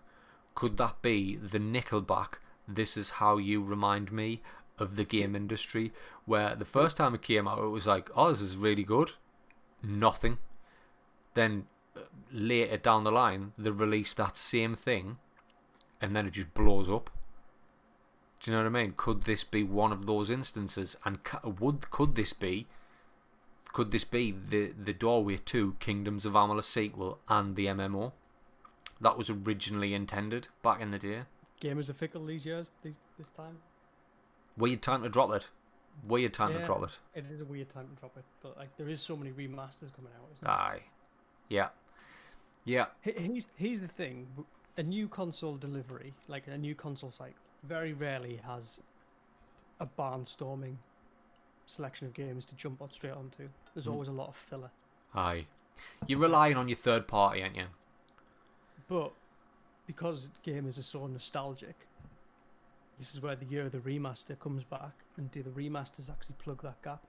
could 0.54 0.78
that 0.78 1.02
be 1.02 1.36
the 1.36 1.58
Nickelback? 1.58 2.38
This 2.66 2.96
is 2.96 3.10
how 3.10 3.36
you 3.36 3.62
remind 3.62 4.10
me 4.10 4.40
of 4.78 4.96
the 4.96 5.04
game 5.04 5.36
industry, 5.36 5.92
where 6.24 6.54
the 6.54 6.64
first 6.64 6.96
time 6.96 7.14
it 7.14 7.22
came 7.22 7.46
out, 7.46 7.58
it 7.58 7.66
was 7.66 7.86
like, 7.86 8.08
oh, 8.16 8.30
this 8.30 8.40
is 8.40 8.56
really 8.56 8.82
good. 8.82 9.12
Nothing. 9.82 10.38
Then 11.34 11.66
uh, 11.94 12.00
later 12.32 12.78
down 12.78 13.04
the 13.04 13.12
line, 13.12 13.52
they 13.58 13.70
release 13.70 14.12
that 14.14 14.36
same 14.36 14.74
thing, 14.74 15.18
and 16.00 16.16
then 16.16 16.26
it 16.26 16.32
just 16.32 16.54
blows 16.54 16.88
up. 16.88 17.10
Do 18.46 18.52
you 18.52 18.58
know 18.58 18.62
what 18.62 18.78
I 18.78 18.82
mean? 18.84 18.94
Could 18.96 19.24
this 19.24 19.42
be 19.42 19.64
one 19.64 19.90
of 19.90 20.06
those 20.06 20.30
instances? 20.30 20.96
And 21.04 21.18
would 21.58 21.90
could 21.90 22.14
this 22.14 22.32
be? 22.32 22.68
Could 23.72 23.90
this 23.90 24.04
be 24.04 24.30
the 24.30 24.70
the 24.70 24.92
doorway 24.92 25.38
to 25.46 25.74
Kingdoms 25.80 26.24
of 26.24 26.34
Amalur 26.34 26.62
sequel 26.62 27.18
and 27.28 27.56
the 27.56 27.66
MMO 27.66 28.12
that 29.00 29.18
was 29.18 29.30
originally 29.30 29.94
intended 29.94 30.46
back 30.62 30.80
in 30.80 30.92
the 30.92 30.98
day? 31.00 31.22
Gamers 31.60 31.90
are 31.90 31.94
fickle 31.94 32.24
these 32.24 32.46
years. 32.46 32.70
These, 32.84 32.98
this 33.18 33.30
time, 33.30 33.56
Weird 34.56 34.80
time 34.80 35.02
to 35.02 35.08
drop 35.08 35.32
it. 35.32 35.50
Weird 36.06 36.32
time 36.32 36.52
to 36.52 36.62
drop 36.62 36.84
it. 36.84 37.00
it 37.16 37.24
is 37.28 37.40
a 37.40 37.44
weird 37.44 37.74
time 37.74 37.88
to 37.88 38.00
drop 38.00 38.16
it, 38.16 38.24
but 38.44 38.56
like 38.56 38.76
there 38.76 38.88
is 38.88 39.00
so 39.00 39.16
many 39.16 39.32
remasters 39.32 39.92
coming 39.96 40.12
out. 40.16 40.28
Isn't? 40.36 40.46
Aye. 40.48 40.82
Yeah. 41.48 41.70
Yeah. 42.64 42.86
Here's 43.00 43.48
here's 43.56 43.80
the 43.80 43.88
thing: 43.88 44.28
a 44.76 44.84
new 44.84 45.08
console 45.08 45.56
delivery, 45.56 46.14
like 46.28 46.46
a 46.46 46.56
new 46.56 46.76
console 46.76 47.10
cycle, 47.10 47.34
very 47.66 47.92
rarely 47.92 48.36
has 48.46 48.80
a 49.80 49.86
barnstorming 49.86 50.76
selection 51.66 52.06
of 52.06 52.14
games 52.14 52.44
to 52.46 52.54
jump 52.54 52.80
on 52.80 52.90
straight 52.92 53.12
onto. 53.12 53.48
There's 53.74 53.86
Mm. 53.86 53.92
always 53.92 54.08
a 54.08 54.12
lot 54.12 54.28
of 54.28 54.36
filler. 54.36 54.70
Aye. 55.14 55.46
You're 56.06 56.20
relying 56.20 56.56
on 56.56 56.68
your 56.68 56.76
third 56.76 57.06
party, 57.06 57.42
aren't 57.42 57.56
you? 57.56 57.66
But 58.88 59.12
because 59.86 60.28
gamers 60.44 60.78
are 60.78 60.82
so 60.82 61.06
nostalgic, 61.06 61.86
this 62.98 63.12
is 63.14 63.20
where 63.20 63.36
the 63.36 63.44
year 63.46 63.66
of 63.66 63.72
the 63.72 63.78
remaster 63.80 64.38
comes 64.38 64.64
back, 64.64 64.94
and 65.16 65.30
do 65.30 65.42
the 65.42 65.50
remasters 65.50 66.08
actually 66.08 66.36
plug 66.38 66.62
that 66.62 66.80
gap? 66.82 67.02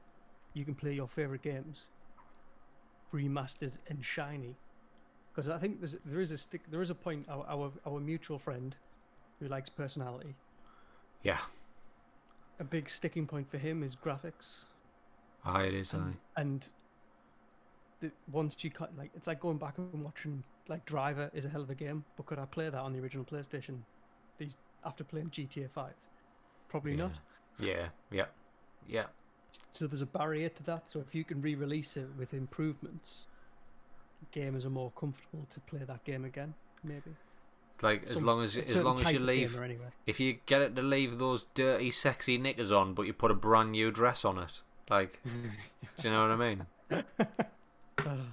You 0.53 0.65
can 0.65 0.75
play 0.75 0.93
your 0.93 1.07
favorite 1.07 1.43
games 1.43 1.87
remastered 3.13 3.73
and 3.87 4.03
shiny. 4.03 4.55
Because 5.31 5.49
I 5.49 5.57
think 5.59 5.79
there's 5.79 5.95
there 6.03 6.19
is 6.19 6.31
a 6.31 6.37
stick 6.37 6.61
there 6.69 6.81
is 6.81 6.89
a 6.89 6.95
point 6.95 7.25
our, 7.29 7.45
our 7.47 7.71
our 7.85 7.99
mutual 7.99 8.39
friend 8.39 8.75
who 9.39 9.47
likes 9.47 9.69
personality. 9.69 10.35
Yeah. 11.27 11.39
A 12.61 12.63
big 12.63 12.89
sticking 12.89 13.27
point 13.27 13.51
for 13.51 13.57
him 13.57 13.83
is 13.83 13.97
graphics, 13.97 14.63
Aye, 15.43 15.63
it 15.63 15.73
is. 15.73 15.93
Aye. 15.93 15.97
and, 15.97 16.17
and 16.37 16.67
the, 17.99 18.11
once 18.31 18.63
you 18.63 18.71
cut 18.71 18.97
like 18.97 19.11
it's 19.13 19.27
like 19.27 19.41
going 19.41 19.57
back 19.57 19.77
and 19.77 20.05
watching 20.05 20.41
like 20.69 20.85
Driver 20.85 21.29
is 21.33 21.43
a 21.43 21.49
hell 21.49 21.61
of 21.61 21.69
a 21.69 21.75
game, 21.75 22.05
but 22.15 22.27
could 22.27 22.39
I 22.39 22.45
play 22.45 22.69
that 22.69 22.79
on 22.79 22.93
the 22.93 22.99
original 22.99 23.25
PlayStation? 23.25 23.79
These 24.37 24.55
after 24.85 25.03
playing 25.03 25.31
GTA 25.31 25.69
Five, 25.69 25.95
probably 26.69 26.91
yeah. 26.91 26.97
not. 26.97 27.11
Yeah. 27.59 27.87
Yeah. 28.09 28.25
Yeah. 28.87 29.05
So 29.71 29.85
there's 29.85 30.01
a 30.01 30.05
barrier 30.05 30.47
to 30.47 30.63
that. 30.63 30.89
So 30.89 30.99
if 30.99 31.13
you 31.13 31.25
can 31.25 31.41
re-release 31.41 31.97
it 31.97 32.07
with 32.17 32.33
improvements, 32.33 33.27
gamers 34.33 34.65
are 34.65 34.69
more 34.69 34.91
comfortable 34.97 35.45
to 35.49 35.59
play 35.61 35.81
that 35.85 36.05
game 36.05 36.23
again. 36.23 36.53
Maybe 36.85 37.11
Like 37.81 38.07
as 38.07 38.21
long 38.21 38.43
as 38.43 38.57
as 38.57 38.75
long 38.75 38.99
as 38.99 39.11
you 39.11 39.19
leave 39.19 39.59
anyway. 39.59 39.85
if 40.07 40.19
you 40.19 40.37
get 40.47 40.61
it 40.61 40.75
to 40.75 40.81
leave 40.81 41.19
those 41.19 41.45
dirty 41.53 41.91
sexy 41.91 42.39
knickers 42.39 42.71
on 42.71 42.95
but 42.95 43.03
you 43.03 43.13
put 43.13 43.29
a 43.29 43.35
brand 43.35 43.73
new 43.73 43.91
dress 43.91 44.25
on 44.25 44.39
it. 44.39 44.61
Like 44.89 45.21
do 45.25 46.07
you 46.07 46.09
know 46.09 46.21
what 46.21 46.31
I 46.31 46.35
mean? 46.35 46.65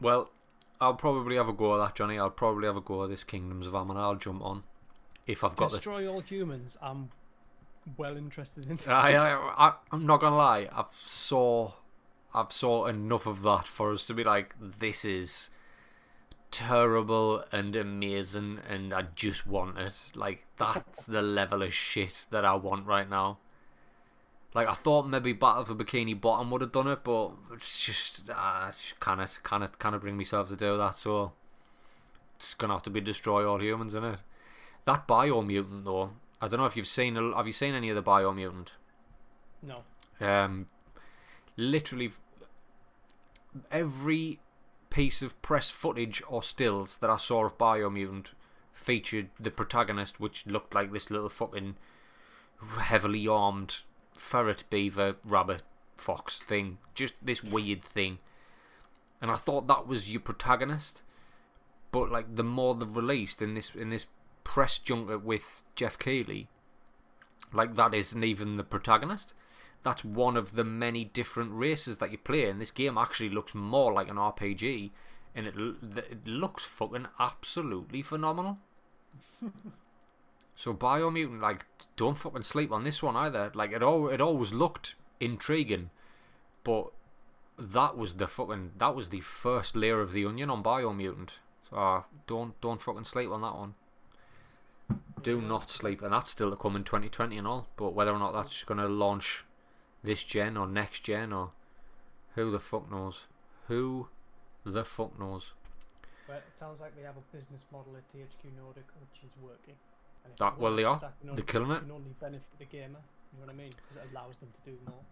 Well, 0.00 0.30
I'll 0.80 0.94
probably 0.94 1.36
have 1.36 1.48
a 1.48 1.52
go 1.52 1.74
at 1.74 1.86
that, 1.86 1.94
Johnny. 1.94 2.18
I'll 2.18 2.30
probably 2.30 2.66
have 2.66 2.76
a 2.76 2.80
go 2.80 3.04
at 3.04 3.10
this 3.10 3.24
Kingdoms 3.24 3.66
of 3.66 3.74
Amalur. 3.74 3.98
I'll 3.98 4.14
jump 4.14 4.42
on 4.42 4.62
if 5.26 5.44
I've 5.44 5.56
got 5.56 5.70
the 5.70 5.76
Destroy 5.76 6.08
all 6.08 6.20
humans. 6.20 6.78
I'm 6.80 7.10
well 7.96 8.16
interested 8.16 8.66
in. 8.66 8.78
I, 8.90 9.14
I, 9.14 9.68
I, 9.68 9.72
I'm 9.92 10.06
not 10.06 10.20
gonna 10.20 10.36
lie. 10.36 10.68
I've 10.72 10.92
saw, 10.92 11.72
I've 12.34 12.52
saw 12.52 12.86
enough 12.86 13.26
of 13.26 13.42
that 13.42 13.66
for 13.66 13.92
us 13.92 14.06
to 14.06 14.14
be 14.14 14.24
like, 14.24 14.54
this 14.58 15.04
is 15.04 15.50
terrible 16.50 17.44
and 17.52 17.74
amazing, 17.76 18.60
and 18.68 18.92
I 18.92 19.06
just 19.14 19.46
want 19.46 19.78
it. 19.78 19.94
Like 20.14 20.46
that's 20.56 21.04
the 21.04 21.22
level 21.22 21.62
of 21.62 21.72
shit 21.72 22.26
that 22.30 22.44
I 22.44 22.54
want 22.54 22.86
right 22.86 23.08
now. 23.08 23.38
Like 24.54 24.68
I 24.68 24.74
thought 24.74 25.08
maybe 25.08 25.32
Battle 25.32 25.64
for 25.64 25.74
Bikini 25.74 26.20
Bottom 26.20 26.50
would 26.50 26.60
have 26.60 26.72
done 26.72 26.88
it, 26.88 27.04
but 27.04 27.32
it's 27.52 27.84
just 27.84 28.22
uh, 28.28 28.70
kind 28.98 29.20
of, 29.20 29.42
kind 29.42 29.94
of 29.94 30.00
bring 30.00 30.16
myself 30.16 30.48
to 30.48 30.56
do 30.56 30.76
that. 30.76 30.96
So 30.96 31.32
it's 32.36 32.54
gonna 32.54 32.72
have 32.72 32.82
to 32.84 32.90
be 32.90 33.00
destroy 33.00 33.48
all 33.48 33.62
humans, 33.62 33.92
isn't 33.92 34.04
it? 34.04 34.20
That 34.86 35.06
bio 35.06 35.42
mutant 35.42 35.84
though, 35.84 36.10
I 36.40 36.48
don't 36.48 36.58
know 36.58 36.66
if 36.66 36.76
you've 36.76 36.86
seen. 36.86 37.14
Have 37.14 37.46
you 37.46 37.52
seen 37.52 37.74
any 37.74 37.90
of 37.90 37.96
the 37.96 38.02
Biomutant? 38.02 38.68
No. 39.62 39.82
Um, 40.20 40.66
literally 41.56 42.10
every 43.70 44.38
piece 44.90 45.22
of 45.22 45.40
press 45.40 45.70
footage 45.70 46.22
or 46.28 46.42
stills 46.42 46.98
that 46.98 47.10
I 47.10 47.16
saw 47.16 47.44
of 47.44 47.56
Biomutant 47.56 48.32
featured 48.72 49.28
the 49.38 49.50
protagonist, 49.50 50.20
which 50.20 50.46
looked 50.46 50.74
like 50.74 50.92
this 50.92 51.10
little 51.10 51.28
fucking 51.28 51.76
heavily 52.78 53.26
armed 53.26 53.78
ferret, 54.14 54.64
beaver, 54.70 55.16
rabbit, 55.24 55.62
fox 55.96 56.38
thing. 56.38 56.78
Just 56.94 57.14
this 57.22 57.42
weird 57.42 57.82
thing. 57.82 58.18
And 59.20 59.30
I 59.30 59.36
thought 59.36 59.66
that 59.68 59.86
was 59.86 60.12
your 60.12 60.20
protagonist. 60.20 61.02
But 61.92 62.10
like 62.10 62.36
the 62.36 62.44
more 62.44 62.74
they've 62.74 62.96
released 62.96 63.42
in 63.42 63.54
this 63.54 63.74
in 63.74 63.90
this 63.90 64.06
press 64.44 64.78
junket 64.78 65.22
with 65.22 65.62
Geoff 65.74 65.98
Keighley, 65.98 66.48
like 67.52 67.74
that 67.74 67.94
isn't 67.94 68.24
even 68.24 68.56
the 68.56 68.62
protagonist. 68.62 69.34
That's 69.82 70.04
one 70.04 70.36
of 70.36 70.54
the 70.56 70.64
many 70.64 71.04
different 71.04 71.52
races 71.52 71.96
that 71.98 72.12
you 72.12 72.18
play, 72.18 72.48
and 72.48 72.60
this 72.60 72.70
game 72.70 72.98
actually 72.98 73.30
looks 73.30 73.54
more 73.54 73.92
like 73.92 74.08
an 74.08 74.16
RPG, 74.16 74.90
and 75.34 75.46
it 75.46 75.54
it 75.96 76.26
looks 76.26 76.64
fucking 76.64 77.06
absolutely 77.18 78.02
phenomenal. 78.02 78.58
so 80.54 80.74
Biomutant, 80.74 81.40
like, 81.40 81.64
don't 81.96 82.18
fucking 82.18 82.42
sleep 82.42 82.70
on 82.70 82.84
this 82.84 83.02
one 83.02 83.16
either. 83.16 83.50
Like 83.54 83.72
it 83.72 83.82
all, 83.82 84.08
it 84.08 84.20
always 84.20 84.52
looked 84.52 84.96
intriguing, 85.18 85.90
but 86.62 86.92
that 87.58 87.96
was 87.96 88.14
the 88.14 88.26
fucking 88.26 88.72
that 88.78 88.94
was 88.94 89.08
the 89.08 89.20
first 89.20 89.76
layer 89.76 90.00
of 90.00 90.12
the 90.12 90.24
onion 90.26 90.50
on 90.50 90.62
Biomutant. 90.62 91.30
So 91.68 91.76
uh, 91.76 92.02
don't 92.26 92.60
don't 92.60 92.82
fucking 92.82 93.04
sleep 93.04 93.30
on 93.30 93.42
that 93.42 93.54
one. 93.54 93.74
Do 95.22 95.40
not 95.40 95.70
sleep, 95.70 96.02
and 96.02 96.12
that's 96.12 96.30
still 96.30 96.50
to 96.50 96.56
come 96.56 96.76
in 96.76 96.84
2020 96.84 97.36
and 97.38 97.46
all. 97.46 97.68
But 97.76 97.94
whether 97.94 98.12
or 98.12 98.18
not 98.18 98.32
that's 98.32 98.64
going 98.64 98.80
to 98.80 98.88
launch 98.88 99.44
this 100.02 100.22
gen 100.24 100.56
or 100.56 100.66
next 100.66 101.00
gen 101.04 101.32
or 101.32 101.50
who 102.34 102.50
the 102.50 102.60
fuck 102.60 102.90
knows? 102.90 103.24
Who 103.68 104.08
the 104.64 104.84
fuck 104.84 105.18
knows? 105.18 105.52
But 106.26 106.44
it 106.48 106.58
sounds 106.58 106.80
like 106.80 106.94
they 106.96 107.02
have 107.02 107.16
a 107.16 107.36
business 107.36 107.64
model 107.72 107.96
at 107.96 108.04
THQ 108.12 108.50
Nordic 108.56 108.84
which 109.00 109.22
is 109.24 109.30
working. 109.42 109.74
And 110.24 110.34
That- 110.38 110.58
well, 110.58 110.76
they 110.76 110.84
are. 110.84 110.98
can 110.98 111.34
They're 111.34 111.44
killing 111.44 111.70
it. 111.70 111.80
Can 111.80 111.90
only 111.90 112.14
benefit 112.20 112.58
the 112.58 112.64
gamer. 112.66 113.00
You 113.32 113.38
know 113.40 113.46
what 113.46 113.50
I 113.50 113.52
mean? 113.56 113.70
Because 113.76 113.96
it 114.04 114.10
allows 114.12 114.36
them 114.38 114.52
to 114.64 114.70
do 114.70 114.78
more. 114.86 115.04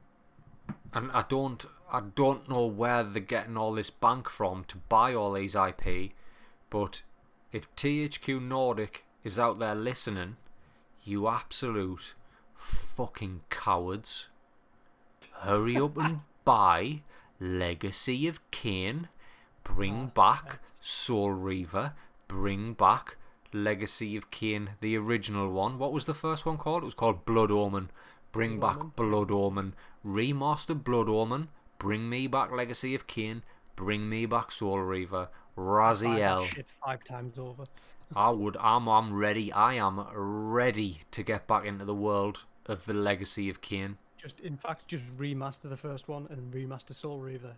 and 0.94 1.10
I 1.12 1.22
don't 1.22 1.64
I 1.90 2.00
don't 2.00 2.48
know 2.48 2.66
where 2.66 3.02
they're 3.02 3.22
getting 3.22 3.56
all 3.56 3.72
this 3.74 3.90
bank 3.90 4.28
from 4.28 4.64
to 4.64 4.76
buy 4.88 5.12
all 5.14 5.32
these 5.32 5.54
IP, 5.54 6.12
but 6.70 7.02
if 7.52 7.74
THQ 7.76 8.40
Nordic 8.40 9.04
is 9.24 9.38
out 9.38 9.58
there 9.58 9.74
listening, 9.74 10.36
you 11.04 11.28
absolute 11.28 12.14
fucking 12.54 13.42
cowards, 13.50 14.28
hurry 15.40 15.76
up 15.76 15.96
and 15.98 16.20
buy 16.44 17.00
Legacy 17.40 18.26
of 18.28 18.50
Kain, 18.50 19.08
bring 19.64 20.10
Ah, 20.14 20.14
back. 20.14 20.60
Soul 20.80 21.32
Reaver, 21.32 21.92
bring 22.26 22.72
back 22.74 23.16
Legacy 23.52 24.16
of 24.16 24.30
Kain, 24.30 24.70
the 24.80 24.96
original 24.96 25.50
one. 25.50 25.78
What 25.78 25.92
was 25.92 26.06
the 26.06 26.14
first 26.14 26.44
one 26.44 26.58
called? 26.58 26.82
It 26.82 26.86
was 26.86 26.94
called 26.94 27.24
Blood 27.24 27.50
Omen. 27.50 27.90
Bring 28.32 28.58
Blood 28.58 28.68
back 28.68 28.78
Omen. 28.80 28.92
Blood 28.96 29.30
Omen. 29.30 29.74
Remaster 30.04 30.82
Blood 30.82 31.08
Omen. 31.08 31.48
Bring 31.78 32.08
me 32.08 32.26
back 32.26 32.50
Legacy 32.50 32.94
of 32.94 33.06
Kain. 33.06 33.42
Bring 33.76 34.08
me 34.08 34.26
back 34.26 34.50
Soul 34.50 34.80
Reaver. 34.80 35.28
Raziel. 35.56 36.44
shit 36.44 36.66
five 36.84 37.02
times 37.04 37.38
over. 37.38 37.64
I 38.16 38.30
would. 38.30 38.56
I'm. 38.58 38.88
I'm 38.88 39.14
ready. 39.14 39.52
I 39.52 39.74
am 39.74 40.04
ready 40.12 41.02
to 41.10 41.22
get 41.22 41.46
back 41.46 41.64
into 41.64 41.84
the 41.84 41.94
world 41.94 42.44
of 42.66 42.84
the 42.86 42.94
Legacy 42.94 43.48
of 43.48 43.60
Kain. 43.60 43.98
Just 44.18 44.40
in 44.40 44.56
fact, 44.56 44.88
just 44.88 45.16
remaster 45.16 45.70
the 45.70 45.76
first 45.76 46.08
one 46.08 46.26
and 46.28 46.52
remaster 46.52 46.92
Soul 46.92 47.18
Reaver. 47.20 47.54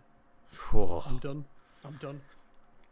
I'm 0.73 1.17
done. 1.17 1.45
I'm 1.83 1.97
done. 1.99 2.21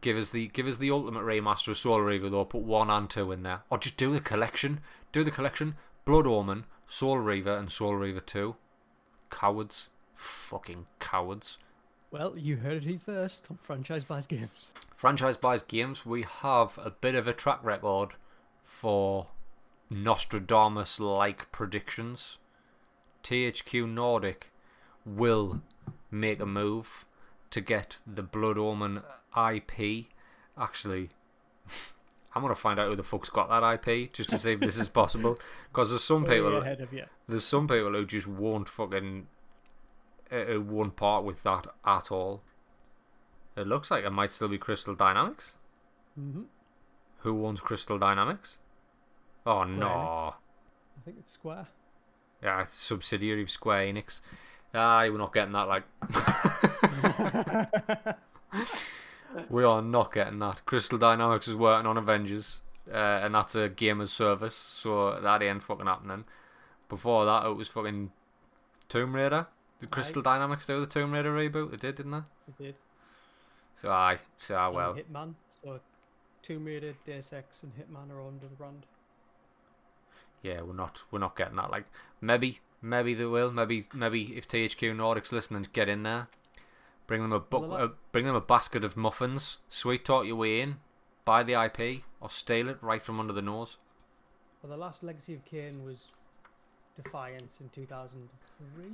give 0.01 0.17
us 0.17 0.31
the 0.31 0.47
give 0.47 0.67
us 0.67 0.77
the 0.77 0.89
ultimate 0.91 1.23
remaster 1.23 1.69
of 1.69 1.77
Soul 1.77 2.01
Reaver 2.01 2.29
though. 2.29 2.45
Put 2.45 2.63
one 2.63 2.89
and 2.89 3.09
two 3.09 3.31
in 3.31 3.43
there, 3.43 3.61
or 3.69 3.77
just 3.77 3.95
do 3.95 4.11
the 4.11 4.19
collection. 4.19 4.79
Do 5.11 5.23
the 5.23 5.31
collection. 5.31 5.75
Blood 6.03 6.25
Omen, 6.25 6.65
Soul 6.87 7.19
Reaver, 7.19 7.55
and 7.55 7.71
Soul 7.71 7.95
Reaver 7.95 8.21
Two. 8.21 8.55
Cowards. 9.29 9.89
Fucking 10.15 10.87
cowards. 10.99 11.59
Well, 12.11 12.35
you 12.37 12.57
heard 12.57 12.77
it 12.77 12.83
here 12.83 12.99
first 12.99 13.47
on 13.51 13.59
Franchise 13.61 14.03
Buys 14.03 14.25
Games. 14.25 14.73
franchise 14.97 15.37
buys 15.37 15.61
games, 15.61 16.05
we 16.07 16.23
have 16.23 16.79
a 16.83 16.89
bit 16.89 17.13
of 17.13 17.27
a 17.27 17.33
track 17.33 17.59
record 17.63 18.15
for 18.63 19.27
Nostradamus 19.91 20.99
like 20.99 21.51
predictions. 21.51 22.39
THQ 23.23 23.87
Nordic 23.89 24.51
will 25.05 25.61
make 26.11 26.39
a 26.39 26.45
move 26.45 27.05
to 27.51 27.61
get 27.61 27.97
the 28.05 28.23
Blood 28.23 28.57
Omen 28.57 29.01
IP. 29.35 30.05
Actually, 30.57 31.09
I'm 32.35 32.41
gonna 32.41 32.55
find 32.55 32.79
out 32.79 32.89
who 32.89 32.95
the 32.95 33.03
fuck's 33.03 33.29
got 33.29 33.49
that 33.49 33.87
IP 33.87 34.13
just 34.13 34.29
to 34.29 34.37
see 34.37 34.51
if 34.53 34.59
this 34.59 34.77
is 34.77 34.87
possible. 34.87 35.39
Because 35.71 35.89
there's 35.89 36.03
some 36.03 36.25
people, 36.25 36.57
ahead 36.57 36.81
of 36.81 36.93
you. 36.93 37.05
there's 37.27 37.45
some 37.45 37.67
people 37.67 37.91
who 37.93 38.05
just 38.05 38.27
won't 38.27 38.69
fucking 38.69 39.27
uh, 40.31 40.43
who 40.45 40.61
won't 40.61 40.95
part 40.95 41.23
with 41.23 41.43
that 41.43 41.67
at 41.85 42.11
all. 42.11 42.41
It 43.55 43.67
looks 43.67 43.89
like 43.91 44.05
it 44.05 44.11
might 44.11 44.31
still 44.31 44.47
be 44.47 44.57
Crystal 44.57 44.95
Dynamics. 44.95 45.53
hmm 46.15 46.43
Who 47.19 47.45
owns 47.45 47.61
Crystal 47.61 47.97
Dynamics? 47.97 48.57
Oh 49.45 49.55
Enix. 49.65 49.77
no! 49.77 49.87
I 49.87 51.01
think 51.05 51.17
it's 51.19 51.31
Square. 51.31 51.67
Yeah, 52.43 52.65
subsidiary 52.69 53.43
of 53.43 53.49
Square 53.49 53.93
Enix. 53.93 54.21
Aye, 54.73 55.09
we're 55.09 55.17
not 55.17 55.33
getting 55.33 55.53
that. 55.53 55.67
Like, 55.67 55.83
we 59.49 59.63
are 59.63 59.81
not 59.81 60.13
getting 60.13 60.39
that. 60.39 60.65
Crystal 60.65 60.97
Dynamics 60.97 61.47
is 61.47 61.55
working 61.55 61.87
on 61.87 61.97
Avengers, 61.97 62.61
uh, 62.91 63.21
and 63.23 63.35
that's 63.35 63.55
a 63.55 63.67
game 63.67 63.99
as 63.99 64.11
service, 64.11 64.55
so 64.55 65.19
that 65.19 65.41
ain't 65.41 65.63
fucking 65.63 65.87
happening. 65.87 66.25
Before 66.87 67.25
that, 67.25 67.45
it 67.45 67.55
was 67.55 67.67
fucking 67.67 68.11
Tomb 68.87 69.15
Raider. 69.15 69.47
Did 69.79 69.91
Crystal 69.91 70.21
Dynamics 70.21 70.65
do 70.65 70.79
the 70.79 70.85
Tomb 70.85 71.11
Raider 71.11 71.33
reboot? 71.33 71.71
They 71.71 71.77
did, 71.77 71.95
didn't 71.95 72.11
they? 72.11 72.17
It 72.47 72.57
did. 72.57 72.75
So 73.75 73.89
aye, 73.89 74.19
so 74.37 74.55
ah, 74.55 74.67
And 74.67 74.75
well. 74.75 74.93
Hitman. 74.95 75.33
So 75.63 75.79
Tomb 76.43 76.65
Raider, 76.65 76.93
Deus 77.05 77.31
Ex, 77.33 77.63
and 77.63 77.71
Hitman 77.75 78.11
are 78.11 78.19
all 78.19 78.27
under 78.27 78.47
the 78.47 78.55
brand. 78.55 78.85
Yeah, 80.41 80.61
we're 80.61 80.73
not 80.73 81.03
we're 81.11 81.19
not 81.19 81.35
getting 81.37 81.55
that. 81.57 81.71
Like 81.71 81.85
maybe 82.21 82.59
maybe 82.81 83.13
they 83.13 83.25
will. 83.25 83.51
Maybe 83.51 83.87
maybe 83.93 84.37
if 84.37 84.47
THQ 84.47 84.95
Nordic's 84.95 85.31
listening, 85.31 85.67
get 85.73 85.89
in 85.89 86.03
there. 86.03 86.27
Bring 87.07 87.21
them 87.21 87.33
a 87.33 87.43
Well, 87.51 87.61
bu- 87.61 87.67
they'll 87.77 87.85
uh, 87.85 87.87
bring 88.11 88.25
them 88.25 88.35
a 88.35 88.41
basket 88.41 88.83
of 88.83 88.95
muffins. 88.95 89.57
Sweet 89.69 90.05
talk 90.05 90.25
your 90.25 90.35
way 90.35 90.61
in. 90.61 90.77
Buy 91.25 91.43
the 91.43 91.53
IP 91.53 92.03
or 92.21 92.29
steal 92.29 92.69
it 92.69 92.77
right 92.81 93.03
from 93.03 93.19
under 93.19 93.33
the 93.33 93.41
nose. 93.41 93.77
Well, 94.61 94.69
the 94.71 94.77
last 94.77 95.03
Legacy 95.03 95.33
of 95.33 95.45
Kain 95.45 95.83
was 95.83 96.05
Defiance 96.95 97.59
in 97.61 97.69
2003. 97.69 98.85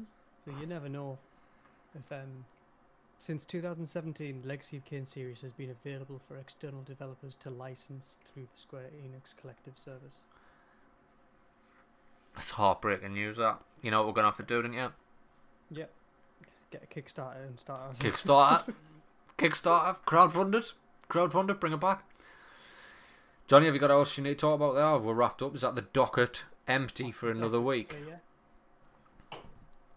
So 0.43 0.51
you 0.59 0.67
never 0.67 0.88
know 0.88 1.17
if 1.95 2.11
um, 2.11 2.45
since 3.17 3.45
2017, 3.45 4.41
the 4.41 4.47
Legacy 4.47 4.77
of 4.77 4.85
Kain 4.85 5.05
series 5.05 5.41
has 5.41 5.51
been 5.53 5.72
available 5.72 6.22
for 6.27 6.38
external 6.38 6.84
developers 6.84 7.35
to 7.41 7.49
license 7.49 8.19
through 8.31 8.47
the 8.51 8.57
Square 8.57 8.89
Enix 9.03 9.35
Collective 9.35 9.73
Service. 9.77 10.23
It's 12.38 12.52
heartbreaking 12.52 13.14
news. 13.14 13.38
That 13.38 13.62
you 13.82 13.91
know 13.91 13.99
what 13.99 14.07
we're 14.07 14.14
gonna 14.14 14.28
have 14.28 14.38
to 14.38 14.44
do, 14.44 14.62
don't 14.62 14.74
you? 14.74 14.91
Yep. 15.72 15.91
Get 16.72 16.84
a 16.84 16.88
Kickstarter 16.99 17.45
and 17.48 17.60
start. 17.60 17.80
our- 17.80 17.94
Kickstarter, 17.94 18.74
Kickstarter, 19.38 19.98
crowdfunded, 20.06 20.74
crowdfunded, 21.10 21.60
bring 21.60 21.74
it 21.74 21.80
back. 21.80 22.03
Johnny, 23.48 23.66
have 23.68 23.76
you 23.76 23.80
got 23.80 23.91
else 23.91 24.18
you 24.18 24.24
need 24.24 24.30
to 24.32 24.36
talk 24.36 24.56
about 24.56 24.74
there? 24.74 24.98
We're 24.98 25.14
wrapped 25.14 25.41
up. 25.41 25.56
Is 25.56 25.62
that 25.62 25.76
the 25.76 25.84
docket 25.84 26.44
empty 26.68 27.12
for 27.12 27.30
another 27.30 27.62
week? 27.62 27.95
Yeah, 28.07 29.38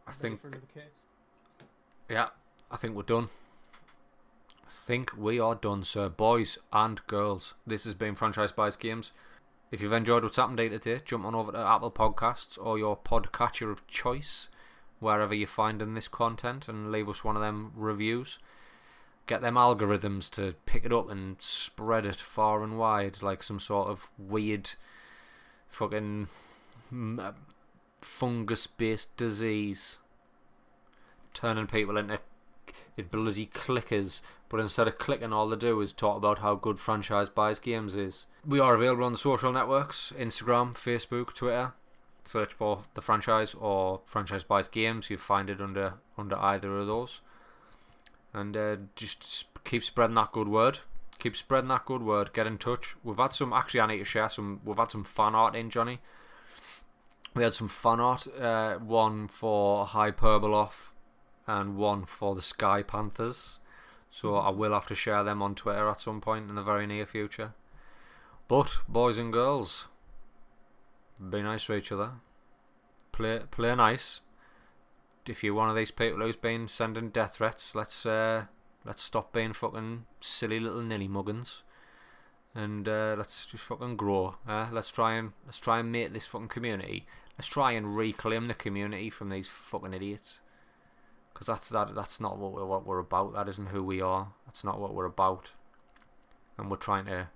I 0.06 0.12
think 0.12 0.40
for 0.43 0.48
another 0.48 0.66
case. 0.73 1.06
Yeah, 2.09 2.28
I 2.70 2.77
think 2.77 2.94
we're 2.94 3.02
done. 3.02 3.28
I 4.66 4.70
think 4.70 5.16
we 5.16 5.40
are 5.40 5.55
done, 5.55 5.82
sir. 5.85 6.09
Boys 6.10 6.59
and 6.73 7.05
girls, 7.06 7.55
this 7.66 7.85
has 7.85 7.94
been 7.94 8.15
Franchise 8.15 8.52
Buys 8.52 8.77
Games. 8.77 9.12
If 9.70 9.82
you've 9.82 9.93
enjoyed 9.93 10.23
what's 10.23 10.36
happened 10.36 10.57
day 10.57 10.69
to 10.70 10.78
day, 10.78 11.01
jump 11.05 11.27
on 11.27 11.35
over 11.35 11.53
to 11.53 11.59
Apple 11.59 11.90
Podcasts 11.90 12.59
or 12.61 12.78
your 12.78 12.97
podcatcher 12.97 13.70
of 13.70 13.86
choice, 13.86 14.49
wherever 14.99 15.35
you're 15.35 15.47
finding 15.47 15.95
this 15.95 16.09
content, 16.09 16.69
and 16.69 16.90
leave 16.90 17.09
us 17.09 17.23
one 17.23 17.36
of 17.36 17.43
them 17.43 17.73
reviews. 17.77 18.39
Get 19.27 19.43
them 19.43 19.57
algorithms 19.57 20.31
to 20.31 20.55
pick 20.65 20.86
it 20.86 20.93
up 20.93 21.11
and 21.11 21.36
spread 21.40 22.07
it 22.07 22.16
far 22.16 22.62
and 22.62 22.78
wide 22.78 23.23
like 23.23 23.43
some 23.43 23.61
sort 23.61 23.89
of 23.89 24.11
weird 24.16 24.70
fucking 25.69 26.28
mm, 26.90 27.20
uh, 27.20 27.32
fungus 28.01 28.66
based 28.66 29.15
disease 29.19 29.99
turning 31.35 31.66
people 31.66 31.97
into 31.97 32.19
bloody 33.11 33.47
clickers, 33.47 34.23
but 34.48 34.60
instead 34.60 34.88
of 34.88 34.98
clicking, 34.98 35.32
all 35.32 35.48
they 35.48 35.56
do 35.56 35.80
is 35.80 35.92
talk 35.92 36.16
about 36.16 36.38
how 36.38 36.54
good 36.54 36.78
franchise 36.78 37.28
buys 37.28 37.58
games 37.58 37.94
is. 37.94 38.26
We 38.46 38.60
are 38.60 38.74
available 38.74 39.04
on 39.04 39.12
the 39.12 39.18
social 39.18 39.52
networks 39.52 40.12
Instagram, 40.18 40.74
Facebook, 40.74 41.34
Twitter. 41.34 41.72
search 42.24 42.52
for 42.52 42.80
the 42.94 43.02
franchise 43.02 43.54
or 43.54 44.00
franchise 44.04 44.44
buys 44.44 44.68
games. 44.68 45.10
You 45.10 45.18
find 45.18 45.50
it 45.50 45.60
under 45.60 45.94
under 46.16 46.36
either 46.38 46.78
of 46.78 46.86
those, 46.86 47.20
and 48.32 48.56
uh, 48.56 48.76
just 48.96 49.46
keep 49.64 49.84
spreading 49.84 50.14
that 50.16 50.32
good 50.32 50.48
word. 50.48 50.80
Keep 51.18 51.36
spreading 51.36 51.68
that 51.68 51.84
good 51.84 52.02
word. 52.02 52.32
Get 52.32 52.46
in 52.46 52.58
touch. 52.58 52.96
We've 53.02 53.16
had 53.18 53.32
some 53.32 53.52
actually. 53.52 53.80
I 53.80 53.86
need 53.88 53.98
to 53.98 54.04
share 54.04 54.28
some. 54.28 54.60
We've 54.64 54.76
had 54.76 54.90
some 54.90 55.04
fan 55.04 55.34
art 55.34 55.56
in 55.56 55.68
Johnny. 55.70 56.00
We 57.34 57.42
had 57.42 57.54
some 57.54 57.68
fan 57.68 58.00
art. 58.00 58.26
Uh, 58.38 58.76
one 58.76 59.28
for 59.28 59.86
Hyperboloff, 59.86 60.90
and 61.46 61.76
one 61.76 62.04
for 62.06 62.34
the 62.34 62.42
Sky 62.42 62.82
Panthers. 62.82 63.58
So 64.10 64.36
I 64.36 64.51
will 64.51 64.72
have 64.72 64.86
to 64.86 64.94
share 64.94 65.22
them 65.22 65.43
on 65.43 65.55
Twitter 65.55 65.89
at 65.89 66.01
some 66.01 66.20
point 66.20 66.48
in 66.48 66.55
the 66.55 66.62
very 66.62 66.86
near 66.86 67.06
future. 67.06 67.55
But 68.48 68.78
boys 68.89 69.18
and 69.18 69.32
girls, 69.32 69.86
be 71.18 71.43
nice 71.43 71.66
to 71.66 71.74
each 71.74 71.93
other. 71.93 72.12
Play 73.12 73.40
play 73.51 73.74
nice. 73.74 74.20
If 75.26 75.44
you're 75.44 75.52
one 75.52 75.68
of 75.68 75.76
these 75.76 75.90
people 75.90 76.20
who's 76.20 76.36
been 76.36 76.68
sending 76.68 77.10
death 77.10 77.36
threats, 77.36 77.74
let's 77.74 78.06
uh, 78.06 78.47
let's 78.85 79.02
stop 79.02 79.32
being 79.32 79.52
fucking 79.52 80.06
silly 80.20 80.59
little 80.59 80.80
nilly 80.80 81.09
muggins, 81.09 81.62
and 82.55 82.89
uh, 82.89 83.14
let's 83.18 83.44
just 83.44 83.64
fucking 83.64 83.97
grow. 83.97 84.36
Uh, 84.48 84.68
let's 84.72 84.90
try 84.90 85.14
and 85.16 85.32
let's 85.44 85.59
try 85.59 85.80
and 85.80 85.93
make 85.93 86.14
this 86.14 86.26
fucking 86.26 86.48
community. 86.48 87.06
Let's 87.36 87.48
try 87.48 87.72
and 87.72 87.94
reclaim 87.94 88.48
the 88.48 88.55
community 88.55 89.10
from 89.10 89.28
these 89.28 89.48
fucking 89.48 89.93
idiots. 89.93 90.40
Because 91.39 91.47
that's 91.47 91.69
that. 91.69 91.94
That's 91.94 92.19
not 92.19 92.36
what 92.36 92.52
we're, 92.52 92.66
what 92.66 92.85
we're 92.85 92.98
about. 92.98 93.32
That 93.35 93.48
isn't 93.48 93.69
who 93.69 93.85
we 93.85 94.01
are. 94.01 94.32
That's 94.44 94.65
not 94.65 94.81
what 94.81 94.93
we're 94.93 95.05
about. 95.05 95.52
And 96.56 96.69
we're 96.69 96.78
trying 96.78 97.05
to. 97.05 97.28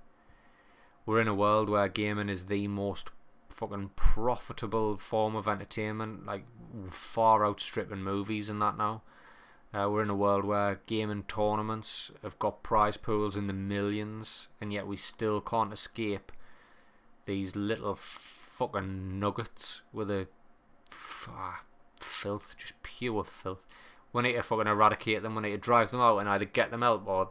We're 1.06 1.20
in 1.20 1.28
a 1.28 1.34
world 1.36 1.70
where 1.70 1.86
gaming 1.86 2.28
is 2.28 2.46
the 2.46 2.66
most 2.66 3.10
fucking 3.48 3.90
profitable 3.94 4.96
form 4.96 5.36
of 5.36 5.46
entertainment, 5.46 6.26
like 6.26 6.42
far 6.90 7.46
outstripping 7.46 8.02
movies 8.02 8.48
and 8.48 8.60
that 8.60 8.76
now. 8.76 9.02
Uh, 9.72 9.88
we're 9.88 10.02
in 10.02 10.10
a 10.10 10.16
world 10.16 10.44
where 10.44 10.80
gaming 10.86 11.22
tournaments 11.28 12.10
have 12.24 12.40
got 12.40 12.64
prize 12.64 12.96
pools 12.96 13.36
in 13.36 13.46
the 13.46 13.52
millions, 13.52 14.48
and 14.60 14.72
yet 14.72 14.88
we 14.88 14.96
still 14.96 15.40
can't 15.40 15.72
escape 15.72 16.32
these 17.24 17.54
little 17.54 17.94
fucking 17.94 19.20
nuggets 19.20 19.80
with 19.92 20.10
a 20.10 20.26
ah, 21.28 21.62
filth, 22.00 22.56
just 22.58 22.82
pure 22.82 23.22
filth. 23.22 23.64
We 24.12 24.22
need 24.22 24.34
to 24.34 24.42
fucking 24.42 24.66
eradicate 24.66 25.22
them. 25.22 25.34
We 25.34 25.42
need 25.42 25.50
to 25.52 25.58
drive 25.58 25.90
them 25.90 26.00
out 26.00 26.18
and 26.18 26.28
either 26.28 26.44
get 26.44 26.70
them 26.70 26.82
out 26.82 27.02
or 27.06 27.30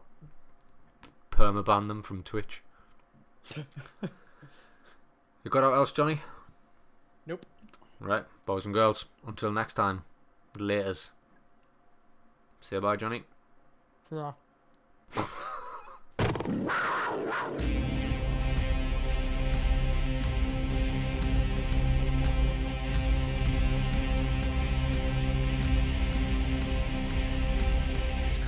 permaban 1.31 1.87
them 1.87 2.01
from 2.01 2.23
Twitch. 2.23 2.63
you 3.55 3.63
got 5.49 5.63
out 5.63 5.73
else, 5.73 5.91
Johnny? 5.91 6.21
Nope. 7.25 7.45
Right, 7.99 8.25
boys 8.45 8.65
and 8.65 8.73
girls. 8.73 9.05
Until 9.25 9.51
next 9.51 9.75
time. 9.75 10.03
Laters. 10.55 11.09
Say 12.59 12.79
bye, 12.79 12.95
Johnny. 12.95 13.23
Yeah. 14.11 14.33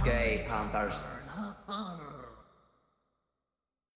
Gay 0.04 0.44
Panthers. 0.48 1.06